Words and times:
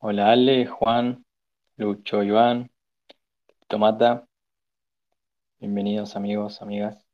Hola 0.00 0.30
Ale, 0.32 0.66
Juan, 0.66 1.24
Lucho, 1.76 2.22
Iván, 2.22 2.70
Tomata, 3.68 4.26
bienvenidos 5.60 6.16
amigos, 6.16 6.60
amigas. 6.60 7.06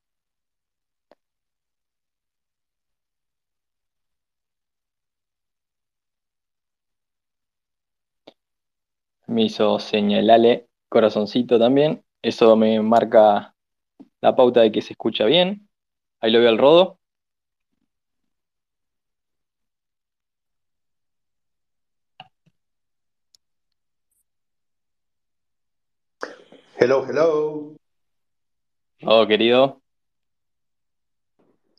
Me 9.28 9.44
hizo 9.44 9.78
señalale 9.78 10.68
corazoncito 10.88 11.58
también, 11.58 12.02
eso 12.22 12.56
me 12.56 12.80
marca 12.82 13.54
la 14.22 14.36
pauta 14.36 14.62
de 14.62 14.72
que 14.72 14.82
se 14.82 14.94
escucha 14.94 15.26
bien. 15.26 15.68
Ahí 16.20 16.32
lo 16.32 16.40
veo 16.40 16.50
al 16.50 16.58
rodo. 16.58 16.98
Hello, 26.78 27.04
hello. 27.04 27.76
Oh, 29.02 29.26
querido, 29.26 29.80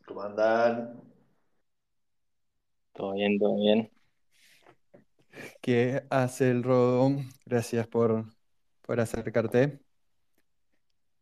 ¿Cómo 0.07 0.21
andan? 0.23 0.99
todo 2.93 3.13
bien, 3.13 3.37
todo 3.39 3.55
bien. 3.55 3.89
¿Qué 5.61 6.03
hace 6.09 6.49
el 6.51 6.63
Rodo? 6.63 7.11
Gracias 7.45 7.87
por, 7.87 8.25
por 8.81 8.99
acercarte. 8.99 9.79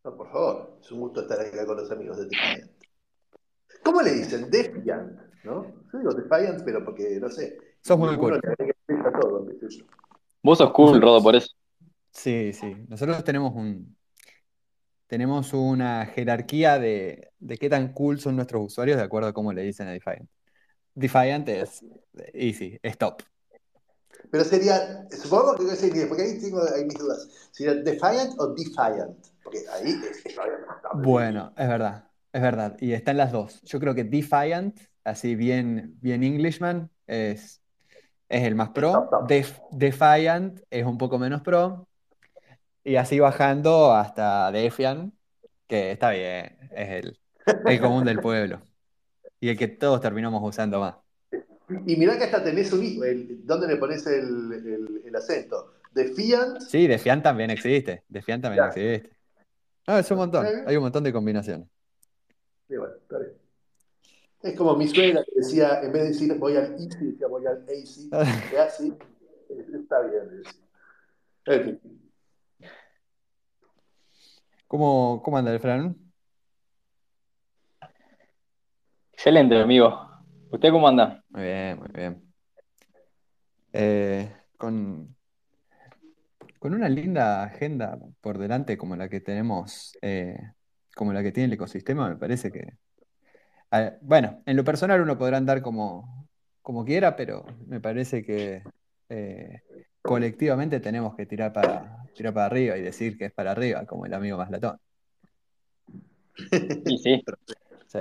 No, 0.04 0.16
por 0.16 0.32
favor, 0.32 0.78
es 0.82 0.92
un 0.92 1.00
gusto 1.02 1.22
estar 1.22 1.40
acá 1.40 1.66
con 1.66 1.78
los 1.78 1.92
amigos 1.92 2.18
de 2.18 2.26
Defiant. 2.28 2.72
¿Cómo 3.84 4.02
le 4.02 4.12
dicen? 4.14 4.50
Defiant, 4.50 5.20
¿no? 5.44 5.66
Yo 5.92 6.00
digo 6.00 6.14
Defiant, 6.14 6.64
pero 6.64 6.84
porque, 6.84 7.20
no 7.20 7.30
sé. 7.30 7.58
Sos 7.82 7.98
muy 7.98 8.18
cool. 8.18 8.40
todo. 9.20 9.48
Vos 10.44 10.58
sos 10.60 10.72
cool, 10.72 11.02
Rodo, 11.02 11.22
por 11.24 11.36
eso. 11.36 11.50
Sí, 12.16 12.52
sí. 12.54 12.76
Nosotros 12.90 13.24
tenemos 13.24 13.54
un, 13.56 13.96
tenemos 15.08 15.54
una 15.54 16.06
jerarquía 16.08 16.80
de, 16.80 17.32
de 17.40 17.58
qué 17.58 17.70
tan 17.70 17.94
cool 17.94 18.20
son 18.20 18.36
nuestros 18.36 18.64
usuarios 18.66 18.98
de 18.98 19.04
acuerdo 19.04 19.30
a 19.30 19.34
cómo 19.34 19.54
le 19.54 19.62
dicen 19.62 19.88
a 19.88 19.92
Defiant. 19.92 20.30
Defiant 20.96 21.50
es 21.50 21.86
easy, 22.34 22.80
es 22.82 22.98
top. 22.98 23.22
Pero 24.32 24.44
sería, 24.44 25.08
supongo 25.12 25.56
que 25.56 25.76
sería, 25.76 26.08
porque 26.08 26.24
ahí 26.24 26.40
tengo 26.40 26.62
ahí 26.76 26.86
mis 26.86 26.98
dudas. 26.98 27.28
¿Sería 27.52 27.76
Defiant 27.76 28.34
o 28.40 28.48
Defiant? 28.54 29.18
Porque 29.44 29.60
ahí 29.74 29.92
es, 30.10 30.26
es. 30.26 30.36
Bueno, 30.94 31.54
es 31.58 31.68
verdad, 31.68 32.10
es 32.34 32.42
verdad. 32.42 32.78
Y 32.80 32.94
están 32.94 33.18
las 33.18 33.32
dos. 33.32 33.62
Yo 33.64 33.80
creo 33.80 33.94
que 33.94 34.04
Defiant, 34.04 34.80
así 35.04 35.36
bien, 35.36 35.98
bien 36.02 36.24
Englishman, 36.24 36.90
es, 37.08 37.62
es 38.30 38.44
el 38.44 38.56
más 38.56 38.70
pro. 38.70 39.10
Def- 39.28 39.60
Defiant 39.72 40.60
es 40.70 40.86
un 40.86 40.98
poco 40.98 41.20
menos 41.20 41.42
pro. 41.42 41.88
Y 42.86 42.96
así 42.98 43.20
bajando 43.20 43.92
hasta 43.94 44.52
Defiant, 44.52 45.14
que 45.68 45.92
está 45.92 46.12
bien, 46.12 46.58
es 46.72 47.04
el, 47.04 47.20
el 47.66 47.82
común 47.82 48.06
del 48.06 48.20
pueblo. 48.20 48.62
Y 49.40 49.50
el 49.50 49.58
que 49.58 49.68
todos 49.68 50.00
terminamos 50.00 50.42
usando 50.48 50.80
más. 50.80 50.96
Y 51.88 51.96
mirá 51.96 52.16
que 52.18 52.26
hasta 52.26 52.44
tenés 52.44 52.72
un 52.72 52.84
hijo. 52.84 53.04
el- 53.04 53.44
¿Dónde 53.46 53.68
le 53.68 53.78
pones 53.78 54.06
el, 54.06 54.54
el- 54.54 55.02
el 55.04 55.16
acento? 55.16 55.74
Defiant. 55.94 56.62
Sí, 56.62 56.86
Defiant 56.86 57.24
también 57.24 57.50
existe. 57.50 58.04
Defiant 58.08 58.44
también 58.44 58.66
Ya. 58.66 58.68
existe. 58.70 59.10
No, 59.88 59.98
es 59.98 60.12
un 60.12 60.18
montón. 60.18 60.48
Hay 60.68 60.76
un 60.78 60.84
montón 60.84 61.04
de 61.04 61.12
combinaciones. 61.12 61.68
Y 62.70 62.76
bueno, 62.78 62.94
está 63.02 63.18
bien. 63.18 63.34
Es 64.44 64.56
como 64.56 64.76
mi 64.76 64.88
suegra 64.88 65.24
que 65.24 65.32
decía, 65.38 65.82
en 65.82 65.92
vez 65.92 66.04
de 66.04 66.08
decir 66.10 66.36
voy 66.38 66.56
al 66.56 66.74
easy, 66.74 67.12
decía 67.12 67.28
voy 67.28 67.48
al 67.48 67.66
AC, 67.68 68.60
así, 68.60 68.94
está 69.74 70.02
bien. 70.02 70.44
En 71.48 71.64
fin. 71.64 72.05
¿Cómo, 74.76 75.22
cómo 75.24 75.38
anda 75.38 75.54
el 75.54 75.62
Fran? 75.62 75.96
Excelente, 79.14 79.58
amigo. 79.58 79.98
¿Usted 80.52 80.70
cómo 80.70 80.86
anda? 80.86 81.24
Muy 81.30 81.44
bien, 81.44 81.80
muy 81.80 81.88
bien. 81.94 82.34
Eh, 83.72 84.30
con, 84.58 85.16
con 86.60 86.74
una 86.74 86.90
linda 86.90 87.44
agenda 87.44 87.98
por 88.20 88.38
delante 88.38 88.78
como 88.78 88.98
la 88.98 89.08
que 89.08 89.22
tenemos, 89.22 89.98
eh, 90.02 90.38
como 90.94 91.14
la 91.14 91.24
que 91.24 91.32
tiene 91.32 91.46
el 91.46 91.54
ecosistema, 91.54 92.10
me 92.10 92.18
parece 92.18 92.52
que, 92.52 92.74
bueno, 94.02 94.44
en 94.46 94.58
lo 94.58 94.66
personal 94.66 95.00
uno 95.00 95.18
podrá 95.18 95.38
andar 95.38 95.62
como, 95.62 96.28
como 96.62 96.84
quiera, 96.84 97.16
pero 97.16 97.46
me 97.66 97.80
parece 97.80 98.26
que 98.26 98.62
eh, 99.08 99.62
colectivamente 100.02 100.82
tenemos 100.82 101.16
que 101.16 101.26
tirar 101.26 101.54
para, 101.54 102.05
tirar 102.16 102.34
para 102.34 102.48
arriba 102.48 102.78
y 102.78 102.82
decir 102.82 103.18
que 103.18 103.26
es 103.26 103.34
para 103.34 103.52
arriba, 103.52 103.86
como 103.86 104.06
el 104.06 104.14
amigo 104.14 104.38
Maslatón. 104.38 104.78
Sí, 106.86 106.98
sí. 106.98 107.24
Sí. 107.88 108.00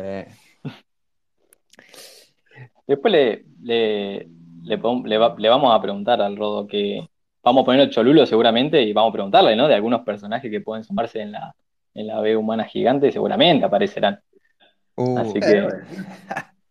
Después 2.86 3.12
le, 3.12 3.44
le, 3.62 4.28
le, 4.64 4.78
pon- 4.78 5.03
le 5.08 5.19
va- 5.19 5.34
le 5.38 5.48
vamos 5.48 5.74
a 5.74 5.80
preguntar 5.80 6.20
al 6.20 6.36
Rodo 6.36 6.66
que 6.66 7.06
vamos 7.42 7.62
a 7.62 7.64
poner 7.66 7.80
el 7.82 7.91
cholulo 7.91 8.26
seguramente 8.26 8.82
y 8.82 8.92
vamos 8.92 9.10
a 9.10 9.14
preguntarle, 9.14 9.54
¿no? 9.56 9.69
De 9.69 9.74
algunos 9.74 10.00
personajes 10.03 10.50
que 10.50 10.60
pueden 10.60 10.82
sumarse 10.84 11.20
en 11.20 11.32
la, 11.32 11.54
en 11.94 12.06
la 12.06 12.20
B 12.20 12.36
humana 12.36 12.64
gigante, 12.64 13.12
seguramente 13.12 13.64
aparecerán. 13.66 14.20
Uh, 14.97 15.19
Así 15.19 15.41
que. 15.41 15.69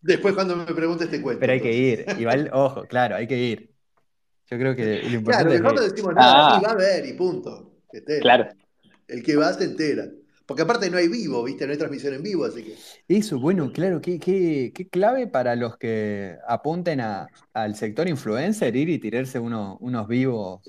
Después 0.01 0.33
cuando 0.33 0.55
me 0.55 0.65
preguntes 0.65 1.09
te 1.09 1.21
cuento. 1.21 1.39
pero 1.39 1.53
hay 1.53 1.61
que 1.61 1.71
ir. 1.73 2.05
Igual, 2.19 2.49
ojo, 2.51 2.85
claro, 2.87 3.15
hay 3.15 3.27
que 3.27 3.37
ir. 3.37 3.72
Yo 4.53 4.59
creo 4.59 4.75
que 4.75 4.83
lo 4.83 5.01
Claro, 5.01 5.15
importante 5.17 5.55
es 5.55 5.61
mejor 5.61 5.75
no 5.75 5.83
ir. 5.85 5.91
decimos 5.91 6.13
nada, 6.15 6.47
Ah. 6.47 6.59
sí, 6.59 6.65
va 6.65 6.69
a 6.69 6.73
haber 6.73 7.05
y 7.07 7.13
punto. 7.13 7.71
Claro, 8.21 8.47
El 9.07 9.23
que 9.23 9.35
va 9.35 9.51
se 9.53 9.63
entera. 9.65 10.07
Porque 10.45 10.61
aparte 10.61 10.89
no 10.89 10.97
hay 10.97 11.07
vivo, 11.07 11.41
¿viste? 11.43 11.65
No 11.65 11.71
hay 11.71 11.77
transmisión 11.77 12.13
en 12.13 12.21
vivo, 12.21 12.43
así 12.45 12.63
que. 12.63 12.75
Eso, 13.07 13.39
bueno, 13.39 13.71
claro, 13.71 14.01
qué, 14.01 14.19
qué, 14.19 14.71
qué 14.75 14.87
clave 14.89 15.25
para 15.27 15.55
los 15.55 15.77
que 15.77 16.37
apunten 16.47 16.99
a- 17.01 17.27
al 17.53 17.75
sector 17.75 18.07
influencer, 18.09 18.75
ir 18.75 18.89
y 18.89 18.99
tirarse 18.99 19.39
uno- 19.39 19.77
unos 19.79 20.07
vivos 20.07 20.61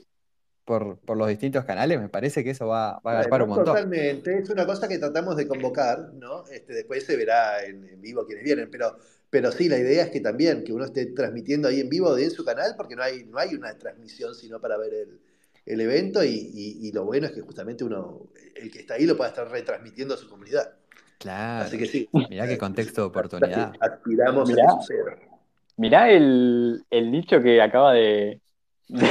por, 0.64 0.98
por 1.00 1.16
los 1.16 1.28
distintos 1.28 1.64
canales, 1.64 2.00
me 2.00 2.08
parece 2.08 2.42
que 2.44 2.50
eso 2.50 2.68
va, 2.68 3.00
va 3.04 3.12
a 3.12 3.14
agarpar 3.18 3.42
un 3.42 3.48
montón. 3.50 3.66
totalmente. 3.66 4.38
Es 4.38 4.48
una 4.48 4.64
cosa 4.64 4.88
que 4.88 4.98
tratamos 4.98 5.36
de 5.36 5.46
convocar, 5.48 6.12
¿no? 6.14 6.46
Este, 6.46 6.72
después 6.72 7.04
se 7.04 7.16
verá 7.16 7.62
en, 7.64 7.84
en 7.84 8.00
vivo 8.00 8.24
quienes 8.24 8.44
vienen, 8.44 8.70
pero, 8.70 8.96
pero 9.34 9.50
sí, 9.50 9.68
la 9.68 9.76
idea 9.78 10.04
es 10.04 10.10
que 10.12 10.20
también, 10.20 10.62
que 10.62 10.72
uno 10.72 10.84
esté 10.84 11.06
transmitiendo 11.06 11.66
ahí 11.66 11.80
en 11.80 11.88
vivo 11.88 12.14
de 12.14 12.22
en 12.26 12.30
su 12.30 12.44
canal, 12.44 12.74
porque 12.76 12.94
no 12.94 13.02
hay, 13.02 13.24
no 13.24 13.36
hay 13.36 13.56
una 13.56 13.76
transmisión 13.76 14.32
sino 14.32 14.60
para 14.60 14.76
ver 14.76 14.94
el, 14.94 15.18
el 15.66 15.80
evento 15.80 16.22
y, 16.22 16.28
y- 16.54 16.86
y 16.86 16.92
lo 16.92 17.04
bueno 17.04 17.26
es 17.26 17.32
que 17.32 17.40
justamente 17.40 17.82
uno, 17.82 18.28
el 18.54 18.70
que 18.70 18.78
está 18.78 18.94
ahí 18.94 19.06
lo 19.06 19.16
pueda 19.16 19.30
estar 19.30 19.50
retransmitiendo 19.50 20.14
a 20.14 20.16
su 20.18 20.28
comunidad. 20.28 20.76
Claro, 21.18 21.64
Así 21.66 21.76
que 21.76 21.86
sí. 21.86 22.08
mirá 22.12 22.46
qué 22.46 22.56
contexto 22.58 23.00
de 23.00 23.06
oportunidad. 23.08 23.72
que 23.72 23.78
Aspiramos 23.80 24.48
a 24.48 24.52
Mirá. 24.54 24.70
suceda. 24.70 25.16
mirá 25.78 26.10
el, 26.12 26.84
el 26.90 27.10
dicho 27.10 27.42
que 27.42 27.60
acaba 27.60 27.92
de, 27.92 28.40
de, 28.86 29.06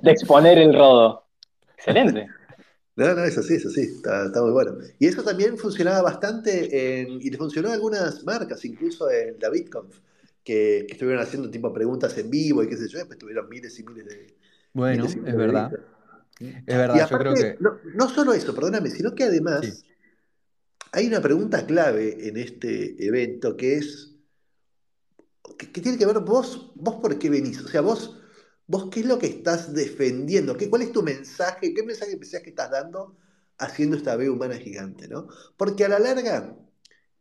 de 0.00 0.10
exponer 0.10 0.56
el 0.56 0.72
Rodo. 0.72 1.26
Excelente. 1.76 2.28
No, 2.96 3.14
no, 3.14 3.24
eso 3.24 3.42
sí, 3.42 3.54
eso 3.54 3.68
sí, 3.68 3.82
está, 3.82 4.24
está 4.24 4.42
muy 4.42 4.52
bueno. 4.52 4.78
Y 4.98 5.06
eso 5.06 5.22
también 5.22 5.58
funcionaba 5.58 6.00
bastante 6.00 7.00
en, 7.00 7.20
y 7.20 7.28
le 7.28 7.36
funcionó 7.36 7.68
a 7.68 7.74
algunas 7.74 8.24
marcas, 8.24 8.64
incluso 8.64 9.10
en 9.10 9.36
la 9.38 9.50
BitConf, 9.50 9.98
que, 10.42 10.86
que 10.88 10.92
estuvieron 10.94 11.22
haciendo 11.22 11.50
tipo 11.50 11.72
preguntas 11.74 12.16
en 12.16 12.30
vivo 12.30 12.62
y 12.62 12.68
qué 12.68 12.76
sé 12.76 12.88
yo, 12.88 12.98
después 12.98 13.18
tuvieron 13.18 13.50
miles 13.50 13.78
y 13.78 13.82
miles 13.84 14.06
de, 14.06 14.34
Bueno, 14.72 15.04
miles 15.04 15.16
es 15.16 15.24
de 15.24 15.32
verdad, 15.32 15.72
es 16.40 16.66
verdad, 16.66 16.94
Y 16.94 16.98
yo 16.98 17.04
aparte, 17.04 17.18
creo 17.18 17.34
que 17.34 17.62
no, 17.62 17.78
no 17.94 18.08
solo 18.08 18.32
eso, 18.32 18.54
perdóname, 18.54 18.88
sino 18.90 19.14
que 19.14 19.24
además 19.24 19.66
sí. 19.66 19.84
hay 20.92 21.06
una 21.08 21.20
pregunta 21.20 21.66
clave 21.66 22.28
en 22.28 22.38
este 22.38 23.04
evento 23.04 23.58
que 23.58 23.76
es, 23.76 24.14
que, 25.58 25.70
que 25.70 25.80
tiene 25.82 25.98
que 25.98 26.06
ver 26.06 26.20
vos, 26.20 26.72
vos 26.76 26.94
por 26.94 27.18
qué 27.18 27.28
venís, 27.28 27.60
o 27.60 27.68
sea, 27.68 27.82
vos, 27.82 28.15
vos 28.66 28.88
qué 28.90 29.00
es 29.00 29.06
lo 29.06 29.18
que 29.18 29.26
estás 29.26 29.72
defendiendo, 29.74 30.56
¿Qué, 30.56 30.68
cuál 30.70 30.82
es 30.82 30.92
tu 30.92 31.02
mensaje, 31.02 31.74
qué 31.74 31.82
mensaje 31.82 32.16
pensás 32.16 32.42
que 32.42 32.50
estás 32.50 32.70
dando 32.70 33.16
haciendo 33.58 33.96
esta 33.96 34.16
B 34.16 34.28
humana 34.30 34.56
gigante, 34.56 35.08
¿no? 35.08 35.28
Porque 35.56 35.84
a 35.84 35.88
la 35.88 35.98
larga 35.98 36.56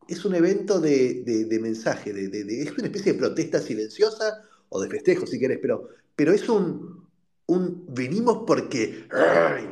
es 0.08 0.26
un 0.26 0.36
evento 0.36 0.80
de, 0.80 1.24
de- 1.26 1.60
mensaje, 1.60 2.14
de, 2.14 2.62
es 2.64 2.72
una 2.78 2.88
especie 2.88 3.14
de 3.14 3.20
protesta 3.20 3.60
silenciosa 3.62 4.44
o 4.70 4.82
de 4.82 4.90
festejo 4.90 5.26
si 5.26 5.40
querés, 5.40 5.60
pero, 5.62 5.90
pero 6.16 6.34
es 6.34 6.48
un, 6.50 7.08
un 7.48 7.86
venimos 7.90 8.44
porque, 8.46 9.08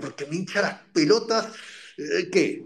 porque 0.01 0.25
me 0.27 0.37
hincha 0.37 0.61
las 0.61 0.81
pelotas, 0.93 1.47
eh, 1.97 2.29
¿qué? 2.31 2.65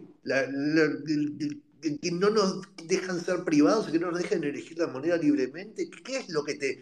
Que 2.02 2.12
no 2.12 2.30
nos 2.30 2.62
dejan 2.86 3.20
ser 3.24 3.44
privados, 3.44 3.90
que 3.90 4.00
no 4.00 4.12
nos 4.12 4.20
dejan 4.20 4.44
elegir 4.44 4.78
la 4.80 4.88
moneda 4.88 5.18
libremente, 5.18 5.90
¿qué, 5.90 6.02
qué 6.04 6.18
es 6.18 6.30
lo 6.30 6.44
que 6.44 6.56
te, 6.56 6.82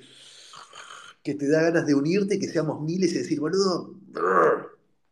que 1.25 1.33
te 1.33 1.50
da 1.50 1.63
ganas 1.63 1.88
de 1.88 1.95
unirte, 1.95 2.38
que 2.38 2.48
seamos 2.48 2.80
miles 2.83 3.12
y 3.13 3.18
decir, 3.18 3.39
boludo, 3.39 3.95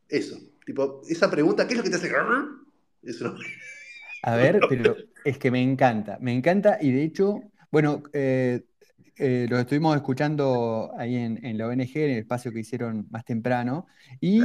eso, 0.07 0.37
tipo, 0.63 1.01
esa 1.09 1.29
pregunta, 1.29 1.65
¿qué 1.65 1.73
es 1.73 1.77
lo 1.79 1.83
que 1.83 1.89
te 1.89 1.95
hace? 1.95 2.11
Eso 3.01 3.29
no. 3.29 3.35
A 4.21 4.35
ver, 4.35 4.59
pero 4.69 4.95
es 5.25 5.39
que 5.39 5.49
me 5.49 5.59
encanta, 5.59 6.19
me 6.21 6.31
encanta 6.31 6.77
y 6.79 6.91
de 6.91 7.03
hecho, 7.03 7.41
bueno, 7.71 8.03
eh, 8.13 8.63
eh, 9.15 9.47
los 9.49 9.59
estuvimos 9.59 9.95
escuchando 9.95 10.91
ahí 10.99 11.15
en, 11.15 11.43
en 11.43 11.57
la 11.57 11.65
ONG, 11.65 11.95
en 11.95 12.11
el 12.11 12.19
espacio 12.19 12.51
que 12.51 12.59
hicieron 12.59 13.07
más 13.09 13.25
temprano, 13.25 13.87
y 14.21 14.39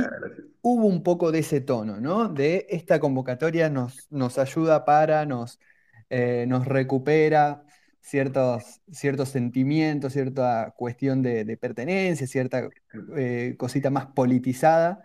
hubo 0.62 0.86
un 0.86 1.02
poco 1.02 1.30
de 1.30 1.40
ese 1.40 1.60
tono, 1.60 2.00
¿no? 2.00 2.30
De 2.30 2.66
esta 2.70 2.98
convocatoria 2.98 3.68
nos, 3.68 4.10
nos 4.10 4.38
ayuda 4.38 4.86
para, 4.86 5.26
nos, 5.26 5.60
eh, 6.08 6.46
nos 6.48 6.66
recupera 6.66 7.62
ciertos, 8.00 8.80
ciertos 8.90 9.28
sentimientos, 9.30 10.12
cierta 10.12 10.72
cuestión 10.76 11.22
de, 11.22 11.44
de 11.44 11.56
pertenencia, 11.56 12.26
cierta 12.26 12.68
eh, 13.16 13.54
cosita 13.58 13.90
más 13.90 14.06
politizada. 14.06 15.02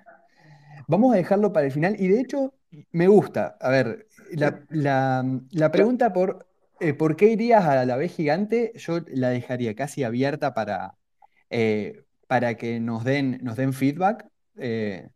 Vamos 0.87 1.13
a 1.13 1.17
dejarlo 1.17 1.53
para 1.53 1.65
el 1.67 1.71
final 1.71 1.95
y 1.99 2.07
de 2.07 2.19
hecho 2.21 2.53
me 2.91 3.07
gusta. 3.07 3.57
A 3.61 3.69
ver, 3.69 4.07
la, 4.31 4.61
la- 4.69 5.25
la 5.51 5.71
pregunta 5.71 6.11
por 6.13 6.47
eh, 6.79 6.93
por 6.93 7.15
qué 7.15 7.27
irías 7.27 7.63
a 7.65 7.85
la 7.85 7.95
B 7.95 8.07
gigante, 8.09 8.73
yo 8.75 8.99
la 9.07 9.29
dejaría 9.29 9.75
casi 9.75 10.03
abierta 10.03 10.53
para, 10.53 10.95
eh, 11.49 12.03
para 12.27 12.55
que 12.55 12.79
nos 12.79 13.03
den, 13.03 13.39
nos 13.43 13.55
den 13.55 13.73
feedback. 13.73 14.27
Eh, 14.57 15.09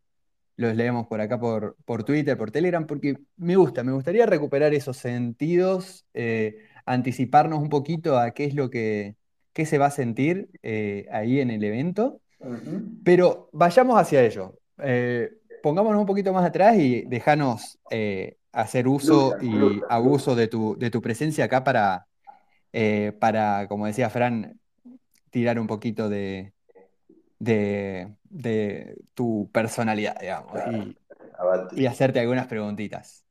los 0.56 0.76
leemos 0.76 1.08
por 1.08 1.22
acá 1.22 1.40
por, 1.40 1.76
por 1.86 2.04
Twitter, 2.04 2.38
por 2.38 2.52
Telegram, 2.52 2.88
porque 2.88 3.18
me 3.38 3.56
gusta, 3.56 3.84
me 3.84 3.92
gustaría 3.92 4.26
recuperar 4.26 4.74
esos 4.74 4.98
sentidos, 4.98 6.06
eh, 6.14 6.58
anticiparnos 6.88 7.60
un 7.60 7.70
poquito 7.70 8.18
a 8.18 8.32
qué 8.32 8.46
es 8.46 8.56
lo 8.56 8.70
que, 8.70 9.16
qué 9.54 9.66
se 9.66 9.78
va 9.78 9.88
a 9.88 9.92
sentir 9.92 10.50
eh, 10.64 11.06
ahí 11.12 11.40
en 11.40 11.52
el 11.52 11.64
evento, 11.64 12.22
pero 13.04 13.50
vayamos 13.52 14.00
hacia 14.00 14.24
ello. 14.24 14.58
Eh, 14.80 15.30
pongámonos 15.62 16.00
un 16.00 16.06
poquito 16.06 16.32
más 16.32 16.46
atrás 16.46 16.78
y 16.78 17.02
déjanos 17.02 17.78
eh, 17.92 18.38
hacer 18.54 18.88
uso 18.88 19.34
Lucha, 19.34 19.46
y 19.46 19.50
lucha, 19.50 19.86
abuso 19.90 20.36
de 20.36 20.48
tu, 20.48 20.78
de 20.78 20.90
tu 20.90 21.02
presencia 21.02 21.46
acá 21.46 21.64
para, 21.64 22.08
para, 23.20 23.68
como 23.68 23.86
decía 23.86 24.10
Fran, 24.10 24.60
tirar 25.30 25.60
un 25.60 25.68
poquito 25.68 26.08
de, 26.08 26.54
de, 27.38 28.08
de 28.24 28.96
tu 29.14 29.50
personalidad, 29.52 30.18
digamos, 30.22 30.54
y 31.76 31.86
hacerte 31.86 32.20
algunas 32.20 32.48
preguntitas. 32.48 33.26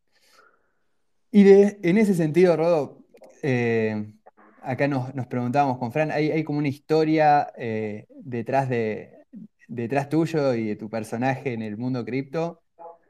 Y 1.31 1.43
de, 1.43 1.79
en 1.83 1.99
ese 1.99 2.15
sentido, 2.15 2.57
Rodo, 2.57 3.06
eh, 3.49 4.13
acá 4.61 4.89
nos, 4.89 5.15
nos 5.15 5.29
preguntábamos 5.29 5.79
con 5.79 5.93
Fran, 5.93 6.11
hay, 6.11 6.33
hay 6.33 6.43
como 6.43 6.59
una 6.59 6.67
historia 6.67 7.53
eh, 7.57 8.09
detrás 8.11 8.69
de, 8.69 9.25
detrás 9.69 10.09
tuyo 10.09 10.53
y 10.55 10.67
de 10.67 10.75
tu 10.75 10.91
personaje 10.91 11.53
en 11.53 11.63
el 11.63 11.77
mundo 11.77 12.05
cripto, 12.05 12.63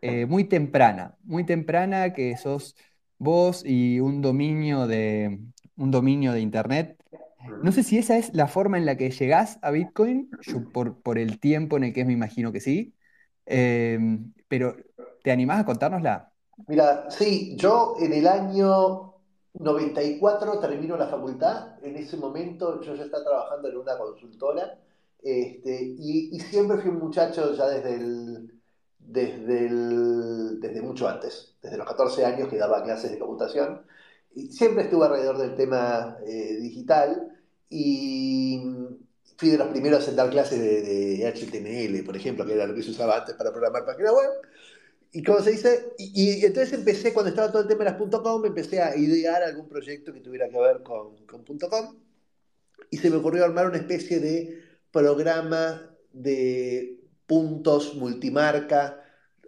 eh, 0.02 0.26
muy 0.26 0.44
temprana, 0.44 1.16
muy 1.24 1.44
temprana 1.44 2.12
que 2.12 2.36
sos 2.36 2.76
vos 3.16 3.62
y 3.64 3.98
un 4.00 4.20
dominio 4.20 4.86
de, 4.86 5.40
un 5.78 5.90
dominio 5.90 6.34
de 6.34 6.40
internet. 6.40 7.02
No 7.62 7.72
sé 7.72 7.82
si 7.82 7.96
esa 7.96 8.18
es 8.18 8.34
la 8.34 8.46
forma 8.46 8.76
en 8.76 8.84
la 8.84 8.96
que 8.96 9.08
llegás 9.08 9.58
a 9.62 9.70
Bitcoin, 9.70 10.28
por, 10.74 11.00
por 11.00 11.16
el 11.18 11.40
tiempo 11.40 11.78
en 11.78 11.84
el 11.84 11.92
que 11.94 12.02
es, 12.02 12.06
me 12.06 12.12
imagino 12.12 12.52
que 12.52 12.60
sí, 12.60 12.92
pero 13.46 14.76
¿te 15.22 15.30
animás 15.30 15.60
a 15.60 15.64
contárnosla? 15.64 16.30
Mira, 16.68 17.10
sí, 17.10 17.56
yo 17.56 17.94
en 18.00 18.12
el 18.12 18.26
año 18.26 19.15
94 19.58 20.58
termino 20.60 20.96
la 20.96 21.08
facultad. 21.08 21.82
En 21.84 21.96
ese 21.96 22.16
momento 22.16 22.80
yo 22.82 22.94
ya 22.94 23.04
estaba 23.04 23.24
trabajando 23.24 23.68
en 23.68 23.76
una 23.76 23.96
consultora 23.98 24.78
este, 25.22 25.94
y, 25.98 26.38
siempre 26.40 26.78
fui 26.78 26.90
un 26.90 26.98
muchacho 26.98 27.52
ya 27.54 27.66
desde 27.68 27.94
el, 27.94 28.50
desde 28.98 29.66
el- 29.66 30.60
desde 30.60 30.80
mucho 30.82 31.08
antes, 31.08 31.56
desde 31.62 31.76
los 31.78 31.86
14 31.86 32.24
años 32.24 32.48
que 32.48 32.58
daba 32.58 32.82
clases 32.84 33.10
de 33.10 33.18
computación. 33.18 33.82
Y 34.34 34.48
siempre 34.52 34.84
estuve 34.84 35.06
alrededor 35.06 35.38
del 35.38 35.54
tema 35.54 36.18
eh, 36.26 36.56
digital 36.60 37.28
y 37.70 38.60
fui 39.36 39.50
de 39.50 39.58
los 39.58 39.68
primeros 39.68 40.06
en 40.08 40.16
dar 40.16 40.30
clases 40.30 40.58
de, 40.60 40.82
de 40.82 41.26
HTML, 41.26 42.04
por 42.04 42.16
ejemplo, 42.16 42.44
que 42.46 42.54
era 42.54 42.66
lo 42.66 42.74
que 42.74 42.82
se 42.82 42.90
usaba 42.90 43.16
antes 43.18 43.34
para 43.34 43.50
programar 43.50 43.84
páginas 43.84 44.12
web. 44.12 44.30
Y 45.12 45.22
cómo 45.22 45.40
se 45.40 45.52
dice, 45.52 45.92
y, 45.98 46.44
entonces 46.44 46.74
empecé, 46.74 47.12
cuando 47.14 47.30
estaba 47.30 47.50
todo 47.50 47.62
el 47.62 47.68
tema 47.68 47.84
de 47.84 47.90
las 47.90 48.20
.com, 48.22 48.44
empecé 48.44 48.80
a 48.82 48.96
idear 48.96 49.42
algún 49.42 49.68
proyecto 49.68 50.12
que 50.12 50.20
tuviera 50.20 50.48
que 50.48 50.58
ver 50.58 50.82
con, 50.82 51.16
con 51.26 51.44
.com 51.44 51.96
y 52.90 52.98
se 52.98 53.10
me 53.10 53.16
ocurrió 53.16 53.44
armar 53.44 53.66
una 53.66 53.78
especie 53.78 54.20
de 54.20 54.62
programa 54.90 55.90
de 56.12 57.00
puntos 57.26 57.94
multimarca. 57.94 59.02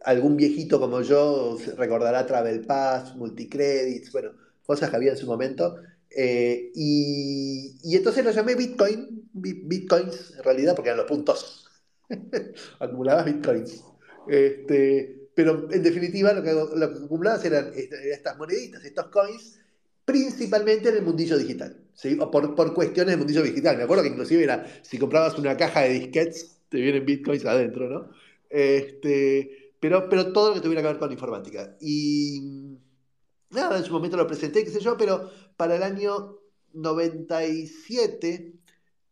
Algún 0.04 0.36
viejito 0.36 0.80
como 0.80 1.02
yo 1.02 1.58
recordará 1.76 2.24
Travel 2.24 2.64
Pass, 2.64 3.14
Multicredits, 3.16 4.10
bueno, 4.12 4.30
cosas 4.64 4.90
que 4.90 4.96
había 4.96 5.10
en 5.12 5.16
su 5.18 5.26
momento. 5.26 5.76
Eh, 6.10 6.70
y, 6.74 7.78
y 7.82 7.96
entonces 7.96 8.24
lo 8.24 8.30
llamé 8.30 8.54
Bitcoin, 8.54 9.28
Bi- 9.32 9.62
Bitcoins 9.64 10.34
en 10.36 10.44
realidad, 10.44 10.74
porque 10.74 10.88
eran 10.90 10.98
los 10.98 11.06
puntos. 11.08 11.68
Acumulabas 12.78 13.26
Bitcoins. 13.26 13.84
Este, 14.28 15.17
pero 15.38 15.68
en 15.70 15.84
definitiva 15.84 16.32
lo 16.32 16.42
que, 16.42 16.50
lo 16.52 16.84
acumulabas 16.84 17.44
eran 17.44 17.70
est- 17.72 17.92
estas 17.92 18.36
moneditas, 18.36 18.84
estos 18.84 19.06
coins, 19.06 19.60
principalmente 20.04 20.88
en 20.88 20.96
el 20.96 21.02
mundillo 21.02 21.38
digital. 21.38 21.76
O 22.18 22.28
por, 22.32 22.74
cuestiones 22.74 23.12
del 23.12 23.18
mundillo 23.18 23.44
digital. 23.44 23.76
Me 23.76 23.84
acuerdo 23.84 24.02
que 24.02 24.08
inclusive 24.08 24.42
era, 24.42 24.66
si 24.82 24.98
comprabas 24.98 25.38
una 25.38 25.56
caja 25.56 25.82
de 25.82 25.90
disquets, 25.90 26.58
te 26.68 26.80
vienen 26.80 27.06
bitcoins 27.06 27.44
adentro, 27.44 27.88
¿no? 27.88 28.10
Este, 28.50 29.74
pero, 29.78 30.08
pero 30.08 30.32
todo 30.32 30.48
lo 30.48 30.54
que 30.56 30.60
tuviera 30.60 30.82
que 30.82 30.88
ver 30.88 30.98
con 30.98 31.12
informática. 31.12 31.76
Y 31.80 32.40
nada, 33.50 33.78
en 33.78 33.84
su 33.84 33.92
momento 33.92 34.16
lo 34.16 34.26
presenté, 34.26 34.64
qué 34.64 34.70
sé 34.70 34.80
yo, 34.80 34.96
pero 34.96 35.30
para 35.56 35.76
el 35.76 35.84
año 35.84 36.40
97, 36.72 38.54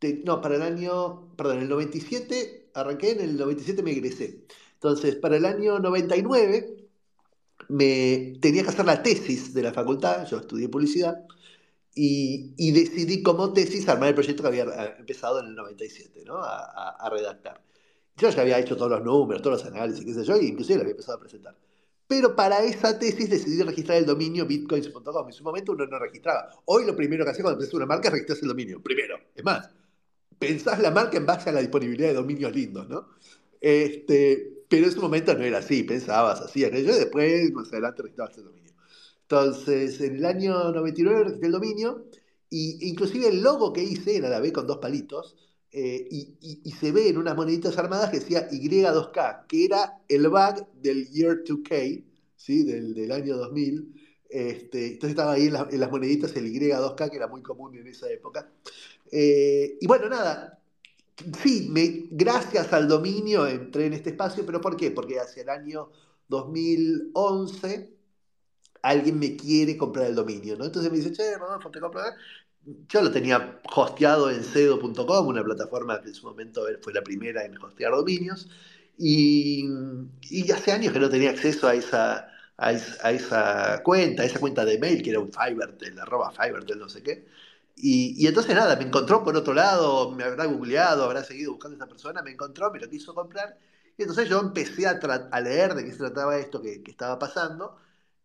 te- 0.01 0.23
no, 0.25 0.41
para 0.41 0.57
el 0.57 0.63
año, 0.63 1.37
perdón, 1.37 1.59
en 1.59 1.63
el 1.63 1.69
97 1.69 2.71
arranqué, 2.75 3.13
en 3.13 3.21
el 3.21 3.37
97 3.37 3.83
me 3.85 3.93
egresé. 3.93 4.45
Entonces, 4.77 5.17
para 5.17 5.37
el 5.37 5.45
año 5.47 5.79
99 5.81 6.77
me 7.69 8.39
tenía 8.41 8.63
que 8.63 8.69
hacer 8.71 8.87
la 8.87 9.03
tesis 9.03 9.53
de 9.55 9.63
la 9.63 9.73
facultad, 9.73 10.27
yo 10.29 10.39
estudié 10.39 10.69
publicidad, 10.69 11.27
y, 11.95 12.53
y 12.59 12.73
decidí 12.73 13.23
como 13.23 13.53
tesis 13.53 13.89
armar 13.89 14.11
el 14.11 14.15
proyecto 14.15 14.43
que 14.43 14.49
había 14.49 14.65
eh, 14.65 14.95
empezado 14.99 15.41
en 15.41 15.47
el 15.47 15.55
97, 15.57 16.25
¿no? 16.27 16.37
A, 16.39 16.59
a- 16.61 16.97
a 17.07 17.11
redactar. 17.11 17.63
Yo 18.17 18.31
ya 18.31 18.43
había 18.43 18.59
hecho 18.59 18.77
todos 18.77 18.91
los 18.91 19.05
números, 19.05 19.43
todos 19.43 19.63
los 19.63 19.73
análisis, 19.73 20.05
qué 20.05 20.15
sé 20.15 20.25
yo, 20.25 20.37
y 20.39 20.47
inclusive 20.49 20.77
lo 20.77 20.83
había 20.83 20.93
empezado 20.93 21.19
a 21.19 21.21
presentar. 21.21 21.57
Pero 22.07 22.37
para 22.37 22.63
esa 22.65 22.99
tesis 22.99 23.29
decidí 23.31 23.63
registrar 23.63 23.99
el 23.99 24.07
dominio 24.07 24.47
bitcoins.com. 24.47 25.27
En 25.29 25.33
su 25.33 25.43
momento 25.45 25.73
uno 25.73 25.87
no 25.87 25.99
registraba. 25.99 26.51
Hoy 26.67 26.87
lo 26.87 26.95
primero 26.97 27.25
que 27.25 27.31
haces 27.31 27.43
cuando 27.43 27.57
empiezas 27.57 27.75
una 27.75 27.87
marca 27.87 28.09
es 28.09 28.13
registrar 28.13 28.39
el 28.43 28.49
dominio. 28.49 28.83
Primero. 28.83 29.19
Es 29.35 29.45
más, 29.45 29.71
pensás 30.39 30.79
la 30.81 30.91
marca 30.91 31.17
en 31.17 31.27
base 31.27 31.51
a 31.51 31.53
la 31.53 31.61
disponibilidad 31.61 32.09
de 32.09 32.15
dominios 32.15 32.53
lindos, 32.55 32.89
¿no? 32.89 33.09
Este, 33.61 34.56
pero 34.69 34.87
en 34.87 34.93
su 34.93 35.01
momento 35.01 35.35
no 35.35 35.45
era 35.45 35.59
así, 35.59 35.83
pensabas 35.85 36.41
así, 36.41 36.65
aquello, 36.65 36.91
y 36.95 36.99
después, 36.99 37.53
más 37.53 37.69
adelante, 37.73 38.03
registrabas 38.03 38.37
el 38.39 38.45
dominio. 38.45 38.73
Entonces, 39.23 40.01
en 40.01 40.17
el 40.17 40.25
año 40.25 40.73
99 40.73 41.25
registré 41.25 41.47
el 41.47 41.53
dominio, 41.53 42.07
y 42.51 42.89
inclusive 42.89 43.29
el 43.29 43.43
logo 43.43 43.73
que 43.73 43.83
hice 43.83 44.17
era 44.17 44.29
la 44.29 44.41
B 44.41 44.53
con 44.53 44.67
dos 44.67 44.79
palitos, 44.79 45.37
eh, 45.73 46.07
y, 46.11 46.37
y- 46.41 46.61
y 46.65 46.73
se 46.73 46.93
ve 46.93 47.09
en 47.09 47.19
unas 47.19 47.37
moneditas 47.37 47.77
armadas 47.79 48.11
que 48.11 48.21
decía 48.21 48.49
Y2K, 48.51 49.47
que 49.49 49.65
era 49.67 50.01
el 50.09 50.29
bug 50.29 50.67
del 50.75 51.09
year 51.11 51.43
2K, 51.45 51.75
¿sí? 52.37 52.63
del, 52.65 52.95
del 52.95 53.13
año 53.13 53.37
2000. 53.37 53.93
Este, 54.29 54.87
entonces 54.95 55.11
estaba 55.11 55.33
ahí 55.33 55.47
en, 55.47 55.53
la- 55.55 55.69
en 55.71 55.81
las 55.81 55.91
moneditas 55.91 56.35
el 56.37 56.47
Y2K, 56.47 57.11
que 57.11 57.17
era 57.17 57.27
muy 57.27 57.43
común 57.43 57.77
en 57.77 57.87
esa 57.89 58.11
época. 58.11 58.51
Eh, 59.11 59.79
y 59.81 59.87
bueno, 59.87 60.09
nada, 60.09 60.61
Sí, 61.43 61.71
gracias 62.11 62.73
al 62.75 62.89
dominio 62.89 63.47
entré 63.47 63.87
en 63.87 63.95
este 63.95 64.11
espacio, 64.11 64.45
pero 64.45 64.61
¿por 64.61 64.77
qué? 64.77 64.91
Porque 64.91 65.19
hacia 65.19 65.43
el 65.43 65.49
año 65.49 65.91
2011 66.29 67.91
alguien 68.83 69.19
me 69.19 69.37
quiere 69.37 69.77
comprar 69.77 70.07
el 70.09 70.15
dominio, 70.17 70.57
¿no? 70.57 70.67
Entonces 70.67 70.91
me 70.93 70.99
dice, 70.99 71.13
che, 71.13 71.37
Rodolfo, 71.39 71.71
te 71.71 71.81
compro. 71.81 72.03
Yo 72.89 73.03
lo 73.03 73.11
tenía 73.13 73.61
hosteado 73.75 74.31
en 74.31 74.43
cedo.com, 74.45 75.27
una 75.29 75.45
plataforma 75.45 76.01
que 76.03 76.09
en 76.09 76.15
su 76.15 76.27
momento 76.27 76.63
fue 76.83 76.93
la 76.95 77.03
primera 77.03 77.45
en 77.45 77.57
hostear 77.63 77.93
dominios, 77.93 78.49
y, 78.99 79.65
y 80.23 80.51
hace 80.53 80.73
años 80.73 80.93
que 80.93 81.01
no 81.01 81.11
tenía 81.11 81.31
acceso 81.31 81.69
a 81.69 81.75
esa, 81.75 82.29
a 82.57 82.73
esa, 82.73 83.07
a 83.07 83.13
esa 83.13 83.83
cuenta, 83.85 84.23
a 84.23 84.27
esa 84.27 84.41
cuenta 84.41 84.65
de 84.65 84.79
mail 84.79 85.03
que 85.03 85.11
era 85.11 85.21
un 85.21 85.33
Fivertel, 85.33 85.99
arroba 86.01 86.31
Fivertel, 86.33 86.79
no 86.79 86.89
sé 86.89 87.03
qué. 87.03 87.27
Y, 87.77 88.15
y 88.23 88.27
entonces 88.27 88.55
nada, 88.57 88.77
me 88.77 88.85
encontró 88.85 89.23
por 89.23 89.37
otro 89.37 89.53
lado, 89.55 90.11
me 90.13 90.25
habrá 90.25 90.47
googleado, 90.47 91.05
habrá 91.05 91.23
seguido 91.25 91.53
buscando 91.53 91.77
a 91.77 91.79
esa 91.79 91.89
persona, 91.89 92.23
me 92.23 92.31
encontró, 92.33 92.71
me 92.73 92.81
lo 92.81 92.89
quiso 92.89 93.15
comprar. 93.15 93.59
Y 93.99 94.03
entonces 94.03 94.29
yo 94.29 94.41
empecé 94.41 94.87
a, 94.87 94.93
a 95.31 95.41
leer 95.41 95.75
de 95.75 95.85
qué 95.85 95.93
se 95.93 95.99
trataba 95.99 96.39
esto 96.39 96.63
que, 96.63 96.83
que 96.83 96.91
estaba 96.91 97.19
pasando. 97.19 97.77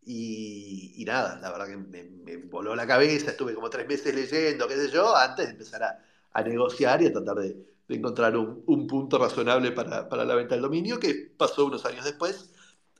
Y, 0.03 0.93
y 0.97 1.05
nada, 1.05 1.37
la 1.39 1.51
verdad 1.51 1.67
que 1.67 1.77
me, 1.77 2.03
me 2.03 2.37
voló 2.37 2.75
la 2.75 2.87
cabeza, 2.87 3.31
estuve 3.31 3.53
como 3.53 3.69
tres 3.69 3.87
meses 3.87 4.15
leyendo, 4.15 4.67
qué 4.67 4.75
sé 4.75 4.89
yo, 4.89 5.15
antes 5.15 5.45
de 5.45 5.51
empezar 5.51 5.83
a, 5.83 5.99
a 6.33 6.41
negociar 6.43 7.01
y 7.03 7.07
a 7.07 7.11
tratar 7.13 7.35
de, 7.37 7.49
de 7.87 7.95
encontrar 7.95 8.35
un, 8.37 8.63
un 8.65 8.87
punto 8.87 9.19
razonable 9.19 9.71
para, 9.71 10.09
para 10.09 10.25
la 10.25 10.33
venta 10.35 10.55
del 10.55 10.63
dominio, 10.63 10.99
que 10.99 11.13
pasó 11.37 11.65
unos 11.65 11.85
años 11.85 12.03
después 12.05 12.49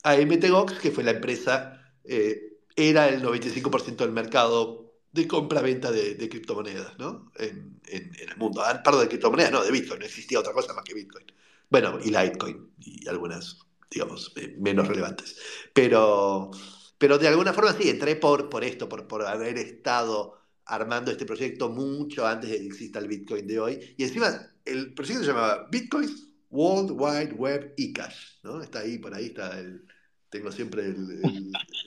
a 0.04 0.16
MTGOX, 0.18 0.80
que 0.80 0.92
fue 0.92 1.04
la 1.04 1.12
empresa, 1.12 1.82
eh, 2.04 2.60
era 2.76 3.08
el 3.10 3.22
95% 3.24 4.04
del 4.04 4.14
mercado 4.14 4.91
de 5.12 5.28
compra-venta 5.28 5.92
de, 5.92 6.30
criptomonedas, 6.30 6.98
¿no? 6.98 7.32
En, 7.38 7.80
en, 7.88 8.12
en, 8.16 8.30
el 8.30 8.38
mundo. 8.38 8.62
Ah, 8.62 8.82
perdón, 8.84 9.02
de 9.02 9.10
criptomonedas, 9.10 9.52
no, 9.52 9.64
de 9.64 9.72
Bitcoin. 9.72 10.00
No 10.00 10.06
existía 10.06 10.40
otra 10.40 10.54
cosa 10.54 10.74
más 10.74 10.84
que 10.84 10.94
Bitcoin. 10.94 11.26
Bueno, 11.70 12.00
y 12.04 12.10
Litecoin 12.10 12.72
y 12.80 13.08
algunas, 13.08 13.60
digamos, 13.90 14.34
eh, 14.36 14.56
menos 14.60 14.88
relevantes. 14.88 15.38
Pero, 15.74 16.52
pero 16.98 17.18
de 17.18 17.28
alguna 17.28 17.54
forma 17.54 17.74
sí, 17.74 17.90
entré 17.90 18.16
por, 18.16 18.50
por 18.50 18.64
esto, 18.64 18.88
por, 18.88 19.08
por 19.08 19.24
haber 19.24 19.58
estado 19.58 20.38
armando 20.66 21.12
este 21.12 21.26
proyecto 21.26 21.70
mucho 21.70 22.26
antes 22.26 22.50
de 22.50 22.60
que 22.60 22.66
exista 22.66 23.00
el 23.00 23.08
Bitcoin 23.08 23.48
de 23.48 23.60
hoy. 23.60 23.96
Y 23.98 24.04
encima, 24.04 24.28
el 24.66 24.94
proyecto 24.94 25.24
se 25.24 25.30
llamaba 25.30 25.68
Bitcoins 25.70 26.30
World 26.50 26.92
Wide 26.92 27.34
Web 27.34 27.74
eCash, 27.78 28.42
¿no? 28.44 28.62
Está 28.62 28.80
ahí, 28.80 28.98
por 28.98 29.14
ahí 29.14 29.28
está 29.28 29.58
el, 29.60 29.86
tengo 30.30 30.52
siempre 30.52 30.94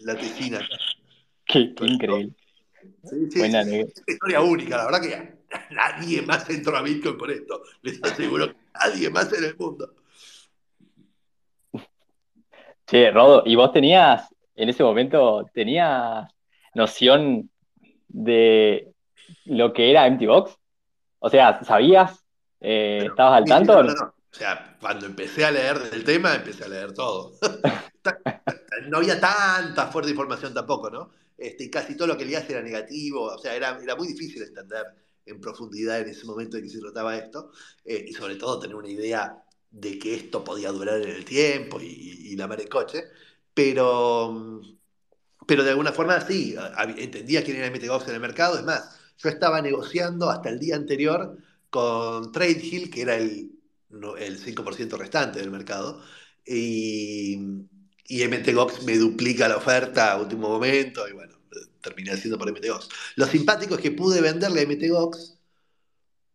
la 0.00 0.16
tesina. 0.16 0.60
Increíble. 1.54 2.34
Sí, 3.04 3.30
sí, 3.30 3.38
Buena 3.38 3.62
es 3.62 3.68
una 3.68 3.84
historia 4.06 4.40
única, 4.40 4.76
la 4.76 4.84
verdad 4.86 5.00
que 5.02 5.34
nadie 5.70 6.22
más 6.22 6.48
entró 6.50 6.76
a 6.76 6.82
Bitcoin 6.82 7.18
por 7.18 7.30
esto. 7.30 7.62
Les 7.82 8.02
aseguro 8.02 8.48
que 8.48 8.56
nadie 8.74 9.10
más 9.10 9.32
en 9.32 9.44
el 9.44 9.56
mundo. 9.56 9.94
Che, 12.86 13.10
Rodo, 13.10 13.42
¿y 13.46 13.54
vos 13.54 13.72
tenías, 13.72 14.28
en 14.54 14.68
ese 14.68 14.82
momento, 14.82 15.48
tenías 15.54 16.28
noción 16.74 17.50
de 18.08 18.92
lo 19.46 19.72
que 19.72 19.90
era 19.90 20.06
Empty 20.06 20.26
Box? 20.26 20.58
O 21.18 21.30
sea, 21.30 21.62
¿sabías? 21.64 22.24
Eh, 22.60 22.98
Pero, 23.00 23.12
¿Estabas 23.12 23.38
al 23.38 23.44
tanto? 23.44 23.82
No, 23.82 23.88
no, 23.90 23.94
no. 23.94 24.14
O 24.34 24.36
sea, 24.36 24.76
cuando 24.80 25.06
empecé 25.06 25.44
a 25.44 25.50
leer 25.50 25.78
del 25.78 26.04
tema, 26.04 26.34
empecé 26.34 26.64
a 26.64 26.68
leer 26.68 26.92
todo. 26.92 27.34
no 28.88 28.98
había 28.98 29.20
tanta 29.20 29.88
fuerte 29.88 30.10
información 30.10 30.54
tampoco, 30.54 30.90
¿no? 30.90 31.10
Este, 31.36 31.64
y 31.64 31.70
casi 31.70 31.96
todo 31.96 32.08
lo 32.08 32.16
que 32.16 32.24
leías 32.24 32.48
era 32.48 32.62
negativo, 32.62 33.24
o 33.24 33.38
sea, 33.38 33.54
era, 33.54 33.78
era 33.82 33.96
muy 33.96 34.08
difícil 34.08 34.42
entender 34.42 34.84
en 35.26 35.40
profundidad 35.40 36.00
en 36.00 36.08
ese 36.08 36.26
momento 36.26 36.56
de 36.56 36.62
que 36.62 36.68
se 36.68 36.80
trataba 36.80 37.16
esto, 37.16 37.50
eh, 37.84 38.04
y 38.08 38.12
sobre 38.12 38.36
todo 38.36 38.58
tener 38.60 38.76
una 38.76 38.88
idea 38.88 39.42
de 39.70 39.98
que 39.98 40.14
esto 40.14 40.44
podía 40.44 40.70
durar 40.70 41.00
en 41.02 41.08
el 41.10 41.24
tiempo 41.24 41.80
y, 41.80 41.86
y 41.86 42.36
la 42.36 42.46
mar 42.46 42.60
en 42.60 42.68
coche, 42.68 43.04
pero, 43.52 44.60
pero 45.46 45.64
de 45.64 45.70
alguna 45.70 45.92
forma 45.92 46.20
sí, 46.20 46.54
entendía 46.96 47.44
quién 47.44 47.56
era 47.56 47.70
MTGOX 47.70 48.08
en 48.08 48.14
el 48.14 48.20
mercado, 48.20 48.58
es 48.58 48.64
más, 48.64 48.98
yo 49.18 49.28
estaba 49.28 49.60
negociando 49.62 50.30
hasta 50.30 50.50
el 50.50 50.58
día 50.58 50.76
anterior 50.76 51.38
con 51.70 52.32
TradeHill, 52.32 52.90
que 52.90 53.02
era 53.02 53.16
el, 53.16 53.52
el 54.18 54.38
5% 54.38 54.96
restante 54.96 55.40
del 55.40 55.50
mercado, 55.50 56.02
y, 56.46 57.66
y 58.06 58.26
MTGOX 58.26 58.84
me 58.84 58.98
duplica 58.98 59.48
la 59.48 59.56
oferta 59.56 60.12
a 60.12 60.20
último 60.20 60.48
momento, 60.48 61.08
y 61.08 61.12
bueno, 61.12 61.34
terminé 61.80 62.12
haciendo 62.12 62.38
por 62.38 62.50
MTGOX. 62.50 62.88
Lo 63.16 63.26
simpático 63.26 63.74
es 63.74 63.80
que 63.80 63.90
pude 63.90 64.20
venderle 64.20 64.62
a 64.62 64.66
MTGOX 64.66 65.38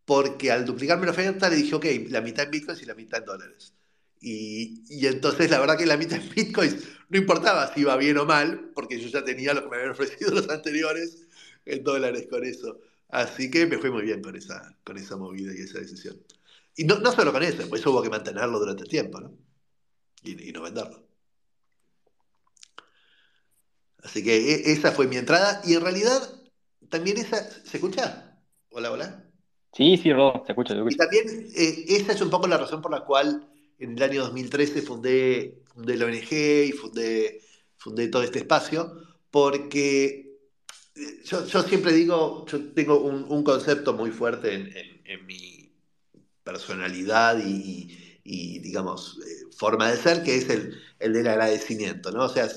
porque 0.05 0.51
al 0.51 0.65
duplicarme 0.65 1.05
la 1.05 1.11
oferta 1.11 1.49
le 1.49 1.57
dije, 1.57 1.75
ok, 1.75 1.85
la 2.09 2.21
mitad 2.21 2.45
en 2.45 2.51
bitcoins 2.51 2.81
y 2.81 2.85
la 2.85 2.95
mitad 2.95 3.19
en 3.19 3.25
dólares. 3.25 3.73
Y, 4.21 4.83
y, 4.89 5.05
entonces 5.05 5.49
la 5.51 5.59
verdad 5.59 5.77
que 5.77 5.85
la 5.85 5.97
mitad 5.97 6.19
en 6.19 6.29
bitcoins 6.29 6.77
no 7.09 7.17
importaba 7.17 7.71
si 7.73 7.81
iba 7.81 7.95
bien 7.95 8.17
o 8.17 8.25
mal, 8.25 8.71
porque 8.73 8.99
yo 8.99 9.07
ya 9.07 9.23
tenía 9.23 9.53
lo 9.53 9.63
que 9.63 9.69
me 9.69 9.75
habían 9.77 9.91
ofrecido 9.91 10.31
los 10.33 10.49
anteriores 10.49 11.27
en 11.65 11.83
dólares 11.83 12.27
con 12.29 12.43
eso. 12.43 12.79
Así 13.09 13.49
que 13.51 13.65
me 13.67 13.77
fue 13.77 13.91
muy 13.91 14.03
bien 14.03 14.21
con 14.21 14.35
esa, 14.35 14.75
con 14.83 14.97
esa 14.97 15.15
movida 15.15 15.53
y 15.55 15.61
esa 15.61 15.79
decisión. 15.79 16.17
Y 16.75 16.85
no, 16.85 16.99
no 16.99 17.11
solo 17.11 17.31
con 17.31 17.43
eso, 17.43 17.67
pues 17.69 17.85
hubo 17.85 18.01
que 18.01 18.09
mantenerlo 18.09 18.59
durante 18.59 18.83
el 18.83 18.89
tiempo, 18.89 19.19
¿no? 19.19 19.38
Y, 20.23 20.49
y 20.49 20.51
no 20.51 20.61
venderlo. 20.61 21.09
Así 24.03 24.24
que 24.24 24.36
e, 24.53 24.72
esa 24.74 24.91
fue 24.91 25.08
mi 25.08 25.18
entrada. 25.18 25.62
Y 25.65 25.74
en 25.75 25.82
realidad, 25.82 26.22
también 26.89 27.18
esa. 27.18 27.50
¿Se 27.65 27.77
escucha? 27.77 28.39
Hola, 28.70 28.91
hola. 28.91 29.25
Sí, 29.74 29.98
sí, 29.98 30.12
Rodo, 30.13 30.44
se 30.46 30.51
escucha, 30.51 30.74
se 30.74 30.79
escucha. 30.79 30.96
Y 30.96 30.98
también 30.98 31.48
eh, 31.56 31.86
esa 31.89 32.13
es 32.13 32.22
un 32.22 32.29
poco 32.29 32.48
la 32.48 32.58
razón 32.58 32.82
por 32.82 32.91
la 32.91 33.06
cual 33.06 33.48
en 33.77 33.98
el 33.98 34.03
año 34.03 34.24
2013 34.24 34.82
fundé, 34.82 35.63
fundé 35.74 35.98
la 35.98 36.06
ONG 36.06 36.34
y 36.34 36.72
fundé, 36.72 37.41
fundé 37.77 38.08
todo 38.08 38.24
este 38.24 38.39
espacio, 38.39 38.94
porque 39.32 40.39
eh, 40.96 41.22
yo, 41.25 41.46
yo 41.46 41.63
siempre 41.63 41.94
digo, 41.94 42.46
yo 42.48 42.74
tengo 42.74 43.00
un, 43.00 43.25
un 43.29 43.44
concepto 43.44 43.94
muy 43.94 44.12
fuerte 44.12 44.53
en, 44.53 44.68
en, 44.75 45.01
en 45.06 45.25
mi 45.25 45.74
personalidad 46.44 47.39
y, 47.46 48.20
y 48.24 48.60
digamos, 48.60 49.20
eh, 49.25 49.46
forma 49.56 49.91
de 49.91 49.98
ser, 49.98 50.24
que 50.24 50.38
es 50.38 50.50
el, 50.50 50.75
el 51.00 51.13
del 51.13 51.27
agradecimiento, 51.27 52.12
¿no? 52.12 52.25
O 52.25 52.29
sea, 52.29 52.48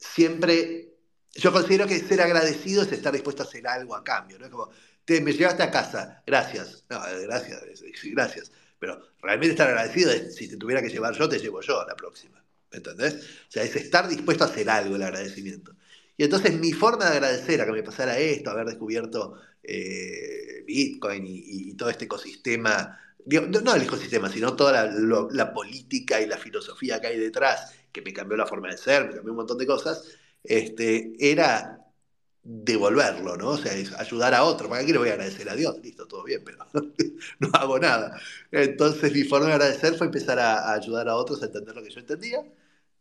siempre, 0.00 0.94
yo 1.34 1.52
considero 1.52 1.86
que 1.86 2.00
ser 2.00 2.20
agradecido 2.22 2.82
es 2.82 2.90
estar 2.90 3.12
dispuesto 3.12 3.42
a 3.42 3.46
hacer 3.46 3.66
algo 3.68 3.94
a 3.94 4.02
cambio, 4.02 4.38
¿no? 4.38 4.46
Es 4.46 4.50
como, 4.50 4.70
te, 5.04 5.20
me 5.20 5.32
llevaste 5.32 5.62
a 5.62 5.70
casa, 5.70 6.22
gracias, 6.26 6.84
no, 6.88 7.00
gracias, 7.22 7.62
gracias, 8.04 8.50
pero 8.78 9.00
realmente 9.22 9.52
estar 9.52 9.68
agradecido 9.68 10.10
es, 10.10 10.34
si 10.34 10.48
te 10.48 10.56
tuviera 10.56 10.82
que 10.82 10.88
llevar 10.88 11.14
yo, 11.14 11.28
te 11.28 11.38
llevo 11.38 11.60
yo 11.60 11.80
a 11.80 11.86
la 11.86 11.94
próxima, 11.94 12.42
¿me 12.72 12.78
entendés? 12.78 13.14
O 13.14 13.50
sea, 13.50 13.62
es 13.62 13.76
estar 13.76 14.08
dispuesto 14.08 14.44
a 14.44 14.46
hacer 14.46 14.68
algo 14.70 14.96
el 14.96 15.02
agradecimiento. 15.02 15.76
Y 16.16 16.24
entonces 16.24 16.58
mi 16.58 16.72
forma 16.72 17.06
de 17.06 17.12
agradecer 17.12 17.60
a 17.60 17.66
que 17.66 17.72
me 17.72 17.82
pasara 17.82 18.18
esto, 18.18 18.50
haber 18.50 18.66
descubierto 18.66 19.36
eh, 19.62 20.64
Bitcoin 20.66 21.24
y, 21.26 21.74
todo 21.74 21.88
este 21.88 22.04
ecosistema, 22.04 22.98
no 23.26 23.74
el 23.74 23.82
ecosistema, 23.82 24.28
sino 24.30 24.54
toda 24.54 24.86
la 25.30 25.54
política 25.54 26.20
y 26.20 26.26
la 26.26 26.36
filosofía 26.36 27.00
que 27.00 27.06
hay 27.06 27.18
detrás, 27.18 27.72
que 27.92 28.02
me 28.02 28.12
cambió 28.12 28.36
la 28.36 28.46
forma 28.46 28.68
de 28.68 28.78
ser, 28.78 29.06
me 29.06 29.14
cambió 29.14 29.32
un 29.32 29.38
montón 29.38 29.58
de 29.58 29.66
cosas, 29.66 30.04
este, 30.42 31.12
era 31.18 31.80
devolverlo, 32.42 33.36
¿no? 33.36 33.50
O 33.50 33.56
sea, 33.58 33.72
ayudar 33.98 34.34
a 34.34 34.44
otro. 34.44 34.68
¿Para 34.68 34.84
qué 34.84 34.92
le 34.92 34.98
voy 34.98 35.08
a 35.10 35.12
agradecer 35.12 35.48
a 35.48 35.54
Dios? 35.54 35.78
Listo, 35.82 36.06
todo 36.06 36.24
bien, 36.24 36.42
pero 36.44 36.58
no 37.38 37.50
hago 37.52 37.78
nada. 37.78 38.18
Entonces 38.50 39.12
mi 39.12 39.24
forma 39.24 39.48
de 39.48 39.52
agradecer 39.54 39.94
fue 39.94 40.06
empezar 40.06 40.38
a, 40.38 40.70
a 40.70 40.74
ayudar 40.74 41.08
a 41.08 41.16
otros 41.16 41.42
a 41.42 41.46
entender 41.46 41.74
lo 41.74 41.82
que 41.82 41.90
yo 41.90 42.00
entendía. 42.00 42.42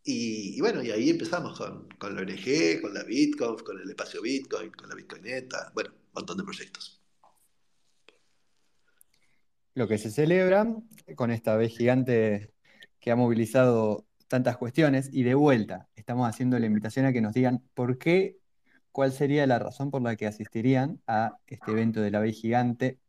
Y, 0.03 0.57
y 0.57 0.61
bueno, 0.61 0.81
y 0.81 0.91
ahí 0.91 1.09
empezamos 1.09 1.57
con, 1.57 1.87
con, 1.97 2.15
la 2.15 2.21
ONG, 2.21 2.81
con 2.81 2.93
la 2.93 3.03
Bitcoin, 3.03 3.57
con 3.59 3.79
el 3.79 3.89
espacio 3.89 4.21
Bitcoin, 4.21 4.71
con 4.71 4.89
la 4.89 4.95
Bitcoineta, 4.95 5.71
bueno, 5.73 5.91
un 5.91 6.11
montón 6.13 6.37
de 6.37 6.43
proyectos. 6.43 7.01
Lo 9.75 9.87
que 9.87 9.97
se 9.97 10.09
celebra 10.09 10.67
con 11.15 11.31
esta 11.31 11.55
vez 11.55 11.77
gigante 11.77 12.53
que 12.99 13.11
ha 13.11 13.15
movilizado 13.15 14.08
tantas 14.29 14.57
cuestiones 14.57 15.09
y 15.11 15.23
de 15.23 15.35
vuelta 15.35 15.89
estamos 15.95 16.29
haciendo 16.29 16.57
la 16.57 16.67
invitación 16.67 17.05
a 17.05 17.11
que 17.11 17.19
nos 17.19 17.33
digan 17.33 17.61
por 17.73 17.97
qué, 17.97 18.37
cuál 18.93 19.11
sería 19.11 19.45
la 19.45 19.59
razón 19.59 19.91
por 19.91 20.01
la 20.01 20.15
que 20.15 20.27
asistirían 20.27 21.01
a 21.07 21.37
este 21.47 21.71
evento 21.71 21.99
de 21.99 22.11
la 22.11 22.19
vez 22.19 22.39
gigante. 22.39 22.99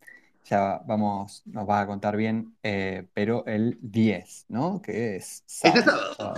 Ya 0.47 0.83
vamos, 0.87 1.43
nos 1.45 1.69
va 1.69 1.83
a 1.83 1.87
contar 1.87 2.17
bien, 2.17 2.57
eh, 2.62 3.07
pero 3.12 3.45
el 3.47 3.79
10, 3.83 4.47
¿no? 4.49 4.81
Que 4.83 5.17
es 5.17 5.45
sábado. 5.47 5.79
Este 5.79 5.91
sábado. 6.17 6.35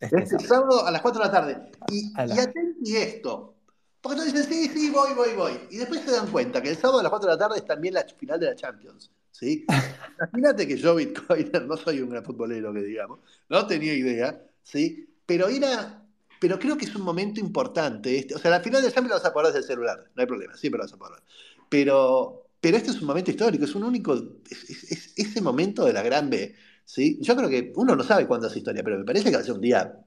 Este, 0.00 0.06
este 0.06 0.26
sábado. 0.26 0.48
sábado. 0.48 0.86
a 0.86 0.90
las 0.90 1.02
4 1.02 1.20
de 1.20 1.26
la 1.26 1.32
tarde. 1.32 1.70
Y, 1.88 2.12
la... 2.14 2.52
y 2.82 2.96
esto. 2.96 3.54
Porque 4.00 4.18
todos 4.18 4.32
dicen, 4.32 4.50
sí, 4.50 4.68
sí, 4.68 4.90
voy, 4.90 5.14
voy, 5.14 5.34
voy. 5.36 5.60
Y 5.70 5.76
después 5.76 6.00
se 6.00 6.10
dan 6.10 6.30
cuenta 6.30 6.60
que 6.60 6.70
el 6.70 6.76
sábado 6.76 7.00
a 7.00 7.02
las 7.02 7.10
4 7.10 7.28
de 7.28 7.34
la 7.36 7.38
tarde 7.38 7.58
es 7.58 7.64
también 7.64 7.94
la 7.94 8.04
final 8.04 8.40
de 8.40 8.46
la 8.46 8.54
Champions. 8.54 9.10
Imagínate 9.40 10.66
que 10.66 10.76
yo, 10.76 10.94
Bitcoiner, 10.94 11.66
no 11.66 11.76
soy 11.76 12.00
un 12.00 12.10
gran 12.10 12.24
futbolero, 12.24 12.72
que 12.72 12.82
digamos, 12.82 13.20
no 13.48 13.66
tenía 13.66 13.94
idea, 13.94 14.40
¿sí? 14.62 15.08
Pero 15.26 15.48
era. 15.48 16.00
Pero 16.40 16.58
creo 16.58 16.76
que 16.76 16.84
es 16.84 16.94
un 16.94 17.02
momento 17.02 17.40
importante. 17.40 18.18
Este, 18.18 18.34
o 18.34 18.38
sea, 18.38 18.50
la 18.50 18.60
final 18.60 18.82
de 18.82 18.88
Champions 18.88 19.10
la 19.10 19.16
vas 19.16 19.24
a 19.24 19.32
poder 19.32 19.48
desde 19.48 19.60
el 19.60 19.64
celular, 19.64 20.10
no 20.14 20.20
hay 20.20 20.26
problema, 20.26 20.56
siempre 20.56 20.78
la 20.78 20.84
vas 20.84 20.92
a 20.92 20.98
poder. 20.98 21.22
Pero, 21.68 22.48
pero 22.60 22.76
este 22.76 22.90
es 22.90 23.00
un 23.00 23.06
momento 23.06 23.30
histórico, 23.30 23.64
es 23.64 23.74
un 23.74 23.84
único. 23.84 24.14
Es, 24.48 24.70
es, 24.70 24.90
es 24.90 25.12
ese 25.16 25.40
momento 25.40 25.84
de 25.84 25.92
la 25.92 26.02
gran 26.02 26.30
B. 26.30 26.54
¿sí? 26.84 27.18
Yo 27.20 27.36
creo 27.36 27.48
que 27.48 27.72
uno 27.76 27.96
no 27.96 28.04
sabe 28.04 28.26
cuándo 28.26 28.46
es 28.46 28.56
historia, 28.56 28.82
pero 28.84 28.98
me 28.98 29.04
parece 29.04 29.30
que 29.30 29.36
va 29.36 29.42
a 29.42 29.44
ser 29.44 29.54
un 29.54 29.60
día 29.60 29.98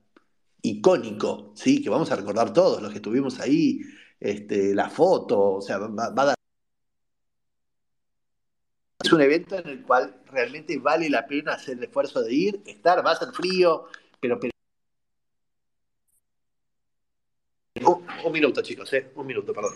icónico, 0.62 1.54
¿sí? 1.56 1.82
que 1.82 1.90
vamos 1.90 2.12
a 2.12 2.16
recordar 2.16 2.54
todos 2.54 2.82
los 2.82 2.92
que 2.92 2.98
estuvimos 2.98 3.40
ahí, 3.40 3.82
este, 4.20 4.74
la 4.76 4.90
foto, 4.90 5.56
o 5.56 5.62
sea, 5.62 5.78
va, 5.80 6.10
va 6.10 6.24
a 6.24 6.26
dar 6.26 6.38
es 9.08 9.14
un 9.14 9.22
evento 9.22 9.58
en 9.58 9.68
el 9.70 9.84
cual 9.84 10.16
realmente 10.26 10.78
vale 10.80 11.10
la 11.10 11.26
pena 11.26 11.54
hacer 11.54 11.78
el 11.78 11.84
esfuerzo 11.86 12.22
de 12.22 12.34
ir, 12.34 12.62
estar, 12.66 13.06
va 13.06 13.12
a 13.12 13.16
ser 13.16 13.30
frío, 13.30 13.86
pero... 14.20 14.38
pero... 14.38 14.52
Un, 17.86 18.06
un, 18.26 18.32
minuto, 18.34 18.62
chicos, 18.62 18.92
¿eh? 18.94 19.12
Un 19.16 19.26
minuto, 19.26 19.54
perdón. 19.54 19.72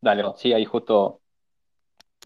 Dale, 0.00 0.24
sí, 0.36 0.52
ahí 0.52 0.64
justo 0.66 1.20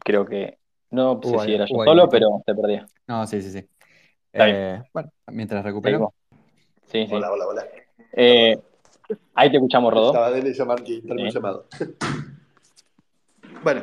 creo 0.02 0.26
que... 0.26 0.58
No 0.90 1.20
sé 1.22 1.36
uh, 1.36 1.40
si 1.40 1.54
era 1.54 1.66
yo 1.66 1.84
solo, 1.84 2.08
pero 2.08 2.42
te 2.44 2.52
perdí. 2.52 2.80
No, 3.06 3.24
sí, 3.28 3.40
sí, 3.42 3.52
sí. 3.52 3.68
Eh, 4.32 4.82
bueno, 4.92 5.12
mientras 5.28 5.62
recupero. 5.62 6.12
Sí, 6.86 7.06
sí. 7.06 7.14
Hola, 7.14 7.30
hola, 7.30 7.46
hola. 7.46 7.66
Eh, 8.12 8.58
ahí 9.34 9.50
te 9.50 9.56
escuchamos, 9.56 9.94
Rodó. 9.94 10.08
Estaba 10.08 10.30
de 10.32 10.52
llamar 10.52 10.84
sí. 10.84 11.00
llamado. 11.32 11.66
bueno, 13.62 13.82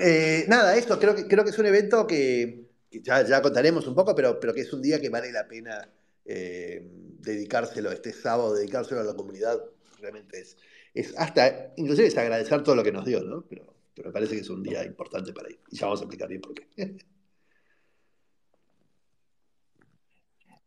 eh, 0.00 0.44
nada, 0.48 0.76
esto 0.76 0.98
creo 0.98 1.14
que, 1.14 1.26
creo 1.26 1.44
que 1.44 1.50
es 1.50 1.58
un 1.58 1.66
evento 1.66 2.06
que, 2.06 2.68
ya, 2.90 3.42
contaremos 3.42 3.86
un 3.86 3.94
poco, 3.94 4.14
pero, 4.14 4.38
pero 4.40 4.54
que 4.54 4.62
es 4.62 4.72
un 4.72 4.82
día 4.82 5.00
que 5.00 5.08
vale 5.08 5.32
la 5.32 5.46
pena 5.46 5.88
eh, 6.24 6.86
dedicárselo, 7.20 7.90
este 7.90 8.12
sábado, 8.12 8.54
dedicárselo 8.54 9.00
a 9.00 9.04
la 9.04 9.14
comunidad, 9.14 9.58
realmente 10.00 10.40
es, 10.40 10.56
es 10.94 11.14
hasta, 11.16 11.72
inclusive 11.76 12.08
es 12.08 12.16
agradecer 12.16 12.62
todo 12.62 12.74
lo 12.74 12.84
que 12.84 12.92
nos 12.92 13.04
dio, 13.04 13.22
¿no? 13.22 13.44
Pero, 13.48 13.74
me 14.04 14.12
parece 14.12 14.36
que 14.36 14.42
es 14.42 14.50
un 14.50 14.62
día 14.62 14.84
importante 14.84 15.32
para 15.32 15.50
ir. 15.50 15.58
Y 15.70 15.76
ya 15.76 15.86
vamos 15.86 16.00
a 16.00 16.04
explicar 16.04 16.28
bien 16.28 16.40
por 16.40 16.54
qué. 16.54 16.68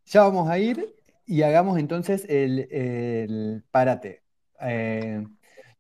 Ya 0.05 0.23
vamos 0.23 0.50
a 0.50 0.59
ir 0.59 0.93
y 1.25 1.43
hagamos 1.43 1.79
entonces 1.79 2.25
el, 2.27 2.67
el 2.69 3.63
parate. 3.71 4.23
Eh, 4.59 5.23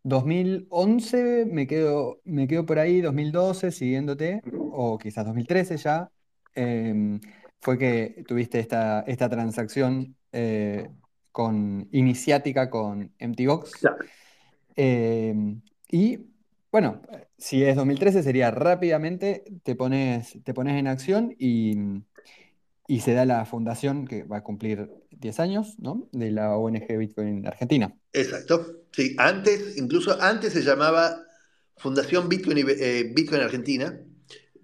2011 0.03 1.45
me 1.45 1.67
quedo, 1.67 2.21
me 2.23 2.47
quedo 2.47 2.65
por 2.65 2.79
ahí, 2.79 3.01
2012 3.01 3.71
siguiéndote, 3.71 4.41
o 4.71 4.97
quizás 4.97 5.25
2013 5.25 5.77
ya, 5.77 6.09
eh, 6.55 7.19
fue 7.59 7.77
que 7.77 8.23
tuviste 8.27 8.59
esta, 8.59 9.01
esta 9.01 9.29
transacción 9.29 10.15
eh, 10.31 10.89
con, 11.31 11.87
iniciática 11.91 12.69
con. 12.69 13.13
Claro. 13.17 13.97
Eh, 14.75 15.35
y 15.91 16.19
bueno, 16.71 17.01
si 17.37 17.63
es 17.63 17.75
2013 17.75 18.23
sería 18.23 18.49
rápidamente, 18.49 19.43
te 19.63 19.75
pones, 19.75 20.39
te 20.43 20.53
pones 20.53 20.79
en 20.79 20.87
acción 20.87 21.35
y, 21.37 21.75
y 22.87 23.01
se 23.01 23.13
da 23.13 23.25
la 23.25 23.45
fundación 23.45 24.05
que 24.07 24.23
va 24.23 24.37
a 24.37 24.43
cumplir 24.43 24.89
10 25.11 25.39
años, 25.39 25.75
¿no? 25.79 26.09
De 26.11 26.31
la 26.31 26.55
ONG 26.57 26.97
Bitcoin 26.97 27.47
Argentina. 27.47 27.95
Exacto. 28.13 28.83
Sí, 28.91 29.15
antes, 29.17 29.77
incluso 29.77 30.21
antes 30.21 30.53
se 30.53 30.63
llamaba 30.63 31.25
Fundación 31.77 32.27
Bitcoin, 32.29 32.57
eh, 32.69 33.11
Bitcoin 33.15 33.41
Argentina. 33.41 33.97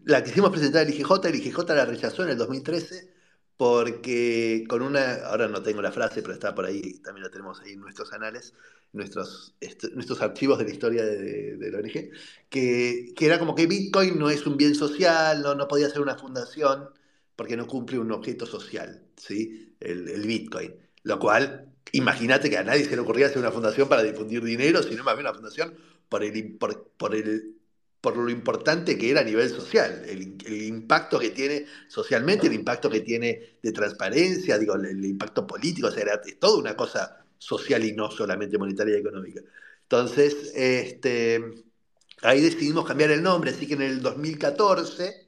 La 0.06 0.24
quisimos 0.24 0.52
presentar 0.52 0.86
al 0.86 0.90
IGJ, 0.94 1.30
el 1.30 1.36
IGJ 1.36 1.76
la 1.76 1.86
rechazó 1.86 2.24
en 2.24 2.30
el 2.30 2.38
2013 2.38 3.14
porque 3.58 4.66
con 4.70 4.82
una, 4.84 5.16
ahora 5.26 5.48
no 5.48 5.64
tengo 5.64 5.82
la 5.82 5.92
frase, 5.92 6.22
pero 6.22 6.34
está 6.34 6.54
por 6.54 6.66
ahí, 6.66 7.00
también 7.02 7.24
la 7.26 7.32
tenemos 7.32 7.60
ahí 7.62 7.74
en 7.74 7.80
nuestros 7.82 8.14
anales, 8.14 8.54
nuestros, 8.94 9.56
est- 9.60 9.86
nuestros 9.96 10.22
archivos 10.22 10.60
de 10.60 10.66
la 10.66 10.70
historia 10.72 11.04
de 11.06 11.72
la 11.72 11.80
ONG, 11.80 12.12
que, 12.50 13.14
que 13.16 13.26
era 13.26 13.40
como 13.40 13.56
que 13.56 13.66
Bitcoin 13.68 14.20
no 14.20 14.30
es 14.30 14.46
un 14.46 14.58
bien 14.58 14.76
social, 14.76 15.42
no, 15.42 15.56
no 15.56 15.68
podía 15.68 15.90
ser 15.90 16.02
una 16.02 16.16
fundación 16.18 16.90
porque 17.38 17.56
no 17.56 17.68
cumple 17.68 18.00
un 18.00 18.12
objeto 18.12 18.46
social, 18.46 19.04
¿sí? 19.16 19.76
El, 19.80 20.26
Bitcoin. 20.26 20.76
Lo 21.04 21.20
cual, 21.20 21.72
imagínate 21.92 22.50
que 22.50 22.58
a 22.58 22.64
nadie 22.64 22.84
se 22.84 22.96
le 22.96 23.02
ocurría 23.02 23.28
hacer 23.28 23.38
una 23.38 23.52
fundación 23.52 23.88
para 23.88 24.02
difundir 24.02 24.44
dinero, 24.44 24.82
sino 24.82 25.04
más 25.04 25.16
bien 25.16 25.28
una 25.28 25.36
fundación 25.36 25.76
por, 26.10 26.24
el, 26.24 26.58
por, 26.58 27.16
el, 27.16 27.56
por 28.02 28.18
lo 28.18 28.32
importante 28.32 28.98
que 28.98 29.12
era 29.12 29.22
a 29.22 29.24
nivel 29.24 29.50
social, 29.52 30.04
el, 30.08 30.64
impacto 30.64 31.20
que 31.20 31.30
tiene 31.30 31.68
socialmente, 31.88 32.48
el 32.48 32.54
impacto 32.54 32.90
que 32.90 33.02
tiene 33.02 33.58
de 33.62 33.72
transparencia, 33.72 34.58
digo, 34.58 34.74
el, 34.74 35.06
impacto 35.06 35.46
político, 35.46 35.90
o 35.90 35.92
sea, 35.92 36.20
es 36.26 36.40
toda 36.40 36.58
una 36.58 36.76
cosa 36.76 37.24
social 37.38 37.86
y 37.86 37.94
no 37.94 38.10
solamente 38.10 38.58
monetaria 38.58 38.98
y 38.98 39.02
económica. 39.02 39.42
Entonces, 39.84 40.54
este, 40.56 41.40
ahí 42.24 42.42
decidimos 42.42 42.88
cambiar 42.88 43.12
el 43.12 43.22
nombre, 43.22 43.52
así 43.52 43.68
que 43.68 43.76
en 43.76 43.84
el 43.84 44.02
2014 44.02 45.27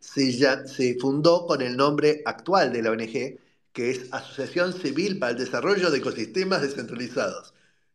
se, 0.00 0.96
fundó 1.00 1.46
con 1.46 1.62
el 1.62 1.76
nombre 1.76 2.22
actual 2.24 2.72
de 2.72 2.82
la 2.82 2.90
ONG, 2.90 3.38
que 3.72 3.90
es 3.90 4.12
Asociación 4.12 4.72
Civil 4.72 5.18
para 5.18 5.32
el 5.32 5.38
Desarrollo 5.38 5.90
de 5.90 5.98
Ecosistemas 5.98 6.62
Descentralizados, 6.62 7.54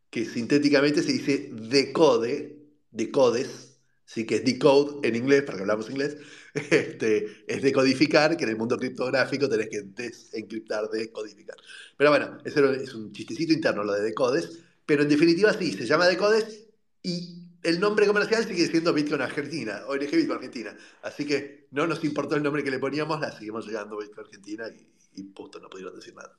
que 0.10 0.26
sintéticamente 0.26 1.04
se 1.04 1.12
dice 1.14 1.50
DECODE, 1.52 2.58
DECODES, 2.92 3.78
sí 4.06 4.26
que 4.26 4.36
es 4.36 4.46
decode 4.46 5.08
en 5.08 5.16
inglés, 5.16 5.44
para 5.44 5.58
que 5.58 5.64
hablamos 5.64 5.90
inglés, 5.90 6.18
este, 6.54 7.44
es 7.48 7.62
decodificar, 7.62 8.38
que 8.38 8.44
en 8.46 8.52
el 8.52 8.58
mundo 8.58 8.78
criptográfico 8.78 9.50
tenés 9.50 9.70
que 9.70 9.82
desencriptar, 9.82 10.90
decodificar. 10.90 11.58
Pero 11.98 12.12
bueno, 12.12 12.38
era- 12.46 12.72
es 12.76 12.94
un 12.94 13.12
chistecito 13.12 13.54
interno 13.54 13.84
lo 13.84 13.94
de 13.94 14.02
decodes, 14.04 14.60
pero 14.86 15.04
en 15.04 15.10
definitiva 15.10 15.54
sí, 15.54 15.74
se 15.74 15.86
llama 15.86 16.08
decodes 16.08 16.68
y 17.04 17.45
el 17.66 17.80
nombre 17.80 18.08
comercial 18.08 18.46
sigue 18.46 18.68
siendo 18.68 18.94
Bitcoin 18.94 19.22
Argentina, 19.22 19.84
ONG 19.88 20.12
Bitcoin 20.12 20.38
Argentina. 20.38 20.76
Así 21.02 21.26
que 21.26 21.68
no 21.72 21.88
nos 21.88 22.04
importó 22.04 22.36
el 22.36 22.44
nombre 22.44 22.64
que 22.64 22.72
le 22.72 22.80
poníamos, 22.80 23.20
la 23.20 23.32
seguimos 23.32 23.66
llegando 23.66 23.98
Bitcoin 23.98 24.26
Argentina 24.28 24.68
y, 24.70 25.22
y 25.22 25.24
punto, 25.24 25.60
no 25.60 25.70
pudieron 25.70 25.96
decir 25.96 26.16
nada. 26.16 26.38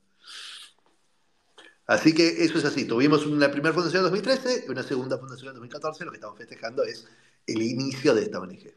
Así 1.86 2.14
que 2.14 2.44
eso 2.44 2.58
es 2.58 2.64
así. 2.64 2.84
Tuvimos 2.86 3.26
una 3.26 3.50
primera 3.50 3.72
fundación 3.72 4.04
en 4.04 4.10
2013 4.10 4.64
y 4.66 4.70
una 4.70 4.82
segunda 4.82 5.18
fundación 5.18 5.48
en 5.48 5.54
2014. 5.54 6.04
Lo 6.04 6.10
que 6.10 6.16
estamos 6.16 6.38
festejando 6.38 6.82
es 6.82 7.06
el 7.46 7.62
inicio 7.62 8.14
de 8.14 8.22
esta 8.22 8.40
ONG. 8.40 8.74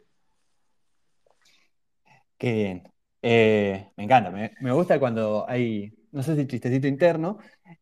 Qué 2.38 2.54
bien. 2.54 2.84
Eh, 3.22 3.92
me 3.98 4.04
encanta, 4.06 4.32
me, 4.32 4.72
gusta 4.72 4.98
cuando 4.98 5.46
hay, 5.48 5.92
no 6.12 6.24
sé 6.24 6.38
si 6.38 6.48
chistecito 6.48 6.88
interno, 6.88 7.38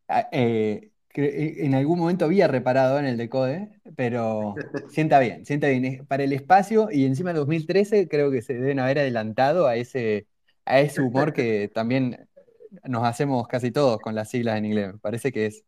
ah, 0.08 0.28
eh, 0.32 0.90
en 1.14 1.74
algún 1.74 1.98
momento 1.98 2.24
había 2.24 2.48
reparado 2.48 2.98
en 2.98 3.06
el 3.06 3.16
decode, 3.16 3.70
pero 3.96 4.54
sienta 4.90 5.18
bien, 5.18 5.44
sienta 5.44 5.68
bien. 5.68 6.06
Para 6.06 6.24
el 6.24 6.32
espacio 6.32 6.88
y 6.90 7.04
encima 7.04 7.30
en 7.30 7.36
2013 7.36 8.08
creo 8.08 8.30
que 8.30 8.42
se 8.42 8.54
deben 8.54 8.78
haber 8.78 9.00
adelantado 9.00 9.66
a 9.66 9.76
ese, 9.76 10.26
a 10.64 10.80
ese 10.80 11.02
humor 11.02 11.32
que 11.32 11.68
también 11.74 12.28
nos 12.84 13.04
hacemos 13.04 13.48
casi 13.48 13.70
todos 13.70 13.98
con 14.00 14.14
las 14.14 14.30
siglas 14.30 14.58
en 14.58 14.66
inglés. 14.66 14.92
Me 14.92 14.98
parece 14.98 15.32
que 15.32 15.46
es, 15.46 15.64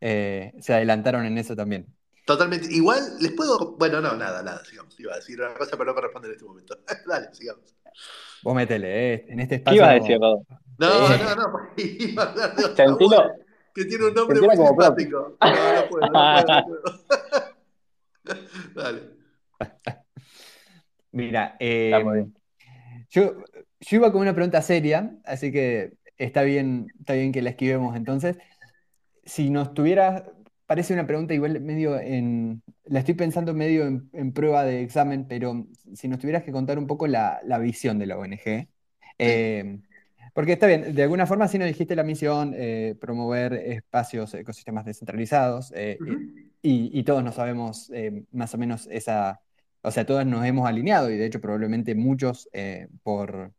eh, 0.00 0.52
se 0.60 0.74
adelantaron 0.74 1.24
en 1.24 1.38
eso 1.38 1.56
también. 1.56 1.86
Totalmente. 2.24 2.68
Igual, 2.70 3.02
les 3.20 3.32
puedo. 3.32 3.76
Bueno, 3.76 4.00
no, 4.00 4.16
nada, 4.16 4.42
nada, 4.42 4.64
sigamos. 4.64 4.98
Iba 4.98 5.14
a 5.14 5.16
decir 5.16 5.40
una 5.40 5.54
cosa, 5.54 5.72
pero 5.72 5.84
no 5.84 5.94
corresponde 5.94 6.28
en 6.28 6.34
este 6.34 6.44
momento. 6.44 6.78
Dale, 7.06 7.28
sigamos. 7.32 7.74
Vos 8.42 8.54
metele, 8.54 9.14
eh, 9.14 9.26
en 9.28 9.40
este 9.40 9.62
¿Qué 9.62 9.74
ibas 9.76 9.88
a 9.88 9.96
espacio. 9.96 10.14
decir, 10.14 10.20
Rodo? 10.20 10.46
No, 10.78 11.08
no, 11.08 11.36
no, 11.36 11.52
porque 11.52 11.96
iba 12.00 12.24
a 12.24 12.30
hablar 12.30 12.56
de 12.56 12.62
Sentilo. 12.76 13.45
Que 13.76 13.84
tiene 13.84 14.06
un 14.06 14.14
nombre 14.14 14.40
muy 14.40 14.56
simpático. 14.56 15.36
No, 15.38 15.50
no 15.50 15.88
puedo, 15.90 16.06
no 16.06 16.12
puedo, 16.12 16.44
no 16.46 16.64
puedo. 16.64 16.82
Dale. 18.74 19.00
Mira, 21.12 21.56
eh, 21.60 22.02
bien. 22.02 22.34
yo, 23.10 23.36
yo 23.80 23.96
iba 23.96 24.10
con 24.12 24.22
una 24.22 24.34
pregunta 24.34 24.62
seria, 24.62 25.14
así 25.26 25.52
que 25.52 25.92
está 26.16 26.40
bien, 26.42 26.86
está 27.00 27.12
bien 27.12 27.32
que 27.32 27.42
la 27.42 27.50
esquivemos 27.50 27.94
entonces. 27.96 28.38
Si 29.26 29.50
nos 29.50 29.74
tuvieras, 29.74 30.22
parece 30.64 30.94
una 30.94 31.06
pregunta 31.06 31.34
igual 31.34 31.60
medio 31.60 32.00
en, 32.00 32.62
la 32.84 33.00
estoy 33.00 33.14
pensando 33.14 33.52
medio 33.52 33.86
en, 33.86 34.08
en 34.14 34.32
prueba 34.32 34.64
de 34.64 34.80
examen, 34.80 35.26
pero 35.28 35.66
si 35.92 36.08
nos 36.08 36.18
tuvieras 36.18 36.44
que 36.44 36.52
contar 36.52 36.78
un 36.78 36.86
poco 36.86 37.06
la, 37.06 37.40
la 37.44 37.58
visión 37.58 37.98
de 37.98 38.06
la 38.06 38.16
ONG, 38.16 38.68
eh, 39.18 39.80
porque 40.36 40.52
está 40.52 40.66
bien, 40.66 40.94
de 40.94 41.02
alguna 41.02 41.26
forma 41.26 41.48
sí 41.48 41.58
nos 41.58 41.66
dijiste 41.66 41.96
la 41.96 42.02
misión, 42.02 42.52
eh, 42.54 42.94
promover 43.00 43.54
espacios, 43.54 44.34
ecosistemas 44.34 44.84
descentralizados, 44.84 45.72
eh, 45.74 45.96
y, 46.60 46.90
y 46.92 47.02
todos 47.04 47.24
nos 47.24 47.36
sabemos 47.36 47.90
eh, 47.94 48.22
más 48.32 48.52
o 48.52 48.58
menos 48.58 48.86
esa, 48.90 49.40
o 49.80 49.90
sea, 49.90 50.04
todos 50.04 50.26
nos 50.26 50.44
hemos 50.44 50.68
alineado 50.68 51.10
y 51.10 51.16
de 51.16 51.24
hecho 51.24 51.40
probablemente 51.40 51.94
muchos 51.94 52.50
por 53.02 53.52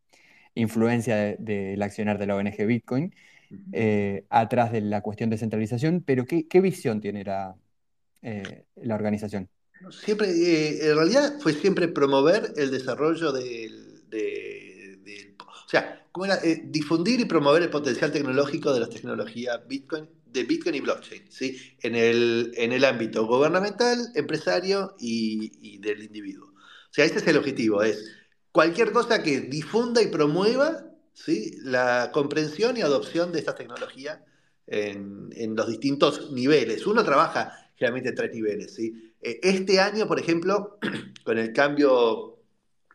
influencia 0.53 1.15
de- 1.15 1.37
del 1.39 1.81
accionar 1.81 2.19
de 2.19 2.27
la 2.27 2.35
ONG 2.35 2.65
Bitcoin 2.67 3.13
atrás 4.29 4.71
de 4.71 4.81
la 4.81 5.01
cuestión 5.01 5.31
de 5.31 5.39
centralización, 5.39 6.03
pero 6.05 6.25
¿qué, 6.25 6.47
qué 6.47 6.61
visión 6.61 7.01
tiene 7.01 7.23
la, 7.23 7.55
la 8.21 8.95
organización? 8.95 9.49
Siempre, 9.89 10.29
en 10.29 10.95
realidad 10.95 11.39
fue 11.39 11.53
siempre 11.53 11.87
promover 11.87 12.53
el 12.55 12.69
desarrollo 12.69 13.31
del, 13.31 14.07
de- 14.09 15.35
o 15.67 15.69
sea, 15.69 16.06
¿cómo 16.17 16.25
era? 16.25 16.36
Eh, 16.43 16.63
difundir 16.65 17.19
y 17.19 17.25
promover 17.25 17.62
el 17.62 17.69
potencial 17.69 18.12
tecnológico 18.12 18.73
de 18.73 18.80
las 18.80 18.89
tecnologías 18.89 19.60
Bitcoin, 19.67 20.10
de 20.25 20.43
Bitcoin 20.43 20.73
y 20.75 20.82
blockchain, 20.82 21.32
¿sí? 21.32 21.58
En 21.82 21.95
el, 21.95 22.51
en 22.56 22.71
el 22.71 22.84
ámbito 22.86 23.27
gubernamental, 23.27 24.12
empresario 24.15 24.95
y, 24.99 25.51
y 25.62 25.77
del 25.77 26.03
individuo. 26.03 26.47
O 26.47 26.93
sea, 26.93 27.06
ese 27.06 27.19
es 27.19 27.27
el 27.27 27.38
objetivo, 27.38 27.84
es 27.84 28.12
cualquier 28.51 28.91
cosa 28.91 29.21
que 29.21 29.41
difunda 29.41 30.01
y 30.01 30.08
promueva, 30.08 30.86
¿sí? 31.13 31.51
La 31.62 32.10
comprensión 32.12 32.77
y 32.77 32.82
adopción 32.82 33.32
de 33.32 33.39
estas 33.39 33.56
tecnologías 33.56 34.19
en, 34.65 35.30
en 35.34 35.56
los 35.56 35.67
distintos 35.67 36.32
niveles. 36.32 36.88
Uno 36.88 37.03
trabaja 37.03 37.53
generalmente 37.75 38.10
en 38.10 38.15
tres 38.15 38.34
niveles, 38.34 38.73
¿sí? 38.73 39.13
Eh, 39.21 39.39
Este 39.43 39.80
año, 39.80 40.08
por 40.08 40.19
ejemplo, 40.19 40.80
con 41.23 41.38
el 41.38 41.53
cambio 41.53 42.37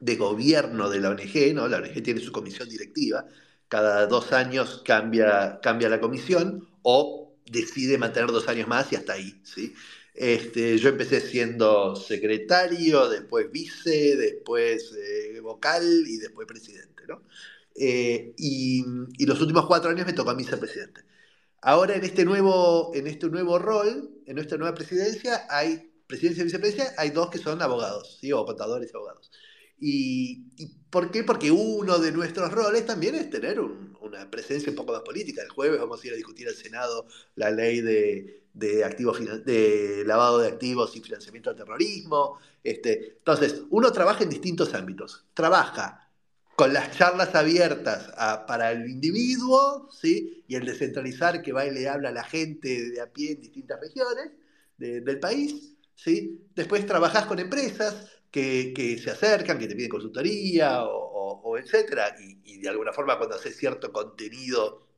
de 0.02 0.16
gobierno 0.16 0.90
de 0.90 0.98
la 1.00 1.10
ONG, 1.10 1.54
¿no? 1.54 1.68
La 1.68 1.78
ONG 1.78 2.02
tiene 2.02 2.20
su 2.20 2.32
comisión 2.32 2.68
directiva, 2.68 3.24
cada 3.68 4.06
dos 4.08 4.32
años 4.32 4.82
cambia, 4.84 5.60
cambia 5.62 5.88
la 5.88 6.00
comisión 6.00 6.68
o 6.82 7.36
decide 7.46 7.98
mantener 7.98 8.30
dos 8.32 8.48
años 8.48 8.66
más 8.66 8.92
y 8.92 8.96
hasta 8.96 9.12
ahí, 9.12 9.40
¿sí? 9.44 9.74
Este, 10.14 10.76
yo 10.78 10.88
empecé 10.88 11.20
siendo 11.20 11.94
secretario, 11.94 13.08
después 13.08 13.50
vice, 13.52 14.16
después 14.16 14.92
eh, 14.92 15.38
vocal 15.40 15.84
y 16.06 16.16
después 16.18 16.48
presidente, 16.48 17.04
¿no? 17.08 17.22
Eh, 17.76 18.34
y, 18.36 18.84
y 19.18 19.26
los 19.26 19.40
últimos 19.40 19.66
cuatro 19.66 19.90
años 19.90 20.04
me 20.06 20.12
tocó 20.14 20.30
a 20.30 20.34
mí 20.34 20.44
presidente. 20.44 21.02
Ahora 21.62 21.94
en 21.94 22.04
este 22.04 22.24
nuevo, 22.24 22.90
en 22.94 23.06
este 23.06 23.28
nuevo 23.28 23.58
rol, 23.58 24.10
en 24.26 24.34
nuestra 24.34 24.58
nueva 24.58 24.74
presidencia, 24.74 25.46
hay 25.48 25.92
presidencia 26.08 26.42
y 26.42 26.44
vicepresidencia, 26.46 26.94
hay 26.98 27.10
dos 27.10 27.30
que 27.30 27.38
son 27.38 27.62
abogados, 27.62 28.18
¿sí? 28.20 28.32
o 28.32 28.44
contadores 28.44 28.90
y 28.92 28.96
abogados. 28.96 29.30
¿Y, 29.78 30.48
por 30.90 31.10
qué? 31.10 31.24
Porque 31.24 31.50
uno 31.50 31.98
de 31.98 32.12
nuestros 32.12 32.52
roles 32.52 32.86
también 32.86 33.14
es 33.14 33.30
tener 33.30 33.60
una 33.60 34.30
presencia 34.30 34.70
un 34.70 34.76
poco 34.76 34.92
más 34.92 35.02
política. 35.02 35.42
El 35.42 35.48
jueves 35.48 35.80
vamos 35.80 36.02
a 36.02 36.06
ir 36.06 36.12
a 36.12 36.16
discutir 36.16 36.48
al 36.48 36.54
Senado 36.54 37.06
la 37.34 37.50
ley 37.50 37.80
de, 37.80 38.84
activos, 38.84 39.18
de 39.44 40.04
lavado 40.06 40.38
de 40.38 40.48
activos 40.48 40.96
y 40.96 41.00
financiamiento 41.00 41.50
del 41.50 41.58
terrorismo. 41.58 42.38
Este, 42.62 43.16
entonces, 43.18 43.62
uno 43.70 43.90
trabaja 43.90 44.22
en 44.22 44.30
distintos 44.30 44.74
ámbitos. 44.74 45.24
Trabaja 45.34 46.02
con 46.56 46.72
las 46.72 46.96
charlas 46.96 47.34
abiertas 47.34 48.12
para 48.46 48.72
el 48.72 48.88
individuo, 48.88 49.88
¿sí? 49.90 50.44
y 50.46 50.54
el 50.54 50.64
descentralizar 50.66 51.42
que 51.42 51.52
va 51.52 51.66
y 51.66 51.70
le 51.70 51.88
habla 51.88 52.10
a 52.10 52.12
la 52.12 52.24
gente 52.24 52.90
de 52.90 53.00
a 53.00 53.10
pie 53.10 53.32
en 53.32 53.40
distintas 53.40 53.80
regiones 53.80 54.30
del 54.76 55.18
país. 55.18 55.74
¿sí? 55.94 56.46
Después 56.54 56.86
trabajas 56.86 57.26
con 57.26 57.38
empresas 57.38 58.06
que, 58.32 58.98
se 59.02 59.10
acercan, 59.10 59.58
que 59.58 59.68
te 59.68 59.76
piden 59.76 59.90
consultoría 59.90 60.84
o, 60.84 61.56
etcétera, 61.58 62.16
y, 62.18 62.58
de 62.58 62.68
alguna 62.68 62.92
forma 62.92 63.18
cuando 63.18 63.36
haces 63.36 63.56
cierto 63.56 63.92
contenido, 63.92 64.88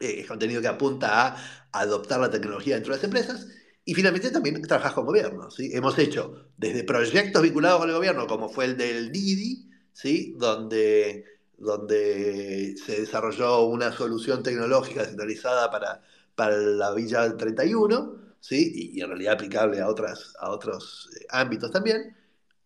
eh, 0.00 0.24
contenido 0.26 0.62
que 0.62 0.68
apunta 0.68 1.34
a 1.34 1.36
adoptar 1.72 2.20
la 2.20 2.30
tecnología 2.30 2.76
dentro 2.76 2.92
de 2.92 2.98
las 2.98 3.04
empresas, 3.04 3.48
y 3.84 3.94
finalmente 3.94 4.30
también 4.30 4.60
trabajas 4.62 4.94
con 4.94 5.04
gobierno. 5.04 5.50
¿sí? 5.50 5.70
Hemos 5.74 5.98
hecho 5.98 6.48
desde 6.56 6.84
proyectos 6.84 7.42
vinculados 7.42 7.80
con 7.80 7.88
el 7.90 7.96
gobierno, 7.96 8.26
como 8.26 8.48
fue 8.48 8.64
el 8.64 8.76
del 8.76 9.12
Didi, 9.12 9.68
¿sí? 9.92 10.34
donde, 10.38 11.24
donde 11.58 12.76
se 12.76 13.00
desarrolló 13.00 13.64
una 13.64 13.92
solución 13.92 14.42
tecnológica 14.42 15.04
centralizada 15.04 15.70
para, 15.70 16.02
para 16.34 16.56
la 16.56 16.94
Villa 16.94 17.22
del 17.22 17.36
31, 17.36 18.36
¿sí? 18.40 18.92
y, 18.94 19.00
en 19.00 19.08
realidad 19.08 19.34
aplicable 19.34 19.80
a, 19.80 19.88
otras, 19.88 20.34
a 20.38 20.50
otros 20.50 21.10
eh, 21.20 21.26
ámbitos 21.28 21.70
también, 21.70 22.16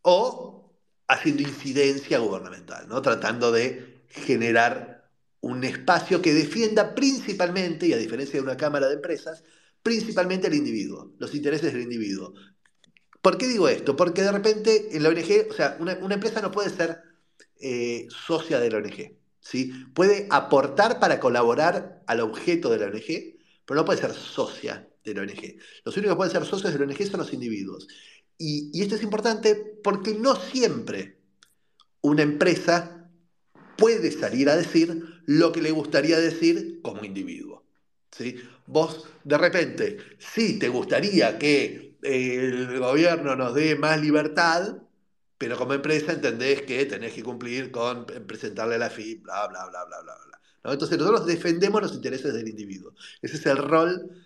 o 0.07 0.71
haciendo 1.09 1.43
incidencia 1.43 2.19
gubernamental, 2.19 2.87
¿no? 2.89 3.01
tratando 3.01 3.51
de 3.51 4.05
generar 4.09 5.09
un 5.41 5.65
espacio 5.65 6.23
que 6.23 6.35
defienda 6.35 6.95
principalmente, 6.95 7.87
y 7.87 7.93
a 7.93 7.99
diferencia 7.99 8.35
de 8.35 8.45
una 8.45 8.57
Cámara 8.57 8.87
de 8.87 8.95
Empresas, 8.95 9.43
principalmente 9.83 10.47
el 10.47 10.55
individuo, 10.55 11.13
los 11.19 11.35
intereses 11.35 11.73
del 11.73 11.83
individuo. 11.83 12.35
¿Por 13.23 13.39
qué 13.39 13.47
digo 13.47 13.69
esto? 13.69 13.97
Porque 13.97 14.23
de 14.23 14.33
repente 14.33 14.95
en 14.95 15.03
la 15.03 15.09
ONG, 15.09 15.49
o 15.51 15.55
sea, 15.55 15.77
una, 15.81 15.93
empresa 15.93 16.43
no 16.43 16.51
puede 16.51 16.69
ser 16.69 17.01
eh, 17.59 18.07
socia 18.11 18.61
de 18.61 18.71
la 18.71 18.79
ONG. 18.79 19.17
¿sí? 19.41 19.73
Puede 19.95 20.27
aportar 20.31 21.01
para 21.01 21.19
colaborar 21.19 22.03
al 22.07 22.21
objeto 22.21 22.69
de 22.71 22.79
la 22.79 22.87
ONG, 22.87 23.39
pero 23.65 23.81
no 23.81 23.85
puede 23.87 24.01
ser 24.01 24.13
socia 24.13 24.87
de 25.03 25.15
la 25.15 25.23
ONG. 25.23 25.57
Los 25.85 25.97
únicos 25.97 26.13
que 26.13 26.17
pueden 26.17 26.33
ser 26.33 26.45
socios 26.45 26.73
de 26.73 26.79
la 26.79 26.85
ONG 26.85 27.07
son 27.07 27.21
los 27.21 27.33
individuos. 27.33 27.89
Y, 28.39 28.81
esto 28.83 28.97
es 28.97 29.03
importante 29.03 29.55
porque 29.83 30.15
no 30.15 30.37
siempre 30.37 31.19
una 32.01 32.23
empresa 32.23 33.11
puede 33.77 34.11
salir 34.13 34.49
a 34.49 34.57
decir 34.57 35.23
lo 35.27 35.53
que 35.53 35.63
le 35.63 35.71
gustaría 35.71 36.19
decir 36.19 36.81
como 36.83 37.05
individuo. 37.05 37.65
¿sí? 38.11 38.37
Vos, 38.67 39.07
de 39.25 39.39
repente, 39.39 39.99
sí 40.19 40.59
te 40.59 40.69
gustaría 40.69 41.39
que 41.39 41.97
el 42.03 42.79
gobierno 42.79 43.35
nos 43.37 43.55
dé 43.55 43.77
más 43.77 44.01
libertad, 44.01 44.77
pero 45.39 45.57
como 45.57 45.75
empresa 45.75 46.13
entendés 46.13 46.63
que 46.63 46.85
tenés 46.87 47.15
que 47.15 47.23
cumplir 47.23 47.71
con 47.71 48.05
presentarle 48.05 48.79
la 48.79 48.91
FI, 48.91 49.17
bla, 49.17 49.49
bla, 49.49 49.67
bla, 49.67 49.85
bla, 49.85 50.03
bla. 50.03 50.15
bla. 50.27 50.73
Entonces 50.73 50.99
nosotros 50.99 51.27
defendemos 51.27 51.83
los 51.83 51.95
intereses 51.95 52.33
del 52.33 52.49
individuo. 52.49 52.95
Ese 53.21 53.37
es 53.37 53.47
el 53.47 53.59
rol 53.59 54.11
eh, 54.11 54.24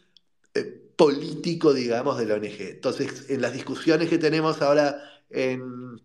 político, 0.99 1.73
digamos, 1.73 2.19
de 2.19 2.27
la 2.27 2.35
ONG. 2.35 2.61
Entonces, 2.61 3.31
en 3.31 3.41
las 3.41 3.53
discusiones 3.53 4.09
que 4.09 4.19
tenemos 4.19 4.61
ahora 4.61 5.01
en, 5.31 6.03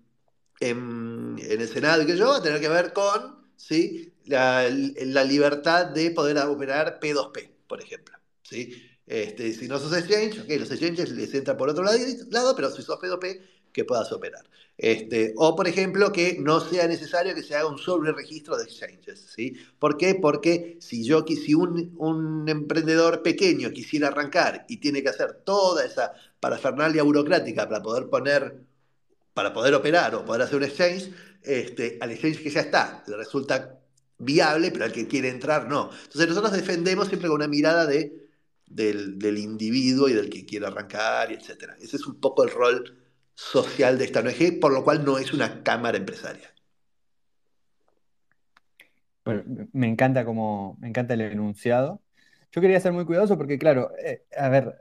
en, 0.59 1.35
el 1.39 1.67
Senado 1.67 2.03
y 2.03 2.05
que 2.05 2.15
yo, 2.15 2.27
va 2.27 2.37
a 2.37 2.43
tener 2.43 2.61
que 2.61 2.69
ver 2.69 2.93
con 2.93 3.43
¿sí? 3.57 4.13
la, 4.25 4.69
la 4.69 5.23
libertad 5.23 5.87
de 5.87 6.11
poder 6.11 6.37
operar 6.37 6.99
P2P, 7.01 7.49
por 7.67 7.81
ejemplo. 7.81 8.15
¿sí? 8.43 8.71
Este, 9.07 9.53
si 9.53 9.67
no 9.67 9.79
sos 9.79 9.97
exchange, 9.97 10.41
okay, 10.41 10.59
los 10.59 10.69
exchanges 10.69 11.09
les 11.09 11.33
entran 11.33 11.57
por 11.57 11.69
otro 11.69 11.83
lado, 11.83 12.55
pero 12.55 12.69
si 12.69 12.83
sos 12.83 12.99
P2P, 12.99 13.41
que 13.73 13.83
puedas 13.83 14.11
operar. 14.11 14.43
Este, 14.77 15.33
o, 15.37 15.55
por 15.55 15.67
ejemplo, 15.67 16.11
que 16.11 16.37
no 16.39 16.59
sea 16.59 16.87
necesario 16.87 17.35
que 17.35 17.43
se 17.43 17.55
haga 17.55 17.67
un 17.67 17.77
sobre 17.77 18.11
registro 18.11 18.57
de 18.57 18.63
exchanges. 18.63 19.31
¿sí? 19.35 19.55
¿Por 19.77 19.97
qué? 19.97 20.15
Porque 20.15 20.77
si, 20.79 21.03
yo, 21.03 21.23
si 21.27 21.53
un, 21.53 21.93
un, 21.97 22.49
emprendedor 22.49 23.21
pequeño 23.21 23.71
quisiera 23.71 24.07
arrancar 24.07 24.65
y 24.67 24.77
tiene 24.77 25.03
que 25.03 25.09
hacer 25.09 25.41
toda 25.45 25.85
esa 25.85 26.13
parafernalia 26.39 27.03
burocrática 27.03 27.67
para 27.67 27.83
poder 27.83 28.09
poner, 28.09 28.61
para 29.33 29.53
poder 29.53 29.73
operar 29.75 30.15
o 30.15 30.25
poder 30.25 30.41
hacer 30.41 30.57
un 30.57 30.63
exchange, 30.63 31.11
este, 31.43 31.97
al 32.01 32.11
exchange 32.11 32.41
que 32.41 32.49
ya 32.49 32.61
está 32.61 33.03
le 33.07 33.17
resulta 33.17 33.79
viable, 34.17 34.71
pero 34.71 34.85
al 34.85 34.91
que 34.91 35.07
quiere 35.07 35.29
entrar 35.29 35.67
no. 35.67 35.91
Entonces 36.03 36.29
nosotros 36.29 36.53
defendemos 36.53 37.09
siempre 37.09 37.27
con 37.29 37.35
una 37.35 37.47
mirada 37.47 37.85
de, 37.85 38.27
del, 38.65 39.19
del 39.19 39.37
individuo 39.37 40.09
y 40.09 40.13
del 40.13 40.29
que 40.29 40.45
quiere 40.45 40.65
arrancar, 40.65 41.31
y 41.31 41.35
etc. 41.35 41.73
Ese 41.79 41.97
es 41.97 42.07
un 42.07 42.19
poco 42.19 42.43
el 42.43 42.49
rol 42.51 43.02
social 43.35 43.97
de 43.97 44.05
esta 44.05 44.19
ONG, 44.19 44.59
por 44.59 44.71
lo 44.71 44.83
cual 44.83 45.03
no 45.03 45.17
es 45.17 45.33
una 45.33 45.63
cámara 45.63 45.97
empresaria. 45.97 46.53
Bueno, 49.25 49.43
me 49.71 49.87
encanta 49.87 50.25
como, 50.25 50.77
me 50.79 50.89
encanta 50.89 51.13
el 51.13 51.21
enunciado. 51.21 52.01
Yo 52.51 52.61
quería 52.61 52.79
ser 52.79 52.91
muy 52.91 53.05
cuidadoso 53.05 53.37
porque, 53.37 53.57
claro, 53.57 53.91
eh, 54.03 54.23
a 54.37 54.49
ver, 54.49 54.75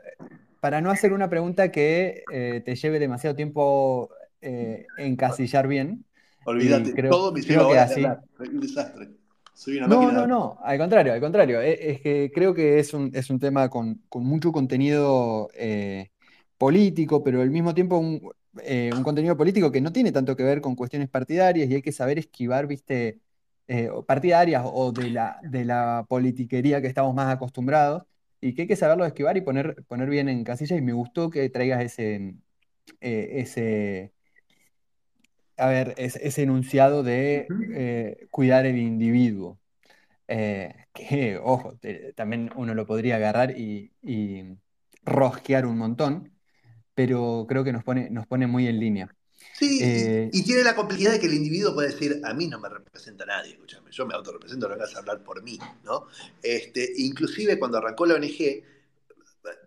para 0.60 0.80
no 0.80 0.90
hacer 0.90 1.12
una 1.12 1.30
pregunta 1.30 1.70
que 1.70 2.24
eh, 2.32 2.60
te 2.64 2.74
lleve 2.74 2.98
demasiado 2.98 3.36
tiempo 3.36 4.10
eh, 4.40 4.86
encasillar 4.98 5.68
bien. 5.68 6.04
Olvídate, 6.44 6.92
todo 7.04 7.32
me 7.32 7.40
lleva 7.40 7.62
a 7.62 7.88
un 8.40 8.60
desastre. 8.60 9.10
no, 9.86 10.10
no, 10.10 10.26
no, 10.26 10.58
al 10.62 10.76
contrario, 10.76 11.12
al 11.12 11.20
contrario. 11.20 11.60
Es, 11.60 12.00
que 12.00 12.32
creo 12.34 12.52
que 12.52 12.80
es 12.80 12.92
un, 12.92 13.12
es 13.14 13.30
un 13.30 13.38
tema 13.38 13.70
con, 13.70 14.02
con 14.08 14.24
mucho 14.24 14.50
contenido 14.50 15.48
político, 16.58 17.22
pero 17.22 17.42
al 17.42 17.50
mismo 17.50 17.74
tiempo 17.74 17.98
un, 17.98 18.20
eh, 18.60 18.90
un 18.94 19.02
contenido 19.02 19.36
político 19.36 19.72
que 19.72 19.80
no 19.80 19.92
tiene 19.92 20.12
tanto 20.12 20.36
que 20.36 20.42
ver 20.42 20.60
con 20.60 20.76
cuestiones 20.76 21.08
partidarias 21.08 21.68
y 21.70 21.74
hay 21.74 21.82
que 21.82 21.92
saber 21.92 22.18
esquivar, 22.18 22.66
viste, 22.66 23.20
eh, 23.68 23.88
partidarias 24.06 24.62
o 24.66 24.92
de 24.92 25.10
la, 25.10 25.40
de 25.42 25.64
la 25.64 26.04
politiquería 26.08 26.82
que 26.82 26.88
estamos 26.88 27.14
más 27.14 27.34
acostumbrados 27.34 28.04
y 28.40 28.54
que 28.54 28.62
hay 28.62 28.68
que 28.68 28.76
saberlo 28.76 29.06
esquivar 29.06 29.36
y 29.36 29.40
poner, 29.42 29.84
poner 29.88 30.08
bien 30.10 30.28
en 30.28 30.44
casilla 30.44 30.76
y 30.76 30.82
me 30.82 30.92
gustó 30.92 31.30
que 31.30 31.48
traigas 31.48 31.82
ese, 31.82 32.34
eh, 33.00 33.28
ese 33.40 34.12
a 35.56 35.66
ver, 35.68 35.94
ese, 35.96 36.42
enunciado 36.42 37.02
de 37.02 38.26
cuidar 38.30 38.66
el 38.66 38.78
individuo. 38.78 39.58
que, 40.26 41.38
ojo, 41.42 41.78
también 42.16 42.50
uno 42.56 42.74
lo 42.74 42.86
podría 42.86 43.16
agarrar 43.16 43.58
y, 43.58 43.92
y 44.02 44.44
rosquear 45.04 45.66
un 45.66 45.78
montón, 45.78 46.32
pero 46.94 47.46
creo 47.48 47.64
que 47.64 47.72
nos 47.72 47.84
pone, 47.84 48.10
nos 48.10 48.26
pone 48.26 48.46
muy 48.46 48.66
en 48.66 48.78
línea. 48.78 49.14
Sí, 49.54 49.78
y, 49.80 49.82
eh, 49.82 50.30
tiene 50.44 50.62
la 50.62 50.74
complejidad 50.74 51.12
de 51.12 51.20
que 51.20 51.26
el 51.26 51.34
individuo 51.34 51.74
puede 51.74 51.88
decir, 51.88 52.20
a 52.24 52.32
mí 52.32 52.46
no 52.46 52.58
me 52.58 52.68
representa 52.68 53.24
nadie, 53.26 53.52
escúchame, 53.52 53.90
yo 53.90 54.06
me 54.06 54.14
autorrepresento, 54.14 54.68
no 54.68 54.74
vengas 54.74 54.94
a 54.94 54.98
hablar 54.98 55.22
por 55.22 55.42
mí, 55.42 55.58
¿no? 55.84 56.06
Este, 56.42 56.92
inclusive 56.96 57.58
cuando 57.58 57.78
arrancó 57.78 58.06
la 58.06 58.14
ONG, 58.14 58.62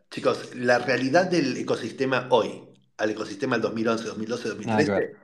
chicos, 0.09 0.55
la 0.55 0.79
realidad 0.79 1.29
del 1.29 1.57
ecosistema 1.57 2.27
hoy, 2.31 2.63
al 2.97 3.09
ecosistema 3.09 3.55
del 3.55 3.63
2011, 3.63 4.05
2012, 4.05 4.49
2013, 4.49 5.15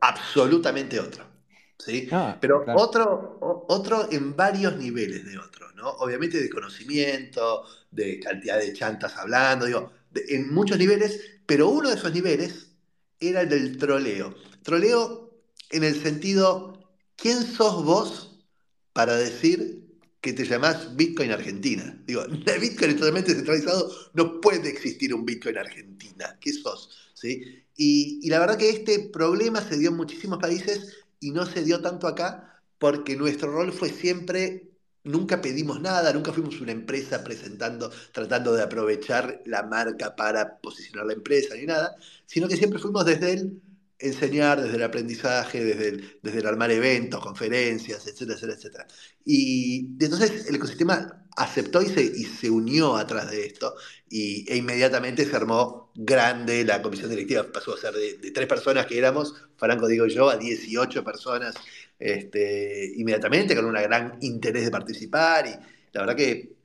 absolutamente 0.00 0.98
otro. 0.98 1.24
¿sí? 1.78 2.08
Ah, 2.10 2.36
Pero 2.40 2.64
otro, 2.74 3.38
otro 3.68 4.08
en 4.10 4.34
varios 4.36 4.76
niveles 4.76 5.24
de 5.24 5.38
otro, 5.38 5.70
¿no? 5.72 5.88
Obviamente 5.88 6.40
de 6.40 6.50
conocimiento, 6.50 7.64
de 7.90 8.18
cantidad 8.18 8.58
de 8.58 8.72
chantas 8.72 9.16
hablando, 9.16 9.66
digo, 9.66 9.92
en 10.28 10.52
muchos 10.52 10.78
niveles, 10.78 11.20
pero 11.46 11.68
uno 11.68 11.88
de 11.88 11.96
esos 11.96 12.12
niveles 12.12 12.68
era 13.20 13.42
el 13.42 13.48
del 13.48 13.78
troleo. 13.78 14.34
Troleo 14.62 15.30
en 15.70 15.84
el 15.84 16.00
sentido, 16.00 16.90
¿quién 17.16 17.42
sos 17.44 17.84
vos 17.84 18.44
para 18.92 19.16
decir 19.16 19.84
que 20.20 20.32
te 20.32 20.44
llamás 20.44 20.96
Bitcoin 20.96 21.30
Argentina? 21.30 22.00
Digo, 22.06 22.24
el 22.46 22.60
Bitcoin 22.60 22.90
es 22.90 22.96
totalmente 22.96 23.34
centralizado, 23.34 23.90
no 24.14 24.40
puede 24.40 24.68
existir 24.68 25.14
un 25.14 25.24
Bitcoin 25.24 25.58
Argentina. 25.58 26.36
¿Qué 26.40 26.52
sos? 26.52 26.90
¿Sí? 27.14 27.64
Y, 27.76 28.20
y 28.22 28.30
la 28.30 28.38
verdad 28.38 28.58
que 28.58 28.70
este 28.70 28.98
problema 29.10 29.66
se 29.66 29.78
dio 29.78 29.90
en 29.90 29.96
muchísimos 29.96 30.38
países 30.38 30.96
y 31.20 31.30
no 31.30 31.46
se 31.46 31.64
dio 31.64 31.80
tanto 31.80 32.06
acá 32.06 32.62
porque 32.78 33.16
nuestro 33.16 33.50
rol 33.52 33.72
fue 33.72 33.90
siempre 33.90 34.67
nunca 35.08 35.40
pedimos 35.40 35.80
nada, 35.80 36.12
nunca 36.12 36.32
fuimos 36.32 36.60
una 36.60 36.72
empresa 36.72 37.24
presentando, 37.24 37.90
tratando 38.12 38.54
de 38.54 38.62
aprovechar 38.62 39.42
la 39.46 39.62
marca 39.62 40.14
para 40.14 40.58
posicionar 40.58 41.06
la 41.06 41.14
empresa 41.14 41.54
ni 41.56 41.66
nada, 41.66 41.96
sino 42.26 42.46
que 42.48 42.56
siempre 42.56 42.78
fuimos 42.78 43.04
desde 43.04 43.32
el 43.32 43.62
enseñar, 43.98 44.62
desde 44.62 44.76
el 44.76 44.82
aprendizaje, 44.82 45.64
desde 45.64 45.88
el, 45.88 46.18
desde 46.22 46.38
el 46.38 46.46
armar 46.46 46.70
eventos, 46.70 47.20
conferencias, 47.20 48.06
etcétera, 48.06 48.34
etcétera, 48.34 48.54
etcétera. 48.54 48.86
Y 49.24 49.86
entonces 50.00 50.46
el 50.46 50.54
ecosistema 50.54 51.26
aceptó 51.36 51.80
y 51.82 51.86
se, 51.86 52.02
y 52.02 52.24
se 52.24 52.50
unió 52.50 52.96
atrás 52.96 53.30
de 53.30 53.46
esto 53.46 53.74
y, 54.10 54.44
e 54.50 54.56
inmediatamente 54.56 55.24
se 55.24 55.36
armó 55.36 55.92
grande 55.94 56.64
la 56.64 56.82
comisión 56.82 57.10
directiva, 57.10 57.46
pasó 57.52 57.74
a 57.74 57.78
ser 57.78 57.94
de, 57.94 58.30
tres 58.32 58.46
personas 58.46 58.86
que 58.86 58.98
éramos, 58.98 59.34
Franco 59.56 59.86
digo 59.86 60.06
yo, 60.06 60.28
a 60.28 60.36
18 60.36 61.04
personas 61.04 61.54
este, 61.98 62.92
inmediatamente, 62.96 63.54
con 63.56 63.64
un 63.64 63.74
gran 63.74 64.18
interés 64.20 64.64
de 64.64 64.70
participar 64.70 65.46
y 65.46 65.50
la 65.92 66.00
verdad 66.00 66.16
que, 66.16 66.56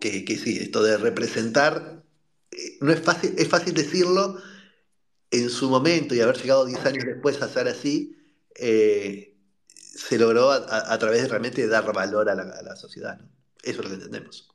que, 0.00 0.36
sí, 0.36 0.58
esto 0.60 0.82
de 0.82 0.98
representar, 0.98 2.02
eh, 2.50 2.78
no 2.80 2.92
es 2.92 3.00
fácil, 3.00 3.34
es 3.38 3.48
fácil 3.48 3.74
decirlo, 3.74 4.38
en 5.30 5.50
su 5.50 5.70
momento 5.70 6.14
y 6.14 6.20
haber 6.20 6.36
llegado 6.36 6.66
10 6.66 6.84
años 6.86 7.04
después 7.04 7.40
a 7.42 7.48
ser 7.48 7.68
así, 7.68 8.16
eh, 8.54 9.34
se 9.96 10.18
logró 10.18 10.50
a, 10.50 10.98
través 10.98 11.22
de 11.22 11.28
realmente 11.28 11.66
dar 11.66 11.90
valor 11.92 12.28
a 12.28 12.34
la, 12.34 12.76
sociedad. 12.76 13.18
Eso 13.62 13.80
es 13.80 13.84
lo 13.84 13.88
que 13.88 13.94
entendemos. 13.94 14.48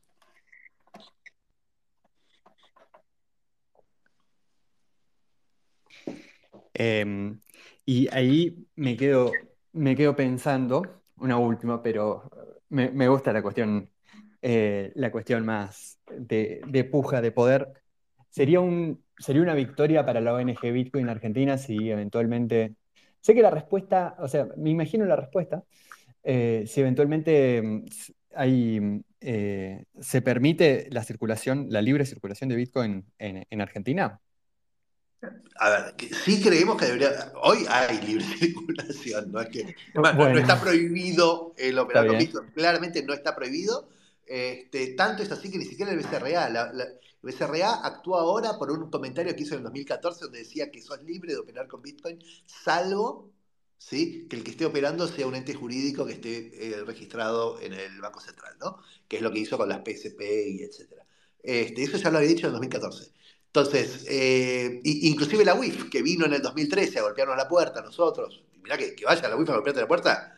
Em, 6.73 7.39
y 7.85 8.07
ahí 8.13 8.67
me 8.75 8.95
quedo, 8.97 9.31
me 9.73 9.95
quedo 9.95 10.15
pensando, 10.15 11.03
una 11.17 11.37
última, 11.37 11.81
pero 11.81 12.29
me, 12.69 13.07
gusta 13.07 13.33
la 13.33 13.41
cuestión, 13.41 13.89
eh, 14.41 14.91
la 14.95 15.11
cuestión 15.11 15.45
más 15.45 15.99
de, 16.09 16.89
puja, 16.91 17.21
de 17.21 17.31
poder. 17.31 17.73
Sería 18.29 18.59
un, 18.59 19.03
sería 19.17 19.41
una 19.41 19.55
victoria 19.55 20.05
para 20.05 20.21
la 20.21 20.33
ONG 20.33 20.61
Bitcoin 20.71 21.09
Argentina 21.09 21.57
si 21.57 21.91
eventualmente, 21.91 22.75
sé 23.19 23.33
que 23.33 23.41
la 23.41 23.51
respuesta, 23.51 24.15
o 24.19 24.27
sea, 24.27 24.47
me 24.57 24.69
imagino 24.69 25.05
la 25.05 25.15
respuesta, 25.15 25.63
eh, 26.23 26.65
si 26.67 26.81
eventualmente 26.81 27.61
mm, 27.61 27.85
hay, 28.35 28.79
mm, 28.79 29.03
eh, 29.21 29.85
se 29.99 30.21
permite 30.21 30.87
la 30.91 31.03
circulación, 31.03 31.67
la 31.69 31.81
libre 31.81 32.05
circulación 32.05 32.49
de 32.49 32.55
Bitcoin 32.55 33.05
en, 33.17 33.61
Argentina. 33.61 34.19
A 35.55 35.69
ver, 35.69 35.95
sí 36.25 36.41
creemos 36.41 36.77
que 36.77 36.85
debería. 36.85 37.31
Hoy 37.43 37.65
hay 37.69 38.01
libre 38.01 38.25
circulación, 38.39 39.31
no 39.31 39.41
es 39.41 39.49
que. 39.49 39.75
No, 39.93 40.27
está 40.37 40.59
prohibido 40.59 41.53
el 41.57 41.77
operar 41.77 42.07
con 42.07 42.17
Bitcoin. 42.17 42.51
Claramente 42.51 43.03
no 43.03 43.13
está 43.13 43.35
prohibido. 43.35 43.89
Este, 44.25 44.93
tanto 44.93 45.23
es 45.23 45.31
así 45.31 45.51
que 45.51 45.57
ni 45.57 45.65
siquiera 45.65 45.91
el 45.91 45.99
BCRA. 45.99 46.49
La, 46.49 46.71
el 46.71 46.99
BCRA 47.21 47.85
actúa 47.85 48.21
ahora 48.21 48.57
por 48.57 48.71
un 48.71 48.89
comentario 48.89 49.35
que 49.35 49.43
hizo 49.43 49.53
en 49.53 49.59
el 49.59 49.63
2014 49.65 50.25
donde 50.25 50.39
decía 50.39 50.71
que 50.71 50.81
sos 50.81 51.03
libre 51.03 51.33
de 51.33 51.39
operar 51.39 51.67
con 51.67 51.81
Bitcoin, 51.81 52.19
salvo 52.45 53.31
¿sí? 53.81 54.27
que 54.29 54.37
el 54.37 54.43
que 54.43 54.51
esté 54.51 54.65
operando 54.65 55.07
sea 55.07 55.27
un 55.27 55.35
ente 55.35 55.53
jurídico 55.53 56.05
que 56.05 56.13
esté 56.13 56.67
eh, 56.67 56.83
registrado 56.85 57.59
en 57.59 57.73
el 57.73 57.99
Banco 57.99 58.21
Central, 58.21 58.55
¿no? 58.59 58.77
que 59.07 59.17
es 59.17 59.21
lo 59.21 59.31
que 59.31 59.39
hizo 59.39 59.57
con 59.57 59.69
las 59.69 59.79
PSP 59.79 60.21
y 60.47 60.63
etc. 60.63 60.93
Este, 61.41 61.83
eso 61.83 61.97
ya 61.97 62.11
lo 62.11 62.19
había 62.19 62.29
dicho 62.29 62.47
en 62.47 62.53
el 62.53 62.59
2014. 62.59 63.11
Entonces, 63.53 64.05
eh, 64.07 64.79
inclusive 64.85 65.43
la 65.43 65.55
UIF, 65.55 65.89
que 65.89 66.01
vino 66.01 66.25
en 66.25 66.31
el 66.31 66.41
2013 66.41 66.99
a 66.99 67.01
golpearnos 67.01 67.35
la 67.35 67.49
puerta 67.49 67.81
a 67.81 67.83
nosotros, 67.83 68.41
mirá 68.63 68.77
que, 68.77 68.95
vaya 69.05 69.27
la 69.27 69.35
UIF 69.35 69.49
a 69.49 69.55
golpearte 69.55 69.81
la 69.81 69.89
puerta, 69.89 70.37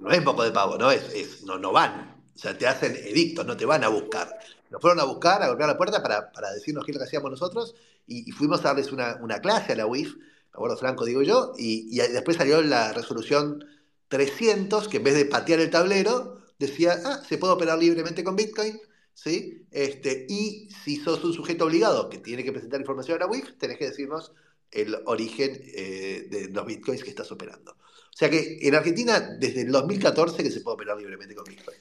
no 0.00 0.10
es 0.10 0.20
poco 0.22 0.42
de 0.42 0.50
pavo, 0.50 0.76
¿no? 0.76 0.90
Es, 0.90 1.04
es, 1.14 1.44
no, 1.44 1.56
no 1.56 1.70
van. 1.70 2.20
O 2.34 2.38
sea, 2.38 2.58
te 2.58 2.66
hacen 2.66 2.96
edictos, 2.96 3.46
no 3.46 3.56
te 3.56 3.64
van 3.64 3.84
a 3.84 3.88
buscar. 3.88 4.28
Nos 4.70 4.80
fueron 4.80 4.98
a 4.98 5.04
buscar, 5.04 5.40
a 5.40 5.48
golpear 5.48 5.68
la 5.68 5.76
puerta 5.76 6.02
para, 6.02 6.52
decirnos 6.52 6.84
qué 6.84 6.90
es 6.90 6.96
lo 6.96 7.00
que 7.00 7.06
hacíamos 7.06 7.30
nosotros 7.30 7.76
y, 8.08 8.32
fuimos 8.32 8.58
a 8.60 8.70
darles 8.70 8.90
una, 8.90 9.16
una, 9.20 9.40
clase 9.40 9.74
a 9.74 9.76
la 9.76 9.86
UIF, 9.86 10.16
me 10.16 10.24
acuerdo 10.52 10.76
Franco, 10.78 11.04
digo 11.04 11.22
yo, 11.22 11.52
y, 11.56 11.86
y, 11.92 11.98
después 12.08 12.36
salió 12.36 12.60
la 12.60 12.92
resolución 12.92 13.64
300 14.08 14.88
que 14.88 14.96
en 14.96 15.04
vez 15.04 15.14
de 15.14 15.26
patear 15.26 15.60
el 15.60 15.70
tablero 15.70 16.38
decía, 16.58 16.98
ah, 17.04 17.20
se 17.28 17.38
puede 17.38 17.52
operar 17.52 17.78
libremente 17.78 18.24
con 18.24 18.34
Bitcoin, 18.34 18.80
¿sí? 19.22 19.66
Este, 19.70 20.26
y 20.28 20.68
si 20.84 20.96
sos 20.96 21.22
un 21.24 21.32
sujeto 21.32 21.64
obligado 21.64 22.08
que 22.08 22.18
tiene 22.18 22.44
que 22.44 22.52
presentar 22.52 22.80
información 22.80 23.16
a 23.16 23.26
la 23.26 23.30
UIF, 23.30 23.58
tenés 23.58 23.78
que 23.78 23.86
decirnos 23.86 24.32
el 24.70 24.96
origen 25.06 25.60
eh, 25.74 26.28
de 26.30 26.48
los 26.48 26.64
Bitcoins 26.64 27.02
que 27.02 27.10
estás 27.10 27.30
operando. 27.32 27.72
O 27.72 28.16
sea 28.16 28.30
que 28.30 28.58
en 28.60 28.74
Argentina, 28.74 29.20
desde 29.20 29.62
el 29.62 29.72
2014 29.72 30.42
que 30.42 30.50
se 30.50 30.60
puede 30.60 30.74
operar 30.74 30.96
libremente 30.96 31.34
con 31.34 31.44
Bitcoin. 31.44 31.78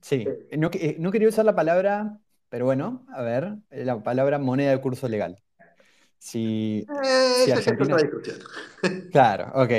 Sí, 0.00 0.26
no, 0.58 0.70
eh, 0.72 0.96
no 0.98 1.12
quería 1.12 1.28
usar 1.28 1.44
la 1.44 1.54
palabra 1.54 2.20
pero 2.52 2.66
bueno, 2.66 3.06
a 3.14 3.22
ver, 3.22 3.54
la 3.70 4.02
palabra 4.02 4.38
moneda 4.38 4.72
de 4.72 4.80
curso 4.82 5.08
legal. 5.08 5.42
Si, 6.18 6.86
eh, 7.02 7.50
Argentina... 7.50 7.96
Claro, 9.10 9.52
ok. 9.54 9.70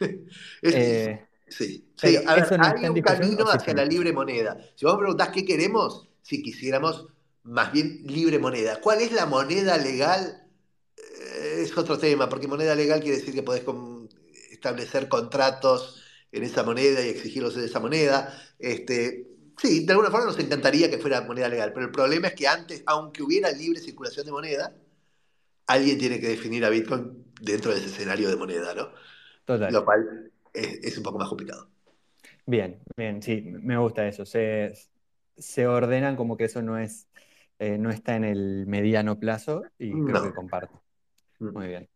Eh, 0.62 1.26
sí, 1.48 1.92
sí. 1.96 2.16
A 2.24 2.36
ver, 2.36 2.46
hay 2.60 2.88
un 2.88 3.02
camino 3.02 3.46
hacia 3.50 3.74
la 3.74 3.84
libre 3.84 4.12
moneda. 4.12 4.56
Si 4.76 4.84
vos 4.84 4.94
me 4.94 5.00
preguntás 5.00 5.30
qué 5.30 5.44
queremos, 5.44 6.08
si 6.24 6.42
quisiéramos 6.42 7.06
más 7.44 7.70
bien 7.70 8.02
libre 8.04 8.40
moneda. 8.40 8.80
¿Cuál 8.80 9.02
es 9.02 9.12
la 9.12 9.26
moneda 9.26 9.76
legal? 9.76 10.48
Eh, 10.96 11.62
es 11.62 11.78
otro 11.78 11.98
tema, 11.98 12.28
porque 12.28 12.48
moneda 12.48 12.74
legal 12.74 13.00
quiere 13.00 13.18
decir 13.18 13.34
que 13.34 13.42
podés 13.42 13.62
establecer 14.50 15.08
contratos 15.08 16.02
en 16.32 16.42
esa 16.42 16.64
moneda 16.64 17.04
y 17.04 17.10
exigirlos 17.10 17.56
en 17.56 17.64
esa 17.64 17.78
moneda. 17.78 18.36
Este, 18.58 19.28
Sí, 19.56 19.84
de 19.84 19.92
alguna 19.92 20.10
forma 20.10 20.26
nos 20.26 20.38
encantaría 20.38 20.90
que 20.90 20.98
fuera 20.98 21.20
moneda 21.20 21.48
legal, 21.48 21.72
pero 21.72 21.86
el 21.86 21.92
problema 21.92 22.28
es 22.28 22.34
que 22.34 22.48
antes, 22.48 22.82
aunque 22.86 23.22
hubiera 23.22 23.50
libre 23.52 23.80
circulación 23.80 24.26
de 24.26 24.32
moneda, 24.32 24.74
alguien 25.66 25.98
tiene 25.98 26.20
que 26.20 26.28
definir 26.28 26.64
a 26.64 26.70
Bitcoin 26.70 27.24
dentro 27.40 27.70
de 27.70 27.78
ese 27.78 27.86
escenario 27.86 28.28
de 28.28 28.36
moneda, 28.36 28.74
¿no? 28.74 28.90
Total. 29.44 29.72
Lo 29.72 29.84
cual 29.84 30.32
es, 30.52 30.96
un 30.96 31.04
poco 31.04 31.18
más 31.18 31.28
complicado. 31.28 31.68
Bien, 32.46 32.80
bien, 32.96 33.22
sí, 33.22 33.42
me 33.42 33.78
gusta 33.78 34.06
eso. 34.06 34.26
Se, 34.26 34.72
se 35.36 35.66
ordenan 35.66 36.16
como 36.16 36.36
que 36.36 36.44
eso 36.44 36.62
no 36.62 36.78
es, 36.78 37.08
eh, 37.58 37.78
no 37.78 37.90
está 37.90 38.16
en 38.16 38.24
el 38.24 38.66
mediano 38.66 39.18
plazo 39.18 39.62
y 39.78 39.92
creo 39.92 40.22
que 40.22 40.34
comparto. 40.34 40.82
Mm. 41.38 41.52
Muy 41.52 41.66
bien. 41.68 41.88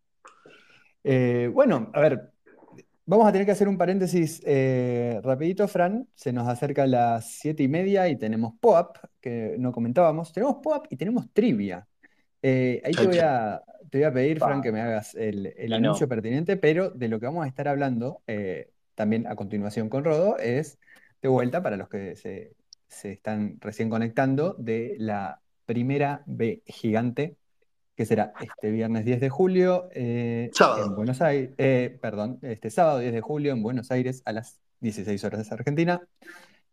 Eh, 1.05 1.51
bueno, 1.53 1.90
a 1.94 2.01
ver, 2.01 2.33
Vamos 3.11 3.27
a 3.27 3.33
tener 3.33 3.46
que 3.46 3.53
hacer 3.53 3.68
un 3.68 3.79
paréntesis 3.79 4.42
eh, 4.44 5.18
rapidito, 5.22 5.66
Fran. 5.66 6.07
Se 6.14 6.31
nos 6.31 6.46
acerca 6.46 6.87
las 6.87 7.31
siete 7.38 7.62
y 7.62 7.68
media 7.68 8.07
y 8.07 8.16
tenemos 8.16 8.53
POAP, 8.61 8.98
que 9.18 9.57
no 9.59 9.72
comentábamos. 9.72 10.31
Tenemos 10.31 10.57
POAP 10.62 10.88
y 10.90 10.96
tenemos 10.98 11.33
trivia. 11.33 11.88
Ahí 12.42 12.92
te 12.94 13.07
voy, 13.07 13.18
a, 13.18 13.62
pedir, 14.12 14.38
Fran, 14.38 14.61
que 14.61 14.72
me 14.72 14.83
hagas 14.83 15.14
el, 15.14 15.72
anuncio 15.72 16.07
pertinente, 16.07 16.59
pero 16.59 16.90
de 16.90 17.09
lo 17.09 17.18
que 17.18 17.24
vamos 17.24 17.46
a 17.46 17.48
estar 17.48 17.66
hablando 17.66 18.20
también 18.98 19.27
a 19.29 19.37
continuación 19.37 19.88
con 19.88 20.05
Rodo 20.05 20.37
es, 20.38 20.79
de 21.22 21.29
vuelta, 21.29 21.62
para 21.62 21.77
los 21.77 21.88
que 21.88 22.16
se, 22.16 22.53
se 22.88 23.12
están 23.12 23.59
recién 23.61 23.90
conectando, 23.90 24.55
de 24.59 24.96
la 24.98 25.40
primera 25.66 26.22
B 26.27 26.62
gigante 26.66 27.37
que 27.98 28.07
será 28.07 28.33
este 28.40 28.70
viernes 28.70 29.05
10 29.05 29.20
de 29.20 29.29
julio 29.29 29.88
eh, 29.92 30.53
en 30.85 30.94
Buenos 30.94 31.20
Aires, 31.20 31.51
eh, 31.59 31.98
perdón, 32.01 32.38
este 32.42 32.70
sábado 32.70 33.01
10 33.01 33.12
de 33.12 33.20
julio 33.20 33.53
en 33.53 33.61
Buenos 33.61 33.90
Aires 33.90 34.22
a 34.24 34.33
las 34.33 34.61
16 34.79 35.24
horas 35.24 35.48
de 35.48 35.55
Argentina. 35.55 36.01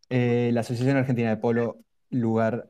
Eh, 0.10 0.52
la 0.54 0.60
Asociación 0.62 0.98
Argentina 0.98 1.30
de 1.30 1.38
Polo, 1.38 1.80
lugar 2.12 2.70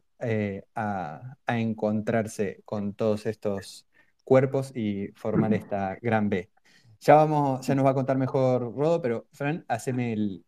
a, 0.73 1.35
encontrarse 1.47 2.61
con 2.63 2.93
todos 2.93 3.25
estos 3.25 3.85
cuerpos 4.23 4.71
y 4.73 5.09
formar 5.15 5.53
esta 5.53 5.97
gran 6.01 6.29
B. 6.29 6.49
Ya, 7.01 7.15
vamos, 7.15 7.67
ya 7.67 7.75
nos 7.75 7.85
va 7.85 7.89
a 7.89 7.93
contar 7.93 8.17
mejor 8.17 8.73
Rodo, 8.73 9.01
pero 9.01 9.27
Fran, 9.33 9.65
haceme 9.67 10.13
el, 10.13 10.45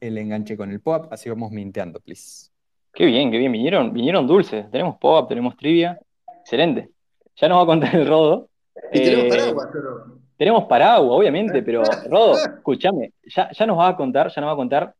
enganche 0.00 0.56
con 0.56 0.70
el 0.70 0.80
pop, 0.80 1.06
así 1.10 1.28
vamos 1.28 1.50
minteando, 1.50 2.00
please. 2.00 2.50
Qué 2.92 3.06
bien, 3.06 3.30
qué 3.30 3.38
bien, 3.38 3.52
vinieron, 3.52 3.92
vinieron 3.92 4.26
dulces. 4.26 4.70
Tenemos 4.70 4.96
pop, 4.96 5.28
tenemos 5.28 5.56
trivia. 5.56 5.98
Excelente. 6.40 6.90
Ya 7.36 7.48
nos 7.48 7.58
va 7.58 7.62
a 7.62 7.66
contar 7.66 7.94
el 7.94 8.06
Rodo. 8.06 8.48
Y 8.92 9.00
tenemos 9.00 9.24
eh, 9.24 9.28
paraguas, 9.28 9.68
pero... 9.72 10.20
Tenemos 10.36 10.64
paraguas, 10.64 11.18
obviamente, 11.18 11.62
pero 11.64 11.82
Rodo, 12.08 12.36
escúchame, 12.36 13.12
ya, 13.24 13.50
ya 13.50 13.66
nos 13.66 13.78
va 13.78 13.88
a 13.88 13.96
contar, 13.96 14.30
ya 14.30 14.40
nos 14.40 14.48
va 14.48 14.52
a 14.52 14.56
contar 14.56 14.94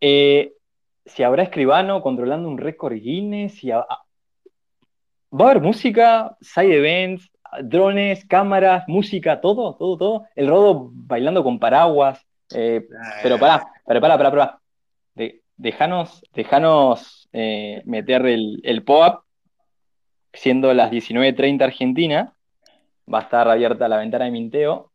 eh, 0.00 0.54
si 1.04 1.22
habrá 1.22 1.44
escribano 1.44 2.02
controlando 2.02 2.48
un 2.48 2.58
récord 2.58 2.94
Guinness, 2.94 3.54
si 3.54 3.70
va 3.70 3.86
a 3.88 4.04
haber 5.30 5.60
música, 5.60 6.36
side 6.40 6.76
events, 6.76 7.30
drones, 7.62 8.24
cámaras, 8.24 8.84
música, 8.88 9.40
todo, 9.40 9.76
todo, 9.76 9.96
todo. 9.96 10.26
El 10.34 10.48
Rodo 10.48 10.90
bailando 10.92 11.44
con 11.44 11.58
paraguas. 11.58 12.26
Eh, 12.54 12.86
pero 13.22 13.38
pará, 13.38 13.64
pará, 13.84 14.00
pará, 14.00 14.18
pará, 14.18 14.30
pará. 14.30 14.58
dejanos, 15.56 16.22
dejanos 16.34 17.28
meter 17.84 18.26
el, 18.26 18.60
el 18.64 18.82
POAP 18.82 19.22
siendo 20.32 20.72
las 20.74 20.90
19.30 20.90 21.62
Argentina, 21.62 22.34
va 23.12 23.18
a 23.18 23.22
estar 23.22 23.48
abierta 23.48 23.88
la 23.88 23.98
ventana 23.98 24.24
de 24.26 24.30
minteo. 24.30 24.90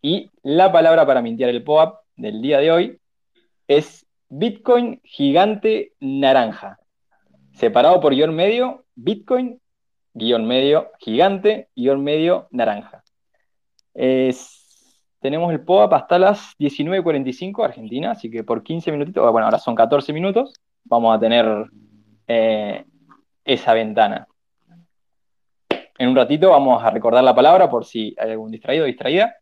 Y 0.00 0.30
la 0.42 0.72
palabra 0.72 1.06
para 1.06 1.22
mintear 1.22 1.50
el 1.50 1.62
POAP 1.62 1.98
del 2.16 2.42
día 2.42 2.58
de 2.58 2.70
hoy 2.70 3.00
es 3.68 4.06
Bitcoin 4.28 5.00
gigante 5.04 5.92
naranja. 6.00 6.78
Separado 7.54 8.00
por 8.00 8.14
guion 8.14 8.34
medio, 8.34 8.84
Bitcoin, 8.94 9.60
guion 10.14 10.46
medio, 10.46 10.90
gigante, 10.98 11.68
guion 11.76 12.02
medio, 12.02 12.48
naranja. 12.50 13.02
Es- 13.94 14.61
tenemos 15.22 15.52
el 15.52 15.60
POAP 15.60 15.92
hasta 15.94 16.18
las 16.18 16.58
19.45 16.58 17.64
Argentina, 17.64 18.10
así 18.10 18.28
que 18.28 18.42
por 18.42 18.64
15 18.64 18.90
minutitos, 18.90 19.30
bueno, 19.30 19.46
ahora 19.46 19.58
son 19.58 19.76
14 19.76 20.12
minutos, 20.12 20.52
vamos 20.84 21.16
a 21.16 21.20
tener 21.20 21.46
eh, 22.26 22.84
esa 23.44 23.72
ventana. 23.72 24.26
En 25.96 26.08
un 26.08 26.16
ratito 26.16 26.50
vamos 26.50 26.82
a 26.82 26.90
recordar 26.90 27.22
la 27.22 27.36
palabra 27.36 27.70
por 27.70 27.84
si 27.84 28.16
hay 28.18 28.32
algún 28.32 28.50
distraído 28.50 28.82
o 28.82 28.88
distraída, 28.88 29.36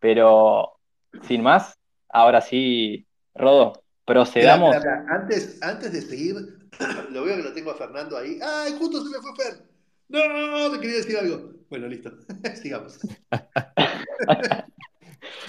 pero 0.00 0.78
sin 1.20 1.42
más, 1.42 1.78
ahora 2.08 2.40
sí, 2.40 3.06
Rodo, 3.34 3.84
procedamos. 4.06 4.74
Antes, 5.10 5.62
antes 5.62 5.92
de 5.92 6.00
seguir, 6.00 6.36
lo 7.10 7.24
veo 7.24 7.36
que 7.36 7.42
lo 7.42 7.52
tengo 7.52 7.70
a 7.70 7.74
Fernando 7.74 8.16
ahí. 8.16 8.38
¡Ay, 8.42 8.72
justo 8.78 9.04
se 9.04 9.10
me 9.10 9.18
fue 9.18 9.36
Fer! 9.36 9.72
¡No! 10.08 10.70
Me 10.70 10.80
quería 10.80 10.96
decir 10.96 11.18
algo. 11.18 11.52
Bueno, 11.68 11.86
listo. 11.86 12.12
Sigamos. 12.54 12.98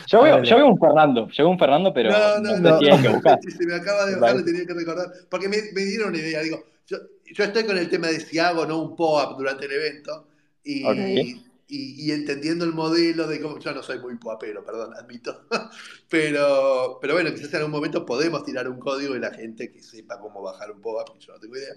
Yo 0.08 0.24
veo, 0.24 0.44
yo 0.44 0.56
veo 0.58 0.68
un 0.68 0.80
Fernando, 0.80 1.28
yo 1.30 1.44
veo 1.44 1.50
un 1.52 1.60
Fernando, 1.60 1.94
pero 1.94 2.12
No, 2.12 2.40
no, 2.40 2.58
no, 2.58 2.72
no. 2.72 2.80
que 2.80 3.10
buscar. 3.10 3.40
Se 3.42 3.66
me 3.66 3.76
acaba 3.76 4.06
de 4.06 4.16
bajar, 4.16 4.36
le 4.36 4.42
parece. 4.42 4.44
tenía 4.52 4.66
que 4.68 4.74
recordar. 4.74 5.12
Porque 5.30 5.50
me, 5.50 5.58
me 5.74 5.82
dieron 5.86 6.10
una 6.10 6.18
idea. 6.18 6.42
Digo, 6.42 6.64
yo, 6.88 6.98
yo 7.26 7.44
estoy 7.44 7.64
con 7.66 7.78
el 7.78 7.90
tema 7.90 8.08
de 8.08 8.20
si 8.20 8.40
hago 8.40 8.62
o 8.62 8.66
no 8.66 8.82
un 8.82 8.96
POAP 8.96 9.38
durante 9.38 9.66
el 9.66 9.72
evento 9.72 10.28
y, 10.64 10.84
Ok. 10.86 10.96
y- 10.98 11.44
y 11.68 12.12
entendiendo 12.12 12.66
el 12.66 12.74
modelo 12.74 13.26
de 13.26 13.40
cómo. 13.42 13.58
Yo 13.58 13.74
no 13.74 13.82
soy 13.82 13.98
muy 14.00 14.16
poapero, 14.18 14.64
perdón, 14.64 14.94
admito. 14.96 15.46
Pero, 16.10 17.00
pero 17.02 17.16
bueno, 17.16 17.32
quizás 17.34 17.50
en 17.54 17.58
algún 17.58 17.72
momento 17.72 18.06
podemos 18.06 18.44
tirar 18.44 18.68
un 18.70 18.78
código 18.80 19.16
y 19.16 19.20
la 19.20 19.32
gente 19.32 19.72
que 19.72 19.82
sepa 19.82 20.20
cómo 20.20 20.44
bajar 20.44 20.70
un 20.72 20.80
POAP, 20.82 21.18
yo 21.20 21.34
no 21.34 21.40
tengo 21.40 21.56
idea, 21.58 21.74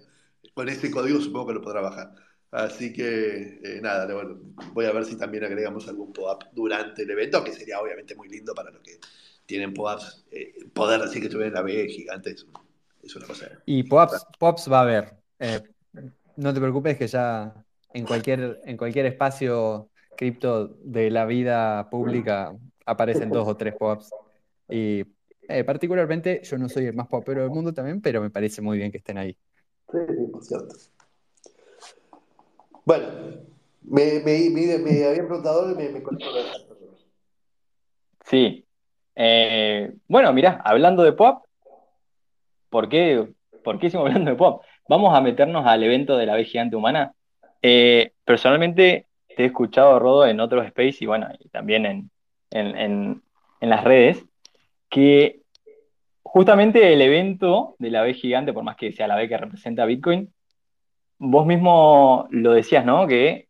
con 0.53 0.69
ese 0.69 0.91
código 0.91 1.21
supongo 1.21 1.47
que 1.47 1.55
lo 1.55 1.63
podrá 1.63 1.81
bajar. 1.81 2.11
Así 2.51 2.93
que 2.93 3.61
eh, 3.63 3.81
nada, 3.83 4.13
bueno, 4.13 4.39
voy 4.73 4.87
a 4.87 4.93
ver 4.93 5.05
si 5.05 5.17
también 5.17 5.45
agregamos 5.45 5.89
algún 5.89 6.13
POAP 6.13 6.45
durante 6.53 7.03
el 7.03 7.11
evento, 7.11 7.43
que 7.43 7.53
sería 7.53 7.81
obviamente 7.81 8.15
muy 8.15 8.29
lindo 8.29 8.55
para 8.55 8.71
los 8.71 8.81
que 8.83 8.99
tienen 9.45 9.75
POAPs. 9.75 10.25
eh, 10.31 10.55
poder 10.73 11.01
decir 11.01 11.21
que 11.21 11.27
estuvieron 11.27 11.53
en 11.53 11.55
la 11.55 11.63
B 11.63 11.89
gigante 11.89 12.31
es, 12.31 12.47
es 13.03 13.17
una 13.17 13.27
cosa. 13.27 13.47
Y 13.67 13.83
Pops 13.83 14.71
va 14.71 14.79
a 14.79 14.83
haber. 14.83 15.17
Eh, 15.39 15.63
no 16.37 16.55
te 16.55 16.61
preocupes 16.61 16.97
que 16.97 17.07
ya 17.07 17.55
en 17.93 18.05
cualquier, 18.05 18.61
en 18.65 18.77
cualquier 18.77 19.07
espacio 19.07 19.91
cripto 20.17 20.69
de 20.83 21.11
la 21.11 21.27
vida 21.27 21.89
pública 21.91 22.55
aparecen 22.85 23.31
dos 23.31 23.49
o 23.49 23.57
tres 23.57 23.75
Pops. 23.77 24.11
Y 24.69 25.05
eh, 25.49 25.65
particularmente 25.65 26.41
yo 26.43 26.59
no 26.59 26.69
soy 26.69 26.87
el 26.87 26.95
más 26.95 27.07
popero 27.07 27.43
del 27.43 27.51
mundo 27.51 27.73
también, 27.73 28.01
pero 28.01 28.21
me 28.21 28.31
parece 28.31 28.61
muy 28.63 28.79
bien 28.79 28.91
que 28.91 28.99
estén 28.99 29.19
ahí. 29.19 29.37
Sí, 29.93 29.99
por 30.33 30.45
cierto. 30.45 30.77
Bueno, 32.87 33.09
me, 33.83 34.21
me, 34.21 34.49
me, 34.49 34.79
me 34.79 35.05
habían 35.05 35.27
preguntado 35.27 35.73
y 35.73 35.75
me, 35.75 35.89
me. 35.89 36.03
Sí. 38.25 38.65
Eh, 39.17 39.93
bueno, 40.07 40.33
mirá, 40.33 40.61
hablando 40.65 41.03
de 41.03 41.13
pop, 41.13 41.45
¿por 42.71 42.89
qué, 42.89 43.27
por 43.65 43.81
qué 43.81 43.89
hicimos 43.89 44.07
hablando 44.07 44.31
de 44.31 44.37
pop? 44.37 44.63
Vamos 44.89 45.13
a 45.17 45.21
meternos 45.21 45.67
al 45.67 45.83
evento 45.83 46.17
de 46.17 46.27
la 46.27 46.37
vez 46.37 46.49
gigante 46.49 46.77
humana. 46.77 47.13
Eh, 47.61 48.13
personalmente 48.25 49.07
te 49.37 49.43
he 49.43 49.47
escuchado, 49.47 49.99
Rodo, 49.99 50.25
en 50.25 50.39
otros 50.39 50.65
space 50.67 50.99
y 51.01 51.07
bueno, 51.07 51.27
y 51.41 51.49
también 51.49 51.87
en, 51.87 52.11
en, 52.53 52.79
en, 52.79 53.23
en 53.61 53.69
las 53.69 53.83
redes, 53.83 54.25
que 54.89 55.41
justamente 56.23 56.93
el 56.93 57.03
evento 57.03 57.75
de 57.81 57.91
la 57.91 58.03
vez 58.03 58.17
gigante, 58.17 58.53
por 58.53 58.63
más 58.63 58.77
que 58.77 58.93
sea 58.93 59.09
la 59.09 59.17
vez 59.17 59.29
que 59.29 59.39
representa 59.39 59.87
Bitcoin, 59.87 60.33
vos 61.19 61.47
mismo 61.47 62.27
lo 62.31 62.53
decías, 62.53 62.85
¿no? 62.85 63.07
Que 63.07 63.49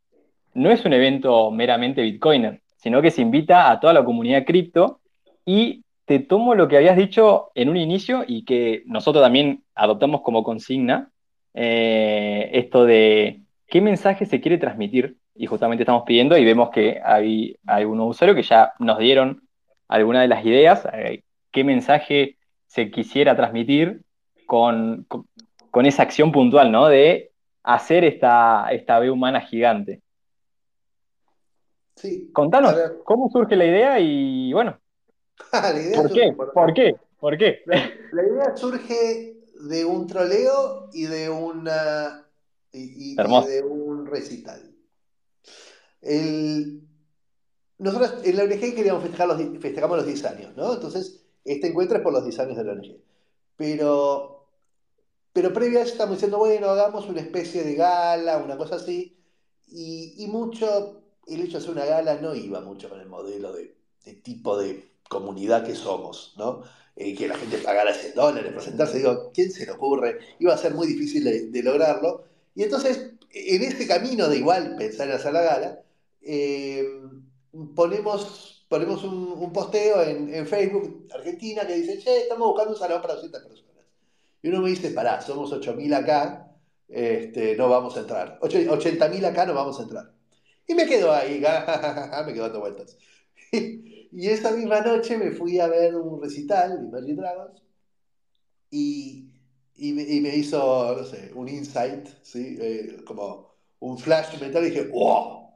no 0.54 0.70
es 0.70 0.84
un 0.84 0.92
evento 0.92 1.50
meramente 1.50 2.02
Bitcoiner, 2.02 2.62
sino 2.76 3.02
que 3.02 3.10
se 3.10 3.22
invita 3.22 3.70
a 3.70 3.80
toda 3.80 3.92
la 3.92 4.04
comunidad 4.04 4.44
cripto 4.44 5.00
y 5.44 5.84
te 6.06 6.20
tomo 6.20 6.54
lo 6.54 6.68
que 6.68 6.76
habías 6.76 6.96
dicho 6.96 7.50
en 7.54 7.68
un 7.68 7.76
inicio 7.76 8.24
y 8.26 8.44
que 8.44 8.82
nosotros 8.86 9.22
también 9.22 9.64
adoptamos 9.74 10.22
como 10.22 10.44
consigna, 10.44 11.10
eh, 11.52 12.50
esto 12.52 12.84
de 12.84 13.42
qué 13.66 13.80
mensaje 13.80 14.24
se 14.24 14.40
quiere 14.40 14.58
transmitir 14.58 15.16
y 15.34 15.46
justamente 15.46 15.82
estamos 15.82 16.04
pidiendo 16.06 16.38
y 16.38 16.44
vemos 16.44 16.70
que 16.70 17.00
hay 17.04 17.56
algunos 17.66 18.10
usuarios 18.10 18.36
que 18.36 18.42
ya 18.42 18.72
nos 18.78 18.98
dieron 18.98 19.42
algunas 19.88 20.22
de 20.22 20.28
las 20.28 20.44
ideas, 20.46 20.86
eh, 20.92 21.22
qué 21.50 21.64
mensaje 21.64 22.36
se 22.66 22.90
quisiera 22.90 23.36
transmitir 23.36 24.02
con, 24.46 25.04
con, 25.08 25.26
con 25.70 25.86
esa 25.86 26.02
acción 26.02 26.32
puntual, 26.32 26.70
¿no? 26.70 26.88
De 26.88 27.32
hacer 27.66 28.04
esta, 28.04 28.68
esta 28.70 28.98
B 29.00 29.10
humana 29.10 29.40
gigante. 29.40 30.00
Sí, 31.96 32.30
Contanos. 32.32 32.74
¿cómo 33.04 33.28
surge 33.30 33.56
la 33.56 33.64
idea 33.64 33.98
y 33.98 34.52
bueno, 34.52 34.78
la 35.52 35.72
idea 35.72 35.96
¿por 36.02 36.12
qué? 36.12 36.32
por- 36.32 36.52
¿Por 36.52 36.74
qué? 36.74 36.96
¿Por 37.18 37.38
qué? 37.38 37.62
La, 38.12 38.22
idea 38.22 38.56
surge 38.56 39.36
de 39.68 39.84
un 39.84 40.06
troleo 40.06 40.90
y 40.92 41.06
de 41.06 41.28
una 41.30 42.26
y, 42.72 42.80
y- 42.80 43.12
y 43.14 43.18
Hermoso. 43.18 43.48
de 43.48 43.62
un 43.62 44.06
recital. 44.06 44.70
El- 46.02 46.82
nosotros 47.78 48.22
en 48.24 48.36
la 48.36 48.44
ONG 48.44 48.74
queríamos 48.74 49.02
festejar 49.02 49.28
los, 49.28 49.38
festejamos 49.60 49.96
los 49.96 50.06
10 50.06 50.24
años, 50.24 50.54
¿no? 50.56 50.74
Entonces, 50.74 51.26
este 51.44 51.68
encuentro 51.68 51.96
es 51.98 52.02
por 52.04 52.12
los 52.12 52.24
10 52.24 52.38
años 52.38 52.56
de 52.56 52.64
la 52.64 52.72
ONG. 52.72 52.96
Pero, 53.56 54.35
pero 55.36 55.52
previo 55.52 55.80
a 55.80 55.82
eso 55.82 55.92
estamos 55.92 56.16
diciendo, 56.16 56.38
bueno, 56.38 56.70
hagamos 56.70 57.06
una 57.10 57.20
especie 57.20 57.62
de 57.62 57.74
gala, 57.74 58.38
una 58.38 58.56
cosa 58.56 58.76
así. 58.76 59.18
Y, 59.68 60.26
mucho, 60.28 61.02
el 61.26 61.42
hecho 61.42 61.58
de 61.58 61.58
hacer 61.58 61.72
una 61.72 61.84
gala 61.84 62.14
no 62.22 62.34
iba 62.34 62.62
mucho 62.62 62.88
con 62.88 63.00
el 63.00 63.06
modelo 63.06 63.52
de, 63.52 63.76
tipo 64.22 64.56
de 64.56 64.88
comunidad 65.10 65.62
que 65.66 65.74
somos, 65.74 66.32
¿no? 66.38 66.62
Eh, 66.96 67.14
que 67.14 67.28
la 67.28 67.36
gente 67.36 67.58
pagara 67.58 67.92
100 67.92 68.14
dólares, 68.14 68.50
presentarse, 68.50 68.96
digo, 68.96 69.30
¿quién 69.34 69.52
se 69.52 69.66
le 69.66 69.72
ocurre? 69.72 70.20
Iba 70.38 70.54
a 70.54 70.56
ser 70.56 70.72
muy 70.72 70.86
difícil 70.86 71.24
de, 71.52 71.62
lograrlo. 71.62 72.24
Y 72.54 72.62
entonces, 72.62 73.10
en 73.30 73.62
ese 73.62 73.86
camino 73.86 74.28
de 74.28 74.38
igual 74.38 74.76
pensar 74.78 75.06
en 75.06 75.16
hacer 75.16 75.34
la 75.34 75.42
gala, 75.42 75.82
eh, 76.22 76.82
ponemos, 77.74 78.64
ponemos 78.70 79.04
un, 79.04 79.34
un 79.36 79.52
posteo 79.52 80.02
en, 80.02 80.32
en 80.34 80.46
Facebook 80.46 81.08
Argentina 81.12 81.66
que 81.66 81.74
dice, 81.74 81.98
che, 81.98 82.22
estamos 82.22 82.48
buscando 82.48 82.72
un 82.72 82.78
salón 82.78 83.02
para 83.02 83.16
200 83.16 83.42
personas. 83.42 83.66
Y 84.42 84.48
uno 84.48 84.60
me 84.62 84.70
dice, 84.70 84.90
pará, 84.90 85.20
somos 85.20 85.52
8.000 85.52 85.92
acá, 85.94 86.52
este, 86.88 87.56
no 87.56 87.68
vamos 87.68 87.96
a 87.96 88.00
entrar. 88.00 88.38
Ocho- 88.42 88.58
80.000 88.70 89.24
acá 89.24 89.46
no 89.46 89.54
vamos 89.54 89.78
a 89.80 89.82
entrar. 89.84 90.12
Y 90.66 90.74
me 90.74 90.86
quedo 90.86 91.12
ahí, 91.12 91.40
me 92.26 92.32
quedo 92.34 92.44
dando 92.44 92.60
vueltas. 92.60 92.96
Y 93.52 94.28
esa 94.28 94.52
misma 94.52 94.80
noche 94.80 95.16
me 95.18 95.30
fui 95.32 95.60
a 95.60 95.68
ver 95.68 95.94
un 95.96 96.20
recital 96.22 96.78
de 96.80 96.86
Imagine 96.86 97.16
Dragons 97.16 97.62
y, 98.70 99.30
y, 99.74 99.92
me, 99.92 100.02
y 100.02 100.20
me 100.20 100.34
hizo, 100.36 100.94
no 100.96 101.04
sé, 101.04 101.30
un 101.34 101.48
insight, 101.48 102.08
¿sí? 102.22 102.56
Eh, 102.60 102.96
como 103.04 103.54
un 103.80 103.98
flash 103.98 104.38
mental 104.40 104.64
y 104.64 104.70
dije, 104.70 104.82
wow, 104.88 105.50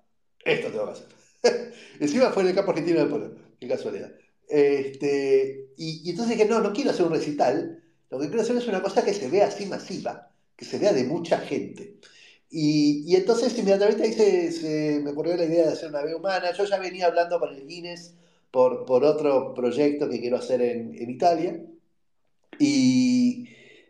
esto 0.45 0.71
tengo 0.71 0.87
que 0.87 0.93
hacer. 0.93 1.07
Encima 2.01 2.31
fue 2.31 2.43
en 2.45 2.51
el 2.51 2.55
campo 2.55 2.71
argentino 2.73 3.01
de 3.01 3.07
polo, 3.07 3.35
qué 3.59 3.69
casualidad. 3.69 4.13
Este, 4.49 5.71
y, 5.77 6.03
y 6.05 6.11
entonces 6.11 6.37
dije, 6.37 6.49
no, 6.49 6.61
no 6.61 6.73
quiero 6.73 6.91
hacer 6.91 7.07
un 7.07 7.13
recital, 7.13 7.83
lo 8.11 8.19
que 8.19 8.27
quiero 8.27 8.43
hacer 8.43 8.57
es 8.57 8.69
una 8.69 8.83
cosa 8.83 9.05
que 9.05 9.15
se 9.15 9.29
vea 9.29 9.47
así 9.47 9.67
masiva, 9.67 10.31
que 10.57 10.65
se 10.65 10.79
vea 10.79 10.93
de 10.93 11.05
mucha 11.05 11.39
gente. 11.39 11.97
Y, 12.51 13.05
y 13.07 13.17
entonces 13.17 13.57
inmediatamente 13.57 14.03
ahí 14.03 14.13
se, 14.13 14.53
se 14.53 15.01
me 15.03 15.11
ocurrió 15.11 15.37
la 15.37 15.45
idea 15.45 15.67
de 15.67 15.73
hacer 15.73 15.89
una 15.91 16.03
B 16.03 16.15
humana. 16.15 16.53
Yo 16.53 16.65
ya 16.65 16.79
venía 16.79 17.07
hablando 17.07 17.39
con 17.39 17.55
el 17.55 17.67
Guinness 17.67 18.15
por, 18.51 18.85
por 18.85 19.05
otro 19.05 19.55
proyecto 19.55 20.09
que 20.09 20.21
quiero 20.21 20.37
hacer 20.39 20.61
en, 20.61 20.95
en 20.95 21.11
Italia. 21.11 21.61
Y, 22.59 23.49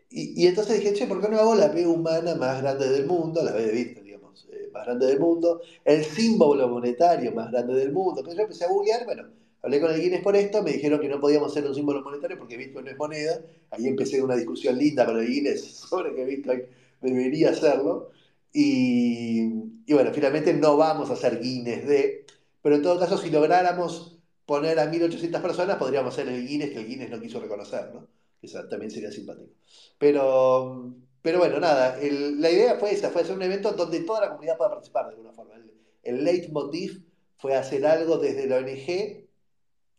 y, 0.09 0.43
y 0.43 0.47
entonces 0.47 0.79
dije, 0.79 0.93
che, 0.93 1.07
¿por 1.07 1.19
qué 1.21 1.27
no 1.27 1.39
hago 1.39 1.55
la 1.55 1.69
B 1.69 1.85
humana 1.87 2.35
más 2.35 2.61
grande 2.61 2.89
del 2.89 3.05
mundo? 3.05 3.43
La 3.43 3.51
B 3.51 3.65
de 3.65 3.71
Bitcoin, 3.71 4.05
digamos, 4.05 4.47
eh, 4.51 4.69
más 4.71 4.85
grande 4.85 5.07
del 5.07 5.19
mundo. 5.19 5.61
El 5.83 6.05
símbolo 6.05 6.67
monetario 6.69 7.31
más 7.31 7.51
grande 7.51 7.73
del 7.73 7.91
mundo. 7.91 8.19
Entonces 8.19 8.37
yo 8.37 8.43
empecé 8.43 8.65
a 8.65 8.69
googlear, 8.69 9.05
bueno, 9.05 9.23
hablé 9.61 9.79
con 9.81 9.91
el 9.91 10.01
Guinness 10.01 10.21
por 10.21 10.35
esto, 10.35 10.63
me 10.63 10.71
dijeron 10.73 10.99
que 10.99 11.07
no 11.09 11.19
podíamos 11.19 11.51
hacer 11.51 11.65
un 11.67 11.75
símbolo 11.75 12.01
monetario 12.03 12.37
porque 12.37 12.57
Bitcoin 12.57 12.85
no 12.85 12.91
es 12.91 12.97
moneda. 12.97 13.41
Ahí 13.71 13.87
empecé 13.87 14.21
una 14.21 14.35
discusión 14.35 14.77
linda 14.77 15.05
con 15.05 15.19
el 15.19 15.27
Guinness 15.27 15.63
sobre 15.89 16.13
que 16.15 16.25
Bitcoin 16.25 16.63
debería 17.01 17.51
hacerlo. 17.51 18.09
Y, 18.53 19.41
y 19.85 19.93
bueno, 19.93 20.11
finalmente 20.13 20.53
no 20.53 20.77
vamos 20.77 21.09
a 21.09 21.13
hacer 21.13 21.39
Guinness 21.39 21.87
de, 21.87 22.25
pero 22.61 22.75
en 22.75 22.81
todo 22.81 22.99
caso, 22.99 23.17
si 23.17 23.29
lográramos 23.29 24.19
poner 24.45 24.79
a 24.79 24.87
1800 24.87 25.41
personas, 25.41 25.77
podríamos 25.77 26.13
hacer 26.13 26.27
el 26.27 26.45
Guinness 26.47 26.71
que 26.71 26.79
el 26.79 26.87
Guinness 26.87 27.09
no 27.09 27.21
quiso 27.21 27.39
reconocer, 27.39 27.93
¿no? 27.93 28.07
Eso 28.41 28.67
también 28.67 28.91
sería 28.91 29.11
simpático. 29.11 29.51
Pero, 29.97 30.93
pero 31.21 31.39
bueno, 31.39 31.59
nada, 31.59 31.97
la 32.01 32.49
idea 32.51 32.75
fue 32.79 32.91
esa, 32.91 33.09
fue 33.11 33.21
hacer 33.21 33.35
un 33.35 33.43
evento 33.43 33.71
donde 33.73 34.01
toda 34.01 34.21
la 34.21 34.29
comunidad 34.29 34.57
pueda 34.57 34.71
participar 34.71 35.05
de 35.05 35.11
alguna 35.11 35.33
forma. 35.33 35.55
El, 35.55 35.71
el 36.03 36.23
leitmotiv 36.23 37.03
fue 37.37 37.55
hacer 37.55 37.85
algo 37.85 38.17
desde 38.17 38.47
la 38.47 38.57
ONG 38.57 39.27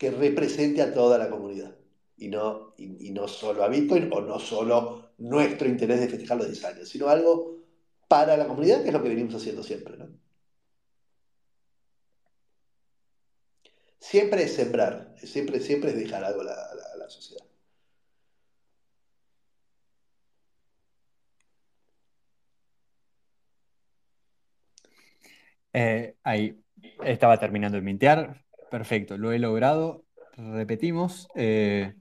que 0.03 0.11
represente 0.11 0.81
a 0.81 0.93
toda 0.93 1.17
la 1.17 1.29
comunidad 1.29 1.73
y 2.17 2.27
no, 2.27 2.73
y, 2.77 3.11
no 3.11 3.25
solo 3.29 3.63
a 3.63 3.69
Bitcoin 3.69 4.11
o 4.11 4.19
no 4.19 4.37
solo 4.37 5.13
nuestro 5.17 5.65
interés 5.65 6.01
de 6.01 6.09
festejar 6.09 6.37
los 6.39 6.47
10 6.47 6.65
años, 6.65 6.89
sino 6.89 7.07
algo 7.07 7.59
para 8.09 8.35
la 8.35 8.45
comunidad, 8.45 8.81
que 8.81 8.89
es 8.89 8.93
lo 8.93 9.01
que 9.01 9.07
venimos 9.07 9.35
haciendo 9.35 9.63
siempre, 9.63 9.95
¿no? 9.95 10.09
siempre 13.97 14.43
es 14.43 14.53
sembrar, 14.55 15.15
siempre, 15.17 15.61
siempre 15.61 15.91
es 15.91 15.97
dejar 15.97 16.25
algo 16.25 16.41
a 16.41 16.97
la 16.97 17.09
sociedad. 17.09 17.45
Eh, 25.71 26.17
ahí 26.23 26.61
estaba 27.05 27.39
terminando 27.39 27.77
de 27.77 27.81
mintear. 27.83 28.42
Perfecto, 28.73 29.19
lo 29.19 29.31
he 29.31 29.37
logrado. 29.37 30.03
Repetimos. 30.35 31.27
eh, 31.35 31.93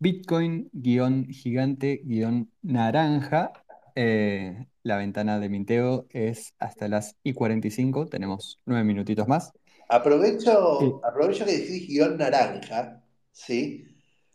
Bitcoin 0.00 0.68
guion 0.72 1.28
gigante 1.28 2.00
guion 2.02 2.50
naranja. 2.62 3.52
Eh, 3.94 4.66
la 4.82 4.96
ventana 4.96 5.38
de 5.38 5.48
minteo 5.48 6.08
es 6.10 6.54
hasta 6.58 6.88
las 6.88 7.14
y 7.22 7.34
45. 7.34 8.06
Tenemos 8.06 8.58
nueve 8.66 8.82
minutitos 8.82 9.28
más. 9.28 9.52
Aprovecho, 9.88 11.00
aprovecho 11.04 11.44
que 11.44 11.52
decís 11.52 11.86
guion 11.86 12.16
naranja, 12.16 13.00
¿sí? 13.30 13.86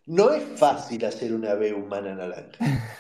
No 0.06 0.32
es 0.32 0.42
fácil 0.58 1.04
hacer 1.04 1.34
una 1.34 1.54
B 1.56 1.74
humana 1.74 2.16
naranja. 2.16 2.60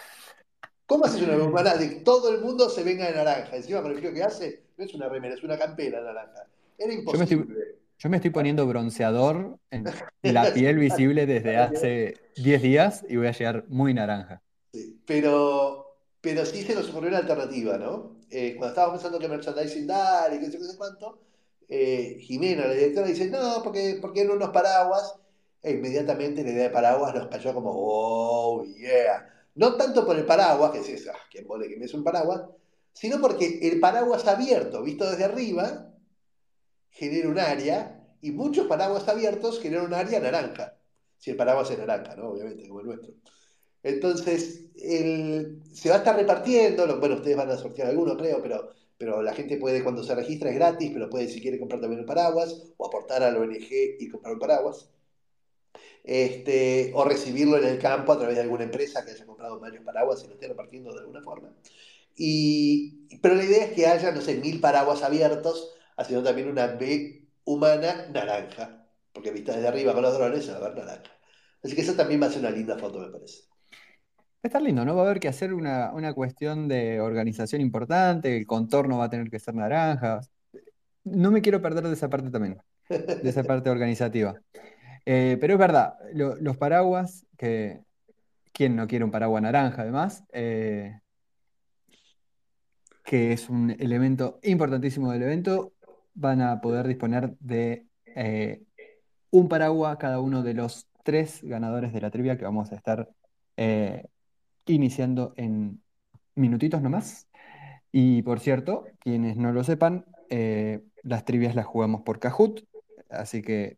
¿Cómo 0.88 1.06
haces 1.06 1.22
una 1.22 1.38
B 1.38 1.44
humana 1.44 1.78
de 1.78 1.88
que 1.88 1.96
todo 2.02 2.36
el 2.36 2.42
mundo 2.42 2.70
se 2.70 2.84
venga 2.84 3.06
de 3.06 3.16
naranja? 3.16 3.56
Encima 3.56 3.82
con 3.82 3.92
el 3.92 4.00
frío 4.00 4.14
que 4.14 4.24
hace, 4.24 4.64
no 4.78 4.84
es 4.84 4.94
una 4.94 5.08
remera, 5.08 5.36
es 5.36 5.44
una 5.44 5.58
campera 5.58 6.02
naranja. 6.02 6.48
Era 6.78 6.94
yo 6.94 7.14
me 7.14 7.24
estoy, 7.24 7.38
imposible. 7.38 7.63
Yo 8.04 8.10
me 8.10 8.18
estoy 8.18 8.32
poniendo 8.32 8.68
bronceador 8.68 9.60
en 9.72 9.86
la 10.24 10.54
piel 10.54 10.78
visible 10.78 11.26
desde 11.26 11.56
hace 11.56 12.18
10 12.36 12.62
días 12.62 13.06
y 13.08 13.16
voy 13.16 13.28
a 13.28 13.32
llegar 13.32 13.64
muy 13.70 13.94
naranja. 13.94 14.42
Sí, 14.74 15.02
pero, 15.06 15.96
pero 16.20 16.46
sí 16.46 16.64
se 16.64 16.76
nos 16.76 16.90
ocurrió 16.90 17.10
una 17.10 17.20
alternativa, 17.20 17.78
¿no? 17.78 18.18
Eh, 18.30 18.56
cuando 18.58 18.74
estábamos 18.74 18.96
pensando 18.96 19.20
que 19.20 19.30
merchandising 19.30 19.88
dar 19.88 20.34
y 20.34 20.40
qué 20.40 20.48
sé 20.48 20.58
qué 20.58 20.66
sé 20.66 20.76
cuánto, 20.76 21.22
eh, 21.70 22.18
Jimena, 22.20 22.68
la 22.68 22.74
directora, 22.74 23.08
dice, 23.08 23.30
no, 23.30 23.62
porque, 23.64 24.00
porque 24.02 24.26
no 24.26 24.34
unos 24.34 24.50
paraguas. 24.50 25.16
E 25.62 25.72
inmediatamente 25.72 26.44
la 26.44 26.50
idea 26.50 26.64
de 26.64 26.70
paraguas 26.72 27.16
nos 27.16 27.28
cayó 27.28 27.54
como, 27.54 27.72
oh, 27.74 28.66
yeah. 28.66 29.30
No 29.56 29.78
tanto 29.78 30.06
por 30.06 30.18
el 30.18 30.26
paraguas, 30.26 30.72
que 30.72 30.80
dices, 30.80 31.08
ah, 31.08 31.18
quién 31.32 31.48
vole 31.48 31.70
que 31.70 31.78
me 31.78 31.86
es 31.86 31.94
un 31.94 32.04
paraguas, 32.04 32.42
sino 32.92 33.22
porque 33.22 33.60
el 33.62 33.80
paraguas 33.80 34.28
abierto, 34.28 34.84
visto 34.84 35.10
desde 35.10 35.24
arriba, 35.24 35.93
genera 36.94 37.30
un 37.30 37.40
área, 37.40 38.00
y 38.22 38.32
muchos 38.32 38.68
paraguas 38.68 39.08
abiertos 39.10 39.60
generan 39.62 39.88
un 39.88 39.94
área 39.94 40.20
naranja. 40.20 40.78
Si 41.18 41.32
el 41.32 41.38
paraguas 41.38 41.70
es 41.72 41.78
naranja, 41.80 42.16
¿no? 42.16 42.30
Obviamente, 42.30 42.68
como 42.68 42.82
el 42.82 42.88
nuestro. 42.88 43.14
Entonces, 43.84 44.72
el- 44.78 45.62
se 45.74 45.90
va 45.90 45.96
a 45.96 45.98
estar 46.00 46.16
repartiendo, 46.16 47.00
bueno, 47.00 47.16
ustedes 47.16 47.38
van 47.38 47.52
a 47.52 47.58
sortear 47.58 47.90
alguno, 47.90 48.18
creo, 48.18 48.42
pero, 48.42 48.70
pero 48.98 49.22
la 49.22 49.34
gente 49.34 49.58
puede, 49.58 49.84
cuando 49.84 50.04
se 50.04 50.16
registra 50.16 50.50
es 50.50 50.56
gratis, 50.56 50.92
pero 50.94 51.10
puede, 51.10 51.28
si 51.30 51.42
quiere, 51.42 51.60
comprar 51.60 51.82
también 51.82 52.02
un 52.02 52.06
paraguas, 52.08 52.56
o 52.78 52.88
aportar 52.88 53.24
al 53.24 53.38
ONG 53.38 53.98
y 54.00 54.10
comprar 54.10 54.34
un 54.36 54.40
paraguas, 54.40 54.90
este, 56.04 56.92
o 56.96 57.04
recibirlo 57.06 57.58
en 57.58 57.66
el 57.66 57.80
campo 57.80 58.12
a 58.12 58.18
través 58.18 58.36
de 58.36 58.42
alguna 58.42 58.64
empresa 58.64 59.04
que 59.06 59.12
haya 59.12 59.26
comprado 59.26 59.60
varios 59.60 59.84
paraguas 59.84 60.24
y 60.24 60.28
lo 60.28 60.34
esté 60.34 60.48
repartiendo 60.48 60.94
de 60.94 61.00
alguna 61.00 61.22
forma. 61.22 61.54
Y, 62.16 63.08
pero 63.22 63.36
la 63.36 63.44
idea 63.46 63.66
es 63.66 63.74
que 63.74 63.88
haya, 63.88 64.12
no 64.12 64.22
sé, 64.22 64.36
mil 64.38 64.60
paraguas 64.60 65.04
abiertos, 65.04 65.74
haciendo 65.98 66.24
también 66.24 66.50
una 66.50 66.68
B 66.68 67.28
humana 67.46 68.08
naranja, 68.12 68.88
porque 69.12 69.32
vista 69.32 69.54
desde 69.54 69.68
arriba 69.68 69.94
con 69.94 70.02
los 70.04 70.14
drones 70.18 70.46
se 70.46 70.52
va 70.54 70.58
a 70.58 70.70
ver 70.70 70.76
naranja. 70.78 71.12
Así 71.64 71.76
que 71.76 71.82
esa 71.82 71.96
también 71.96 72.22
va 72.22 72.28
a 72.28 72.30
ser 72.30 72.40
una 72.40 72.52
linda 72.52 72.78
foto, 72.78 73.00
me 73.00 73.08
parece. 73.10 73.44
Va 74.12 74.42
a 74.44 74.48
estar 74.48 74.62
lindo, 74.62 74.84
¿no? 74.84 74.96
Va 74.96 75.04
a 75.04 75.06
haber 75.06 75.20
que 75.20 75.30
hacer 75.30 75.54
una, 75.54 75.92
una 75.94 76.14
cuestión 76.14 76.68
de 76.68 77.00
organización 77.00 77.62
importante, 77.62 78.36
el 78.36 78.46
contorno 78.46 78.98
va 78.98 79.06
a 79.06 79.10
tener 79.10 79.30
que 79.30 79.40
ser 79.40 79.56
naranja. 79.56 80.20
No 81.06 81.32
me 81.32 81.42
quiero 81.42 81.62
perder 81.62 81.86
de 81.88 81.94
esa 81.94 82.10
parte 82.10 82.30
también, 82.30 82.58
de 82.90 83.30
esa 83.30 83.44
parte 83.44 83.70
organizativa. 83.70 84.36
Eh, 85.06 85.38
pero 85.42 85.54
es 85.54 85.60
verdad, 85.60 85.96
lo- 86.14 86.38
los 86.38 86.56
paraguas, 86.56 87.26
que 87.38 87.82
quién 88.54 88.78
no 88.78 88.88
quiere 88.88 89.04
un 89.04 89.12
paraguas 89.12 89.44
naranja 89.44 89.82
además, 89.82 90.24
Eh, 90.32 90.98
que 93.04 93.34
es 93.34 93.50
un 93.50 93.72
elemento 93.72 94.40
importantísimo 94.44 95.12
del 95.12 95.24
evento, 95.24 95.74
van 96.14 96.42
a 96.42 96.62
poder 96.62 96.88
disponer 96.88 97.36
de 97.40 97.88
eh, 98.06 98.64
un 99.32 99.50
paraguas 99.50 99.98
cada 99.98 100.20
uno 100.20 100.44
de 100.44 100.54
los 100.54 100.88
tres 101.04 101.42
ganadores 101.44 101.94
de 101.94 102.02
la 102.02 102.12
trivia 102.12 102.38
que 102.38 102.46
vamos 102.46 102.72
a 102.72 102.76
estar 102.76 103.10
eh, 103.58 104.06
iniciando 104.66 105.34
en 105.38 105.82
minutitos 106.36 106.82
nomás. 106.82 107.28
Y 107.92 108.22
por 108.24 108.40
cierto, 108.40 108.86
quienes 109.00 109.38
no 109.38 109.52
lo 109.52 109.64
sepan, 109.64 110.06
eh, 110.30 110.82
las 111.04 111.26
trivias 111.26 111.56
las 111.56 111.66
jugamos 111.66 112.02
por 112.02 112.20
Kahoot, 112.20 112.64
así 113.10 113.42
que 113.42 113.78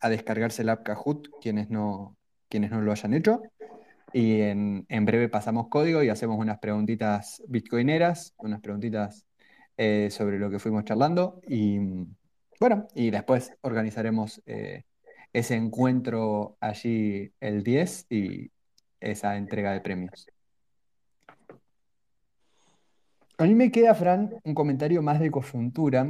a 0.00 0.08
descargarse 0.10 0.62
el 0.62 0.68
app 0.68 0.84
Kahoot 0.84 1.28
quienes 1.40 1.70
no, 1.70 2.16
quienes 2.48 2.70
no 2.70 2.80
lo 2.80 2.92
hayan 2.92 3.14
hecho. 3.14 3.42
Y 4.12 4.40
en, 4.40 4.86
en 4.88 5.04
breve 5.04 5.28
pasamos 5.28 5.68
código 5.68 6.02
y 6.02 6.08
hacemos 6.08 6.38
unas 6.38 6.58
preguntitas 6.58 7.42
bitcoineras, 7.48 8.34
unas 8.38 8.60
preguntitas 8.60 9.25
eh, 9.78 10.08
sobre 10.10 10.38
lo 10.38 10.50
que 10.50 10.58
fuimos 10.58 10.84
charlando. 10.84 11.40
Y 11.46 11.78
mm, 11.78 12.16
bueno, 12.60 12.88
y 12.94 13.10
después 13.10 13.52
organizaremos 13.60 14.42
eh, 14.46 14.84
ese 15.32 15.54
encuentro 15.54 16.56
allí 16.60 17.32
el 17.40 17.62
10 17.62 18.06
y 18.10 18.50
esa 19.00 19.36
entrega 19.36 19.72
de 19.72 19.80
premios. 19.80 20.26
A 23.38 23.44
mí 23.44 23.54
me 23.54 23.70
queda, 23.70 23.94
Fran, 23.94 24.34
un 24.44 24.54
comentario 24.54 25.02
más 25.02 25.20
de 25.20 25.30
coyuntura, 25.30 26.06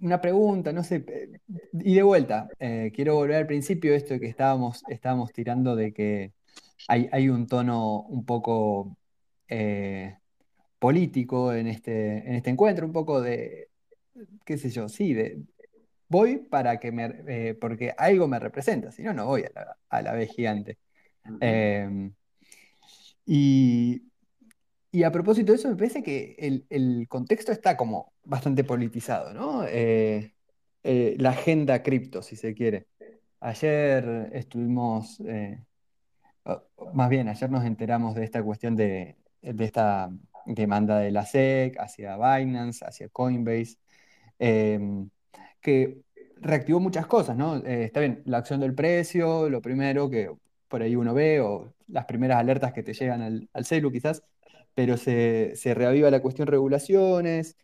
una 0.00 0.20
pregunta, 0.20 0.72
no 0.72 0.84
sé, 0.84 1.04
eh, 1.08 1.40
y 1.72 1.96
de 1.96 2.02
vuelta, 2.04 2.48
quiero 2.94 3.16
volver 3.16 3.38
al 3.38 3.46
principio, 3.48 3.92
esto 3.92 4.20
que 4.20 4.26
estábamos, 4.26 4.84
estábamos 4.88 5.32
tirando 5.32 5.74
de 5.74 5.92
que 5.92 6.32
hay, 6.86 7.08
hay 7.10 7.28
un 7.28 7.48
tono 7.48 8.02
un 8.02 8.24
poco 8.24 8.96
político 10.78 11.52
en 11.52 11.66
este, 11.66 12.18
en 12.28 12.34
este 12.34 12.50
encuentro, 12.50 12.86
un 12.86 12.92
poco 12.92 13.20
de, 13.20 13.70
qué 14.44 14.58
sé 14.58 14.70
yo, 14.70 14.88
sí, 14.88 15.14
de 15.14 15.42
voy 16.08 16.38
para 16.38 16.78
que 16.78 16.92
me, 16.92 17.22
eh, 17.28 17.54
porque 17.60 17.94
algo 17.96 18.28
me 18.28 18.38
representa, 18.38 18.90
si 18.90 19.02
no, 19.02 19.12
no 19.12 19.26
voy 19.26 19.44
a 19.44 19.50
la, 19.54 19.76
a 19.88 20.02
la 20.02 20.12
vez 20.14 20.30
gigante. 20.30 20.78
Eh, 21.40 22.10
y, 23.26 24.02
y 24.90 25.02
a 25.02 25.12
propósito 25.12 25.52
de 25.52 25.58
eso, 25.58 25.68
me 25.68 25.76
parece 25.76 26.02
que 26.02 26.34
el, 26.38 26.66
el 26.70 27.06
contexto 27.08 27.52
está 27.52 27.76
como 27.76 28.14
bastante 28.24 28.64
politizado, 28.64 29.34
¿no? 29.34 29.64
Eh, 29.66 30.34
eh, 30.82 31.16
la 31.18 31.30
agenda 31.30 31.82
cripto, 31.82 32.22
si 32.22 32.36
se 32.36 32.54
quiere. 32.54 32.86
Ayer 33.40 34.30
estuvimos, 34.32 35.22
más 36.94 37.08
bien, 37.10 37.28
ayer 37.28 37.50
nos 37.50 37.64
enteramos 37.64 38.14
de 38.14 38.24
esta 38.24 38.42
cuestión 38.42 38.74
de, 38.74 39.16
de 39.42 39.64
esta 39.64 40.10
demanda 40.54 40.98
de 40.98 41.10
la 41.10 41.24
SEC 41.24 41.78
hacia 41.78 42.16
Binance, 42.16 42.84
hacia 42.84 43.08
Coinbase, 43.08 43.76
eh, 44.38 44.80
que 45.60 46.02
reactivó 46.40 46.80
muchas 46.80 47.06
cosas, 47.06 47.36
¿no? 47.36 47.56
Eh, 47.58 47.84
está 47.84 48.00
bien, 48.00 48.22
la 48.26 48.38
acción 48.38 48.60
del 48.60 48.74
precio, 48.74 49.48
lo 49.48 49.60
primero 49.62 50.08
que 50.10 50.30
por 50.68 50.82
ahí 50.82 50.96
uno 50.96 51.14
ve, 51.14 51.40
o 51.40 51.72
las 51.88 52.04
primeras 52.06 52.38
alertas 52.38 52.72
que 52.72 52.82
te 52.82 52.94
llegan 52.94 53.22
al, 53.22 53.48
al 53.52 53.64
celu 53.64 53.90
quizás, 53.90 54.22
pero 54.74 54.96
se, 54.96 55.56
se 55.56 55.74
reaviva 55.74 56.10
la 56.10 56.20
cuestión 56.22 56.46
regulaciones. 56.48 57.56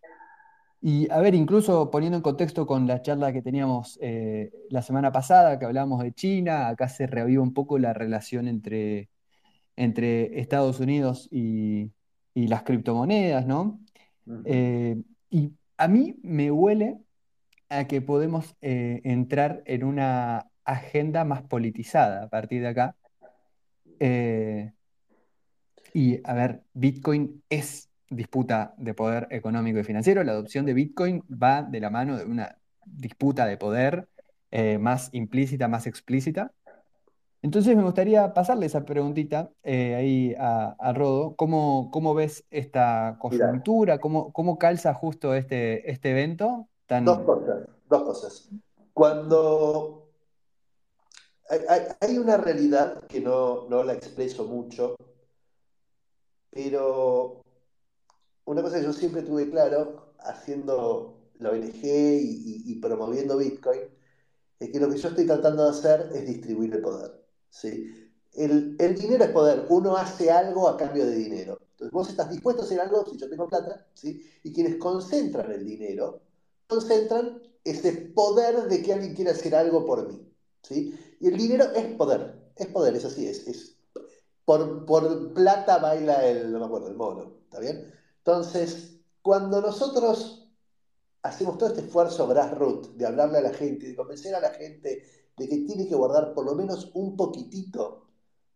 Y 0.81 1.11
a 1.11 1.21
ver, 1.21 1.35
incluso 1.35 1.91
poniendo 1.91 2.17
en 2.19 2.23
contexto 2.23 2.67
con 2.67 2.87
la 2.87 3.01
charla 3.03 3.33
que 3.33 3.43
teníamos 3.43 3.99
eh, 4.03 4.53
la 4.71 4.83
semana 4.83 5.13
pasada, 5.13 5.59
que 5.59 5.65
hablábamos 5.65 6.03
de 6.03 6.13
China, 6.13 6.69
acá 6.69 6.89
se 6.89 7.07
reaviva 7.07 7.43
un 7.43 7.55
poco 7.55 7.79
la 7.79 7.95
relación 7.95 8.49
entre, 8.49 9.09
entre 9.77 10.41
Estados 10.41 10.81
Unidos 10.81 11.29
y, 11.33 11.93
y 12.35 12.49
las 12.49 12.63
criptomonedas, 12.63 13.47
¿no? 13.47 13.81
Eh, 14.45 15.01
y 15.31 15.53
a 15.77 15.89
mí 15.89 16.17
me 16.23 16.51
huele 16.51 16.99
a 17.69 17.87
que 17.87 18.01
podemos 18.01 18.57
eh, 18.61 19.01
entrar 19.05 19.63
en 19.67 19.85
una 19.85 20.49
agenda 20.65 21.25
más 21.25 21.43
politizada 21.43 22.25
a 22.25 22.29
partir 22.29 22.63
de 22.63 22.69
acá. 22.69 22.97
Eh, 24.01 24.73
y 25.93 26.21
a 26.25 26.35
ver, 26.35 26.63
Bitcoin 26.73 27.43
es 27.49 27.89
disputa 28.11 28.75
de 28.79 28.95
poder 28.95 29.27
económico 29.31 29.79
y 29.79 29.85
financiero. 29.85 30.25
La 30.25 30.33
adopción 30.33 30.67
de 30.67 30.75
Bitcoin 30.75 31.23
va 31.31 31.63
de 31.63 31.81
la 31.81 31.91
mano 31.91 32.17
de 32.17 32.25
una 32.25 32.59
disputa 32.85 33.47
de 33.47 33.57
poder 33.57 34.09
eh, 34.51 34.79
más 34.79 35.09
implícita, 35.13 35.69
más 35.69 35.87
explícita. 35.87 36.53
Entonces 37.45 37.77
me 37.77 37.83
gustaría 37.83 38.33
pasarle 38.33 38.65
esa 38.65 38.87
preguntita 38.87 39.51
eh, 39.63 39.95
ahí 39.95 40.35
a, 40.39 40.75
a 40.79 40.95
Rodo. 40.95 41.37
¿Cómo, 41.37 41.91
cómo 41.91 42.15
ves 42.15 42.43
esta 42.51 43.19
coyuntura? 43.21 43.99
¿Cómo, 43.99 44.33
cómo 44.33 44.57
calza 44.57 44.95
justo 44.95 45.35
este, 45.35 45.91
este 45.91 46.13
evento 46.13 46.47
dos 46.47 46.69
tan... 46.87 47.05
cosas, 47.05 47.69
dos 47.91 48.03
cosas. 48.03 48.49
Cuando 48.95 50.09
hay, 51.51 51.61
hay- 51.69 51.83
hay 52.01 52.17
una 52.17 52.39
realidad 52.39 53.03
que 53.09 53.21
no, 53.21 53.69
no 53.69 53.83
la 53.85 53.93
expreso 53.93 54.47
mucho, 54.47 54.97
pero 56.49 57.43
una 58.47 58.63
cosa 58.63 58.79
que 58.79 58.85
yo 58.87 58.95
siempre 58.95 59.21
tuve 59.21 59.51
claro, 59.51 60.15
haciendo 60.21 61.29
la 61.41 61.51
ONG 61.51 61.83
y, 61.83 62.79
promoviendo 62.81 63.37
Bitcoin, 63.37 63.81
es 64.59 64.71
que 64.71 64.81
lo 64.81 64.89
que 64.89 64.97
yo 64.97 65.09
estoy 65.11 65.27
tratando 65.27 65.65
de 65.65 65.71
hacer 65.71 66.09
es 66.15 66.27
distribuir 66.27 66.73
el 66.73 66.81
poder. 66.81 67.24
¿Sí? 67.55 68.11
El, 68.33 68.77
dinero 68.97 69.25
es 69.25 69.31
poder, 69.31 69.67
uno 69.69 69.97
hace 69.97 70.31
algo 70.31 70.69
a 70.69 70.77
cambio 70.77 71.07
de 71.07 71.15
dinero. 71.15 71.61
Entonces 71.71 71.93
vos 71.93 72.09
estás 72.09 72.31
dispuesto 72.31 72.63
a 72.63 72.65
hacer 72.65 72.81
algo 72.81 73.05
si 73.09 73.17
yo 73.17 73.31
tengo 73.31 73.49
plata, 73.49 73.87
¿sí? 73.95 74.29
y 74.43 74.53
quienes 74.53 74.77
concentran 74.77 75.51
el 75.53 75.65
dinero, 75.65 76.21
concentran 76.67 77.41
ese 77.63 77.93
poder 77.93 78.69
de 78.69 78.83
que 78.83 78.93
alguien 78.93 79.15
quiere 79.15 79.31
hacer 79.31 79.55
algo 79.55 79.87
por 79.87 80.09
mí. 80.09 80.21
¿sí? 80.63 80.99
Y 81.21 81.29
el 81.29 81.37
dinero 81.37 81.67
es 81.75 81.87
poder, 81.97 82.35
es 82.57 82.67
poder, 82.67 82.97
es 82.97 83.05
así, 83.05 83.29
es, 83.29 83.47
es 83.47 83.77
por, 84.45 84.85
por 84.85 85.33
plata 85.33 85.79
baila 85.79 86.27
el, 86.27 86.53
no 86.53 86.59
me 86.59 86.67
acuerdo, 86.67 86.89
el 86.89 86.97
mono, 86.97 87.39
¿está 87.45 87.61
bien? 87.61 87.93
Entonces, 88.19 88.97
cuando 89.23 89.61
nosotros 89.61 90.49
hacemos 91.23 91.57
todo 91.57 91.69
este 91.69 91.83
esfuerzo 91.83 92.27
grassroots 92.27 92.99
de 92.99 93.07
hablarle 93.07 93.39
a 93.39 93.43
la 93.43 93.55
gente, 93.55 93.87
de 93.87 93.97
convencer 93.97 94.35
a 94.35 94.41
la 94.41 94.51
gente 94.51 95.03
de 95.37 95.49
que 95.49 95.59
tiene 95.59 95.87
que 95.89 95.95
guardar 95.95 96.35
por 96.35 96.45
lo 96.45 96.55
menos 96.55 96.91
un 96.95 97.17
poquitito 97.17 98.07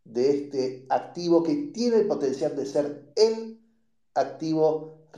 de 0.05 0.31
este 0.31 0.87
activo 0.89 1.43
que 1.43 1.55
tiene 1.75 1.97
el 1.99 2.07
potencial 2.07 2.57
de 2.57 2.67
ser 2.67 3.13
el 3.17 3.61
activo, 4.15 5.09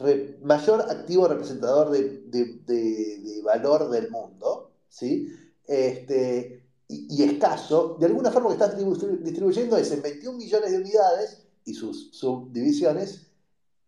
mayor 0.42 0.82
activo 0.82 1.28
representador 1.28 1.90
de, 1.90 3.42
valor 3.44 3.90
del 3.90 4.10
mundo, 4.10 4.72
¿sí? 4.88 5.28
Este, 5.66 6.60
y, 6.88 7.22
escaso, 7.22 7.96
de 8.00 8.06
alguna 8.06 8.32
forma 8.32 8.48
que 8.48 8.54
está 8.54 8.68
distribuyendo 8.74 9.76
es 9.76 9.92
en 9.92 10.02
21 10.02 10.36
millones 10.36 10.72
de 10.72 10.78
unidades 10.78 11.38
y 11.64 11.74
sus 11.74 12.10
subdivisiones 12.12 13.28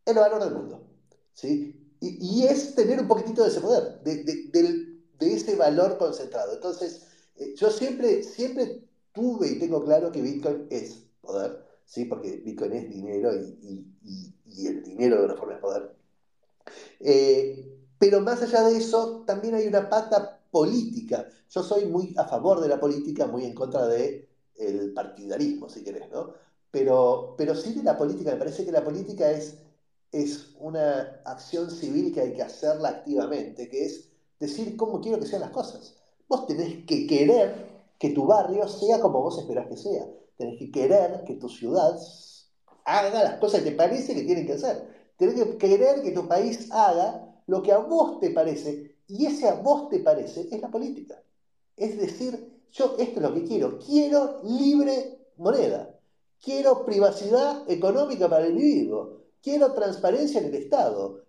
el 0.06 0.14
valor 0.14 0.44
del 0.44 0.54
mundo. 0.54 0.86
¿sí? 1.34 1.96
Y, 2.00 2.44
es 2.44 2.74
tener 2.74 3.00
un 3.00 3.08
poquitito 3.08 3.42
de 3.42 3.48
ese 3.48 3.60
poder, 3.60 4.00
de, 4.02 5.00
ese 5.20 5.56
valor 5.56 5.98
concentrado. 5.98 6.54
Entonces, 6.54 7.02
yo 7.56 7.70
siempre, 7.70 8.22
siempre 8.22 8.82
tuve 9.12 9.48
y 9.48 9.58
tengo 9.58 9.84
claro 9.84 10.10
que 10.12 10.22
Bitcoin 10.22 10.66
es 10.70 11.04
poder, 11.20 11.64
¿sí? 11.84 12.04
porque 12.04 12.36
Bitcoin 12.44 12.72
es 12.72 12.88
dinero 12.88 13.34
y, 13.34 13.88
el 14.66 14.82
dinero 14.82 15.18
de 15.18 15.24
una 15.24 15.36
forma 15.36 15.54
es 15.54 15.60
poder. 15.60 15.94
Eh, 17.00 17.78
pero 17.98 18.20
más 18.20 18.42
allá 18.42 18.62
de 18.64 18.76
eso, 18.76 19.24
también 19.26 19.54
hay 19.54 19.66
una 19.66 19.88
pata 19.88 20.40
política. 20.50 21.26
Yo 21.48 21.62
soy 21.62 21.86
muy 21.86 22.14
a 22.16 22.24
favor 22.24 22.60
de 22.60 22.68
la 22.68 22.78
política, 22.78 23.26
muy 23.26 23.44
en 23.44 23.54
contra 23.54 23.86
del 23.86 24.28
el 24.56 24.92
partidarismo, 24.92 25.68
si 25.68 25.82
querés, 25.82 26.10
¿no? 26.10 26.34
Pero, 26.70 27.34
pero 27.36 27.54
sí 27.54 27.72
de 27.72 27.82
la 27.82 27.96
política, 27.96 28.32
me 28.32 28.36
parece 28.36 28.64
que 28.64 28.72
la 28.72 28.84
política 28.84 29.30
es 29.30 29.56
es 30.12 30.54
una 30.58 31.22
acción 31.24 31.70
civil 31.70 32.12
que 32.12 32.20
hay 32.20 32.34
que 32.34 32.42
hacerla 32.42 32.90
activamente, 32.90 33.68
que 33.68 33.86
es 33.86 34.10
decir 34.38 34.76
cómo 34.76 35.00
quiero 35.00 35.18
que 35.18 35.26
sean 35.26 35.40
las 35.40 35.50
cosas. 35.50 35.96
Vos 36.32 36.46
tenés 36.46 36.86
que 36.86 37.06
querer 37.06 37.68
que 37.98 38.08
tu 38.08 38.24
barrio 38.24 38.66
sea 38.66 39.02
como 39.02 39.20
vos 39.20 39.36
esperás 39.36 39.66
que 39.66 39.76
sea. 39.76 40.06
Tenés 40.38 40.58
que 40.58 40.70
querer 40.70 41.24
que 41.26 41.34
tu 41.34 41.46
ciudad 41.46 41.94
haga 42.86 43.22
las 43.22 43.38
cosas 43.38 43.60
que 43.60 43.72
te 43.72 43.76
parece 43.76 44.14
que 44.14 44.22
tienen 44.22 44.46
que 44.46 44.54
hacer. 44.54 45.12
Tenés 45.18 45.34
que 45.34 45.58
querer 45.58 46.00
que 46.00 46.12
tu 46.12 46.26
país 46.26 46.72
haga 46.72 47.36
lo 47.46 47.62
que 47.62 47.70
a 47.70 47.76
vos 47.76 48.18
te 48.18 48.30
parece. 48.30 48.96
Y 49.08 49.26
ese 49.26 49.46
a 49.46 49.56
vos 49.56 49.90
te 49.90 49.98
parece 49.98 50.48
es 50.50 50.62
la 50.62 50.70
política. 50.70 51.22
Es 51.76 51.98
decir, 51.98 52.62
yo 52.72 52.94
esto 52.98 53.20
es 53.20 53.22
lo 53.22 53.34
que 53.34 53.44
quiero. 53.44 53.78
Quiero 53.78 54.40
libre 54.42 55.28
moneda. 55.36 55.98
Quiero 56.40 56.86
privacidad 56.86 57.70
económica 57.70 58.26
para 58.30 58.46
el 58.46 58.52
individuo 58.52 59.22
quiero 59.42 59.72
transparencia 59.72 60.40
en 60.40 60.46
el 60.46 60.54
Estado. 60.54 61.24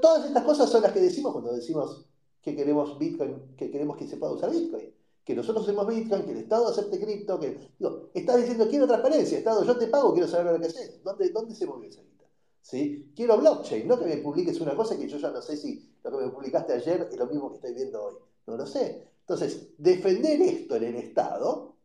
todas 0.00 0.26
estas 0.26 0.42
cosas 0.42 0.68
son 0.68 0.82
las 0.82 0.92
que 0.92 1.00
decimos 1.00 1.32
cuando 1.32 1.54
decimos 1.54 2.04
que 2.42 2.56
queremos 2.56 2.98
Bitcoin, 2.98 3.54
que 3.56 3.70
queremos 3.70 3.96
que 3.96 4.06
se 4.06 4.16
pueda 4.16 4.32
usar 4.32 4.50
Bitcoin. 4.50 4.92
Que 5.24 5.34
nosotros 5.34 5.62
usemos 5.64 5.86
Bitcoin, 5.86 6.24
que 6.24 6.32
el 6.32 6.38
Estado 6.38 6.68
acepte 6.68 6.98
cripto, 6.98 7.38
que. 7.38 7.56
Digo, 7.78 8.10
estás 8.12 8.38
diciendo 8.38 8.68
quiero 8.68 8.86
transparencia, 8.86 9.38
Estado, 9.38 9.64
yo 9.64 9.76
te 9.76 9.86
pago, 9.86 10.12
quiero 10.12 10.28
saber 10.28 10.52
lo 10.52 10.60
que 10.60 10.66
haces. 10.66 11.02
¿Dónde, 11.04 11.28
dónde 11.30 11.54
se 11.54 11.66
mueve 11.66 11.86
esa 11.86 12.02
guita? 12.02 12.24
¿Sí? 12.60 13.12
Quiero 13.14 13.38
blockchain, 13.38 13.86
no 13.86 13.98
que 13.98 14.06
me 14.06 14.16
publiques 14.16 14.60
una 14.60 14.74
cosa 14.74 14.98
que 14.98 15.08
yo 15.08 15.18
ya 15.18 15.30
no 15.30 15.40
sé 15.40 15.56
si 15.56 15.88
lo 16.02 16.10
que 16.18 16.24
me 16.24 16.30
publicaste 16.32 16.72
ayer 16.72 17.08
es 17.10 17.16
lo 17.16 17.26
mismo 17.26 17.50
que 17.50 17.56
estoy 17.56 17.74
viendo 17.74 18.02
hoy. 18.02 18.14
No 18.46 18.56
lo 18.56 18.66
sé. 18.66 19.08
Entonces, 19.20 19.68
defender 19.78 20.42
esto 20.42 20.74
en 20.76 20.84
el 20.84 20.96
Estado 20.96 21.76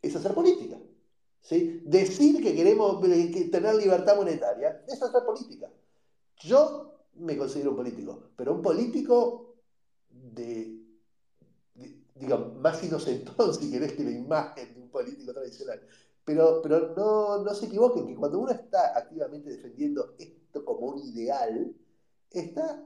es 0.00 0.16
hacer 0.16 0.32
política. 0.32 0.78
Decir 1.48 2.42
que 2.42 2.54
queremos 2.54 3.00
tener 3.00 3.74
libertad 3.74 4.16
monetaria 4.16 4.82
es 4.86 5.02
hacer 5.02 5.24
política. 5.24 5.70
Yo 6.38 6.94
me 7.14 7.36
considero 7.36 7.70
un 7.70 7.76
político, 7.76 8.30
pero 8.36 8.54
un 8.54 8.62
político 8.62 9.49
de, 10.34 10.80
digamos, 12.14 12.54
más 12.56 12.82
inocentón, 12.84 13.54
si 13.58 13.70
querés, 13.70 13.92
que 13.94 14.04
la 14.04 14.10
imagen 14.10 14.74
de 14.74 14.80
un 14.80 14.88
político 14.90 15.32
tradicional. 15.32 15.80
Pero, 16.24 16.60
pero 16.62 16.94
no, 16.94 17.42
no 17.42 17.54
se 17.54 17.66
equivoquen, 17.66 18.06
que 18.06 18.14
cuando 18.14 18.38
uno 18.38 18.52
está 18.52 18.96
activamente 18.96 19.50
defendiendo 19.50 20.14
esto 20.18 20.64
como 20.64 20.88
un 20.88 20.98
ideal, 20.98 21.74
está 22.30 22.84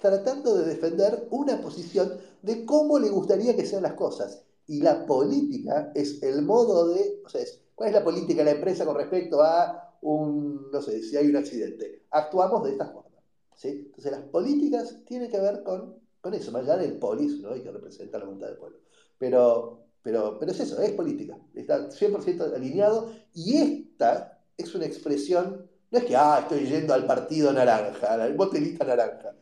tratando 0.00 0.56
de 0.56 0.66
defender 0.66 1.28
una 1.30 1.60
posición 1.60 2.18
de 2.42 2.64
cómo 2.64 2.98
le 2.98 3.10
gustaría 3.10 3.56
que 3.56 3.66
sean 3.66 3.82
las 3.82 3.94
cosas. 3.94 4.44
Y 4.66 4.80
la 4.80 5.06
política 5.06 5.92
es 5.94 6.22
el 6.22 6.42
modo 6.42 6.88
de, 6.88 7.22
o 7.24 7.28
sea, 7.28 7.42
¿cuál 7.74 7.88
es 7.88 7.94
la 7.94 8.04
política 8.04 8.44
de 8.44 8.52
la 8.52 8.56
empresa 8.56 8.84
con 8.84 8.96
respecto 8.96 9.42
a 9.42 9.96
un, 10.02 10.70
no 10.70 10.82
sé, 10.82 11.02
si 11.02 11.16
hay 11.16 11.28
un 11.28 11.36
accidente? 11.36 12.02
Actuamos 12.10 12.64
de 12.64 12.72
esta 12.72 12.86
forma. 12.86 13.08
¿sí? 13.54 13.68
Entonces 13.86 14.12
las 14.12 14.22
políticas 14.22 14.98
tienen 15.06 15.30
que 15.30 15.40
ver 15.40 15.62
con, 15.62 15.96
con 16.20 16.34
eso, 16.34 16.52
más 16.52 16.62
allá 16.62 16.76
del 16.76 16.98
polis, 16.98 17.40
¿no? 17.40 17.56
Y 17.56 17.62
que 17.62 17.70
representa 17.70 18.18
la 18.18 18.24
voluntad 18.24 18.48
del 18.48 18.56
pueblo. 18.56 18.78
Pero, 19.18 19.86
pero, 20.02 20.38
pero 20.38 20.52
es 20.52 20.60
eso, 20.60 20.80
es 20.80 20.92
política. 20.92 21.38
Está 21.54 21.88
100% 21.88 22.54
alineado 22.54 23.12
y 23.34 23.56
esta 23.56 24.42
es 24.56 24.74
una 24.74 24.86
expresión, 24.86 25.68
no 25.90 25.98
es 25.98 26.04
que, 26.04 26.16
ah, 26.16 26.40
estoy 26.42 26.66
yendo 26.66 26.94
al 26.94 27.06
partido 27.06 27.52
naranja, 27.52 28.14
al 28.14 28.34
botelista 28.34 28.84
naranja. 28.84 29.34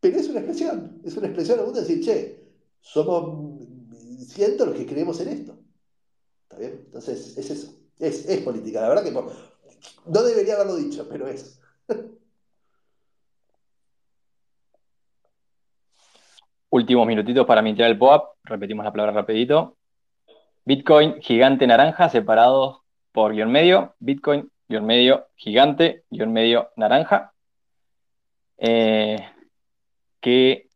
Pero 0.00 0.18
es 0.18 0.28
una 0.28 0.40
expresión, 0.40 1.00
es 1.04 1.16
una 1.16 1.26
expresión 1.28 1.58
al 1.58 1.64
mundo 1.64 1.80
de 1.80 1.86
decir, 1.86 2.04
che, 2.04 2.46
somos 2.80 3.66
siento 4.26 4.66
los 4.66 4.76
que 4.76 4.86
creemos 4.86 5.20
en 5.20 5.28
esto. 5.28 5.58
¿Está 6.42 6.58
bien? 6.58 6.82
Entonces, 6.86 7.36
es 7.36 7.50
eso. 7.50 7.74
Es, 7.98 8.26
política. 8.42 8.82
La 8.82 8.88
verdad 8.88 9.04
que 9.04 9.12
no 9.12 10.22
debería 10.22 10.54
haberlo 10.54 10.76
dicho, 10.76 11.06
pero 11.08 11.26
es. 11.28 11.58
Últimos 16.76 17.06
minutitos 17.06 17.46
para 17.46 17.62
mintiar 17.62 17.90
el 17.90 17.96
POAP. 17.96 18.36
Repetimos 18.44 18.84
la 18.84 18.92
palabra 18.92 19.14
rapidito. 19.14 19.78
Bitcoin, 20.66 21.22
gigante 21.22 21.66
naranja, 21.66 22.10
separados 22.10 22.80
por 23.12 23.32
guion 23.32 23.50
medio. 23.50 23.94
Bitcoin, 23.98 24.50
guion 24.68 24.84
medio, 24.84 25.26
gigante, 25.36 26.04
guion 26.10 26.34
medio, 26.34 26.72
naranja. 26.76 27.32
Eh, 28.58 29.26
¿qué, 30.20 30.68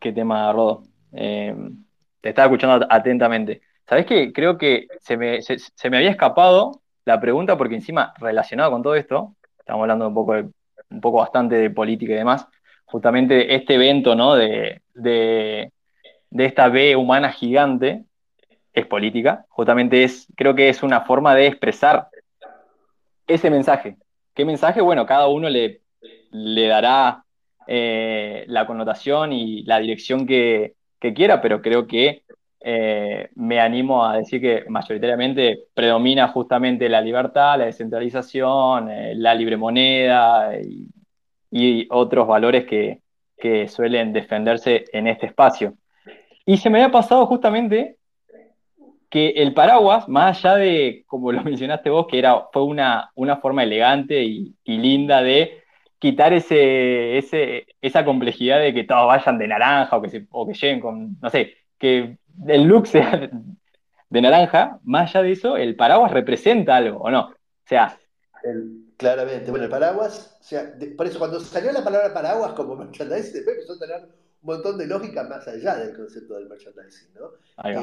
¿Qué 0.00 0.12
tema, 0.12 0.52
Rodo? 0.52 0.82
Eh, 1.12 1.54
te 2.20 2.30
estaba 2.30 2.46
escuchando 2.46 2.84
atentamente. 2.90 3.62
¿Sabés 3.88 4.04
qué? 4.04 4.32
Creo 4.32 4.58
que 4.58 4.88
se 4.98 5.16
me, 5.16 5.38
había 5.96 6.10
escapado 6.10 6.82
la 7.04 7.20
pregunta 7.20 7.56
porque 7.56 7.76
encima 7.76 8.14
relacionado 8.18 8.72
con 8.72 8.82
todo 8.82 8.96
esto, 8.96 9.36
estamos 9.60 9.82
hablando 9.82 10.08
un 10.08 10.14
poco, 10.14 10.32
un 10.32 11.00
poco 11.00 11.18
bastante 11.18 11.54
de 11.54 11.70
política 11.70 12.14
y 12.14 12.16
demás, 12.16 12.48
justamente 12.92 13.54
este 13.54 13.74
evento, 13.74 14.14
¿no? 14.14 14.34
De, 14.34 14.82
de, 14.94 15.72
esta 16.30 16.68
B 16.68 16.94
humana 16.94 17.32
gigante 17.32 18.04
es 18.74 18.86
política, 18.86 19.46
justamente 19.48 20.04
es, 20.04 20.28
creo 20.36 20.54
que 20.54 20.68
es 20.68 20.82
una 20.82 21.00
forma 21.00 21.34
de 21.34 21.46
expresar 21.46 22.08
ese 23.26 23.50
mensaje. 23.50 23.96
¿Qué 24.34 24.44
mensaje? 24.44 24.80
Bueno, 24.82 25.06
cada 25.06 25.26
uno 25.28 25.48
le, 25.48 25.80
le 26.30 26.66
dará 26.66 27.24
eh, 27.66 28.44
la 28.48 28.66
connotación 28.66 29.32
y 29.32 29.62
la 29.64 29.78
dirección 29.78 30.26
que, 30.26 30.74
que 31.00 31.14
quiera, 31.14 31.40
pero 31.40 31.62
creo 31.62 31.86
que 31.86 32.24
eh, 32.60 33.30
me 33.34 33.58
animo 33.58 34.04
a 34.04 34.18
decir 34.18 34.40
que 34.40 34.64
mayoritariamente 34.68 35.64
predomina 35.74 36.28
justamente 36.28 36.88
la 36.88 37.00
libertad, 37.00 37.58
la 37.58 37.66
descentralización, 37.66 38.90
eh, 38.90 39.14
la 39.16 39.34
libre 39.34 39.56
moneda 39.56 40.56
y, 40.60 40.88
otros 41.90 42.26
valores 42.26 42.66
que, 42.66 43.00
suelen 43.66 44.12
defenderse 44.12 44.84
en 44.92 45.08
este 45.08 45.26
espacio. 45.26 45.74
Y 46.46 46.58
se 46.58 46.70
me 46.70 46.78
había 46.78 46.92
pasado 46.92 47.26
justamente 47.26 47.96
que 49.10 49.30
el 49.30 49.52
paraguas, 49.52 50.08
más 50.08 50.44
allá 50.44 50.56
de, 50.56 51.04
como 51.08 51.32
lo 51.32 51.42
mencionaste 51.44 51.90
vos, 51.90 52.06
que 52.06 52.20
era, 52.20 52.46
fue 52.52 52.62
una, 52.62 53.10
una 53.16 53.38
forma 53.38 53.64
elegante 53.64 54.22
y 54.22 54.54
linda 54.64 55.22
de 55.22 55.62
quitar 56.02 56.32
ese, 56.32 57.16
ese, 57.16 57.64
esa 57.80 58.04
complejidad 58.04 58.58
de 58.58 58.74
que 58.74 58.82
todos 58.82 59.06
vayan 59.06 59.38
de 59.38 59.46
naranja 59.46 59.96
o 59.96 60.02
que, 60.02 60.08
se, 60.08 60.26
o 60.32 60.48
que 60.48 60.54
lleguen 60.54 60.80
con, 60.80 61.16
no 61.20 61.30
sé, 61.30 61.54
que 61.78 62.16
el 62.48 62.64
look 62.64 62.88
sea 62.88 63.30
de 64.10 64.20
naranja, 64.20 64.80
más 64.82 65.14
allá 65.14 65.22
de 65.22 65.30
eso, 65.30 65.56
el 65.56 65.76
paraguas 65.76 66.10
representa 66.10 66.74
algo, 66.74 66.98
¿o 66.98 67.08
no? 67.08 67.28
O 67.28 67.34
sea, 67.64 67.96
claramente. 68.96 69.50
Bueno, 69.50 69.64
el 69.64 69.70
paraguas, 69.70 70.36
o 70.40 70.44
sea, 70.44 70.64
de- 70.64 70.88
por 70.88 71.06
eso 71.06 71.18
cuando 71.18 71.40
salió 71.40 71.72
la 71.72 71.84
palabra 71.84 72.12
paraguas 72.14 72.52
como 72.54 72.76
merchandising, 72.84 73.32
después 73.34 73.56
empezó 73.56 73.74
a 73.74 73.78
tener 73.78 74.02
un 74.02 74.10
montón 74.42 74.78
de 74.78 74.86
lógica 74.86 75.22
más 75.24 75.46
allá 75.48 75.76
del 75.76 75.96
concepto 75.96 76.34
del 76.34 76.48
merchandising, 76.48 77.14
¿no? 77.14 77.30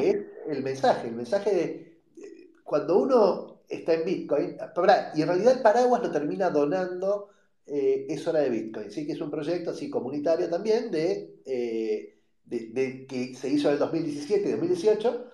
Que 0.01 0.10
es 0.10 0.18
el 0.57 0.64
mensaje, 0.64 1.07
el 1.07 1.16
mensaje 1.16 1.53
de 1.55 1.99
eh, 2.18 2.51
cuando 2.64 2.99
uno 2.99 3.62
está 3.70 3.93
en 3.93 4.05
Bitcoin, 4.05 4.57
pará, 4.76 5.12
y 5.16 5.22
en 5.22 5.28
realidad 5.30 5.53
el 5.57 5.62
paraguas 5.62 6.01
lo 6.01 6.12
termina 6.12 6.49
donando 6.49 7.30
eh, 7.66 8.07
Es 8.10 8.28
Hora 8.28 8.39
de 8.39 8.49
Bitcoin, 8.49 8.89
¿sí? 8.91 9.05
Que 9.05 9.14
es 9.14 9.22
un 9.22 9.30
proyecto 9.30 9.70
así 9.72 9.89
comunitario 9.91 10.49
también 10.49 10.89
de, 10.91 11.36
eh, 11.45 12.18
de- 12.45 12.68
de- 12.74 13.05
que 13.07 13.36
se 13.36 13.47
hizo 13.49 13.68
en 13.68 13.74
el 13.74 13.80
2017 13.80 14.49
y 14.49 14.51
2018 14.53 15.26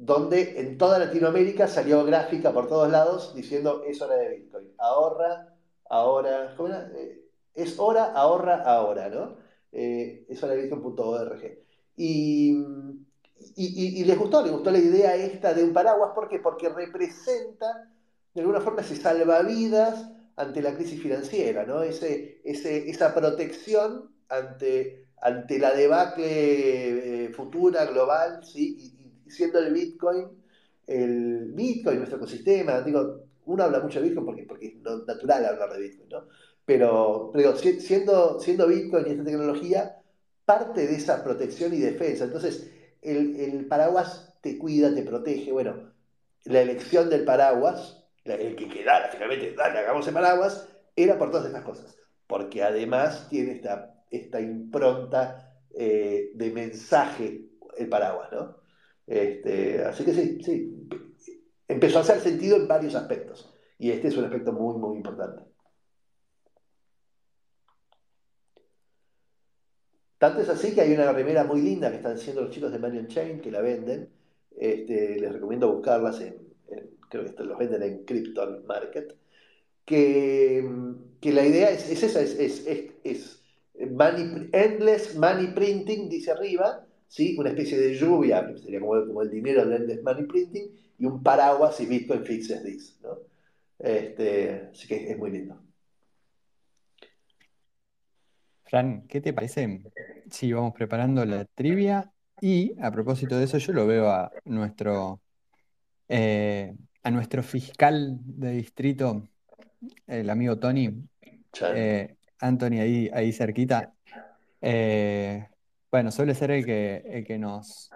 donde 0.00 0.58
en 0.60 0.78
toda 0.78 0.98
Latinoamérica 0.98 1.68
salió 1.68 2.04
gráfica 2.04 2.52
por 2.52 2.68
todos 2.68 2.90
lados 2.90 3.34
diciendo 3.34 3.82
es 3.86 4.00
hora 4.00 4.16
de 4.16 4.36
Bitcoin. 4.36 4.72
Ahorra, 4.78 5.54
ahora. 5.88 6.54
Eh, 6.96 7.26
es 7.54 7.78
hora, 7.78 8.12
ahorra, 8.12 8.62
ahora, 8.62 9.08
¿no? 9.10 9.36
Eh, 9.72 10.24
es 10.28 10.42
hora 10.42 10.54
de 10.54 10.62
Bitcoin.org. 10.62 11.58
Y, 11.96 12.54
les 14.04 14.18
gustó, 14.18 14.42
les 14.42 14.52
gustó 14.52 14.70
la 14.70 14.78
idea 14.78 15.14
esta 15.16 15.52
de 15.54 15.64
un 15.64 15.72
paraguas, 15.72 16.12
¿por 16.14 16.28
qué? 16.28 16.38
Porque 16.38 16.68
representa 16.68 17.90
de 18.34 18.40
alguna 18.40 18.60
forma 18.60 18.80
ese 18.82 18.96
salvavidas 18.96 20.10
ante 20.36 20.62
la 20.62 20.74
crisis 20.74 21.02
financiera, 21.02 21.64
¿no? 21.66 21.82
Ese- 21.82 22.40
esa 22.44 23.14
protección 23.14 24.10
ante, 24.28 25.06
ante 25.20 25.58
la 25.58 25.72
debacle 25.74 27.26
eh, 27.26 27.32
futura, 27.34 27.84
global, 27.86 28.44
¿sí? 28.44 28.96
Siendo 29.30 29.58
el 29.60 29.72
Bitcoin, 29.72 30.28
el 30.86 31.52
Bitcoin, 31.52 31.98
nuestro 31.98 32.18
ecosistema, 32.18 32.80
digo, 32.82 33.24
uno 33.46 33.62
habla 33.64 33.80
mucho 33.80 34.00
de 34.00 34.08
Bitcoin 34.08 34.26
porque, 34.26 34.42
porque 34.44 34.66
es 34.68 34.74
natural 35.06 35.44
hablar 35.46 35.72
de 35.72 35.80
Bitcoin, 35.80 36.08
¿no? 36.10 36.24
Pero, 36.64 37.32
digo, 37.34 37.56
si- 37.56 37.80
siendo, 37.80 38.38
siendo 38.40 38.66
Bitcoin 38.66 39.06
y 39.06 39.10
esta 39.10 39.24
tecnología, 39.24 39.96
parte 40.44 40.86
de 40.86 40.94
esa 40.96 41.22
protección 41.24 41.72
y 41.74 41.78
defensa. 41.78 42.24
Entonces, 42.24 42.70
el, 43.02 43.66
paraguas 43.68 44.34
te 44.42 44.58
cuida, 44.58 44.94
te 44.94 45.02
protege. 45.02 45.52
Bueno, 45.52 45.92
la 46.44 46.60
elección 46.62 47.08
del 47.10 47.24
paraguas, 47.24 48.04
el 48.24 48.56
que 48.56 48.68
quedara 48.68 49.08
finalmente, 49.10 49.54
dale, 49.54 49.78
hagamos 49.78 50.06
el 50.08 50.14
paraguas, 50.14 50.68
era 50.96 51.18
por 51.18 51.30
todas 51.30 51.46
estas 51.46 51.64
cosas. 51.64 51.96
Porque 52.26 52.62
además 52.62 53.28
tiene 53.28 53.52
esta, 53.52 54.04
esta 54.10 54.40
impronta 54.40 55.56
eh, 55.74 56.30
de 56.34 56.50
mensaje 56.50 57.48
el 57.76 57.88
paraguas, 57.88 58.30
¿no? 58.32 58.59
Este, 59.10 59.82
así 59.84 60.04
que 60.04 60.14
sí, 60.14 60.38
sí. 60.42 60.88
Empezó 61.68 61.98
a 61.98 62.02
hacer 62.02 62.20
sentido 62.20 62.56
en 62.56 62.68
varios 62.68 62.94
aspectos. 62.94 63.52
Y 63.78 63.90
este 63.90 64.08
es 64.08 64.16
un 64.16 64.24
aspecto 64.24 64.52
muy, 64.52 64.76
muy 64.78 64.96
importante. 64.98 65.42
Tanto 70.18 70.42
es 70.42 70.48
así 70.48 70.74
que 70.74 70.82
hay 70.82 70.92
una 70.92 71.12
remera 71.12 71.44
muy 71.44 71.62
linda 71.62 71.90
que 71.90 71.96
están 71.96 72.14
haciendo 72.16 72.42
los 72.42 72.50
chicos 72.50 72.72
de 72.72 72.78
Manion 72.78 73.06
Chain 73.08 73.40
que 73.40 73.50
la 73.50 73.60
venden. 73.62 74.10
Este, 74.56 75.18
les 75.18 75.32
recomiendo 75.32 75.72
buscarlas 75.72 76.20
en, 76.20 76.36
creo 77.08 77.24
que 77.34 77.42
los 77.44 77.58
venden 77.58 77.82
en 77.82 78.04
Krypton 78.04 78.66
Market. 78.66 79.16
Que, 79.84 80.64
la 81.24 81.46
idea 81.46 81.70
es, 81.70 81.90
es 81.90 82.02
esa, 82.04 82.20
es, 82.22 82.38
es, 82.38 82.66
es- 82.66 82.92
es 83.04 83.42
endless 84.52 85.16
money 85.16 85.48
printing, 85.54 86.08
dice 86.10 86.32
arriba, 86.32 86.86
¿sí? 87.10 87.36
Una 87.36 87.50
especie 87.50 87.76
de 87.76 87.94
lluvia, 87.94 88.46
que 88.46 88.56
sería 88.56 88.80
como, 88.80 89.04
como 89.04 89.22
el 89.22 89.30
dinero 89.30 89.66
del 89.66 89.82
endless 89.82 90.02
money 90.02 90.24
printing, 90.24 90.70
y 90.98 91.04
un 91.04 91.22
paraguas 91.22 91.78
y 91.80 91.86
Bitcoin 91.86 92.24
fixes 92.24 92.62
this, 92.62 92.98
¿no? 93.02 93.18
Este, 93.78 94.68
así 94.72 94.86
que 94.86 95.10
es 95.10 95.18
muy 95.18 95.30
lindo. 95.32 95.60
Fran, 98.64 99.06
¿qué 99.08 99.20
te 99.20 99.32
parece 99.32 99.82
si 100.30 100.52
vamos 100.52 100.72
preparando 100.72 101.24
la 101.24 101.44
trivia? 101.44 102.12
Y 102.40 102.74
a 102.80 102.92
propósito 102.92 103.36
de 103.36 103.44
eso, 103.44 103.58
yo 103.58 103.72
lo 103.72 103.86
veo 103.86 104.08
a 104.08 104.30
nuestro, 104.44 105.20
eh, 106.08 106.76
a 107.02 107.10
nuestro 107.10 107.42
fiscal 107.42 108.18
de 108.22 108.52
distrito, 108.52 109.28
el 110.06 110.30
amigo 110.30 110.58
Tony, 110.58 111.08
eh, 111.74 112.14
Anthony 112.38 112.80
ahí, 112.80 113.10
ahí 113.12 113.32
cerquita. 113.32 113.94
Eh, 114.60 115.49
bueno, 115.90 116.10
suele 116.10 116.34
ser 116.34 116.50
el 116.50 116.64
que, 116.64 117.02
el 117.06 117.24
que 117.24 117.38
nos, 117.38 117.90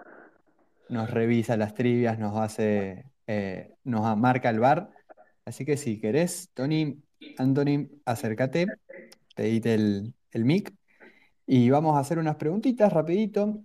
nos 0.89 1.09
revisa 1.09 1.57
las 1.57 1.73
trivias, 1.73 2.19
nos 2.19 2.37
hace, 2.37 3.05
eh, 3.27 3.71
nos 3.83 4.17
marca 4.17 4.49
el 4.49 4.59
bar. 4.59 4.89
Así 5.45 5.65
que 5.65 5.77
si 5.77 5.99
querés, 5.99 6.49
Tony, 6.53 7.01
Anthony, 7.37 7.87
acércate, 8.05 8.67
pedite 9.35 9.73
el, 9.75 10.13
el 10.31 10.45
mic 10.45 10.73
y 11.47 11.69
vamos 11.69 11.95
a 11.95 11.99
hacer 11.99 12.19
unas 12.19 12.35
preguntitas 12.35 12.91
rapidito. 12.91 13.61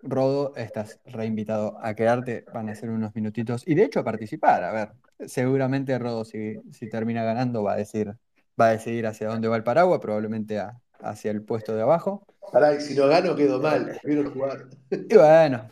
Rodo, 0.00 0.54
estás 0.54 1.00
reinvitado 1.04 1.76
a 1.82 1.94
quedarte, 1.94 2.44
van 2.54 2.68
a 2.68 2.74
ser 2.76 2.90
unos 2.90 3.14
minutitos 3.16 3.66
y 3.66 3.74
de 3.74 3.84
hecho 3.84 4.00
a 4.00 4.04
participar. 4.04 4.62
A 4.62 4.70
ver, 4.72 4.92
seguramente 5.28 5.98
Rodo, 5.98 6.24
si, 6.24 6.54
si 6.72 6.88
termina 6.88 7.24
ganando, 7.24 7.64
va 7.64 7.72
a 7.72 7.76
decir, 7.76 8.14
va 8.60 8.68
a 8.68 8.70
decidir 8.70 9.08
hacia 9.08 9.28
dónde 9.28 9.48
va 9.48 9.56
el 9.56 9.64
paraguas, 9.64 10.00
probablemente 10.00 10.60
a- 10.60 10.80
hacia 11.00 11.32
el 11.32 11.42
puesto 11.42 11.74
de 11.74 11.82
abajo. 11.82 12.24
Pará, 12.50 12.78
si 12.80 12.94
no 12.94 13.06
gano 13.08 13.34
quedo 13.36 13.60
mal, 13.60 13.86
prefiero 14.00 14.30
jugar. 14.32 14.68
Y 15.08 15.16
bueno, 15.16 15.70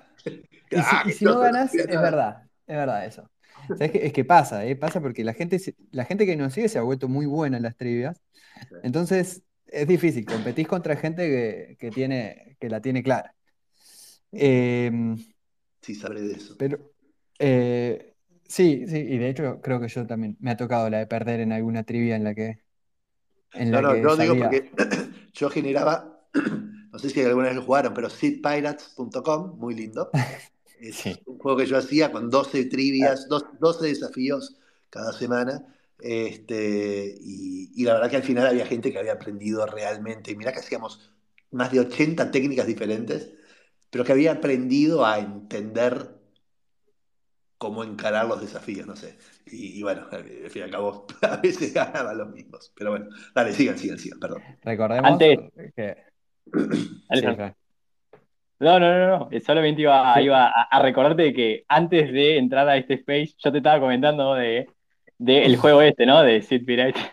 y 0.71 0.83
si, 0.85 0.97
y 1.05 1.13
qué 1.13 1.15
si 1.15 1.27
no 1.27 1.39
ganas, 1.41 1.79
es 1.87 2.01
verdad, 2.01 2.45
es 2.67 2.77
verdad 2.77 3.07
eso. 3.07 3.31
¿Sabes 3.75 3.93
qué? 3.93 4.07
Es 4.07 4.13
que 4.13 4.25
pasa, 4.25 4.67
¿eh? 4.67 4.77
Pasa 4.77 5.01
porque 5.01 5.25
la 5.25 5.35
gente, 5.35 5.59
la 5.93 6.05
gente 6.05 6.27
que 6.27 6.37
nos 6.37 6.55
sigue 6.55 6.69
se 6.69 6.79
ha 6.79 6.83
vuelto 6.83 7.09
muy 7.09 7.27
buena 7.27 7.59
en 7.59 7.65
las 7.65 7.77
trivias. 7.77 8.23
Entonces 8.83 9.45
es 9.67 9.89
difícil, 9.89 10.27
competís 10.27 10.69
contra 10.69 10.97
gente 10.97 11.27
que, 11.29 11.77
que 11.79 11.93
tiene, 11.93 12.57
que 12.61 12.71
la 12.71 12.81
tiene 12.83 13.03
clara. 13.05 13.35
Em, 14.33 15.17
Sí, 15.81 15.95
sabré 15.95 16.21
de 16.23 16.33
eso. 16.35 16.57
pero 16.57 16.93
eh, 17.39 18.15
sí, 18.47 18.87
sí, 18.89 18.97
y 18.99 19.19
de 19.19 19.29
hecho 19.31 19.61
creo 19.61 19.81
que 19.81 19.89
yo 19.89 20.07
también 20.07 20.37
me 20.41 20.51
ha 20.53 20.57
tocado 20.57 20.91
la 20.91 20.99
de 20.99 21.07
perder 21.07 21.41
en 21.41 21.53
alguna 21.53 21.85
trivia 21.85 22.17
en 22.17 22.25
la 22.25 22.35
que, 22.35 22.63
en 23.53 23.73
No, 23.73 23.81
la 23.81 23.87
no, 23.87 23.97
que 24.01 24.01
yo 24.01 24.17
digo 24.17 24.37
porque 24.39 24.71
yo 25.33 25.51
generaba, 25.51 26.16
no 26.93 26.99
sé 26.99 27.11
si 27.11 27.21
alguna 27.23 27.47
vez 27.49 27.57
lo 27.57 27.63
jugaron, 27.63 27.95
pero 27.95 28.09
seedpirates.com, 28.11 29.59
muy 29.59 29.75
lindo. 29.75 30.11
Es 30.79 30.97
Sí. 30.97 31.19
un 31.25 31.39
juego 31.39 31.57
que 31.57 31.65
yo 31.65 31.79
hacía 31.79 32.13
con 32.13 32.29
12 32.29 32.67
trivias, 32.67 33.29
dos- 33.29 33.47
12 33.59 33.87
desafíos 33.87 34.59
cada 34.91 35.11
semana. 35.15 35.65
Este, 35.99 37.15
y, 37.19 37.71
y 37.75 37.85
la 37.85 37.95
verdad 37.95 38.11
que 38.11 38.17
al 38.17 38.23
final 38.23 38.47
había 38.47 38.67
gente 38.67 38.93
que 38.93 38.99
había 38.99 39.15
aprendido 39.15 39.65
realmente. 39.65 40.33
Y 40.33 40.37
mirá 40.37 40.53
que 40.53 40.59
hacíamos 40.59 41.11
más 41.51 41.73
de 41.73 41.81
80 41.81 42.31
técnicas 42.31 42.67
diferentes, 42.67 43.33
pero 43.89 44.05
que 44.05 44.13
había 44.13 44.33
aprendido 44.33 45.07
a 45.07 45.19
entender 45.19 46.11
cómo 47.59 47.83
encarar 47.83 48.27
los 48.27 48.43
desafíos, 48.43 48.87
no 48.87 48.97
sé. 48.97 49.17
Y, 49.47 49.79
y 49.79 49.83
bueno, 49.83 50.07
al 50.13 50.25
fin 50.51 50.61
y 50.61 50.65
al 50.65 50.71
cabo, 50.71 51.07
a 51.23 51.37
veces 51.39 51.73
ganaban 51.73 52.19
los 52.19 52.29
mismos. 52.35 52.71
Pero 52.77 52.91
bueno, 52.91 53.07
dale, 53.35 53.55
sigan, 53.55 53.79
sigan, 53.79 53.99
sigan, 53.99 54.21
perdón. 54.21 54.43
Recordemos 54.63 55.11
Antes- 55.11 55.39
que... 55.75 56.06
No, 58.59 58.81
no, 58.81 58.99
no, 58.99 59.19
no. 59.31 59.41
Solamente 59.45 59.83
iba, 59.83 60.15
Sí. 60.15 60.23
iba 60.23 60.47
a, 60.47 60.63
a 60.71 60.83
recordarte 60.83 61.33
que 61.35 61.65
antes 61.69 62.11
de 62.13 62.39
entrar 62.39 62.69
a 62.69 62.77
este 62.77 62.95
space, 62.95 63.35
yo 63.39 63.53
te 63.53 63.59
estaba 63.59 63.81
comentando 63.81 64.35
de, 64.35 64.67
de 65.19 65.45
el 65.45 65.57
juego 65.57 65.83
este, 65.83 66.07
¿no? 66.07 66.23
De 66.23 66.43
Seed 66.43 66.65
Pirate. 66.65 66.99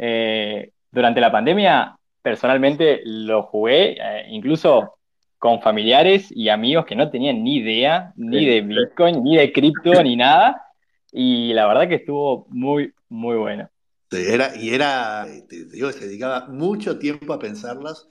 Eh, 0.00 0.70
durante 0.92 1.20
la 1.20 1.32
pandemia, 1.32 1.96
personalmente 2.22 3.00
lo 3.04 3.42
jugué, 3.42 3.96
eh, 4.00 4.26
incluso 4.28 4.94
con 5.38 5.60
familiares 5.60 6.28
y 6.30 6.48
amigos 6.50 6.86
que 6.86 6.94
no 6.94 7.10
tenían 7.10 7.42
ni 7.42 7.56
idea, 7.56 8.12
ni 8.16 8.46
de 8.46 8.60
Bitcoin, 8.60 9.24
ni 9.24 9.36
de 9.36 9.52
cripto, 9.52 10.00
ni 10.04 10.14
nada. 10.14 10.62
Y 11.10 11.52
la 11.52 11.66
verdad 11.66 11.88
que 11.88 11.96
estuvo 11.96 12.46
muy, 12.50 12.92
muy 13.08 13.36
bueno. 13.36 13.68
Era, 14.12 14.54
y 14.56 14.70
era, 14.70 15.26
te, 15.48 15.64
digo, 15.64 15.90
se 15.90 16.06
dedicaba 16.06 16.46
mucho 16.48 16.98
tiempo 16.98 17.32
a 17.32 17.38
pensarlas 17.40 18.06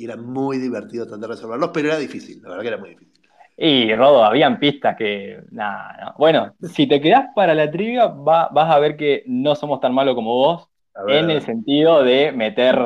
y 0.00 0.04
era 0.04 0.16
muy 0.16 0.58
divertido 0.58 1.04
tratar 1.04 1.20
de 1.20 1.26
resolverlos, 1.28 1.70
pero 1.74 1.88
era 1.88 1.98
difícil, 1.98 2.40
la 2.42 2.48
verdad 2.50 2.62
que 2.62 2.68
era 2.68 2.78
muy 2.78 2.90
difícil. 2.90 3.20
Y 3.56 3.94
Rodo, 3.94 4.24
habían 4.24 4.58
pistas 4.58 4.96
que. 4.96 5.38
Nada, 5.50 5.96
no. 6.02 6.14
Bueno, 6.16 6.54
si 6.62 6.86
te 6.86 7.00
quedás 7.00 7.26
para 7.34 7.54
la 7.54 7.70
trivia, 7.70 8.06
va- 8.06 8.48
vas 8.50 8.70
a 8.74 8.78
ver 8.78 8.96
que 8.96 9.22
no 9.26 9.54
somos 9.54 9.80
tan 9.80 9.92
malos 9.92 10.14
como 10.14 10.34
vos, 10.34 10.68
en 11.08 11.28
el 11.30 11.42
sentido 11.42 12.02
de 12.02 12.32
meter, 12.32 12.78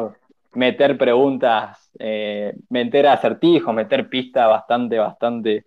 meter 0.52 0.98
preguntas, 0.98 1.92
eh, 2.00 2.54
meter 2.70 3.06
acertijos, 3.06 3.72
meter 3.72 4.08
pistas 4.08 4.48
bastante, 4.48 4.98
bastante 4.98 5.64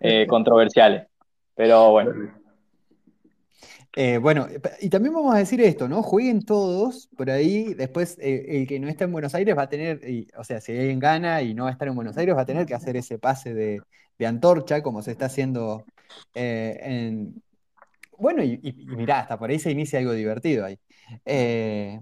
eh, 0.00 0.26
controversiales. 0.28 1.06
Pero 1.54 1.92
bueno, 1.92 2.39
Eh, 3.96 4.18
bueno, 4.18 4.46
y 4.80 4.88
también 4.88 5.14
vamos 5.14 5.34
a 5.34 5.38
decir 5.38 5.60
esto, 5.60 5.88
¿no? 5.88 6.02
Jueguen 6.02 6.42
todos, 6.42 7.08
por 7.16 7.28
ahí 7.30 7.74
después 7.74 8.16
eh, 8.20 8.60
el 8.60 8.66
que 8.68 8.78
no 8.78 8.88
está 8.88 9.04
en 9.04 9.12
Buenos 9.12 9.34
Aires 9.34 9.56
va 9.58 9.62
a 9.62 9.68
tener, 9.68 10.00
o 10.36 10.44
sea, 10.44 10.60
si 10.60 10.72
alguien 10.72 11.00
gana 11.00 11.42
y 11.42 11.54
no 11.54 11.64
va 11.64 11.70
a 11.70 11.72
estar 11.72 11.88
en 11.88 11.96
Buenos 11.96 12.16
Aires, 12.16 12.36
va 12.36 12.42
a 12.42 12.46
tener 12.46 12.66
que 12.66 12.74
hacer 12.74 12.96
ese 12.96 13.18
pase 13.18 13.52
de, 13.52 13.82
antorcha, 14.26 14.82
como 14.82 15.02
se 15.02 15.10
está 15.12 15.26
haciendo 15.26 15.84
eh, 16.34 16.78
en, 16.82 17.42
bueno, 18.18 18.42
y, 18.44 18.60
y, 18.62 18.72
mirá, 18.86 19.20
hasta 19.20 19.38
por 19.38 19.50
ahí 19.50 19.58
se 19.58 19.70
inicia 19.70 19.98
algo 19.98 20.12
divertido 20.12 20.64
ahí. 20.66 20.78
Eh, 21.24 22.00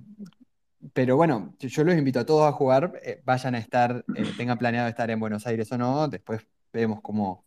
pero 0.92 1.16
bueno, 1.16 1.54
yo- 1.58 1.84
los 1.84 1.96
invito 1.96 2.20
a 2.20 2.26
todos 2.26 2.48
a 2.48 2.52
jugar, 2.52 2.92
eh, 3.02 3.20
vayan 3.24 3.54
a 3.54 3.58
estar, 3.58 4.04
eh, 4.14 4.24
tengan 4.36 4.58
planeado 4.58 4.88
estar 4.88 5.10
en 5.10 5.20
Buenos 5.20 5.46
Aires 5.46 5.70
o 5.72 5.78
no, 5.78 6.08
después 6.08 6.42
vemos 6.72 7.00
cómo, 7.02 7.44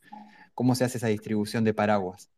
cómo 0.56 0.76
se 0.76 0.86
hace 0.86 0.98
esa 0.98 1.08
distribución 1.08 1.64
de 1.64 1.74
paraguas. 1.74 2.30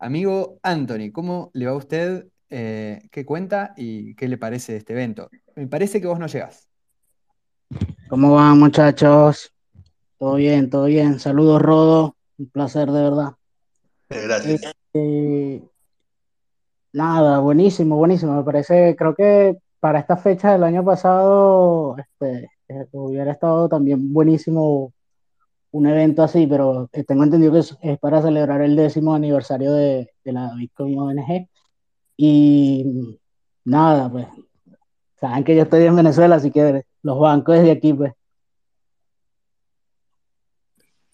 Amigo 0.00 0.58
Anthony, 0.62 1.10
¿cómo 1.12 1.50
le 1.54 1.66
va 1.66 1.72
a 1.72 1.76
usted? 1.76 2.28
Eh, 2.50 3.00
¿qué 3.10 3.26
cuenta 3.26 3.74
y 3.76 4.14
qué 4.14 4.28
le 4.28 4.38
parece 4.38 4.76
este 4.76 4.92
evento? 4.92 5.28
Me 5.56 5.66
parece 5.66 6.00
que 6.00 6.06
vos 6.06 6.20
no 6.20 6.28
llegás. 6.28 6.68
¿Cómo 8.08 8.34
van, 8.34 8.58
muchachos? 8.60 9.52
Todo 10.16 10.36
bien, 10.36 10.70
todo 10.70 10.84
bien. 10.84 11.18
Saludos, 11.18 11.60
Rodo. 11.60 12.16
Un 12.38 12.48
placer, 12.48 12.90
de 12.90 13.02
verdad. 13.02 13.32
Eh, 14.10 14.22
Gracias. 14.22 14.60
Eh, 14.94 15.62
nada, 16.92 17.40
buenísimo, 17.40 17.96
buenísimo. 17.96 18.36
Me 18.36 18.44
parece, 18.44 18.94
creo 18.96 19.16
que 19.16 19.56
para 19.80 19.98
esta 19.98 20.16
fecha 20.16 20.52
del 20.52 20.62
año 20.62 20.84
pasado, 20.84 21.96
este, 21.98 22.48
eh, 22.68 22.86
hubiera 22.92 23.32
estado 23.32 23.68
también 23.68 24.12
buenísimo 24.12 24.92
un 25.70 25.86
evento 25.86 26.22
así, 26.22 26.46
pero 26.46 26.88
tengo 27.06 27.24
entendido 27.24 27.52
que 27.52 27.58
es, 27.60 27.76
es 27.82 27.98
para 27.98 28.22
celebrar 28.22 28.62
el 28.62 28.76
décimo 28.76 29.14
aniversario 29.14 29.72
de, 29.72 30.10
de 30.24 30.32
la 30.32 30.54
Bitcoin 30.54 30.98
ONG. 30.98 31.48
Y 32.16 33.16
nada, 33.64 34.10
pues, 34.10 34.26
saben 35.20 35.44
que 35.44 35.54
yo 35.54 35.62
estoy 35.62 35.84
en 35.84 35.96
Venezuela, 35.96 36.36
así 36.36 36.50
que 36.50 36.84
los 37.02 37.18
bancos 37.18 37.56
desde 37.56 37.72
aquí, 37.72 37.92
pues. 37.92 38.12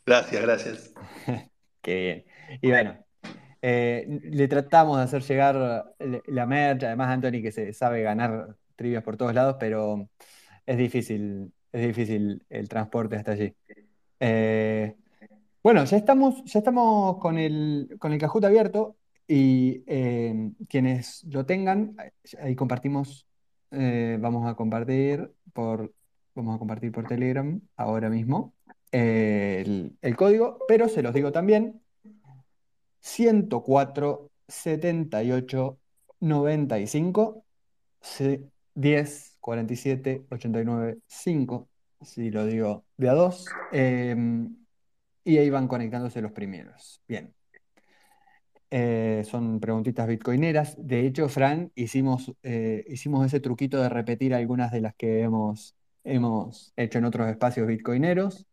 Gracias, 0.06 0.42
gracias. 0.42 0.94
Qué 1.82 1.94
bien. 1.96 2.58
Y 2.60 2.70
bueno, 2.70 3.04
eh, 3.62 4.20
le 4.24 4.48
tratamos 4.48 4.98
de 4.98 5.04
hacer 5.04 5.22
llegar 5.22 5.94
la 6.26 6.46
merch, 6.46 6.84
además 6.84 7.08
Anthony 7.08 7.42
que 7.42 7.52
se 7.52 7.72
sabe 7.72 8.02
ganar 8.02 8.56
trivias 8.76 9.02
por 9.02 9.16
todos 9.16 9.34
lados, 9.34 9.56
pero 9.58 10.08
es 10.66 10.76
difícil, 10.76 11.52
es 11.72 11.86
difícil 11.86 12.44
el 12.50 12.68
transporte 12.68 13.16
hasta 13.16 13.32
allí. 13.32 13.54
Eh, 14.20 14.96
bueno, 15.62 15.84
ya 15.84 15.96
estamos, 15.96 16.44
ya 16.44 16.58
con 17.18 17.38
el, 17.38 17.96
con 17.98 18.12
abierto 18.48 18.96
y 19.26 19.82
eh, 19.86 20.52
quienes 20.68 21.24
lo 21.24 21.46
tengan, 21.46 21.96
ahí 22.40 22.54
compartimos, 22.54 23.26
eh, 23.70 24.18
vamos 24.20 24.46
a 24.46 24.54
compartir 24.54 25.32
por, 25.52 25.92
vamos 26.34 26.54
Telegram 27.06 27.60
ahora 27.76 28.10
mismo 28.10 28.54
el, 28.92 29.96
código, 30.16 30.58
pero 30.68 30.88
se 30.88 31.02
los 31.02 31.14
digo 31.14 31.32
también, 31.32 31.80
104 33.00 34.30
78 34.48 35.78
95 36.20 37.44
C- 38.00 38.44
10 38.74 39.36
47 39.40 40.26
89 40.30 40.98
5, 41.06 41.68
si 42.04 42.30
lo 42.30 42.46
digo 42.46 42.84
de 42.96 43.08
a 43.08 43.14
dos, 43.14 43.46
eh, 43.72 44.14
y 45.24 45.38
ahí 45.38 45.50
van 45.50 45.68
conectándose 45.68 46.20
los 46.20 46.32
primeros. 46.32 47.00
Bien. 47.08 47.34
Eh, 48.70 49.22
son 49.24 49.60
preguntitas 49.60 50.06
bitcoineras. 50.06 50.74
De 50.76 51.06
hecho, 51.06 51.28
Fran, 51.28 51.70
hicimos, 51.74 52.32
eh, 52.42 52.84
hicimos 52.88 53.24
ese 53.24 53.40
truquito 53.40 53.80
de 53.80 53.88
repetir 53.88 54.34
algunas 54.34 54.72
de 54.72 54.80
las 54.80 54.94
que 54.94 55.22
hemos, 55.22 55.74
hemos 56.02 56.72
hecho 56.76 56.98
en 56.98 57.04
otros 57.04 57.28
espacios 57.28 57.66
bitcoineros. 57.66 58.46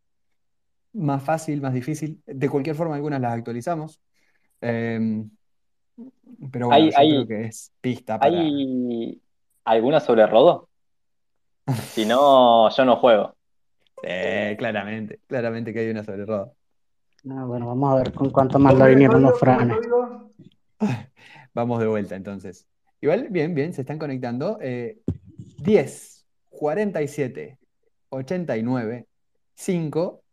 Más 0.93 1.23
fácil, 1.23 1.61
más 1.61 1.73
difícil. 1.73 2.21
De 2.25 2.49
cualquier 2.49 2.75
forma, 2.75 2.95
algunas 2.95 3.19
las 3.19 3.33
actualizamos. 3.33 3.99
Eh, 4.61 5.23
pero 6.51 6.67
bueno, 6.67 6.89
¿Hay, 6.95 7.09
yo 7.09 7.25
creo 7.25 7.27
que 7.27 7.47
es 7.47 7.71
pista 7.81 8.19
para. 8.19 8.39
hay 8.39 9.21
alguna 9.65 9.99
sobre 9.99 10.25
Rodo? 10.25 10.69
Si 11.93 12.05
no, 12.05 12.69
yo 12.69 12.85
no 12.85 12.97
juego. 12.97 13.35
Eh, 14.03 14.55
claramente, 14.57 15.19
claramente 15.27 15.73
que 15.73 15.79
hay 15.79 15.89
una 15.89 16.03
sobre 16.03 16.25
roda. 16.25 16.51
Ah, 17.29 17.45
bueno, 17.45 17.67
vamos 17.67 17.93
a 17.93 17.97
ver 17.97 18.13
con 18.13 18.29
cuánto 18.31 18.57
más 18.57 18.75
la 18.77 18.87
vinieron 18.87 19.21
los 19.21 19.39
franes. 19.39 19.77
Vamos 21.53 21.79
de 21.79 21.87
vuelta 21.87 22.15
entonces. 22.15 22.65
Igual, 23.01 23.27
bien, 23.29 23.53
bien, 23.53 23.73
se 23.73 23.81
están 23.81 23.99
conectando. 23.99 24.57
Eh, 24.61 25.01
10, 25.59 26.25
47, 26.49 27.57
89, 28.09 29.07
5. 29.53 30.23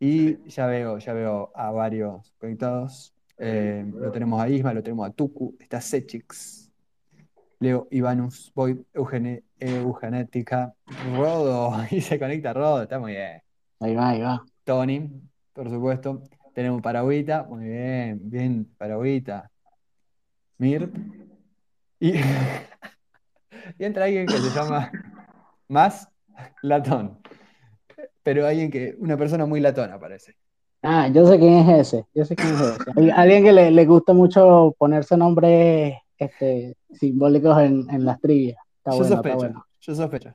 Y 0.00 0.48
ya 0.48 0.66
veo, 0.66 0.98
ya 0.98 1.12
veo 1.12 1.52
a 1.54 1.70
varios 1.70 2.34
conectados. 2.38 3.14
Eh, 3.38 3.84
lo 3.94 4.10
tenemos 4.10 4.40
a 4.40 4.48
Isma, 4.48 4.72
lo 4.72 4.82
tenemos 4.82 5.08
a 5.08 5.12
Tuku, 5.12 5.56
está 5.60 5.80
Sechix, 5.80 6.65
Leo, 7.58 7.88
Ivanus, 7.90 8.52
Void, 8.54 8.78
Eugene, 8.92 9.44
Eugenética, 9.58 10.74
Rodo, 11.14 11.74
y 11.90 12.00
se 12.00 12.18
conecta 12.18 12.52
Rodo, 12.52 12.82
está 12.82 12.98
muy 12.98 13.12
bien. 13.12 13.42
Ahí 13.80 13.94
va, 13.94 14.10
ahí 14.10 14.20
va. 14.20 14.44
Tony, 14.64 15.10
por 15.52 15.70
supuesto. 15.70 16.22
Tenemos 16.54 16.80
Paragüita, 16.80 17.44
muy 17.44 17.66
bien, 17.66 18.18
bien, 18.22 18.74
Paragüita. 18.78 19.50
Mirp. 20.58 20.96
Y, 22.00 22.12
y 23.78 23.84
entra 23.84 24.04
alguien 24.04 24.26
que 24.26 24.38
se 24.38 24.50
llama 24.50 24.90
Más 25.68 26.08
Latón. 26.62 27.18
Pero 28.22 28.46
alguien 28.46 28.70
que, 28.70 28.96
una 28.98 29.16
persona 29.16 29.46
muy 29.46 29.60
latona 29.60 29.98
parece. 29.98 30.34
Ah, 30.82 31.08
yo 31.08 31.26
sé 31.26 31.38
quién 31.38 31.54
es 31.54 31.88
ese. 31.88 32.06
Yo 32.14 32.24
sé 32.24 32.34
quién 32.34 32.54
es 32.54 32.60
ese. 32.60 33.12
Alguien 33.12 33.44
que 33.44 33.52
le, 33.52 33.70
le 33.70 33.86
gusta 33.86 34.12
mucho 34.12 34.74
ponerse 34.78 35.16
nombres 35.16 35.96
este, 36.18 36.76
simbólicos 36.90 37.58
en, 37.62 37.88
en 37.90 38.04
las 38.04 38.20
trivias. 38.20 38.58
Está 38.78 38.90
Yo 38.90 39.04
bueno, 39.04 39.16
está 39.16 39.34
sospecho, 39.34 39.36
bueno. 39.36 39.66
yo 39.80 39.94
sospecho. 39.94 40.34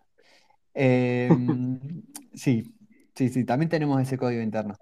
Eh, 0.74 1.30
sí, 2.34 2.76
sí, 3.16 3.30
sí, 3.30 3.46
también 3.46 3.70
tenemos 3.70 4.02
ese 4.02 4.18
código 4.18 4.42
interno. 4.42 4.80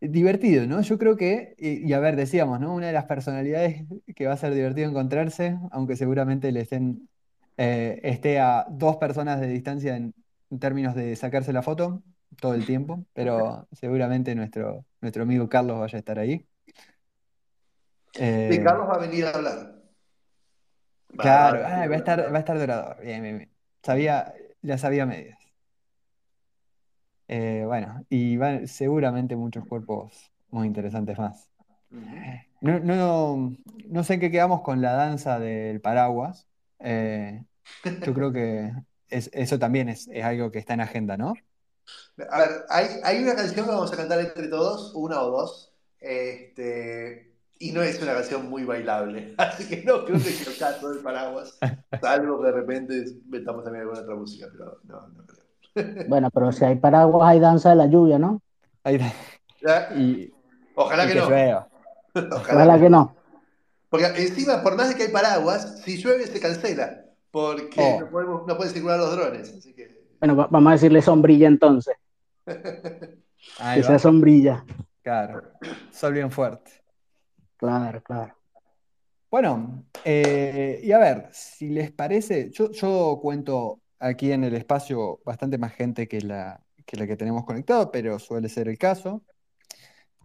Divertido, 0.00 0.66
¿no? 0.66 0.80
Yo 0.82 0.98
creo 0.98 1.16
que, 1.16 1.54
y, 1.58 1.88
y 1.88 1.92
a 1.92 2.00
ver, 2.00 2.16
decíamos, 2.16 2.58
¿no? 2.60 2.74
Una 2.74 2.88
de 2.88 2.92
las 2.92 3.04
personalidades 3.06 3.84
que 4.16 4.26
va 4.26 4.32
a 4.34 4.36
ser 4.36 4.52
divertido 4.54 4.88
encontrarse, 4.90 5.58
aunque 5.70 5.94
seguramente 5.96 6.50
le 6.52 6.62
estén, 6.62 7.08
eh, 7.56 8.00
esté 8.02 8.40
a 8.40 8.66
dos 8.70 8.96
personas 8.96 9.40
de 9.40 9.46
distancia 9.48 9.96
en, 9.96 10.14
en 10.50 10.58
términos 10.58 10.94
de 10.96 11.14
sacarse 11.16 11.52
la 11.52 11.62
foto 11.62 12.02
todo 12.40 12.54
el 12.54 12.66
tiempo, 12.66 13.06
pero 13.12 13.68
seguramente 13.72 14.34
nuestro, 14.34 14.84
nuestro 15.00 15.22
amigo 15.22 15.48
Carlos 15.48 15.78
vaya 15.78 15.96
a 15.96 16.00
estar 16.00 16.18
ahí. 16.18 16.46
Sí, 18.46 18.58
Eh, 18.58 18.62
Carlos 18.62 18.88
va 18.88 18.94
a 18.94 18.98
venir 18.98 19.24
a 19.26 19.30
hablar. 19.30 19.71
Claro, 21.20 21.58
va 21.60 21.68
a 21.68 21.70
ah, 21.70 21.86
venir 21.86 21.90
va 21.90 21.94
a 21.96 21.98
estar, 21.98 22.18
va 22.32 22.36
a 22.36 22.40
estar 22.40 22.58
dorado. 22.58 22.96
Bien, 23.02 23.22
bien, 23.22 23.38
bien. 23.38 23.52
Sabía, 23.82 24.34
ya 24.62 24.78
sabía 24.78 25.06
medias. 25.06 25.38
Eh, 27.28 27.64
bueno, 27.66 28.04
y 28.10 28.36
van 28.36 28.68
seguramente 28.68 29.36
muchos 29.36 29.64
cuerpos 29.66 30.30
muy 30.50 30.66
interesantes 30.66 31.18
más. 31.18 31.50
No, 32.60 32.78
no, 32.80 33.56
no 33.88 34.04
sé 34.04 34.14
en 34.14 34.20
qué 34.20 34.30
quedamos 34.30 34.62
con 34.62 34.80
la 34.80 34.92
danza 34.92 35.38
del 35.40 35.80
paraguas. 35.80 36.46
Eh, 36.78 37.44
yo 38.02 38.14
creo 38.14 38.32
que 38.32 38.72
es- 39.08 39.30
eso 39.32 39.58
también 39.58 39.88
es, 39.88 40.08
es 40.08 40.24
algo 40.24 40.50
que 40.52 40.58
está 40.60 40.74
en 40.74 40.80
agenda, 40.82 41.16
¿no? 41.16 41.42
A 42.30 42.38
ver, 42.40 42.64
hay, 42.68 42.86
hay 43.04 43.22
una 43.22 43.34
canción 43.34 43.64
que 43.66 43.72
vamos 43.72 43.92
a 43.92 43.96
cantar 43.96 44.20
entre 44.20 44.48
todos, 44.48 44.92
una 44.94 45.20
o 45.22 45.30
dos, 45.30 45.72
este, 46.00 47.31
y 47.68 47.72
no 47.72 47.82
es 47.82 48.00
una 48.02 48.14
canción 48.14 48.48
muy 48.50 48.64
bailable, 48.64 49.34
así 49.38 49.68
que 49.68 49.82
no 49.84 50.04
creo 50.04 50.18
que 50.18 50.24
sea 50.30 50.52
el 50.52 50.58
caso 50.58 50.90
del 50.90 51.02
paraguas, 51.02 51.58
salvo 52.00 52.40
que 52.40 52.46
de 52.46 52.52
repente 52.52 53.04
metamos 53.28 53.64
también 53.64 53.82
alguna 53.82 54.00
otra 54.02 54.14
música, 54.16 54.46
pero 54.52 54.78
no, 54.84 55.08
no 55.08 55.24
creo. 55.26 56.06
Bueno, 56.08 56.28
pero 56.30 56.52
si 56.52 56.64
hay 56.64 56.76
paraguas, 56.76 57.28
hay 57.30 57.40
danza 57.40 57.70
de 57.70 57.76
la 57.76 57.86
lluvia, 57.86 58.18
¿no? 58.18 58.42
Ya, 59.62 59.90
Y, 59.96 60.30
Ojalá 60.74 61.04
y 61.04 61.08
que 61.08 61.12
que 61.14 61.20
no, 61.20 61.28
llueva. 61.28 61.68
ojalá 62.14 62.36
Ojalá 62.36 62.74
que 62.74 62.80
que 62.82 62.90
no. 62.90 62.98
no. 62.98 63.16
Porque 63.88 64.06
encima, 64.06 64.62
por 64.62 64.76
más 64.76 64.88
de 64.88 64.96
que 64.96 65.04
hay 65.04 65.08
paraguas, 65.12 65.80
si 65.84 65.96
llueve 65.98 66.26
se 66.26 66.40
cancela, 66.40 67.04
porque 67.30 67.98
no 68.00 68.06
Oh, 68.06 68.10
podemos, 68.10 68.46
no 68.46 68.56
pueden 68.56 68.72
circular 68.72 68.98
los 68.98 69.12
drones, 69.16 69.54
así 69.56 69.72
que... 69.74 70.02
Bueno, 70.18 70.36
va- 70.36 70.48
vamos 70.50 70.70
a 70.70 70.72
decirle 70.74 71.00
sombrilla 71.02 71.46
entonces. 71.48 71.94
ahí 73.58 73.80
Que 73.80 73.86
sea 73.86 73.98
sombrilla. 73.98 74.64
Claro. 75.02 75.42
Sol 75.90 76.12
bien 76.12 76.30
fuerte. 76.30 76.81
Claro, 77.62 78.02
claro. 78.02 78.34
Bueno, 79.30 79.84
eh, 80.04 80.80
y 80.82 80.90
a 80.90 80.98
ver, 80.98 81.28
si 81.30 81.68
les 81.68 81.92
parece, 81.92 82.50
yo, 82.50 82.72
yo 82.72 83.20
cuento 83.22 83.82
aquí 84.00 84.32
en 84.32 84.42
el 84.42 84.56
espacio 84.56 85.20
bastante 85.24 85.58
más 85.58 85.72
gente 85.72 86.08
que 86.08 86.22
la, 86.22 86.60
que 86.84 86.96
la 86.96 87.06
que 87.06 87.16
tenemos 87.16 87.44
conectado, 87.44 87.92
pero 87.92 88.18
suele 88.18 88.48
ser 88.48 88.66
el 88.66 88.78
caso. 88.78 89.22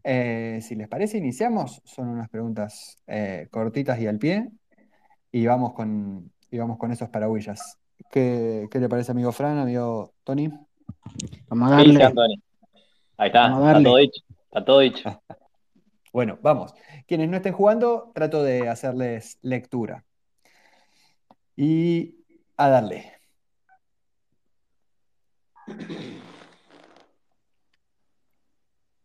Eh, 0.04 0.62
si 0.64 0.74
les 0.74 0.88
parece, 0.88 1.20
iniciamos. 1.20 1.80
Son 1.86 2.08
unas 2.08 2.28
preguntas 2.28 2.98
eh, 3.06 3.48
cortitas 3.52 4.00
y 4.00 4.08
al 4.08 4.18
pie, 4.18 4.50
y 5.32 5.46
vamos 5.46 5.74
con, 5.74 6.32
y 6.50 6.58
vamos 6.58 6.80
con 6.80 6.92
esos 6.92 7.10
paraguillas. 7.10 7.78
¿Qué, 8.10 8.68
qué 8.72 8.80
le 8.80 8.90
parece, 8.90 9.12
amigo 9.12 9.32
Fran, 9.32 9.60
amigo 9.60 10.16
Tony? 10.24 10.50
Vamos 11.50 11.72
a. 11.72 11.78
Ahí 11.78 13.28
está, 13.28 13.50
Vamos 13.50 13.68
a 13.68 13.72
está 13.74 13.84
todo 13.84 13.98
dicho. 13.98 14.24
Está 14.48 14.66
todo 14.66 14.80
dicho. 14.80 15.22
Bueno, 16.14 16.40
vamos. 16.42 16.74
Quienes 17.08 17.30
no 17.30 17.38
estén 17.38 17.54
jugando, 17.54 18.12
trato 18.16 18.44
de 18.44 18.70
hacerles 18.70 19.38
lectura. 19.42 20.06
Y 21.56 22.26
a 22.58 22.70
darle. 22.70 23.14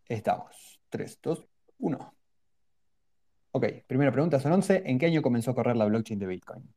Estamos. 0.09 0.80
3, 0.90 1.18
2, 1.22 1.46
1. 1.78 2.14
Ok, 3.53 3.66
primera 3.86 4.12
pregunta, 4.12 4.40
son 4.40 4.53
11. 4.53 4.82
¿En 4.86 4.98
qué 4.98 5.07
año 5.07 5.22
comenzó 5.22 5.50
a 5.50 5.55
correr 5.55 5.76
la 5.76 5.86
blockchain 5.86 6.18
de 6.18 6.26
Bitcoin? 6.26 6.74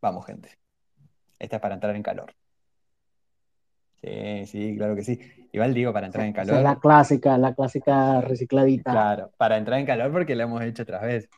Vamos, 0.00 0.26
gente. 0.26 0.58
Esta 1.38 1.56
es 1.56 1.62
para 1.62 1.74
entrar 1.74 1.94
en 1.94 2.02
calor. 2.02 2.34
Sí, 4.02 4.46
sí, 4.46 4.76
claro 4.76 4.94
que 4.94 5.02
sí. 5.02 5.18
Igual 5.52 5.74
digo 5.74 5.92
para 5.92 6.06
entrar 6.06 6.24
en 6.26 6.32
Esa 6.32 6.42
es 6.42 6.48
calor. 6.48 6.62
la 6.62 6.78
clásica, 6.78 7.38
la 7.38 7.54
clásica 7.54 8.20
recicladita. 8.20 8.90
Claro, 8.92 9.32
para 9.36 9.56
entrar 9.56 9.80
en 9.80 9.86
calor 9.86 10.12
porque 10.12 10.34
lo 10.36 10.44
hemos 10.44 10.62
hecho 10.62 10.82
otras 10.82 11.02
veces. 11.02 11.30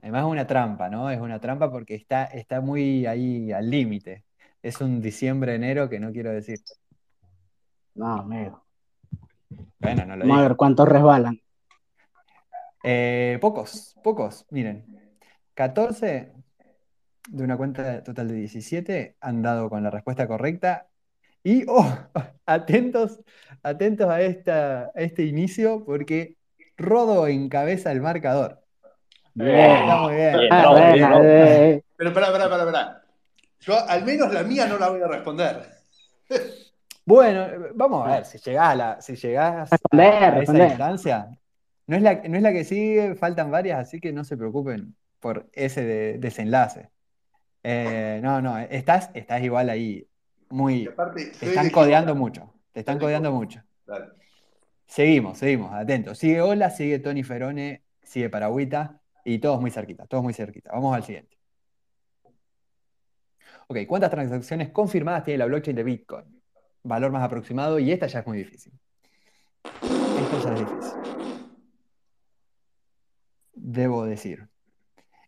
Además 0.00 0.22
es 0.24 0.30
una 0.30 0.46
trampa, 0.46 0.88
¿no? 0.88 1.10
Es 1.10 1.20
una 1.20 1.40
trampa 1.40 1.70
porque 1.70 1.94
está, 1.96 2.24
está 2.26 2.60
muy 2.60 3.06
ahí 3.06 3.50
al 3.52 3.68
límite. 3.68 4.24
Es 4.62 4.80
un 4.80 5.00
diciembre, 5.00 5.54
enero 5.54 5.88
que 5.88 5.98
no 5.98 6.12
quiero 6.12 6.30
decir. 6.30 6.60
No, 7.94 8.14
amigo. 8.20 8.62
Bueno, 9.78 10.04
no 10.06 10.16
lo 10.16 10.22
Vamos 10.22 10.36
a 10.36 10.40
dije. 10.40 10.48
ver 10.48 10.56
cuántos 10.56 10.88
resbalan. 10.88 11.40
Eh, 12.84 13.38
pocos, 13.40 13.96
pocos. 14.02 14.46
Miren, 14.50 14.84
14 15.54 16.32
de 17.28 17.44
una 17.44 17.56
cuenta 17.56 18.02
total 18.02 18.28
de 18.28 18.34
17 18.34 19.16
han 19.20 19.42
dado 19.42 19.68
con 19.70 19.82
la 19.82 19.90
respuesta 19.90 20.26
correcta. 20.26 20.86
Y, 21.42 21.64
oh, 21.68 21.86
atentos, 22.46 23.20
atentos 23.62 24.08
a, 24.08 24.20
esta, 24.22 24.86
a 24.86 24.90
este 24.94 25.24
inicio 25.24 25.84
porque 25.84 26.36
Rodo 26.76 27.26
encabeza 27.26 27.92
el 27.92 28.00
marcador. 28.00 28.62
Bien. 29.34 29.48
Está 29.58 30.02
muy 30.02 30.14
bien. 30.14 30.38
Bien, 30.38 30.48
Ah, 30.52 30.92
bien, 30.94 31.10
eh, 31.24 31.82
Pero 31.96 32.12
pará, 32.12 32.32
pará, 32.32 32.48
pará, 32.48 32.64
pará. 32.64 33.02
Yo 33.60 33.74
al 33.88 34.04
menos 34.04 34.32
la 34.32 34.42
mía 34.42 34.66
no 34.66 34.78
la 34.78 34.88
voy 34.90 35.02
a 35.02 35.08
responder. 35.08 35.62
Bueno, 37.04 37.46
vamos 37.74 38.06
a 38.06 38.16
ver, 38.16 38.24
si 38.24 38.38
llegás 38.38 38.70
a, 38.72 38.74
la, 38.74 39.00
si 39.00 39.14
llegás 39.14 39.70
Responder, 39.70 40.12
a 40.12 40.16
esa 40.28 40.30
responder. 40.38 40.68
instancia, 40.70 41.38
no 41.86 41.96
es 41.96 42.02
la, 42.02 42.14
no 42.28 42.36
es 42.36 42.42
la 42.42 42.52
que 42.52 42.64
sigue, 42.64 43.14
faltan 43.14 43.50
varias, 43.50 43.78
así 43.80 44.00
que 44.00 44.12
no 44.12 44.24
se 44.24 44.36
preocupen 44.36 44.96
por 45.20 45.48
ese 45.52 45.84
de- 45.84 46.18
desenlace. 46.18 46.90
Eh, 47.68 48.20
no, 48.22 48.40
no, 48.40 48.56
estás, 48.58 49.10
estás 49.12 49.42
igual 49.42 49.68
ahí, 49.70 50.06
muy, 50.50 50.86
aparte, 50.86 51.32
te 51.36 51.46
están 51.46 51.68
codeando 51.70 52.14
mucho, 52.14 52.54
te 52.70 52.78
están 52.78 52.96
codeando 52.96 53.32
mucho. 53.32 53.60
Dale. 53.84 54.06
Seguimos, 54.86 55.38
seguimos, 55.38 55.72
atentos. 55.72 56.16
Sigue 56.16 56.40
Ola, 56.42 56.70
sigue 56.70 57.00
Tony 57.00 57.24
Ferone, 57.24 57.82
sigue 58.04 58.30
Paragüita 58.30 59.00
y 59.24 59.40
todos 59.40 59.60
muy 59.60 59.72
cerquita, 59.72 60.06
todos 60.06 60.22
muy 60.22 60.32
cerquita. 60.32 60.70
Vamos 60.70 60.94
al 60.94 61.02
siguiente. 61.02 61.36
Ok, 63.66 63.78
¿cuántas 63.88 64.12
transacciones 64.12 64.70
confirmadas 64.70 65.24
tiene 65.24 65.38
la 65.38 65.46
blockchain 65.46 65.74
de 65.74 65.82
Bitcoin? 65.82 66.40
Valor 66.84 67.10
más 67.10 67.24
aproximado 67.24 67.80
y 67.80 67.90
esta 67.90 68.06
ya 68.06 68.20
es 68.20 68.26
muy 68.28 68.38
difícil. 68.38 68.74
Esta 69.64 70.38
ya 70.38 70.54
es 70.54 70.60
difícil. 70.60 70.98
Debo 73.54 74.04
decir. 74.04 74.48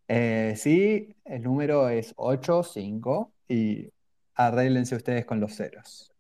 Eh, 0.08 0.54
sí, 0.56 1.14
el 1.24 1.42
número 1.42 1.88
es 1.90 2.14
8, 2.16 2.62
5 2.62 3.32
y 3.46 3.90
arréglense 4.34 4.96
ustedes 4.96 5.24
con 5.26 5.38
los 5.40 5.54
ceros. 5.54 6.12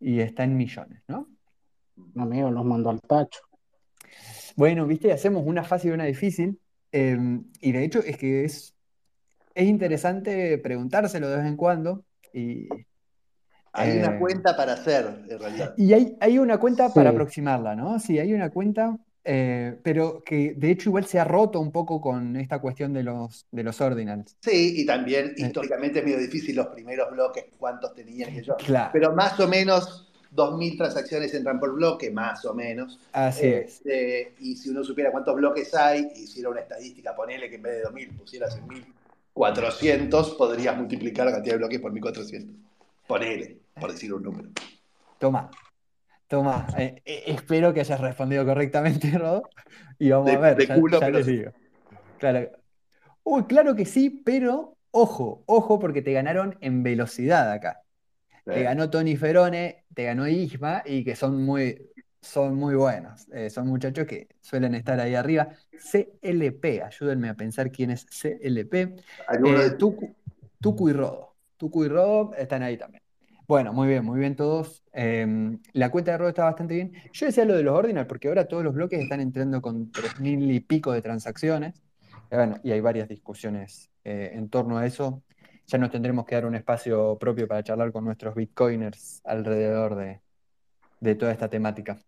Y 0.00 0.20
está 0.20 0.44
en 0.44 0.56
millones, 0.56 1.02
¿no? 1.08 1.28
Amigo, 2.16 2.50
los 2.50 2.64
mandó 2.64 2.90
al 2.90 3.00
tacho. 3.00 3.40
Bueno, 4.56 4.86
viste, 4.86 5.12
hacemos 5.12 5.44
una 5.46 5.64
fácil 5.64 5.90
y 5.92 5.94
una 5.94 6.04
difícil. 6.04 6.58
eh, 6.92 7.16
y 7.60 7.72
de 7.72 7.84
hecho 7.84 8.00
es 8.00 8.16
que 8.16 8.44
es, 8.44 8.74
es 9.54 9.66
interesante 9.66 10.58
preguntárselo 10.58 11.28
de 11.28 11.36
vez 11.36 11.46
en 11.46 11.56
cuando. 11.56 12.04
Y, 12.32 12.68
Hay 13.72 13.98
una 13.98 14.16
Eh, 14.16 14.18
cuenta 14.18 14.56
para 14.56 14.74
hacer, 14.74 15.24
en 15.28 15.38
realidad. 15.38 15.74
y 15.76 15.92
hay, 15.92 16.16
hay 16.20 16.38
una 16.38 16.58
cuenta 16.58 16.92
para 16.92 17.10
aproximarla, 17.10 17.74
¿no? 17.74 17.98
Sí, 17.98 18.18
hay 18.18 18.32
una 18.32 18.50
cuenta, 18.50 18.96
eh, 19.24 19.76
pero 19.82 20.22
que 20.22 20.54
de 20.54 20.70
hecho 20.70 20.90
igual 20.90 21.06
se 21.06 21.18
ha 21.18 21.24
roto 21.24 21.58
un 21.60 21.72
poco 21.72 22.00
con 22.00 22.36
esta 22.36 22.58
cuestión 22.60 22.92
de 22.92 23.02
los, 23.02 23.46
de 23.50 23.62
los 23.62 23.80
ordinals. 23.80 24.36
Sí, 24.40 24.74
y 24.82 24.86
también 24.86 25.28
Eh. 25.30 25.46
históricamente 25.46 26.00
es 26.00 26.04
medio 26.04 26.18
difícil 26.18 26.56
los 26.56 26.66
primeros 26.68 27.10
bloques, 27.10 27.46
cuántos 27.58 27.94
tenían 27.94 28.30
yo. 28.42 28.56
Claro, 28.56 28.90
Pero 28.92 29.14
más 29.14 29.38
o 29.40 29.48
menos 29.48 30.12
2.000 30.34 30.76
transacciones 30.76 31.32
entran 31.32 31.58
por 31.60 31.72
bloque, 31.74 32.10
más 32.10 32.44
o 32.44 32.54
menos. 32.54 32.98
así 33.12 33.46
es. 33.46 33.76
Este, 33.76 34.34
y 34.40 34.56
si 34.56 34.68
uno 34.70 34.82
supiera 34.82 35.10
cuántos 35.12 35.34
bloques 35.36 35.74
hay, 35.74 36.08
hiciera 36.16 36.48
una 36.50 36.60
estadística, 36.60 37.14
ponele 37.14 37.48
que 37.48 37.56
en 37.56 37.62
vez 37.62 37.76
de 37.78 37.84
2.000 37.84 38.16
pusieras 38.18 38.56
en 38.56 38.66
1.400, 39.34 40.36
podrías 40.36 40.76
multiplicar 40.76 41.26
la 41.26 41.32
cantidad 41.32 41.54
de 41.54 41.58
bloques 41.58 41.80
por 41.80 41.92
1.400. 41.92 42.48
Ponele, 43.06 43.58
por 43.80 43.92
decir 43.92 44.12
un 44.12 44.22
número. 44.22 44.48
Toma, 45.18 45.50
toma. 46.34 46.66
Eh, 46.78 47.02
eh, 47.04 47.22
espero 47.26 47.72
que 47.72 47.80
hayas 47.80 48.00
respondido 48.00 48.44
correctamente, 48.44 49.10
Rodo. 49.18 49.42
Y 49.98 50.10
vamos 50.10 50.26
De- 50.30 50.36
a 50.36 50.38
ver, 50.40 50.56
de 50.56 50.66
ya, 50.66 50.80
culo, 50.80 51.00
ya 51.00 51.06
pero 51.06 51.18
les 51.18 51.26
digo. 51.26 51.52
Claro. 52.18 52.50
Uy, 53.22 53.44
claro 53.44 53.74
que 53.74 53.84
sí, 53.86 54.10
pero 54.24 54.76
ojo, 54.90 55.42
ojo, 55.46 55.78
porque 55.78 56.02
te 56.02 56.12
ganaron 56.12 56.56
en 56.60 56.82
velocidad 56.82 57.50
acá. 57.50 57.80
Te 58.44 58.62
ganó 58.62 58.90
Tony 58.90 59.16
Ferone, 59.16 59.84
te 59.94 60.04
ganó 60.04 60.28
Isma 60.28 60.82
y 60.84 61.02
que 61.02 61.16
son 61.16 61.42
muy, 61.42 61.80
son 62.20 62.56
muy 62.56 62.74
buenos. 62.74 63.26
Eh, 63.32 63.48
son 63.48 63.68
muchachos 63.68 64.06
que 64.06 64.28
suelen 64.42 64.74
estar 64.74 65.00
ahí 65.00 65.14
arriba. 65.14 65.48
CLP, 65.78 66.82
ayúdenme 66.82 67.30
a 67.30 67.34
pensar 67.34 67.70
quién 67.70 67.90
es 67.90 68.04
CLP. 68.04 68.82
Eh, 68.82 69.70
Tucu 70.60 70.88
y 70.90 70.92
Rodo. 70.92 71.34
Tucu 71.56 71.84
y 71.84 71.88
Rodo 71.88 72.34
están 72.34 72.62
ahí 72.62 72.76
también. 72.76 73.03
Bueno, 73.46 73.74
muy 73.74 73.88
bien, 73.88 74.04
muy 74.04 74.18
bien 74.18 74.36
todos. 74.36 74.82
Eh, 74.94 75.58
la 75.72 75.90
cuenta 75.90 76.12
de 76.12 76.18
Rodo 76.18 76.28
está 76.30 76.44
bastante 76.44 76.74
bien. 76.74 76.92
Yo 77.12 77.26
decía 77.26 77.44
lo 77.44 77.54
de 77.54 77.62
los 77.62 77.74
ordinals 77.76 78.08
porque 78.08 78.28
ahora 78.28 78.46
todos 78.48 78.64
los 78.64 78.72
bloques 78.74 79.00
están 79.00 79.20
entrando 79.20 79.60
con 79.60 79.92
3.000 79.92 80.50
y 80.50 80.60
pico 80.60 80.92
de 80.92 81.02
transacciones. 81.02 81.82
Bueno, 82.30 82.56
y 82.62 82.72
hay 82.72 82.80
varias 82.80 83.08
discusiones 83.08 83.90
eh, 84.02 84.30
en 84.32 84.48
torno 84.48 84.78
a 84.78 84.86
eso. 84.86 85.22
Ya 85.66 85.78
nos 85.78 85.90
tendremos 85.90 86.24
que 86.24 86.34
dar 86.36 86.46
un 86.46 86.54
espacio 86.54 87.18
propio 87.18 87.46
para 87.46 87.62
charlar 87.62 87.92
con 87.92 88.04
nuestros 88.04 88.34
bitcoiners 88.34 89.20
alrededor 89.24 89.94
de, 89.96 90.20
de 91.00 91.14
toda 91.14 91.32
esta 91.32 91.48
temática. 91.48 91.98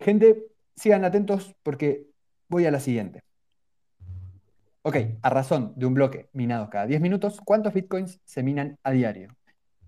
Gente, 0.00 0.46
sigan 0.74 1.04
atentos 1.04 1.54
porque 1.62 2.06
voy 2.48 2.66
a 2.66 2.72
la 2.72 2.80
siguiente. 2.80 3.22
Ok, 4.82 4.96
a 5.22 5.30
razón 5.30 5.74
de 5.76 5.86
un 5.86 5.94
bloque 5.94 6.28
minado 6.32 6.68
cada 6.68 6.86
10 6.86 7.00
minutos, 7.00 7.40
¿cuántos 7.44 7.72
bitcoins 7.72 8.20
se 8.24 8.42
minan 8.42 8.78
a 8.82 8.90
diario? 8.90 9.28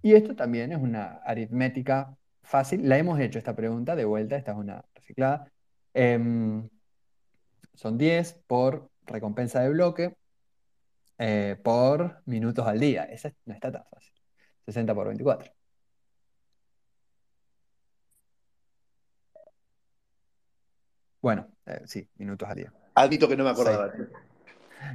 Y 0.04 0.14
esto 0.14 0.36
también 0.36 0.70
es 0.70 0.78
una 0.78 1.22
aritmética 1.24 2.14
fácil. 2.42 2.86
La 2.86 2.98
hemos 2.98 3.18
hecho 3.20 3.38
esta 3.38 3.56
pregunta 3.56 3.96
de 3.96 4.04
vuelta, 4.04 4.36
esta 4.36 4.52
es 4.52 4.58
una 4.58 4.84
reciclada. 4.94 5.50
Em, 5.94 6.68
son 7.72 7.96
10 7.96 8.34
por 8.46 8.90
recompensa 9.06 9.62
de 9.62 9.70
bloque 9.70 10.14
eh, 11.16 11.56
por 11.64 12.20
minutos 12.26 12.66
al 12.66 12.80
día. 12.80 13.04
Esa 13.04 13.32
no 13.46 13.54
está 13.54 13.72
tan 13.72 13.84
fácil. 13.90 14.12
60 14.66 14.94
por 14.94 15.06
24. 15.06 15.50
Bueno, 21.22 21.48
eh, 21.64 21.80
sí, 21.86 22.06
minutos 22.16 22.46
al 22.46 22.56
día. 22.56 22.72
Admito 22.94 23.26
que 23.26 23.38
no 23.38 23.44
me 23.44 23.50
acordaba. 23.50 23.90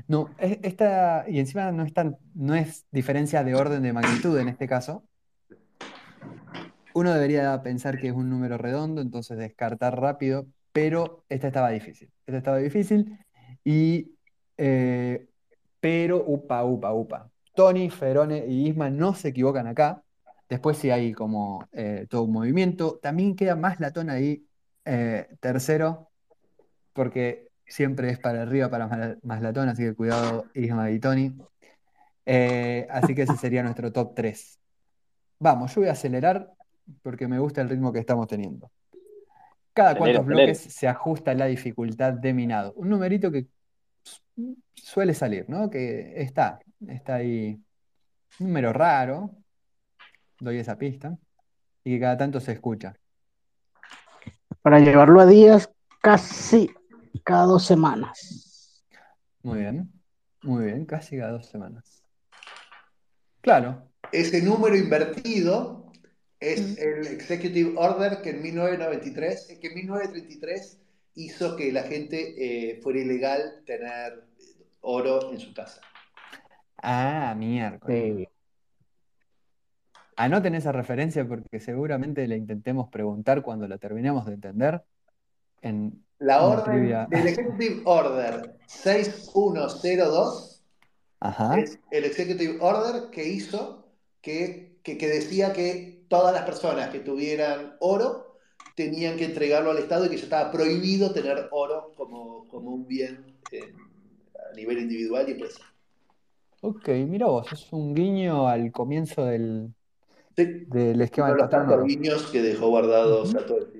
No, 0.07 0.29
es- 0.39 0.59
esta, 0.63 1.25
y 1.27 1.39
encima 1.39 1.71
no 1.71 1.83
es 1.83 1.93
tan, 1.93 2.17
no 2.33 2.55
es 2.55 2.85
diferencia 2.91 3.43
de 3.43 3.55
orden 3.55 3.83
de 3.83 3.93
magnitud 3.93 4.37
en 4.39 4.49
este 4.49 4.67
caso. 4.67 5.03
Uno 6.93 7.13
debería 7.13 7.61
pensar 7.61 7.99
que 7.99 8.07
es 8.07 8.13
un 8.13 8.29
número 8.29 8.57
redondo, 8.57 9.01
entonces 9.01 9.37
descartar 9.37 9.99
rápido, 9.99 10.47
pero 10.71 11.23
esta 11.29 11.47
estaba 11.47 11.69
difícil. 11.69 12.09
Esta 12.25 12.37
estaba 12.37 12.57
difícil 12.57 13.17
y 13.63 14.11
eh, 14.57 15.27
pero 15.79 16.23
upa, 16.25 16.63
upa, 16.63 16.93
upa. 16.93 17.29
Tony, 17.53 17.89
Ferone 17.89 18.45
y 18.47 18.67
Isma 18.69 18.89
no 18.89 19.13
se 19.13 19.29
equivocan 19.29 19.67
acá. 19.67 20.03
Después 20.49 20.77
sí 20.77 20.89
hay 20.89 21.13
como 21.13 21.67
eh, 21.71 22.07
todo 22.09 22.23
un 22.23 22.31
movimiento. 22.31 22.99
También 23.01 23.35
queda 23.35 23.55
más 23.55 23.79
latón 23.79 24.09
ahí, 24.09 24.45
eh, 24.85 25.27
tercero, 25.39 26.09
porque 26.93 27.48
siempre 27.69 28.09
es 28.09 28.19
para 28.19 28.41
arriba 28.41 28.69
para 28.69 28.87
más, 28.87 29.17
más 29.23 29.41
latón, 29.41 29.69
así 29.69 29.83
que 29.83 29.93
cuidado 29.93 30.45
Isma 30.53 30.91
y 30.91 30.99
Tony. 30.99 31.37
Eh, 32.25 32.85
así 32.89 33.15
que 33.15 33.21
ese 33.23 33.37
sería 33.37 33.63
nuestro 33.63 33.91
top 33.91 34.13
3. 34.15 34.59
Vamos, 35.39 35.73
yo 35.73 35.81
voy 35.81 35.89
a 35.89 35.93
acelerar 35.93 36.51
porque 37.01 37.27
me 37.27 37.39
gusta 37.39 37.61
el 37.61 37.69
ritmo 37.69 37.93
que 37.93 37.99
estamos 37.99 38.27
teniendo. 38.27 38.69
Cada 39.73 39.91
acelere. 39.91 40.19
bloques 40.23 40.59
se 40.59 40.87
ajusta 40.87 41.33
la 41.33 41.45
dificultad 41.45 42.13
de 42.13 42.33
minado. 42.33 42.73
Un 42.73 42.89
numerito 42.89 43.31
que 43.31 43.47
su- 44.03 44.57
suele 44.73 45.13
salir, 45.13 45.45
¿no? 45.49 45.69
Que 45.69 46.21
está, 46.21 46.59
está 46.87 47.15
ahí. 47.15 47.57
Número 48.39 48.73
raro, 48.73 49.31
doy 50.39 50.57
esa 50.57 50.77
pista, 50.77 51.17
y 51.83 51.93
que 51.95 51.99
cada 51.99 52.17
tanto 52.17 52.39
se 52.39 52.51
escucha. 52.53 52.95
para 54.61 54.79
llevarlo 54.79 55.21
a 55.21 55.25
días 55.25 55.71
casi 56.01 56.69
cada 57.23 57.45
dos 57.45 57.65
semanas. 57.65 58.83
Muy 59.43 59.59
bien, 59.59 59.91
muy 60.43 60.65
bien, 60.65 60.85
casi 60.85 61.17
cada 61.17 61.31
dos 61.33 61.47
semanas. 61.47 62.03
Claro, 63.41 63.87
Ese 64.11 64.41
número 64.41 64.75
invertido 64.75 65.91
es 66.39 66.61
Mm. 66.61 66.81
el 66.81 67.07
Executive 67.07 67.73
Order 67.77 68.21
que 68.21 68.31
en 68.31 68.41
1993, 68.41 69.57
que 69.61 69.67
en 69.67 69.75
1933 69.75 70.79
hizo 71.15 71.55
que 71.55 71.71
la 71.71 71.83
gente 71.83 72.71
eh, 72.71 72.79
fuera 72.81 72.99
ilegal 72.99 73.61
tener 73.65 74.23
oro 74.81 75.31
en 75.31 75.39
su 75.39 75.53
casa. 75.53 75.81
ah, 76.81 77.33
miércoles. 77.37 78.15
Sí. 78.17 78.27
Anoten 80.15 80.55
esa 80.55 80.71
referencia 80.71 81.25
porque 81.27 81.59
seguramente 81.59 82.27
la 82.27 82.35
intentemos 82.35 82.89
preguntar 82.89 83.41
cuando 83.41 83.67
la 83.67 83.77
terminemos 83.77 84.25
de 84.25 84.33
entender 84.33 84.83
en 85.61 86.03
La 86.19 86.43
orden 86.43 87.07
del 87.09 87.27
Executive 87.27 87.81
Order 87.85 88.55
6102 88.67 90.63
Ajá. 91.19 91.59
es 91.59 91.79
el 91.91 92.05
Executive 92.05 92.57
Order 92.61 93.09
que 93.11 93.27
hizo 93.27 93.85
que, 94.21 94.77
que, 94.83 94.97
que 94.97 95.07
decía 95.07 95.53
que 95.53 96.03
todas 96.07 96.33
las 96.33 96.43
personas 96.43 96.89
que 96.89 96.99
tuvieran 96.99 97.75
oro 97.79 98.37
tenían 98.75 99.17
que 99.17 99.25
entregarlo 99.25 99.71
al 99.71 99.77
Estado 99.77 100.05
y 100.05 100.09
que 100.09 100.17
ya 100.17 100.23
estaba 100.23 100.51
prohibido 100.51 101.11
tener 101.11 101.49
oro 101.51 101.91
como, 101.95 102.47
como 102.47 102.71
un 102.71 102.87
bien 102.87 103.37
eh, 103.51 103.73
a 104.51 104.55
nivel 104.55 104.79
individual 104.79 105.27
y 105.27 105.31
empresa. 105.33 105.63
Ok, 106.61 106.89
mira 107.07 107.27
vos, 107.27 107.51
es 107.51 107.71
un 107.71 107.93
guiño 107.93 108.47
al 108.47 108.71
comienzo 108.71 109.25
del, 109.25 109.73
Sí, 110.35 110.65
del 110.67 111.01
esquema 111.01 111.27
uno 111.27 111.35
de 111.35 111.41
los 111.41 111.49
tantos 111.49 111.83
guiños 111.83 112.23
que 112.31 112.41
dejó 112.41 112.69
guardados 112.69 113.35
a 113.35 113.45
todo 113.45 113.57
el. 113.57 113.78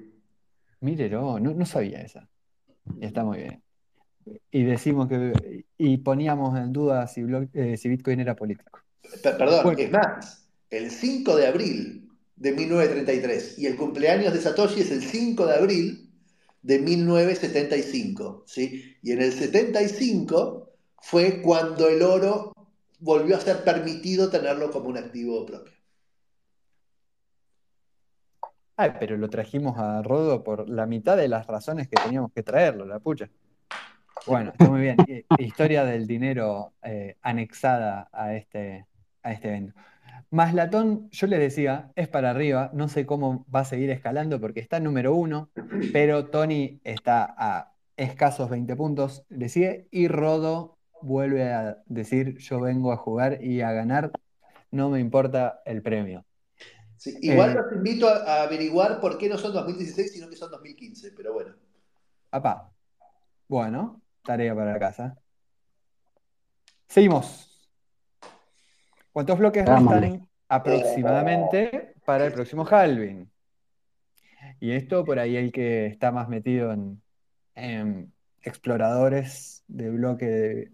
Mírelo, 0.82 1.40
no, 1.40 1.54
no 1.54 1.66
sabía 1.66 2.02
esa. 2.02 2.28
Y 3.00 3.06
está 3.06 3.24
muy 3.24 3.40
bien. 3.40 3.64
Y 4.52 4.64
decimos 4.64 5.08
que, 5.08 5.66
y 5.78 5.98
poníamos 5.98 6.58
en 6.58 6.72
duda 6.72 7.08
si, 7.08 7.24
eh, 7.54 7.78
si 7.78 7.90
Bitcoin 7.90 8.20
era 8.20 8.36
político. 8.36 8.80
Per- 9.24 9.38
Perdón, 9.38 9.64
Bueno, 9.64 9.80
es 9.80 9.92
más, 9.92 10.48
el 10.70 10.92
5 10.92 11.36
de 11.36 11.48
abril 11.48 12.10
de 12.36 12.52
1933 12.54 13.60
y 13.60 13.66
el 13.66 13.76
cumpleaños 13.76 14.34
de 14.34 14.42
Satoshi 14.42 14.82
es 14.82 14.92
el 14.92 15.02
5 15.02 15.46
de 15.46 15.56
abril 15.56 16.10
de 16.62 16.80
1975, 16.80 18.44
¿sí? 18.46 18.96
Y 19.02 19.12
en 19.12 19.22
el 19.22 19.32
75 19.34 20.70
fue 21.02 21.42
cuando 21.42 21.88
el 21.90 22.02
oro 22.02 22.54
volvió 23.00 23.38
a 23.38 23.40
ser 23.42 23.64
permitido 23.64 24.30
tenerlo 24.30 24.70
como 24.72 24.90
un 24.90 24.98
activo 24.98 25.46
propio. 25.46 25.74
Ay, 28.80 28.94
pero 28.98 29.18
lo 29.18 29.30
trajimos 29.30 29.78
a 29.78 30.02
Rodo 30.02 30.42
por 30.44 30.70
la 30.70 30.86
mitad 30.86 31.18
de 31.18 31.28
las 31.28 31.46
razones 31.48 31.90
que 31.90 32.02
teníamos 32.02 32.32
que 32.32 32.44
traerlo, 32.44 32.86
la 32.86 33.00
pucha. 33.00 33.30
Bueno, 34.26 34.52
está 34.52 34.70
muy 34.70 34.82
bien. 34.82 34.96
I- 35.08 35.26
Historia 35.44 35.84
del 35.84 36.08
dinero 36.08 36.74
eh, 36.82 37.18
anexada 37.22 38.10
a 38.14 38.34
este, 38.36 38.86
a 39.22 39.34
este 39.34 39.50
evento. 39.50 39.74
Maslatón, 40.32 41.10
yo 41.12 41.28
les 41.28 41.40
decía, 41.40 41.92
es 41.96 42.08
para 42.08 42.30
arriba, 42.30 42.70
no 42.74 42.88
sé 42.88 43.06
cómo 43.06 43.46
va 43.54 43.62
a 43.62 43.66
seguir 43.66 43.90
escalando 43.90 44.40
porque 44.40 44.60
está 44.62 44.80
número 44.80 45.14
uno, 45.14 45.50
pero 45.92 46.28
Tony 46.28 46.80
está 46.84 47.36
a 47.38 47.74
escasos 47.98 48.50
20 48.50 48.76
puntos, 48.78 49.26
le 49.30 49.50
sigue, 49.50 49.88
y 49.92 50.08
Rodo 50.08 50.78
vuelve 51.02 51.52
a 51.52 51.80
decir, 51.88 52.38
yo 52.38 52.62
vengo 52.62 52.94
a 52.94 52.98
jugar 52.98 53.44
y 53.44 53.62
a 53.62 53.72
ganar, 53.74 54.12
no 54.72 54.90
me 54.90 55.00
importa 55.00 55.62
el 55.66 55.82
premio. 55.82 56.24
Sí, 57.00 57.18
igual 57.22 57.52
Eh, 57.52 57.56
los 57.56 57.72
invito 57.74 58.08
a, 58.08 58.18
a 58.18 58.44
averiguar 58.44 59.00
por 59.02 59.18
qué 59.18 59.30
no 59.30 59.38
son 59.40 59.54
2016, 59.54 60.14
sino 60.14 60.30
que 60.30 60.36
son 60.36 60.52
2015, 60.52 61.14
pero 61.14 61.34
bueno. 61.34 61.56
apá, 62.32 62.74
bueno, 63.50 64.02
tarea 64.24 64.56
para 64.56 64.74
la 64.74 64.80
casa. 64.80 65.18
Seguimos. 66.88 67.50
¿Cuántos 69.12 69.38
bloques 69.40 69.68
restan 69.68 70.30
aproximadamente 70.48 71.94
para 72.06 72.26
el 72.26 72.34
próximo 72.34 72.66
halving? 72.66 73.30
Y 74.60 74.72
esto 74.72 75.06
por 75.06 75.20
ahí 75.20 75.36
el 75.36 75.52
que 75.52 75.88
está 75.88 76.12
más 76.12 76.30
metido 76.30 76.72
en, 76.74 77.02
en 77.56 78.14
exploradores 78.42 79.64
de 79.68 79.90
bloque 79.92 80.26
de, 80.28 80.74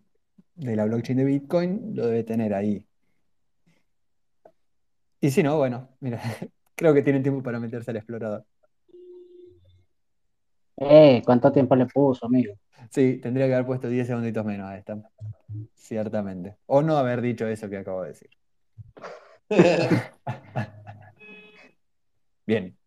de 0.56 0.76
la 0.76 0.86
blockchain 0.86 1.18
de 1.20 1.26
Bitcoin 1.26 1.96
lo 1.96 2.08
debe 2.08 2.24
tener 2.24 2.54
ahí. 2.54 2.88
Y 5.22 5.32
si 5.32 5.42
no, 5.44 5.58
bueno, 5.58 5.90
mira, 6.00 6.22
creo 6.76 6.94
que 6.94 7.02
tienen 7.02 7.24
tiempo 7.24 7.42
para 7.42 7.60
meterse 7.60 7.92
al 7.92 7.98
explorador. 7.98 8.46
Eh, 10.78 11.22
¿cuánto 11.26 11.52
tiempo 11.52 11.76
le 11.76 11.86
puso, 11.86 12.26
amigo? 12.26 12.54
Sí, 12.92 13.18
tendría 13.22 13.48
que 13.48 13.54
haber 13.54 13.66
puesto 13.66 13.88
10 13.88 14.08
segunditos 14.08 14.46
menos 14.46 14.68
a 14.70 14.78
esta, 14.78 14.98
ciertamente. 15.74 16.58
O 16.66 16.82
no 16.82 16.98
haber 16.98 17.22
dicho 17.22 17.48
eso 17.48 17.70
que 17.70 17.78
acabo 17.78 18.02
de 18.04 18.10
decir. 18.10 18.30
Bien. 22.46 22.78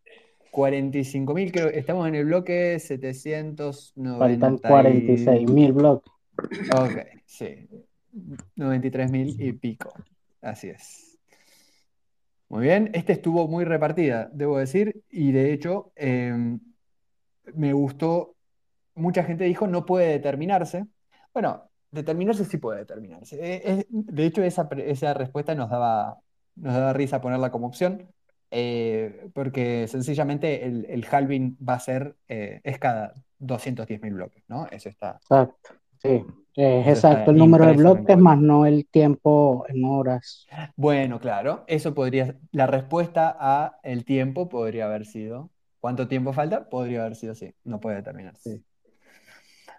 45.000, 0.51 1.51
creo, 1.51 1.67
estamos 1.67 2.07
en 2.07 2.15
el 2.15 2.25
bloque 2.25 2.79
790 2.79 4.17
Faltan 4.19 4.55
y- 4.55 4.59
46 4.59 5.47
mil 5.49 5.73
bloques. 5.73 6.11
Ok, 6.73 6.97
sí. 7.25 7.67
93.000 8.55 9.35
y 9.39 9.53
pico. 9.53 9.93
Así 10.41 10.69
es. 10.69 11.08
Muy 12.49 12.63
bien. 12.63 12.89
Este 12.93 13.13
estuvo 13.13 13.47
muy 13.47 13.63
repartida, 13.63 14.29
debo 14.33 14.57
decir, 14.57 15.03
y 15.09 15.31
de 15.31 15.53
hecho 15.53 15.91
eh, 15.95 16.57
me 17.53 17.73
gustó. 17.73 18.35
Mucha 18.95 19.23
gente 19.23 19.45
dijo 19.45 19.67
no 19.67 19.85
puede 19.85 20.07
determinarse. 20.07 20.87
Bueno, 21.31 21.69
determinarse 21.91 22.45
sí 22.45 22.57
puede 22.57 22.79
determinarse. 22.79 23.37
Eh, 23.39 23.85
de 23.89 24.25
hecho, 24.25 24.43
esa, 24.43 24.67
respuesta 25.13 25.55
nos 25.55 25.69
daba, 25.69 26.19
nos 26.55 26.73
daba 26.73 26.93
risa 26.93 27.21
ponerla 27.21 27.51
como 27.51 27.67
opción, 27.67 28.11
eh, 28.51 29.29
porque 29.33 29.87
sencillamente 29.87 30.65
el, 30.65 31.05
halving 31.09 31.55
va 31.57 31.75
a 31.75 31.79
ser, 31.79 32.15
es 32.27 32.79
cada 32.79 33.13
210.000 33.39 34.13
bloques, 34.13 34.43
¿no? 34.47 34.67
Eso 34.71 34.89
está, 34.89 35.19
Exacto. 35.21 35.75
Sí, 36.01 36.25
está 36.59 36.89
exacto 36.89 37.31
el 37.31 37.37
número 37.37 37.65
de 37.65 37.73
bloques 37.73 38.17
más 38.17 38.37
no 38.37 38.65
el 38.65 38.85
tiempo 38.85 39.65
en 39.69 39.85
horas. 39.85 40.45
Bueno, 40.75 41.19
claro, 41.19 41.63
eso 41.67 41.93
podría, 41.93 42.35
la 42.51 42.67
respuesta 42.67 43.35
a 43.39 43.79
el 43.83 44.03
tiempo 44.03 44.49
podría 44.49 44.85
haber 44.85 45.05
sido, 45.05 45.49
¿cuánto 45.79 46.07
tiempo 46.07 46.33
falta? 46.33 46.67
Podría 46.69 47.01
haber 47.01 47.15
sido 47.15 47.35
sí, 47.35 47.53
no 47.63 47.79
puede 47.79 47.97
determinarse. 47.97 48.57
Sí. 48.57 48.63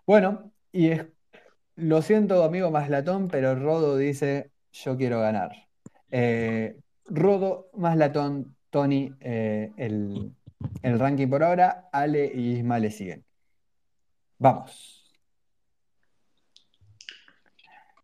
Bueno, 0.06 0.50
y 0.72 0.88
es, 0.88 1.06
lo 1.76 2.02
siento, 2.02 2.42
amigo 2.44 2.70
Maslatón, 2.70 3.28
pero 3.28 3.54
Rodo 3.54 3.96
dice, 3.96 4.50
yo 4.72 4.96
quiero 4.96 5.20
ganar. 5.20 5.50
Eh, 6.10 6.78
Rodo, 7.04 7.70
Maslatón, 7.74 8.56
Tony, 8.70 9.12
eh, 9.20 9.72
el, 9.76 10.32
el 10.82 10.98
ranking 10.98 11.28
por 11.28 11.42
ahora, 11.42 11.88
Ale 11.92 12.30
y 12.34 12.58
Isma 12.58 12.78
le 12.78 12.90
siguen. 12.90 13.24
Vamos. 14.38 14.99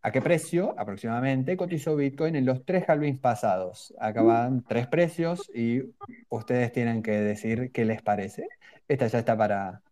¿A 0.07 0.13
qué 0.13 0.23
precio 0.23 0.73
aproximadamente 0.79 1.57
cotizó 1.57 1.97
Bitcoin 1.97 2.37
en 2.37 2.47
los 2.47 2.65
tres 2.65 2.89
halvings 2.89 3.19
pasados? 3.19 3.93
Acá 3.99 4.23
van 4.23 4.63
tres 4.63 4.87
precios 4.87 5.51
y 5.53 5.83
ustedes 6.29 6.71
tienen 6.71 7.03
que 7.03 7.11
decir 7.11 7.73
qué 7.73 7.85
les 7.85 8.03
parece. 8.03 8.47
Esta 8.87 9.09
ya 9.09 9.19
está 9.19 9.37
para... 9.37 9.83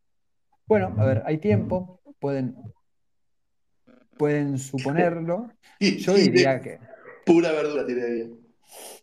Bueno, 0.67 0.95
a 0.99 1.05
ver, 1.05 1.23
hay 1.27 1.39
tiempo, 1.39 2.01
pueden, 2.21 2.55
pueden 4.17 4.59
suponerlo. 4.59 5.51
Y 5.81 5.97
Yo 5.97 6.15
diría 6.15 6.61
que... 6.61 6.79
Pura 7.27 7.51
verdura 7.51 7.85
tiene 7.85 8.03
ahí. 8.05 8.31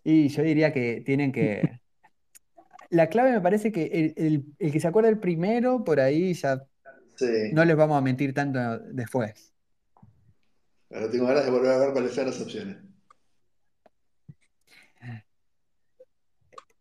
Y 0.05 0.29
yo 0.29 0.43
diría 0.43 0.71
que 0.71 1.01
tienen 1.05 1.33
que... 1.33 1.81
La 2.89 3.07
clave 3.07 3.33
me 3.33 3.41
parece 3.41 3.73
que 3.73 3.83
el, 3.87 4.13
el- 4.15 4.45
el 4.59 4.71
que 4.71 4.79
se 4.79 4.87
acuerda 4.87 5.09
el 5.09 5.19
primero, 5.19 5.83
por 5.83 5.99
ahí 5.99 6.33
ya 6.35 6.63
Sí. 7.17 7.51
no 7.51 7.65
les 7.65 7.75
vamos 7.75 7.97
a 7.97 8.01
mentir 8.01 8.33
tanto 8.33 8.79
después. 8.93 9.50
Ahora 10.93 11.09
tengo 11.09 11.25
ganas 11.27 11.45
de 11.45 11.51
volver 11.51 11.71
a 11.71 11.77
ver 11.77 11.91
cuáles 11.93 12.13
son 12.13 12.25
las 12.27 12.41
opciones. 12.41 12.77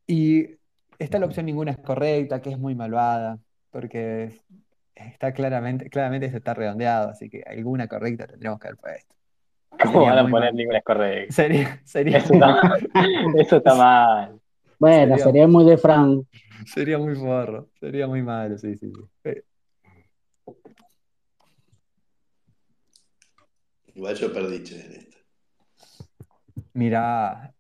Y 0.07 0.47
está 0.99 1.19
la 1.19 1.27
opción 1.27 1.47
ninguna 1.47 1.71
es 1.73 1.79
correcta, 1.79 2.41
que 2.43 2.51
es 2.51 2.59
muy 2.59 2.75
malvada, 2.75 3.39
porque 3.71 4.41
está 4.95 5.33
claramente, 5.33 5.89
claramente 5.89 6.27
esto 6.27 6.39
está 6.39 6.55
redondeado, 6.55 7.11
así 7.11 7.31
que 7.31 7.43
alguna 7.47 7.87
correcta 7.87 8.27
tendríamos 8.27 8.59
que 8.61 8.69
haber 8.69 8.79
puesto. 8.81 9.15
¿Cómo 9.83 10.03
van 10.07 10.19
a 10.19 10.23
poner 10.23 10.51
mal. 10.53 10.57
ninguna 10.57 10.79
es 10.79 10.85
correcta? 10.85 11.33
Sería, 11.33 11.81
sería, 11.85 12.19
Eso 12.19 12.35
está, 12.35 12.61
eso 13.39 13.57
está 13.59 13.75
mal. 13.77 14.41
Bueno, 14.79 15.13
Sería- 15.15 15.25
sería 15.25 15.47
muy 15.49 15.65
de 15.65 15.79
Fran. 15.79 16.27
sería 16.67 16.99
muy 16.99 17.15
forro, 17.15 17.69
sería 17.79 18.07
muy 18.07 18.23
malo, 18.23 18.59
sí, 18.59 18.77
sí, 18.77 18.91
sí. 19.23 19.31
Igual 24.01 24.17
yo 24.17 24.33
perdí 24.33 24.65
che, 24.65 24.81
en 24.81 24.93
esto. 24.93 25.19
Mira, 26.73 27.53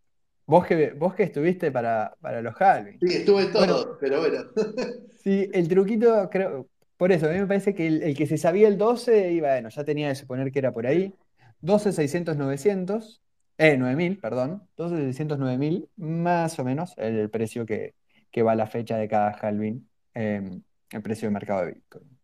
Vos 0.46 0.66
que, 0.66 0.94
vos 0.94 1.14
que 1.14 1.24
estuviste 1.24 1.70
para, 1.70 2.16
para 2.18 2.40
los 2.40 2.58
Halving. 2.58 2.98
Sí, 2.98 3.14
estuve 3.14 3.50
Bueno. 3.52 3.74
todo, 3.74 3.98
pero 4.00 4.20
bueno. 4.20 4.38
Sí, 5.22 5.50
el 5.52 5.68
truquito, 5.68 6.30
creo, 6.30 6.66
por 6.96 7.12
eso, 7.12 7.26
a 7.26 7.28
mí 7.32 7.38
me 7.38 7.46
parece 7.46 7.74
que 7.74 7.86
el, 7.86 8.02
el 8.02 8.16
que 8.16 8.26
se 8.26 8.38
sabía 8.38 8.68
el 8.68 8.78
12, 8.78 9.32
y 9.32 9.40
bueno, 9.40 9.68
ya 9.68 9.84
tenía 9.84 10.08
que 10.08 10.14
suponer 10.14 10.50
que 10.50 10.58
era 10.60 10.72
por 10.72 10.86
ahí. 10.86 11.14
12, 11.60 11.92
600, 11.92 12.38
900, 12.38 13.20
eh, 13.58 13.76
9000, 13.76 14.18
perdón. 14.18 14.62
12, 14.78 14.96
600, 14.96 15.38
9000, 15.38 15.90
más 15.98 16.58
o 16.58 16.64
menos 16.64 16.94
el, 16.96 17.16
el 17.18 17.28
precio 17.30 17.66
que, 17.66 17.94
que 18.30 18.42
va 18.42 18.52
a 18.52 18.56
la 18.56 18.66
fecha 18.66 18.96
de 18.96 19.08
cada 19.08 19.32
halving, 19.32 19.86
eh, 20.14 20.58
el 20.90 21.02
precio 21.02 21.28
de 21.28 21.34
mercado 21.34 21.66
de 21.66 21.72
Bitcoin. 21.74 22.18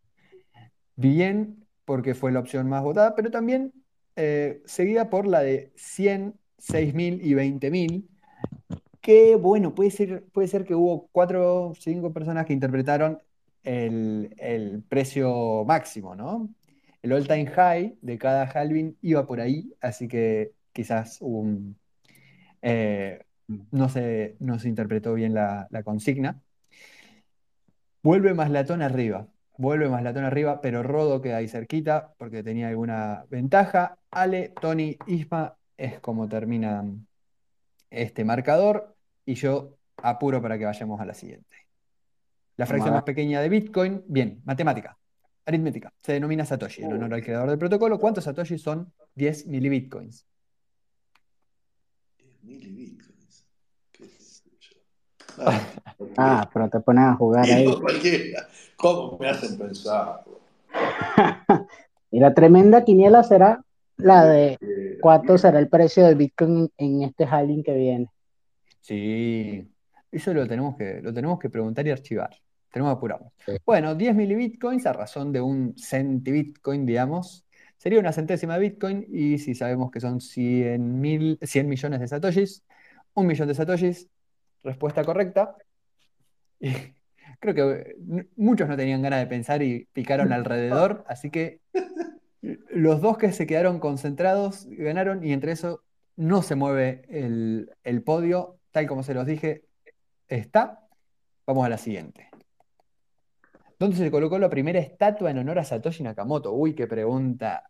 Bien, 0.96 1.66
porque 1.84 2.14
fue 2.14 2.32
la 2.32 2.40
opción 2.40 2.68
más 2.68 2.82
votada, 2.82 3.14
pero 3.14 3.30
también 3.30 3.72
eh, 4.16 4.62
seguida 4.64 5.10
por 5.10 5.26
la 5.26 5.40
de 5.40 5.72
100, 5.76 6.34
6000 6.58 7.20
y 7.24 7.34
20000 7.34 8.08
que 9.06 9.36
bueno, 9.36 9.72
puede 9.72 9.92
ser, 9.92 10.24
puede 10.32 10.48
ser 10.48 10.64
que 10.64 10.74
hubo 10.74 11.06
cuatro 11.12 11.68
o 11.68 11.74
cinco 11.76 12.12
personas 12.12 12.44
que 12.44 12.52
interpretaron 12.52 13.22
el, 13.62 14.34
el 14.38 14.82
precio 14.82 15.64
máximo, 15.64 16.16
¿no? 16.16 16.48
El 17.02 17.12
all-time 17.12 17.46
high 17.46 17.98
de 18.02 18.18
cada 18.18 18.44
halving 18.46 18.96
iba 19.02 19.24
por 19.24 19.40
ahí, 19.40 19.72
así 19.80 20.08
que 20.08 20.54
quizás 20.72 21.20
eh, 22.62 23.20
no 23.70 23.88
se, 23.88 24.36
no 24.40 24.58
se 24.58 24.68
interpretó 24.68 25.14
bien 25.14 25.34
la, 25.34 25.68
la 25.70 25.84
consigna. 25.84 26.42
Vuelve 28.02 28.34
Maslatón 28.34 28.82
arriba, 28.82 29.28
vuelve 29.58 29.88
Maslatón 29.88 30.24
arriba, 30.24 30.60
pero 30.60 30.82
Rodo 30.82 31.20
queda 31.20 31.38
ahí 31.38 31.48
cerquita 31.48 32.14
porque 32.18 32.42
tenía 32.42 32.68
alguna 32.68 33.24
ventaja. 33.30 33.98
Ale, 34.10 34.52
Tony, 34.60 34.96
Isma 35.06 35.56
es 35.76 36.00
como 36.00 36.28
terminan 36.28 37.06
este 37.90 38.24
marcador 38.24 38.94
y 39.24 39.34
yo 39.34 39.76
apuro 39.98 40.40
para 40.42 40.58
que 40.58 40.64
vayamos 40.64 41.00
a 41.00 41.04
la 41.04 41.14
siguiente. 41.14 41.56
La 42.56 42.66
fracción 42.66 42.94
más 42.94 43.02
pequeña 43.02 43.40
de 43.40 43.48
Bitcoin, 43.48 44.02
bien, 44.06 44.40
matemática, 44.44 44.96
aritmética, 45.44 45.92
se 46.00 46.12
denomina 46.12 46.46
Satoshi 46.46 46.82
en 46.82 46.92
honor 46.94 47.14
al 47.14 47.22
creador 47.22 47.50
del 47.50 47.58
protocolo. 47.58 47.98
¿Cuántos 47.98 48.24
Satoshi 48.24 48.56
son 48.56 48.92
10 49.14 49.46
milibitcoins? 49.46 50.26
Milibitcoins. 52.42 53.05
Ah, 56.16 56.48
pero 56.52 56.68
te 56.68 56.80
pones 56.80 57.04
a 57.04 57.14
jugar 57.14 57.44
ahí. 57.50 57.72
Cualquiera. 57.80 58.46
¿Cómo 58.76 59.18
me 59.18 59.28
hacen 59.28 59.58
pensar? 59.58 60.24
Y 62.10 62.20
la 62.20 62.32
tremenda 62.32 62.84
quiniela 62.84 63.22
será 63.24 63.62
la 63.96 64.24
de 64.24 64.58
cuánto 65.00 65.36
será 65.36 65.58
el 65.58 65.68
precio 65.68 66.06
de 66.06 66.14
Bitcoin 66.14 66.70
en 66.78 67.02
este 67.02 67.24
halving 67.24 67.62
que 67.62 67.74
viene. 67.74 68.10
Sí, 68.80 69.68
eso 70.12 70.32
lo 70.32 70.46
tenemos 70.46 70.76
que, 70.76 71.00
lo 71.02 71.12
tenemos 71.12 71.38
que 71.38 71.50
preguntar 71.50 71.86
y 71.86 71.90
archivar. 71.90 72.30
Tenemos 72.72 72.92
que 72.92 72.96
apurarnos. 72.96 73.32
Sí. 73.44 73.52
Bueno, 73.66 73.94
10 73.94 74.14
milibitcoins 74.14 74.86
a 74.86 74.92
razón 74.92 75.32
de 75.32 75.40
un 75.40 75.74
centibitcoin, 75.76 76.86
digamos, 76.86 77.44
sería 77.76 78.00
una 78.00 78.12
centésima 78.12 78.54
de 78.54 78.60
bitcoin 78.60 79.06
y 79.08 79.38
si 79.38 79.54
sabemos 79.54 79.90
que 79.90 80.00
son 80.00 80.20
100, 80.20 81.00
mil, 81.00 81.38
100 81.42 81.68
millones 81.68 82.00
de 82.00 82.08
satoshis, 82.08 82.62
un 83.14 83.26
millón 83.26 83.48
de 83.48 83.54
satoshis, 83.54 84.08
respuesta 84.66 85.04
correcta. 85.04 85.56
Y 86.60 86.70
creo 87.40 87.54
que 87.54 87.62
eh, 87.62 88.26
muchos 88.36 88.68
no 88.68 88.76
tenían 88.76 89.02
ganas 89.02 89.20
de 89.20 89.26
pensar 89.26 89.62
y 89.62 89.88
picaron 89.92 90.32
alrededor, 90.32 91.04
así 91.08 91.30
que 91.30 91.60
los 92.42 93.00
dos 93.00 93.18
que 93.18 93.32
se 93.32 93.46
quedaron 93.46 93.80
concentrados 93.80 94.66
ganaron 94.68 95.24
y 95.24 95.32
entre 95.32 95.52
eso 95.52 95.82
no 96.16 96.42
se 96.42 96.54
mueve 96.54 97.04
el, 97.08 97.70
el 97.82 98.02
podio, 98.02 98.58
tal 98.70 98.86
como 98.86 99.02
se 99.02 99.14
los 99.14 99.26
dije, 99.26 99.64
está. 100.28 100.80
Vamos 101.46 101.64
a 101.64 101.68
la 101.68 101.78
siguiente. 101.78 102.28
¿Dónde 103.78 103.96
se 103.96 104.10
colocó 104.10 104.38
la 104.38 104.48
primera 104.48 104.78
estatua 104.78 105.30
en 105.30 105.38
honor 105.38 105.58
a 105.58 105.64
Satoshi 105.64 106.02
Nakamoto? 106.02 106.52
Uy, 106.52 106.74
qué 106.74 106.86
pregunta 106.86 107.62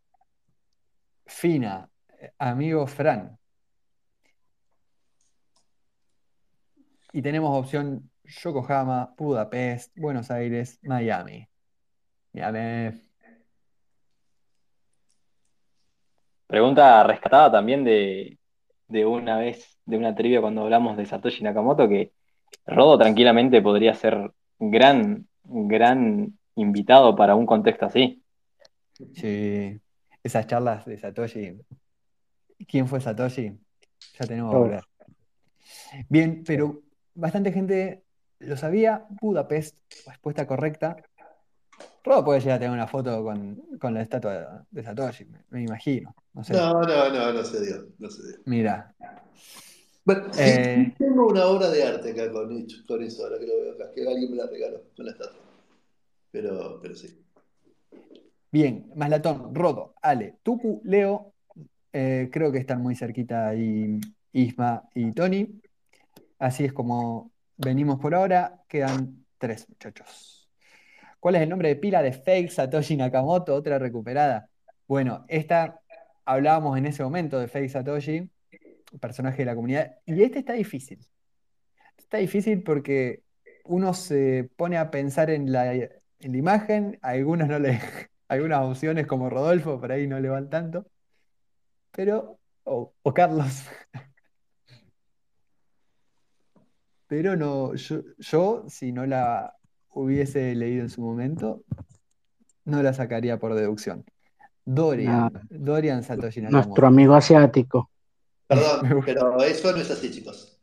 fina, 1.26 1.88
eh, 2.20 2.32
amigo 2.38 2.86
Fran. 2.86 3.38
Y 7.16 7.22
tenemos 7.22 7.56
opción 7.56 8.10
Yokohama, 8.24 9.14
Budapest, 9.16 9.96
Buenos 9.96 10.30
Aires, 10.30 10.78
Miami. 10.82 11.48
Miami. 12.34 13.00
Pregunta 16.46 17.02
rescatada 17.04 17.50
también 17.52 17.84
de, 17.84 18.38
de 18.88 19.06
una 19.06 19.38
vez, 19.38 19.78
de 19.86 19.96
una 19.96 20.14
trivia 20.14 20.42
cuando 20.42 20.60
hablamos 20.64 20.98
de 20.98 21.06
Satoshi 21.06 21.42
Nakamoto, 21.42 21.88
que 21.88 22.12
Rodo 22.66 22.98
tranquilamente 22.98 23.62
podría 23.62 23.94
ser 23.94 24.32
gran, 24.58 25.26
gran 25.42 26.38
invitado 26.56 27.16
para 27.16 27.34
un 27.34 27.46
contexto 27.46 27.86
así. 27.86 28.22
Sí, 29.14 29.80
esas 30.22 30.46
charlas 30.46 30.84
de 30.84 30.98
Satoshi. 30.98 31.62
¿Quién 32.68 32.86
fue 32.86 33.00
Satoshi? 33.00 33.58
Ya 34.20 34.26
tenemos 34.26 34.50
que 34.50 34.56
Oh. 34.58 34.60
volver. 34.60 34.84
Bien, 36.10 36.44
pero 36.46 36.82
bastante 37.16 37.52
gente 37.52 38.04
lo 38.38 38.56
sabía. 38.56 39.06
Budapest, 39.20 39.76
respuesta 40.06 40.46
correcta. 40.46 40.96
Rodo 42.04 42.24
puede 42.24 42.40
llegar 42.40 42.56
a 42.56 42.60
tener 42.60 42.72
una 42.72 42.86
foto 42.86 43.22
con, 43.24 43.56
con 43.80 43.92
la 43.92 44.02
estatua 44.02 44.64
de 44.70 44.82
Satoshi, 44.82 45.24
me, 45.24 45.44
me 45.50 45.62
imagino. 45.62 46.14
No 46.34 46.44
sé. 46.44 46.52
No, 46.52 46.80
no, 46.82 47.08
no, 47.12 47.32
no 47.32 47.44
se 47.44 47.60
dio. 47.64 47.88
No 47.98 48.08
se 48.08 48.22
dio. 48.28 48.36
Mira. 48.44 48.94
Bueno, 50.04 50.28
Eh. 50.38 50.94
tengo 50.96 51.26
una 51.26 51.46
obra 51.46 51.68
de 51.68 51.82
arte 51.82 52.12
acá 52.12 52.30
con, 52.30 52.64
con 52.86 53.02
eso, 53.02 53.24
ahora 53.24 53.40
que 53.40 53.46
lo 53.46 53.56
veo 53.60 53.72
acá, 53.74 53.90
que 53.92 54.06
alguien 54.06 54.30
me 54.30 54.36
la 54.36 54.46
regaló 54.46 54.82
con 54.94 55.04
la 55.04 55.10
estatua. 55.12 55.40
Pero, 56.30 56.78
pero 56.80 56.94
sí. 56.94 57.20
Bien, 58.52 58.92
Maslatón, 58.94 59.52
Rodo, 59.52 59.94
Ale, 60.00 60.36
Tucu, 60.44 60.80
Leo, 60.84 61.32
eh, 61.92 62.28
creo 62.32 62.52
que 62.52 62.58
están 62.58 62.80
muy 62.82 62.94
cerquita 62.94 63.48
ahí 63.48 63.98
Isma 64.32 64.84
y 64.94 65.10
Tony. 65.10 65.60
Así 66.38 66.64
es 66.64 66.72
como 66.72 67.32
venimos 67.56 67.98
por 67.98 68.14
ahora. 68.14 68.62
Quedan 68.68 69.24
tres 69.38 69.68
muchachos. 69.68 70.48
¿Cuál 71.20 71.36
es 71.36 71.42
el 71.42 71.48
nombre 71.48 71.68
de 71.68 71.76
pila 71.76 72.02
de 72.02 72.12
fake 72.12 72.50
Satoshi 72.50 72.96
Nakamoto? 72.96 73.54
Otra 73.54 73.78
recuperada. 73.78 74.48
Bueno, 74.86 75.24
esta 75.28 75.80
hablábamos 76.24 76.76
en 76.78 76.86
ese 76.86 77.02
momento 77.02 77.38
de 77.38 77.48
fake 77.48 77.70
Satoshi, 77.70 78.30
personaje 79.00 79.38
de 79.38 79.46
la 79.46 79.54
comunidad, 79.54 79.96
y 80.04 80.22
este 80.22 80.40
está 80.40 80.52
difícil. 80.52 80.98
Está 81.96 82.18
difícil 82.18 82.62
porque 82.62 83.22
uno 83.64 83.94
se 83.94 84.48
pone 84.56 84.76
a 84.76 84.90
pensar 84.90 85.30
en 85.30 85.50
la, 85.50 85.74
en 85.74 85.90
la 86.20 86.36
imagen, 86.36 86.98
algunos 87.02 87.48
no 87.48 87.58
algunas 88.28 88.60
opciones 88.60 89.06
como 89.06 89.30
Rodolfo 89.30 89.80
por 89.80 89.92
ahí 89.92 90.06
no 90.06 90.20
le 90.20 90.28
van 90.28 90.50
tanto, 90.50 90.86
pero, 91.92 92.38
o 92.64 93.14
Carlos. 93.14 93.64
Pero 97.08 97.36
no, 97.36 97.74
yo, 97.74 98.02
yo, 98.18 98.64
si 98.68 98.92
no 98.92 99.06
la 99.06 99.54
hubiese 99.90 100.54
leído 100.54 100.82
en 100.82 100.90
su 100.90 101.00
momento, 101.00 101.62
no 102.64 102.82
la 102.82 102.92
sacaría 102.92 103.38
por 103.38 103.54
deducción. 103.54 104.04
Dorian, 104.64 105.30
Dorian 105.48 106.02
Satoshi 106.02 106.40
Nakamoto. 106.40 106.66
Nuestro 106.68 106.86
amigo 106.88 107.14
asiático. 107.14 107.90
Perdón, 108.46 109.02
pero 109.06 109.42
eso 109.42 109.72
no 109.72 109.78
es 109.78 109.90
así, 109.90 110.10
chicos. 110.10 110.60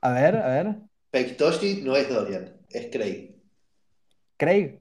A 0.00 0.12
ver, 0.12 0.36
a 0.36 0.48
ver. 0.48 0.76
Fake 1.10 1.36
Toshi 1.36 1.82
no 1.82 1.96
es 1.96 2.08
Dorian, 2.08 2.56
es 2.70 2.88
Craig. 2.92 3.34
Craig. 4.36 4.78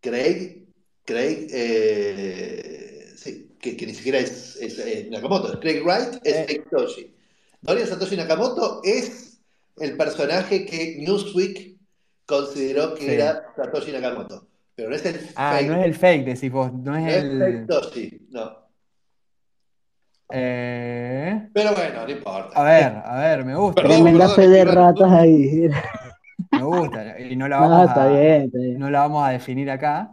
Craig, 0.00 0.68
Craig, 1.04 1.48
eh, 1.50 3.12
sí, 3.16 3.56
que, 3.60 3.76
que 3.76 3.86
ni 3.86 3.94
siquiera 3.94 4.18
es, 4.18 4.56
es, 4.56 5.10
Nakamoto. 5.10 5.58
Craig 5.58 5.82
Wright 5.82 6.20
es 6.22 6.36
Eh. 6.48 6.64
Dorian 7.60 7.88
Satoshi 7.88 8.16
Nakamoto 8.16 8.80
es 8.84 9.27
el 9.80 9.96
personaje 9.96 10.64
que 10.66 10.96
Newsweek 11.00 11.76
consideró 12.26 12.94
que 12.94 13.04
Sí. 13.04 13.10
era 13.12 13.42
Satoshi 13.56 13.92
Nakamoto. 13.92 14.46
Pero 14.74 14.90
no 14.90 14.96
es 14.96 15.04
el 15.06 15.20
Ah, 15.34 15.56
fake, 15.56 15.68
no 15.68 15.76
es 15.80 15.84
el 15.86 15.94
fake, 15.94 16.24
decís 16.26 16.52
vos, 16.52 16.72
no 16.72 16.92
no 16.92 16.96
es 16.96 17.14
es 17.14 17.22
el. 17.24 17.38
Fake 17.40 17.66
Toshi, 17.66 18.26
no. 18.30 18.68
Eh, 20.30 21.48
Pero 21.54 21.72
bueno, 21.74 22.04
no 22.04 22.10
importa. 22.10 22.60
a 22.60 22.62
ver, 22.64 22.92
a 23.04 23.18
ver, 23.18 23.44
me 23.44 23.54
gusta, 23.56 23.80
Perdón, 23.82 23.96
Tremenda 24.02 24.26
perdón, 24.26 24.36
fe 24.36 24.48
de 24.48 24.64
ratas 24.66 25.12
ahí. 25.12 25.68
me 26.52 26.62
gusta. 26.62 27.18
Y 27.20 27.34
no 27.36 27.48
la 27.48 27.60
No, 27.60 27.68
vamos 27.70 27.88
está 27.88 28.04
a, 28.04 28.08
bien, 28.10 28.42
está 28.42 28.58
bien. 28.58 28.78
no 28.78 28.90
la 28.90 29.00
vamos 29.00 29.26
a 29.26 29.30
definir 29.30 29.70
acá. 29.70 30.10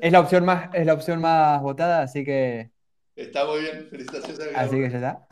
Es 0.00 0.12
la 0.12 0.20
opción 0.20 0.44
más, 0.44 0.68
es 0.74 0.86
la 0.86 0.92
opción 0.92 1.20
más 1.20 1.60
votada, 1.62 2.02
así 2.02 2.24
que, 2.24 2.70
Está 3.16 3.46
muy 3.46 3.60
bien, 3.62 3.88
felicitaciones 3.90 4.38
así 4.54 4.76
que 4.76 4.90
ya 4.90 4.96
está. 4.98 5.26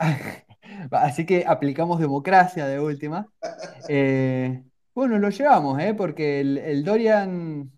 Así 0.91 1.25
que 1.25 1.45
aplicamos 1.47 1.99
democracia 1.99 2.65
de 2.67 2.79
última. 2.79 3.27
Eh, 3.87 4.63
bueno, 4.93 5.19
lo 5.19 5.29
llevamos, 5.29 5.79
¿eh? 5.81 5.93
Porque 5.93 6.39
el, 6.41 6.57
el 6.57 6.83
Dorian, 6.83 7.71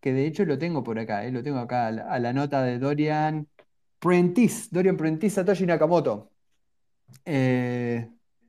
que 0.00 0.12
de 0.12 0.26
hecho 0.26 0.44
lo 0.44 0.58
tengo 0.58 0.82
por 0.82 0.98
acá, 0.98 1.24
¿eh? 1.24 1.30
Lo 1.32 1.42
tengo 1.42 1.58
acá 1.58 1.86
a 1.88 1.92
la, 1.92 2.02
a 2.10 2.18
la 2.18 2.32
nota 2.32 2.62
de 2.62 2.78
Dorian 2.78 3.48
Prentice, 3.98 4.68
Dorian 4.70 4.96
Prentice 4.96 5.36
Satoshi 5.36 5.66
Nakamoto. 5.66 6.30
Eh, 7.24 8.08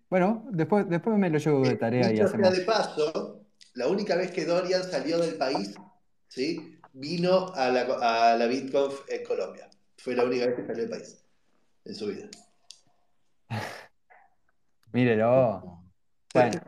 Bueno, 0.09 0.45
después, 0.51 0.87
después 0.89 1.17
me 1.17 1.29
lo 1.29 1.39
llevo 1.39 1.61
de 1.67 1.75
tarea 1.75 2.13
y 2.13 2.19
hacemos. 2.19 2.51
de 2.51 2.61
paso, 2.61 3.41
la 3.73 3.87
única 3.87 4.15
vez 4.15 4.31
que 4.31 4.45
Dorian 4.45 4.83
salió 4.83 5.17
del 5.19 5.35
país, 5.35 5.75
¿sí? 6.27 6.79
vino 6.93 7.51
a 7.55 7.69
la, 7.69 7.81
a 8.31 8.37
la 8.37 8.45
BitConf 8.45 9.09
en 9.09 9.23
Colombia. 9.25 9.69
Fue 9.97 10.15
la 10.15 10.23
única 10.23 10.45
vez 10.45 10.55
que 10.55 10.65
salió 10.65 10.83
del 10.83 10.91
país 10.91 11.23
en 11.85 11.95
su 11.95 12.07
vida. 12.07 12.27
Mírelo. 14.91 15.83
Bueno, 16.33 16.61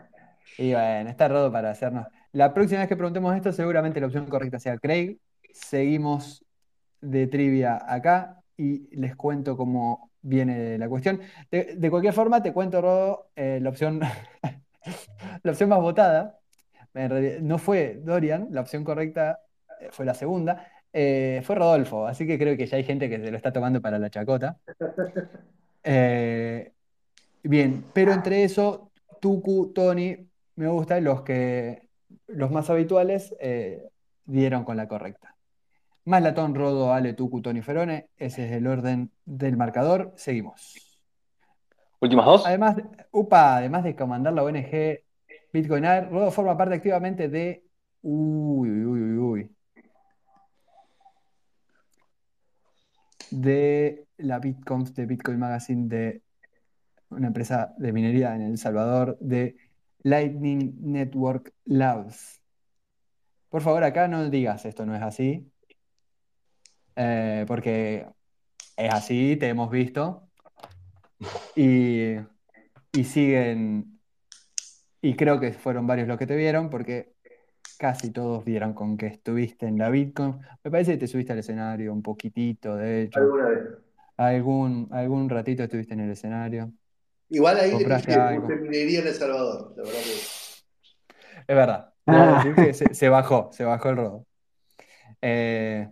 y 0.57 0.74
bueno, 0.74 1.10
está 1.10 1.28
rodo 1.28 1.52
para 1.52 1.72
hacernos. 1.72 2.07
La 2.32 2.53
próxima 2.53 2.80
vez 2.82 2.90
que 2.90 2.95
preguntemos 2.95 3.36
esto, 3.36 3.52
seguramente 3.52 3.99
la 3.99 4.07
opción 4.07 4.26
correcta 4.28 4.60
sea 4.60 4.78
Craig. 4.78 5.18
Seguimos 5.53 6.44
de 7.02 7.28
trivia 7.28 7.82
acá 7.88 8.41
y 8.57 8.95
les 8.98 9.16
cuento 9.16 9.56
cómo 9.56 10.12
viene 10.22 10.78
la 10.78 10.90
cuestión. 10.90 11.22
De, 11.52 11.76
de 11.78 11.90
cualquier 11.90 12.14
forma, 12.14 12.41
te 12.41 12.52
cuento, 12.53 12.82
Rodo, 12.82 13.30
eh, 13.36 13.60
la 13.62 13.70
opción, 13.70 13.99
la 15.44 15.52
opción 15.52 15.70
más 15.70 15.80
votada. 15.80 16.40
En 16.94 17.10
realidad, 17.10 17.40
no 17.41 17.57
fue 17.57 17.99
Dorian, 18.03 18.48
la 18.52 18.62
opción 18.62 18.84
correcta 18.84 19.40
eh, 19.82 19.90
fue 19.91 20.06
la 20.06 20.14
segunda. 20.14 20.68
eh, 20.94 21.41
fue 21.44 21.56
Rodolfo, 21.56 22.07
así 22.07 22.26
que 22.26 22.38
creo 22.40 22.56
que 22.57 22.66
ya 22.68 22.78
hay 22.78 22.84
gente 22.86 23.10
que 23.10 23.20
se 23.20 23.30
lo 23.32 23.38
está 23.38 23.52
tomando 23.52 23.82
para 23.82 23.99
la 23.99 24.10
chacota. 24.10 24.57
Eh, 25.88 26.74
bien, 27.50 27.86
pero 27.94 28.14
entre 28.14 28.44
eso, 28.44 28.92
Tuku, 29.22 29.72
Tony, 29.74 30.28
me 30.56 30.68
gustan 30.68 31.04
los 31.04 31.22
que 31.22 31.90
los 32.28 32.52
más 32.52 32.70
habituales 32.70 33.36
eh, 33.40 33.84
dieron 34.26 34.64
con 34.64 34.78
la 34.78 34.88
correcta. 34.88 35.36
Más 36.06 36.22
Latón, 36.22 36.54
Rodo, 36.54 36.94
Ale, 36.94 37.14
Tucu, 37.14 37.42
Tony, 37.42 37.62
Ferone. 37.62 38.10
Ese 38.18 38.46
es 38.46 38.52
el 38.52 38.68
orden 38.68 39.12
del 39.26 39.58
marcador. 39.58 40.14
Seguimos. 40.16 41.00
Últimas 42.00 42.26
dos. 42.26 42.46
Además, 42.46 42.78
upa, 43.12 43.58
además 43.58 43.84
de 43.84 43.96
comandar 43.96 44.34
la 44.34 44.44
ONG 44.44 45.00
Bitcoin 45.52 45.86
Air, 45.86 46.10
Rodo 46.12 46.32
forma 46.32 46.58
parte 46.58 46.76
activamente 46.76 47.30
de. 47.30 47.66
Uy, 48.02 48.70
uy, 48.70 49.02
uy, 49.02 49.18
uy. 49.18 49.56
De 53.32 54.06
la 54.18 54.40
BitConf 54.40 54.92
de 54.92 55.06
Bitcoin 55.08 55.40
Magazine 55.40 55.88
de 55.88 56.22
una 57.10 57.27
empresa 57.27 57.73
de 57.77 57.91
minería 57.91 58.36
en 58.36 58.41
El 58.41 58.57
Salvador, 58.57 59.18
de 59.19 59.56
Lightning 60.03 60.76
Network 60.82 61.53
Labs. 61.65 62.41
Por 63.49 63.61
favor, 63.61 63.84
acá 63.84 64.07
no 64.07 64.30
digas 64.30 64.65
esto 64.65 64.86
no 64.86 64.95
es 64.95 65.02
así, 65.02 65.49
eh, 66.95 67.45
porque 67.48 68.06
es 68.77 68.94
así, 68.94 69.38
te 69.38 69.48
hemos 69.48 69.69
visto, 69.72 70.30
y, 71.56 72.15
y 72.91 73.03
siguen, 73.03 73.99
y 75.02 75.15
creo 75.15 75.40
que 75.40 75.53
fueron 75.53 75.88
varios 75.88 76.07
los 76.07 76.18
que 76.18 76.27
te 76.27 76.36
vieron, 76.36 76.69
porque 76.69 77.14
casi 77.77 78.11
todos 78.11 78.44
vieron 78.45 78.73
con 78.73 78.98
que 78.98 79.07
estuviste 79.07 79.68
en 79.68 79.77
la 79.77 79.90
Bitcoin. 79.90 80.40
Me 80.64 80.72
parece 80.72 80.94
que 80.94 80.99
te 80.99 81.07
subiste 81.07 81.34
al 81.34 81.40
escenario 81.40 81.94
un 81.94 82.02
poquitito, 82.02 82.76
de 82.76 83.03
hecho. 83.03 83.19
Alguna 83.19 83.49
vez. 83.49 83.60
Algún, 84.18 84.88
algún 84.91 85.30
ratito 85.30 85.64
estuviste 85.64 85.94
en 85.94 86.02
el 86.02 86.11
escenario. 86.11 86.72
Igual 87.36 87.60
ahí 87.60 87.72
le 87.78 87.86
puse 87.86 88.56
minería 88.56 89.02
en 89.02 89.07
El 89.07 89.14
Salvador. 89.14 89.74
La 89.76 89.84
verdad 89.84 89.99
que... 89.99 91.44
Es 91.48 91.56
verdad. 91.56 91.94
Que 92.56 92.74
se, 92.74 92.94
se 92.94 93.10
bajó, 93.10 93.49
se 93.52 93.66
bajó 93.66 93.90
el 93.90 93.98
rodo. 93.98 94.26
Eh, 95.22 95.90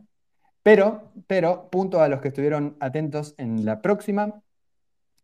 pero, 0.62 1.12
pero, 1.28 1.70
punto 1.70 2.02
a 2.02 2.08
los 2.08 2.22
que 2.22 2.30
estuvieron 2.30 2.78
atentos 2.80 3.36
en 3.38 3.66
la 3.66 3.82
próxima. 3.82 4.42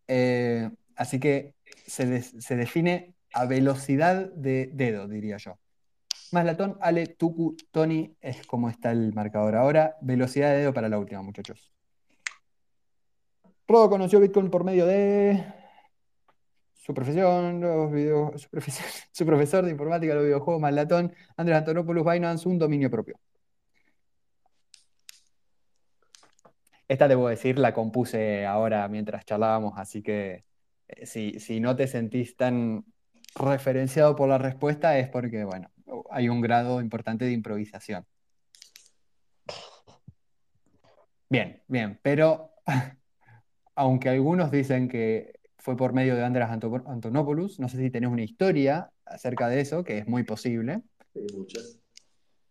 Eh, 0.09 0.69
así 0.97 1.21
que 1.21 1.53
se, 1.87 2.05
des- 2.05 2.35
se 2.39 2.57
define 2.57 3.13
a 3.33 3.45
velocidad 3.45 4.29
de 4.33 4.69
dedo, 4.73 5.07
diría 5.07 5.37
yo. 5.37 5.57
Más 6.33 6.43
latón, 6.43 6.77
Ale, 6.81 7.07
Tuku, 7.07 7.55
Tony, 7.71 8.13
es 8.19 8.45
como 8.45 8.69
está 8.69 8.91
el 8.91 9.13
marcador 9.13 9.55
ahora. 9.55 9.95
Velocidad 10.01 10.49
de 10.51 10.57
dedo 10.57 10.73
para 10.73 10.89
la 10.89 10.99
última, 10.99 11.21
muchachos. 11.21 11.71
Rodo 13.67 13.89
conoció 13.89 14.19
Bitcoin 14.19 14.49
por 14.49 14.65
medio 14.65 14.85
de 14.85 15.58
su 16.89 16.93
profesión, 16.95 17.61
los 17.61 17.91
video- 17.91 18.33
su, 19.11 19.25
profesor 19.25 19.63
de 19.63 19.69
informática, 19.69 20.15
los 20.15 20.23
videojuegos, 20.23 20.59
más 20.59 20.73
latón, 20.73 21.13
Andrés 21.37 21.59
Antonopoulos, 21.59 22.03
Binance, 22.03 22.49
un 22.49 22.57
dominio 22.57 22.89
propio. 22.89 23.19
Esta 26.87 27.07
debo 27.07 27.29
decir, 27.29 27.59
la 27.59 27.75
compuse 27.75 28.43
ahora 28.47 28.87
mientras 28.87 29.23
charlábamos, 29.23 29.73
así 29.77 30.01
que 30.01 30.45
eh, 30.87 31.05
si, 31.05 31.39
si 31.39 31.59
no 31.59 31.75
te 31.75 31.85
sentís 31.85 32.35
tan 32.35 32.83
referenciado 33.35 34.15
por 34.15 34.27
la 34.27 34.39
respuesta 34.39 34.97
es 34.97 35.09
porque, 35.09 35.43
bueno, 35.43 35.69
hay 36.09 36.27
un 36.27 36.41
grado 36.41 36.81
importante 36.81 37.25
de 37.25 37.33
improvisación. 37.33 38.03
Bien, 41.29 41.61
bien, 41.67 41.99
pero 42.01 42.49
aunque 43.75 44.09
algunos 44.09 44.49
dicen 44.49 44.89
que 44.89 45.38
fue 45.59 45.75
por 45.77 45.93
medio 45.93 46.15
de 46.15 46.23
Andrés 46.23 46.47
Anto- 46.49 46.83
Antonopoulos, 46.87 47.59
no 47.59 47.67
sé 47.69 47.77
si 47.77 47.89
tenés 47.91 48.09
una 48.09 48.23
historia 48.23 48.89
acerca 49.05 49.47
de 49.49 49.59
eso, 49.61 49.83
que 49.83 49.99
es 49.99 50.07
muy 50.07 50.23
posible. 50.23 50.81
Sí, 51.13 51.19
muchas. 51.35 51.77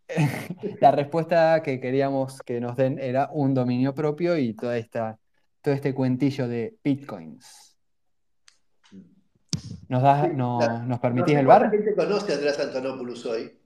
La 0.81 0.91
respuesta 0.91 1.63
que 1.63 1.81
queríamos 1.81 2.41
que 2.43 2.61
nos 2.61 2.77
den 2.77 2.99
era 2.99 3.29
un 3.33 3.55
dominio 3.55 3.95
propio 3.95 4.37
y 4.39 4.55
toda 4.55 4.77
esta, 4.79 5.19
todo 5.63 5.75
este 5.75 5.95
cuentillo 5.95 6.49
de 6.49 6.77
bitcoins. 6.85 7.77
¿Nos, 9.89 10.03
das, 10.03 10.33
no- 10.35 10.59
La- 10.61 10.79
¿Nos 10.81 10.89
No 10.89 11.01
permitís 11.01 11.37
el 11.37 11.47
bar? 11.47 11.71
gente 11.71 11.95
conoce 11.95 12.33
a 12.33 12.37
Andrés 12.37 12.59
Antonopoulos 12.59 13.25
hoy, 13.27 13.59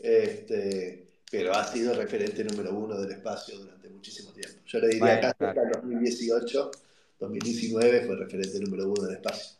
este, 0.00 1.20
pero 1.30 1.52
ha 1.54 1.64
sido 1.64 1.94
referente 1.94 2.44
número 2.44 2.74
uno 2.74 2.98
del 3.00 3.12
espacio 3.12 3.58
durante 3.58 3.88
muchísimo 3.90 4.32
tiempo. 4.32 4.60
Yo 4.66 4.78
le 4.78 4.88
diría 4.88 5.00
Bueno, 5.00 5.18
acá 5.18 5.34
claro. 5.34 5.60
hasta 5.60 5.62
el 5.62 5.82
2018, 5.82 6.70
2019 7.18 8.06
fue 8.06 8.16
referente 8.16 8.60
número 8.60 8.88
uno 8.90 9.02
del 9.02 9.16
espacio. 9.16 9.56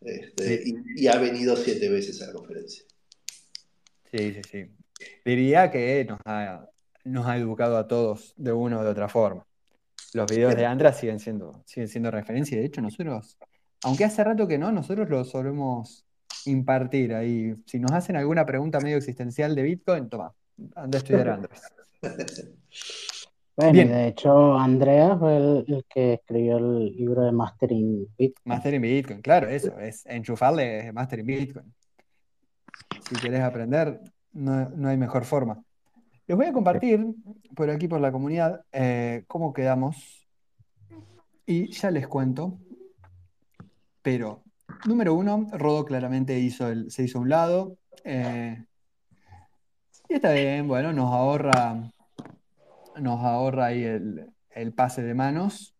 Este, 0.00 0.62
y, 0.64 1.02
y 1.02 1.06
ha 1.06 1.18
venido 1.18 1.56
siete 1.56 1.88
veces 1.88 2.20
a 2.22 2.26
la 2.26 2.32
conferencia. 2.32 2.84
Sí, 4.10 4.34
sí, 4.34 4.40
sí. 4.50 4.66
Diría 5.24 5.70
que 5.70 6.04
nos 6.04 6.20
ha, 6.24 6.68
nos 7.04 7.26
ha 7.26 7.36
educado 7.36 7.76
a 7.76 7.88
todos 7.88 8.34
de 8.36 8.52
una 8.52 8.78
u 8.80 8.82
de 8.82 8.90
otra 8.90 9.08
forma. 9.08 9.46
Los 10.12 10.30
videos 10.30 10.54
de 10.54 10.66
Andra 10.66 10.92
siguen 10.92 11.20
siendo, 11.20 11.62
siguen 11.66 11.88
siendo 11.88 12.10
referencia. 12.10 12.58
De 12.58 12.66
hecho, 12.66 12.82
nosotros, 12.82 13.38
aunque 13.82 14.04
hace 14.04 14.22
rato 14.22 14.46
que 14.46 14.58
no, 14.58 14.70
nosotros 14.70 15.08
lo 15.08 15.24
solemos 15.24 16.04
impartir 16.44 17.14
ahí. 17.14 17.54
Si 17.66 17.78
nos 17.78 17.92
hacen 17.92 18.16
alguna 18.16 18.44
pregunta 18.44 18.80
medio 18.80 18.98
existencial 18.98 19.54
de 19.54 19.62
Bitcoin, 19.62 20.08
toma, 20.08 20.34
anda 20.74 20.98
a 20.98 21.00
estudiar 21.00 21.28
Andrés. 21.30 21.62
Bueno, 23.54 23.72
Bien. 23.72 23.88
y 23.88 23.90
de 23.90 24.06
hecho, 24.08 24.56
Andrea 24.56 25.16
fue 25.18 25.36
el, 25.36 25.64
el 25.68 25.84
que 25.88 26.14
escribió 26.14 26.56
el 26.56 26.96
libro 26.96 27.22
de 27.22 27.32
Mastering 27.32 28.08
Bitcoin. 28.16 28.44
Master 28.44 28.74
in 28.74 28.82
Bitcoin, 28.82 29.20
claro, 29.20 29.48
eso, 29.48 29.78
es 29.78 30.06
enchufarle 30.06 30.90
Master 30.92 31.18
in 31.18 31.26
Bitcoin. 31.26 31.74
Si 33.08 33.14
querés 33.16 33.40
aprender, 33.42 34.00
no, 34.32 34.70
no 34.70 34.88
hay 34.88 34.96
mejor 34.96 35.24
forma. 35.24 35.62
Les 36.26 36.36
voy 36.36 36.46
a 36.46 36.52
compartir 36.52 37.04
por 37.54 37.68
aquí, 37.68 37.88
por 37.88 38.00
la 38.00 38.10
comunidad, 38.10 38.64
eh, 38.72 39.24
cómo 39.26 39.52
quedamos. 39.52 40.26
Y 41.44 41.70
ya 41.72 41.90
les 41.90 42.06
cuento. 42.06 42.58
Pero, 44.00 44.42
número 44.86 45.12
uno, 45.14 45.46
Rodo 45.52 45.84
claramente 45.84 46.38
hizo 46.38 46.68
el, 46.68 46.90
se 46.90 47.02
hizo 47.02 47.18
a 47.18 47.20
un 47.20 47.28
lado. 47.28 47.76
eh, 48.04 48.64
y 50.08 50.14
está 50.14 50.32
bien, 50.32 50.68
bueno, 50.68 50.92
nos 50.92 51.12
ahorra, 51.12 51.90
nos 53.00 53.20
ahorra 53.24 53.66
ahí 53.66 53.84
el, 53.84 54.32
el 54.50 54.72
pase 54.72 55.02
de 55.02 55.14
manos. 55.14 55.74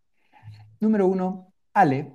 Número 0.80 1.06
uno, 1.06 1.52
Ale, 1.72 2.12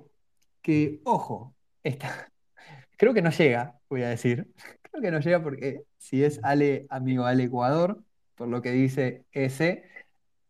que, 0.62 1.00
ojo, 1.04 1.54
está, 1.82 2.30
creo 2.96 3.14
que 3.14 3.22
no 3.22 3.30
llega, 3.30 3.78
voy 3.88 4.02
a 4.02 4.08
decir. 4.08 4.52
Creo 4.90 5.02
que 5.02 5.10
no 5.10 5.20
llega 5.20 5.42
porque 5.42 5.82
si 5.98 6.24
es 6.24 6.40
Ale, 6.42 6.86
amigo 6.88 7.26
Ale 7.26 7.44
Ecuador, 7.44 8.02
por 8.34 8.48
lo 8.48 8.62
que 8.62 8.70
dice 8.72 9.26
ese, 9.32 9.84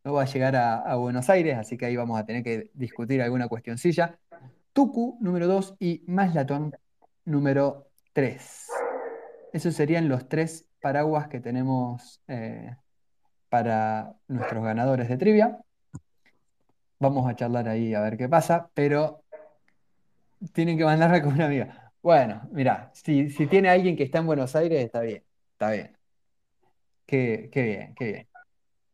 no 0.04 0.12
va 0.12 0.22
a 0.22 0.26
llegar 0.26 0.54
a, 0.54 0.94
Buenos 0.94 1.28
Aires, 1.28 1.58
así 1.58 1.76
que 1.76 1.86
ahí 1.86 1.96
vamos 1.96 2.18
a 2.18 2.24
tener 2.24 2.44
que 2.44 2.70
discutir 2.72 3.20
alguna 3.20 3.48
cuestioncilla. 3.48 4.18
Tucu, 4.72 5.18
número 5.20 5.48
2, 5.48 5.76
y 5.80 6.04
Maslatón, 6.06 6.72
número 7.24 7.88
3. 8.12 8.68
Esos 9.52 9.74
serían 9.74 10.08
los 10.08 10.28
tres 10.28 10.68
paraguas 10.80 11.28
que 11.28 11.40
tenemos 11.40 12.22
eh, 12.28 12.76
para 13.48 14.14
nuestros 14.28 14.62
ganadores 14.64 15.08
de 15.08 15.16
trivia. 15.16 15.58
Vamos 16.98 17.28
a 17.30 17.36
charlar 17.36 17.68
ahí 17.68 17.94
a 17.94 18.00
ver 18.00 18.16
qué 18.16 18.28
pasa, 18.28 18.70
pero 18.74 19.22
tienen 20.52 20.76
que 20.76 20.84
mandarme 20.84 21.22
con 21.22 21.34
una 21.34 21.46
amiga. 21.46 21.92
Bueno, 22.02 22.42
mira, 22.52 22.90
si, 22.94 23.30
si 23.30 23.46
tiene 23.46 23.68
alguien 23.68 23.96
que 23.96 24.04
está 24.04 24.18
en 24.18 24.26
Buenos 24.26 24.54
Aires, 24.56 24.84
está 24.84 25.00
bien, 25.00 25.22
está 25.52 25.70
bien. 25.70 25.96
Qué, 27.06 27.48
qué 27.52 27.62
bien, 27.62 27.94
qué 27.94 28.04
bien. 28.04 28.28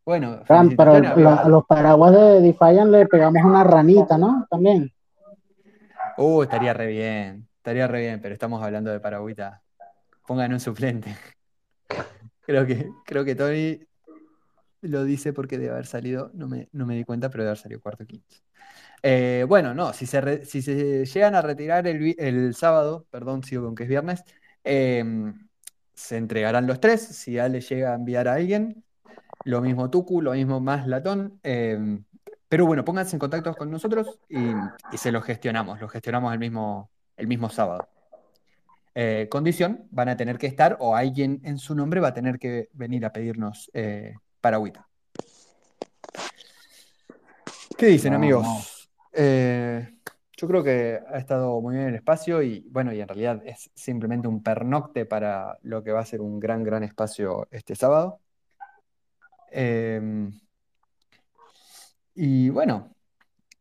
Bueno, 0.05 0.43
Fran, 0.45 0.71
pero 0.77 0.93
a 0.95 1.01
la- 1.01 1.45
los 1.49 1.65
paraguas 1.65 2.13
de 2.13 2.41
Defiant 2.41 2.91
le 2.91 3.07
pegamos 3.07 3.43
una 3.43 3.65
ranita, 3.65 4.19
¿no? 4.19 4.47
También. 4.51 4.93
Uh, 6.17 6.43
estaría 6.43 6.73
re 6.75 6.87
bien. 6.87 7.49
estaría 7.57 7.87
re 7.89 8.01
bien, 8.01 8.21
pero 8.21 8.35
estamos 8.35 8.63
hablando 8.63 8.91
de 8.91 9.01
Paragüita. 9.01 9.63
Pongan 10.27 10.53
un 10.53 10.61
suplente. 10.61 11.17
creo 12.47 12.67
que, 12.67 12.91
creo 13.05 13.25
que 13.25 13.35
Tony 13.35 13.81
lo 14.85 15.05
dice 15.05 15.33
porque 15.33 15.59
debe 15.59 15.73
haber 15.73 15.87
salido, 15.87 16.31
no 16.35 16.49
me, 16.49 16.69
no 16.73 16.87
me 16.87 16.95
di 16.95 17.05
cuenta, 17.05 17.31
pero 17.31 17.43
debe 17.43 17.51
haber 17.51 17.59
salido 17.59 17.81
cuarto 17.81 18.07
quinto. 18.07 18.37
Eh, 19.03 19.45
bueno, 19.49 19.75
no, 19.75 19.93
si 19.93 20.07
se, 20.07 20.47
si 20.47 20.63
se 20.63 21.05
llegan 21.05 21.35
a 21.35 21.43
retirar 21.43 21.87
el, 21.87 22.55
sábado, 22.55 23.07
perdón, 23.11 23.43
sigo 23.43 23.65
con 23.65 23.75
que 23.75 23.83
es 23.83 23.89
viernes, 23.89 24.25
em, 24.65 25.47
se 25.95 26.17
entregarán 26.17 26.67
los 26.67 26.81
tres. 26.81 27.03
Si 27.03 27.39
Ale 27.39 27.61
llega 27.61 27.93
a 27.93 27.97
enviar 27.97 28.29
a 28.29 28.35
alguien, 28.35 28.85
lo 29.45 29.61
mismo 29.61 29.91
Tuku, 29.91 30.23
lo 30.23 30.33
mismo 30.33 30.61
más 30.61 30.87
Latón. 30.87 31.39
Em, 31.43 32.05
pero 32.49 32.67
bueno, 32.67 32.85
pónganse 32.85 33.17
en 33.17 33.21
contacto 33.21 33.55
con 33.55 33.71
nosotros 33.71 34.21
y, 34.29 34.39
se 34.97 35.13
lo 35.13 35.21
gestionamos, 35.21 35.81
lo 35.81 35.89
gestionamos 35.89 36.33
el 36.33 36.39
mismo, 36.39 36.91
el 37.17 37.27
mismo 37.27 37.51
sábado. 37.51 37.89
Eh, 38.95 39.29
condición, 39.31 39.87
van 39.91 40.09
a 40.09 40.17
tener 40.17 40.39
que 40.39 40.47
estar 40.47 40.77
o 40.81 40.95
alguien 40.97 41.41
en 41.45 41.59
su 41.59 41.75
nombre 41.75 42.01
va 42.01 42.09
a 42.09 42.15
tener 42.15 42.39
que 42.39 42.69
venir 42.73 43.05
a 43.05 43.13
pedirnos 43.13 43.71
eh, 43.75 44.15
paragüita. 44.45 44.87
¿Qué 47.79 47.87
dicen, 47.87 48.13
amigos? 48.13 48.91
Eh, 49.11 49.89
yo 50.37 50.47
creo 50.47 50.63
que 50.63 51.01
ha 51.09 51.17
estado 51.17 51.63
muy 51.63 51.77
bien 51.77 51.89
el 51.89 51.95
espacio 51.95 52.43
y 52.43 52.69
bueno, 52.69 52.93
y 52.93 53.01
en 53.01 53.09
realidad 53.09 53.43
es 53.47 53.71
simplemente 53.75 54.29
un 54.29 54.43
pernocte 54.43 55.07
para 55.07 55.57
lo 55.63 55.83
que 55.83 55.93
va 55.93 56.01
a 56.01 56.05
ser 56.05 56.21
un 56.21 56.39
gran, 56.39 56.63
gran 56.63 56.83
espacio 56.83 57.49
este 57.51 57.75
sábado. 57.75 58.21
Em, 59.51 60.31
y 62.15 62.51
bueno, 62.51 62.95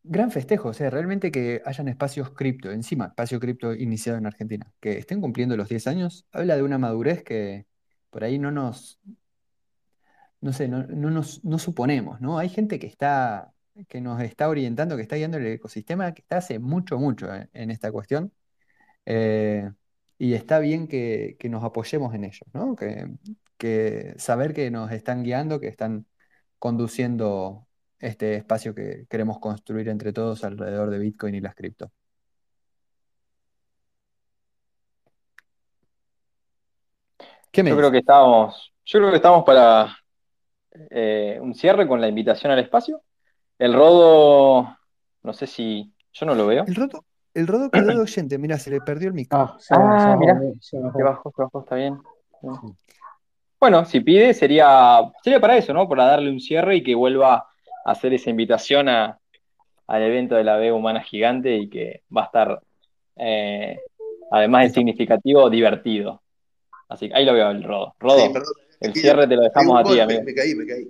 gran 0.03 0.31
festejo, 0.31 0.69
o 0.69 0.73
sea, 0.73 0.89
realmente 0.89 1.31
que 1.31 1.61
hayan 1.63 1.87
espacios 1.87 2.31
cripto, 2.31 2.71
encima, 2.71 3.05
espacio 3.05 3.39
cripto 3.39 3.73
iniciado 3.73 4.17
en 4.17 4.25
Argentina, 4.25 4.69
que 4.81 4.97
estén 4.97 5.21
cumpliendo 5.21 5.55
los 5.55 5.69
10 5.69 5.87
años, 5.87 6.27
habla 6.33 6.57
de 6.57 6.63
una 6.63 6.77
madurez 6.77 7.23
que 7.23 7.67
por 8.09 8.25
ahí 8.25 8.37
no 8.37 8.51
nos, 8.51 8.99
no 10.43 10.51
sé, 10.53 10.67
no, 10.67 10.83
nos 10.83 11.43
no 11.45 11.57
suponemos, 11.57 12.19
¿no? 12.21 12.37
Hay 12.37 12.49
gente 12.49 12.77
que 12.77 12.87
está 12.87 13.53
que 13.87 14.01
nos 14.01 14.21
está 14.21 14.49
orientando, 14.49 14.95
que 14.97 15.01
está 15.03 15.15
guiando 15.15 15.37
el 15.37 15.47
ecosistema, 15.47 16.13
que 16.13 16.21
está 16.21 16.37
hace 16.37 16.59
mucho, 16.59 16.99
mucho 16.99 17.33
eh, 17.33 17.49
en, 17.53 17.71
esta 17.71 17.91
cuestión. 17.91 18.33
Eh, 19.05 19.71
y 20.19 20.33
está 20.35 20.59
bien 20.59 20.87
que, 20.87 21.37
nos 21.49 21.63
apoyemos 21.63 22.13
en 22.13 22.25
ellos, 22.25 22.47
¿no? 22.53 22.75
Que, 22.75 24.15
saber 24.17 24.53
que 24.53 24.69
nos 24.71 24.91
están 24.91 25.23
guiando, 25.23 25.59
que 25.59 25.67
están 25.69 26.05
conduciendo 26.59 27.67
este 27.99 28.35
espacio 28.35 28.75
que 28.75 29.05
queremos 29.09 29.39
construir 29.39 29.89
entre 29.89 30.13
todos 30.13 30.43
alrededor 30.43 30.89
de 30.89 30.99
Bitcoin 30.99 31.35
y 31.35 31.41
las 31.41 31.55
cripto. 31.55 31.91
¿Qué 37.51 37.63
yo 37.63 37.77
creo 37.77 37.91
que 37.91 37.99
estamos, 37.99 38.73
yo 38.85 38.99
creo 38.99 39.11
que 39.11 39.17
estamos 39.17 39.43
para 39.45 39.95
eh, 40.89 41.37
un 41.41 41.53
cierre 41.53 41.87
con 41.87 42.01
la 42.01 42.07
invitación 42.07 42.51
al 42.51 42.59
espacio. 42.59 43.01
El 43.59 43.73
rodo, 43.73 44.77
no 45.21 45.33
sé 45.33 45.47
si. 45.47 45.93
Yo 46.13 46.25
no 46.25 46.35
lo 46.35 46.47
veo. 46.47 46.63
El 46.67 46.75
rodo, 46.75 47.05
el 47.33 47.47
rodo 47.47 47.69
quedó 47.69 47.87
de 47.87 47.99
oyente, 47.99 48.37
mira, 48.37 48.57
se 48.57 48.69
le 48.69 48.81
perdió 48.81 49.07
el 49.07 49.13
micro. 49.13 49.37
Ah, 49.37 49.57
ah 49.71 50.15
mira. 50.19 50.39
Se 50.59 50.77
bajó, 50.79 51.31
se 51.35 51.41
bajó, 51.41 51.61
está 51.61 51.75
bien. 51.75 51.97
Bueno, 53.59 53.85
si 53.85 54.01
pide, 54.01 54.33
sería, 54.33 54.99
sería 55.23 55.39
para 55.39 55.57
eso, 55.57 55.73
¿no? 55.73 55.87
Para 55.87 56.05
darle 56.05 56.29
un 56.29 56.39
cierre 56.39 56.75
y 56.75 56.83
que 56.83 56.95
vuelva 56.95 57.47
a 57.85 57.91
hacer 57.91 58.13
esa 58.13 58.29
invitación 58.29 58.89
a, 58.89 59.17
al 59.87 60.01
evento 60.01 60.35
de 60.35 60.43
la 60.43 60.57
B 60.57 60.71
humana 60.71 61.01
gigante 61.01 61.55
y 61.55 61.69
que 61.69 62.03
va 62.15 62.23
a 62.23 62.25
estar, 62.25 62.61
eh, 63.15 63.79
además 64.31 64.63
de 64.63 64.69
significativo, 64.71 65.49
divertido. 65.49 66.21
Así 66.89 67.07
que 67.07 67.15
ahí 67.15 67.25
lo 67.25 67.33
veo 67.33 67.51
el 67.51 67.63
rodo. 67.63 67.95
Rodo, 67.99 68.31
el 68.83 68.93
cierre 68.93 69.27
te 69.27 69.35
lo 69.35 69.43
dejamos 69.43 69.79
a 69.79 69.83
ti, 69.83 69.99
amigo. 69.99 70.23
Me 70.23 70.33
caí, 70.33 70.55
me 70.55 70.65
caí. 70.65 70.87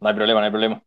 No 0.00 0.08
hay 0.08 0.14
problema, 0.14 0.40
no 0.40 0.44
hay 0.44 0.50
problema. 0.50 0.82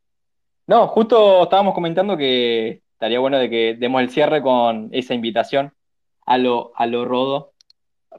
No, 0.68 0.88
justo 0.88 1.44
estábamos 1.44 1.74
comentando 1.74 2.18
que 2.18 2.82
estaría 2.94 3.20
bueno 3.20 3.38
de 3.38 3.50
que 3.50 3.76
demos 3.80 4.02
el 4.02 4.10
cierre 4.10 4.42
con 4.42 4.90
esa 4.92 5.14
invitación 5.14 5.74
a 6.26 6.38
lo, 6.38 6.72
a 6.76 6.86
lo 6.86 7.06
rodo 7.06 7.54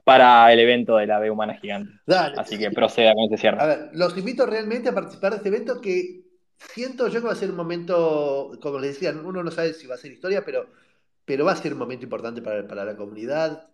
para 0.03 0.51
el 0.51 0.59
evento 0.59 0.97
de 0.97 1.07
la 1.07 1.19
B 1.19 1.29
Humana 1.31 1.55
Gigante. 1.55 1.91
Así 2.37 2.57
que 2.57 2.71
proceda 2.71 3.13
con 3.13 3.25
ese 3.25 3.37
cierre. 3.37 3.57
A 3.59 3.65
ver, 3.65 3.89
los 3.93 4.17
invito 4.17 4.45
realmente 4.45 4.89
a 4.89 4.93
participar 4.93 5.31
de 5.31 5.37
este 5.37 5.49
evento 5.49 5.81
que 5.81 6.23
siento 6.57 7.07
yo 7.07 7.21
que 7.21 7.27
va 7.27 7.33
a 7.33 7.35
ser 7.35 7.51
un 7.51 7.57
momento, 7.57 8.51
como 8.61 8.79
les 8.79 8.93
decía, 8.93 9.11
uno 9.11 9.43
no 9.43 9.51
sabe 9.51 9.73
si 9.73 9.87
va 9.87 9.95
a 9.95 9.99
ser 9.99 10.11
historia, 10.11 10.43
pero, 10.45 10.67
pero 11.25 11.45
va 11.45 11.51
a 11.51 11.57
ser 11.57 11.73
un 11.73 11.79
momento 11.79 12.05
importante 12.05 12.41
para, 12.41 12.67
para 12.67 12.85
la 12.85 12.95
comunidad 12.95 13.67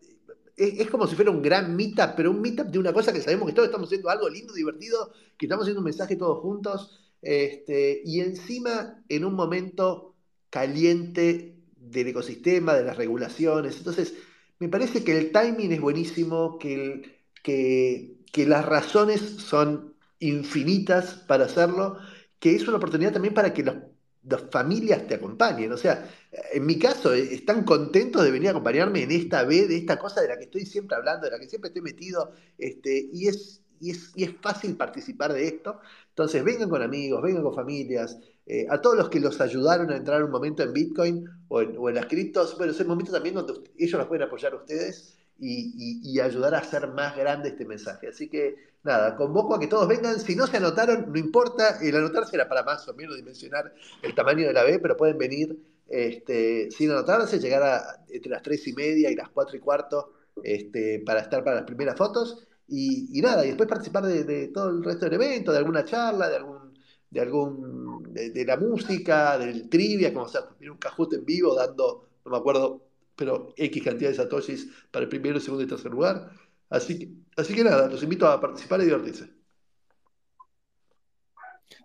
es, 0.55 0.89
como 0.89 1.07
si 1.07 1.15
fuera 1.15 1.31
un 1.31 1.41
gran 1.41 1.75
meetup, 1.75 2.15
pero 2.15 2.31
un 2.31 2.41
meetup 2.41 2.67
de 2.67 2.79
una 2.79 2.93
cosa 2.93 3.11
que 3.11 3.21
sabemos 3.21 3.47
que 3.47 3.53
todos 3.53 3.67
estamos 3.67 3.87
haciendo 3.87 4.09
algo 4.09 4.29
lindo, 4.29 4.53
divertido, 4.53 5.11
que 5.37 5.45
estamos 5.45 5.63
haciendo 5.63 5.79
un 5.79 5.85
mensaje 5.85 6.15
todos 6.15 6.39
juntos, 6.39 6.99
este, 7.21 8.01
y 8.05 8.19
encima 8.19 9.03
en 9.09 9.25
un 9.25 9.33
momento 9.33 10.15
caliente 10.49 11.55
del 11.75 12.07
ecosistema, 12.07 12.73
de 12.73 12.83
las 12.83 12.97
regulaciones. 12.97 13.77
Entonces, 13.77 14.13
me 14.59 14.69
parece 14.69 15.03
que 15.03 15.17
el 15.17 15.31
timing 15.31 15.71
es 15.71 15.81
buenísimo, 15.81 16.59
que, 16.59 17.19
que, 17.41 18.17
que 18.31 18.45
las 18.45 18.65
razones 18.65 19.21
son 19.21 19.95
infinitas 20.19 21.15
para 21.27 21.45
hacerlo, 21.45 21.97
que 22.39 22.55
es 22.55 22.67
una 22.67 22.77
oportunidad 22.77 23.13
también 23.13 23.33
para 23.33 23.53
que 23.53 23.63
las 23.63 24.41
familias 24.51 25.07
te 25.07 25.15
acompañen. 25.15 25.71
O 25.71 25.77
sea, 25.77 26.09
en 26.53 26.65
mi 26.65 26.79
caso, 26.79 27.13
eh, 27.13 27.33
están 27.33 27.63
contentos 27.63 28.23
de 28.23 28.31
venir 28.31 28.49
a 28.49 28.51
acompañarme 28.51 29.03
en 29.03 29.11
esta 29.11 29.43
B, 29.43 29.67
de 29.67 29.77
esta 29.77 29.97
cosa 29.97 30.21
de 30.21 30.27
la 30.27 30.37
que 30.37 30.45
estoy 30.45 30.65
siempre 30.65 30.97
hablando, 30.97 31.25
de 31.25 31.31
la 31.31 31.39
que 31.39 31.47
siempre 31.47 31.69
estoy 31.69 31.81
metido, 31.81 32.31
este, 32.57 33.09
y, 33.11 33.27
es, 33.27 33.61
y, 33.79 33.91
es, 33.91 34.11
y 34.15 34.23
es 34.23 34.35
fácil 34.41 34.75
participar 34.75 35.33
de 35.33 35.47
esto. 35.47 35.79
Entonces, 36.09 36.43
vengan 36.43 36.69
con 36.69 36.81
amigos, 36.81 37.21
vengan 37.21 37.43
con 37.43 37.53
familias, 37.53 38.17
eh, 38.45 38.65
a 38.69 38.81
todos 38.81 38.97
los 38.97 39.09
que 39.09 39.19
los 39.19 39.39
ayudaron 39.39 39.89
a 39.91 39.95
entrar 39.95 40.23
un 40.23 40.31
momento 40.31 40.63
en 40.63 40.73
Bitcoin 40.73 41.29
o 41.47 41.61
en, 41.61 41.95
las 41.95 42.07
criptos, 42.07 42.57
bueno, 42.57 42.73
es 42.73 42.79
el 42.79 42.87
momento 42.87 43.11
también 43.11 43.35
donde 43.35 43.53
ellos 43.77 43.97
los 43.97 44.07
pueden 44.07 44.27
apoyar 44.27 44.53
a 44.53 44.57
ustedes 44.57 45.17
y, 45.39 46.19
ayudar 46.19 46.55
a 46.55 46.59
hacer 46.59 46.87
más 46.87 47.15
grande 47.15 47.49
este 47.49 47.65
mensaje. 47.65 48.07
Así 48.07 48.29
que 48.29 48.55
nada, 48.83 49.15
convoco 49.15 49.55
a 49.55 49.59
que 49.59 49.67
todos 49.67 49.87
vengan. 49.87 50.19
Si 50.19 50.35
no 50.35 50.47
se 50.47 50.57
anotaron, 50.57 51.11
no 51.11 51.17
importa, 51.17 51.79
el 51.81 51.95
anotarse 51.95 52.35
era 52.35 52.47
para 52.47 52.63
más 52.63 52.87
o 52.87 52.93
menos 52.93 53.15
dimensionar 53.15 53.73
el 54.01 54.13
tamaño 54.13 54.45
de 54.47 54.53
la 54.53 54.63
B, 54.63 54.79
pero 54.79 54.97
pueden 54.97 55.17
venir 55.17 55.57
este, 55.93 56.71
sin 56.71 56.89
anotarse, 56.91 57.39
llegar 57.39 57.63
a, 57.63 58.05
entre 58.09 58.31
las 58.31 58.41
tres 58.41 58.67
y 58.67 58.73
media 58.73 59.11
y 59.11 59.15
las 59.15 59.29
cuatro 59.29 59.55
y 59.55 59.59
cuarto 59.59 60.13
este, 60.43 60.99
para 61.05 61.19
estar 61.21 61.43
para 61.43 61.57
las 61.57 61.65
primeras 61.65 61.97
fotos. 61.97 62.47
Y, 62.67 63.21
nada, 63.21 63.45
y 63.45 63.49
después 63.49 63.69
participar 63.69 64.05
de, 64.05 64.47
todo 64.47 64.69
el 64.69 64.83
resto 64.83 65.05
del 65.05 65.15
evento, 65.15 65.51
de 65.51 65.59
alguna 65.59 65.85
charla, 65.85 66.29
de 66.29 66.37
algún 66.37 66.73
de 67.11 67.21
algún 67.21 68.11
de, 68.11 68.45
la 68.45 68.57
música, 68.57 69.37
del 69.37 69.69
trivia, 69.69 70.11
como 70.11 70.27
sea, 70.27 70.41
un 70.61 70.77
cajute 70.77 71.17
en 71.17 71.25
vivo 71.25 71.53
dando, 71.53 72.07
no 72.25 72.31
me 72.31 72.37
acuerdo 72.37 72.81
pero 73.15 73.53
X 73.57 73.83
cantidad 73.83 74.09
de 74.09 74.15
satoshis 74.15 74.67
para 74.91 75.03
el 75.03 75.09
primero, 75.09 75.39
segundo 75.39 75.63
y 75.63 75.67
tercer 75.67 75.91
lugar. 75.91 76.31
Así 76.69 76.99
que, 76.99 77.09
así 77.37 77.53
que 77.53 77.63
nada, 77.63 77.87
los 77.87 78.01
invito 78.03 78.27
a 78.27 78.41
participar 78.41 78.81
y 78.81 78.85
divertirse. 78.85 79.29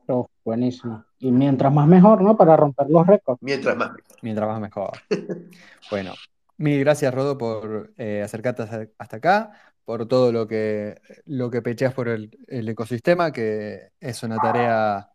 Oh, 0.08 0.28
buenísimo. 0.44 1.04
Y 1.18 1.30
mientras 1.30 1.72
más 1.72 1.86
mejor, 1.86 2.22
¿no? 2.22 2.36
Para 2.36 2.56
romper 2.56 2.88
los 2.88 3.06
récords. 3.06 3.42
Mientras 3.42 3.76
más. 3.76 3.90
Mientras 4.22 4.48
más 4.48 4.60
mejor. 4.60 4.92
bueno, 5.90 6.14
mil 6.56 6.80
gracias, 6.80 7.12
Rodo, 7.12 7.36
por 7.36 7.92
eh, 7.98 8.22
acercarte 8.22 8.90
hasta 8.98 9.16
acá, 9.16 9.52
por 9.84 10.08
todo 10.08 10.32
lo 10.32 10.48
que, 10.48 11.00
lo 11.26 11.50
que 11.50 11.60
pecheas 11.60 11.92
por 11.92 12.08
el, 12.08 12.30
el 12.46 12.68
ecosistema, 12.68 13.32
que 13.32 13.90
es 14.00 14.22
una 14.22 14.38
tarea 14.38 15.10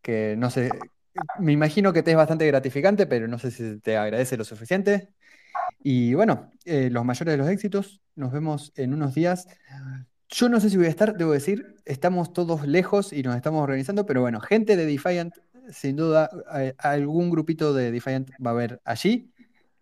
que 0.00 0.36
no 0.38 0.50
sé, 0.50 0.70
me 1.40 1.52
imagino 1.52 1.92
que 1.92 2.04
te 2.04 2.12
es 2.12 2.16
bastante 2.16 2.46
gratificante, 2.46 3.06
pero 3.06 3.26
no 3.26 3.38
sé 3.40 3.50
si 3.50 3.80
te 3.80 3.96
agradece 3.96 4.36
lo 4.36 4.44
suficiente. 4.44 5.10
Y 5.82 6.14
bueno, 6.14 6.52
eh, 6.64 6.90
los 6.90 7.04
mayores 7.04 7.32
de 7.32 7.38
los 7.38 7.48
éxitos. 7.48 8.00
Nos 8.14 8.32
vemos 8.32 8.72
en 8.76 8.94
unos 8.94 9.14
días. 9.14 9.46
Yo 10.28 10.48
no 10.48 10.60
sé 10.60 10.70
si 10.70 10.76
voy 10.76 10.86
a 10.86 10.90
estar, 10.90 11.16
debo 11.16 11.32
decir, 11.32 11.76
estamos 11.84 12.32
todos 12.32 12.66
lejos 12.66 13.12
y 13.12 13.22
nos 13.22 13.36
estamos 13.36 13.62
organizando, 13.62 14.06
pero 14.06 14.20
bueno, 14.20 14.40
gente 14.40 14.76
de 14.76 14.84
Defiant, 14.84 15.34
sin 15.70 15.96
duda, 15.96 16.30
algún 16.78 17.30
grupito 17.30 17.72
de 17.72 17.92
Defiant 17.92 18.30
va 18.44 18.50
a 18.50 18.54
haber 18.54 18.80
allí 18.84 19.30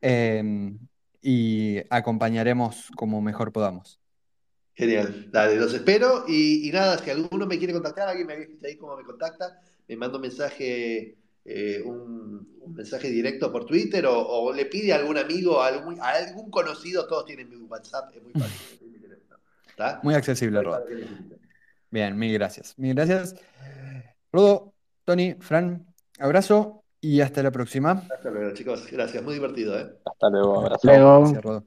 em, 0.03 0.79
y 1.23 1.79
acompañaremos 1.89 2.91
como 2.95 3.23
mejor 3.23 3.53
podamos. 3.53 4.01
Genial, 4.75 5.31
dale, 5.31 5.57
los 5.57 5.73
espero 5.73 6.25
y, 6.29 6.71
nada, 6.73 6.99
si 6.99 7.09
alguno 7.11 7.47
me 7.47 7.59
quiere 7.59 7.73
contactar, 7.73 8.09
alguien 8.09 8.27
me 8.27 8.37
dice 8.37 8.67
ahí 8.67 8.77
cómo 8.77 8.97
me 8.97 9.05
contacta, 9.05 9.63
me 9.89 9.97
manda 9.97 10.17
un 10.17 10.23
mensaje 10.23 11.17
eh, 11.47 11.83
un, 11.85 12.55
mensaje 12.75 13.11
directo 13.11 13.53
por 13.53 13.67
Twitter 13.67 14.05
o, 14.09 14.53
le 14.53 14.67
pide 14.67 14.93
a 14.93 14.97
algún 14.97 15.17
amigo, 15.17 15.61
a 15.61 15.69
algún, 15.69 16.01
algún 16.01 16.51
conocido, 16.51 17.07
todos 17.07 17.27
tienen 17.27 17.49
mi 17.49 17.57
WhatsApp, 17.57 18.11
es 18.15 18.23
muy 18.23 18.33
fácil. 18.33 18.79
Muy 20.03 20.15
accesible, 20.15 20.63
Rodo. 20.63 20.85
Bien, 21.91 22.17
mil 22.17 22.33
gracias. 22.35 22.75
Mil 22.79 22.95
gracias. 22.95 23.35
Rodo, 24.33 24.75
Tony, 25.05 25.35
Fran, 25.41 25.87
abrazo 26.19 26.83
Y 27.01 27.21
hasta 27.21 27.43
la 27.43 27.51
próxima. 27.51 28.03
Hasta 28.13 28.31
luego, 28.31 28.53
chicos. 28.55 28.91
Gracias, 28.91 29.23
muy 29.23 29.35
divertido, 29.35 29.79
¿eh? 29.79 29.93
Hasta 30.05 30.31
luego, 30.31 30.61
abrazo. 30.61 30.87
Luego. 30.89 31.21
Gracias, 31.21 31.43
Rodo. 31.43 31.67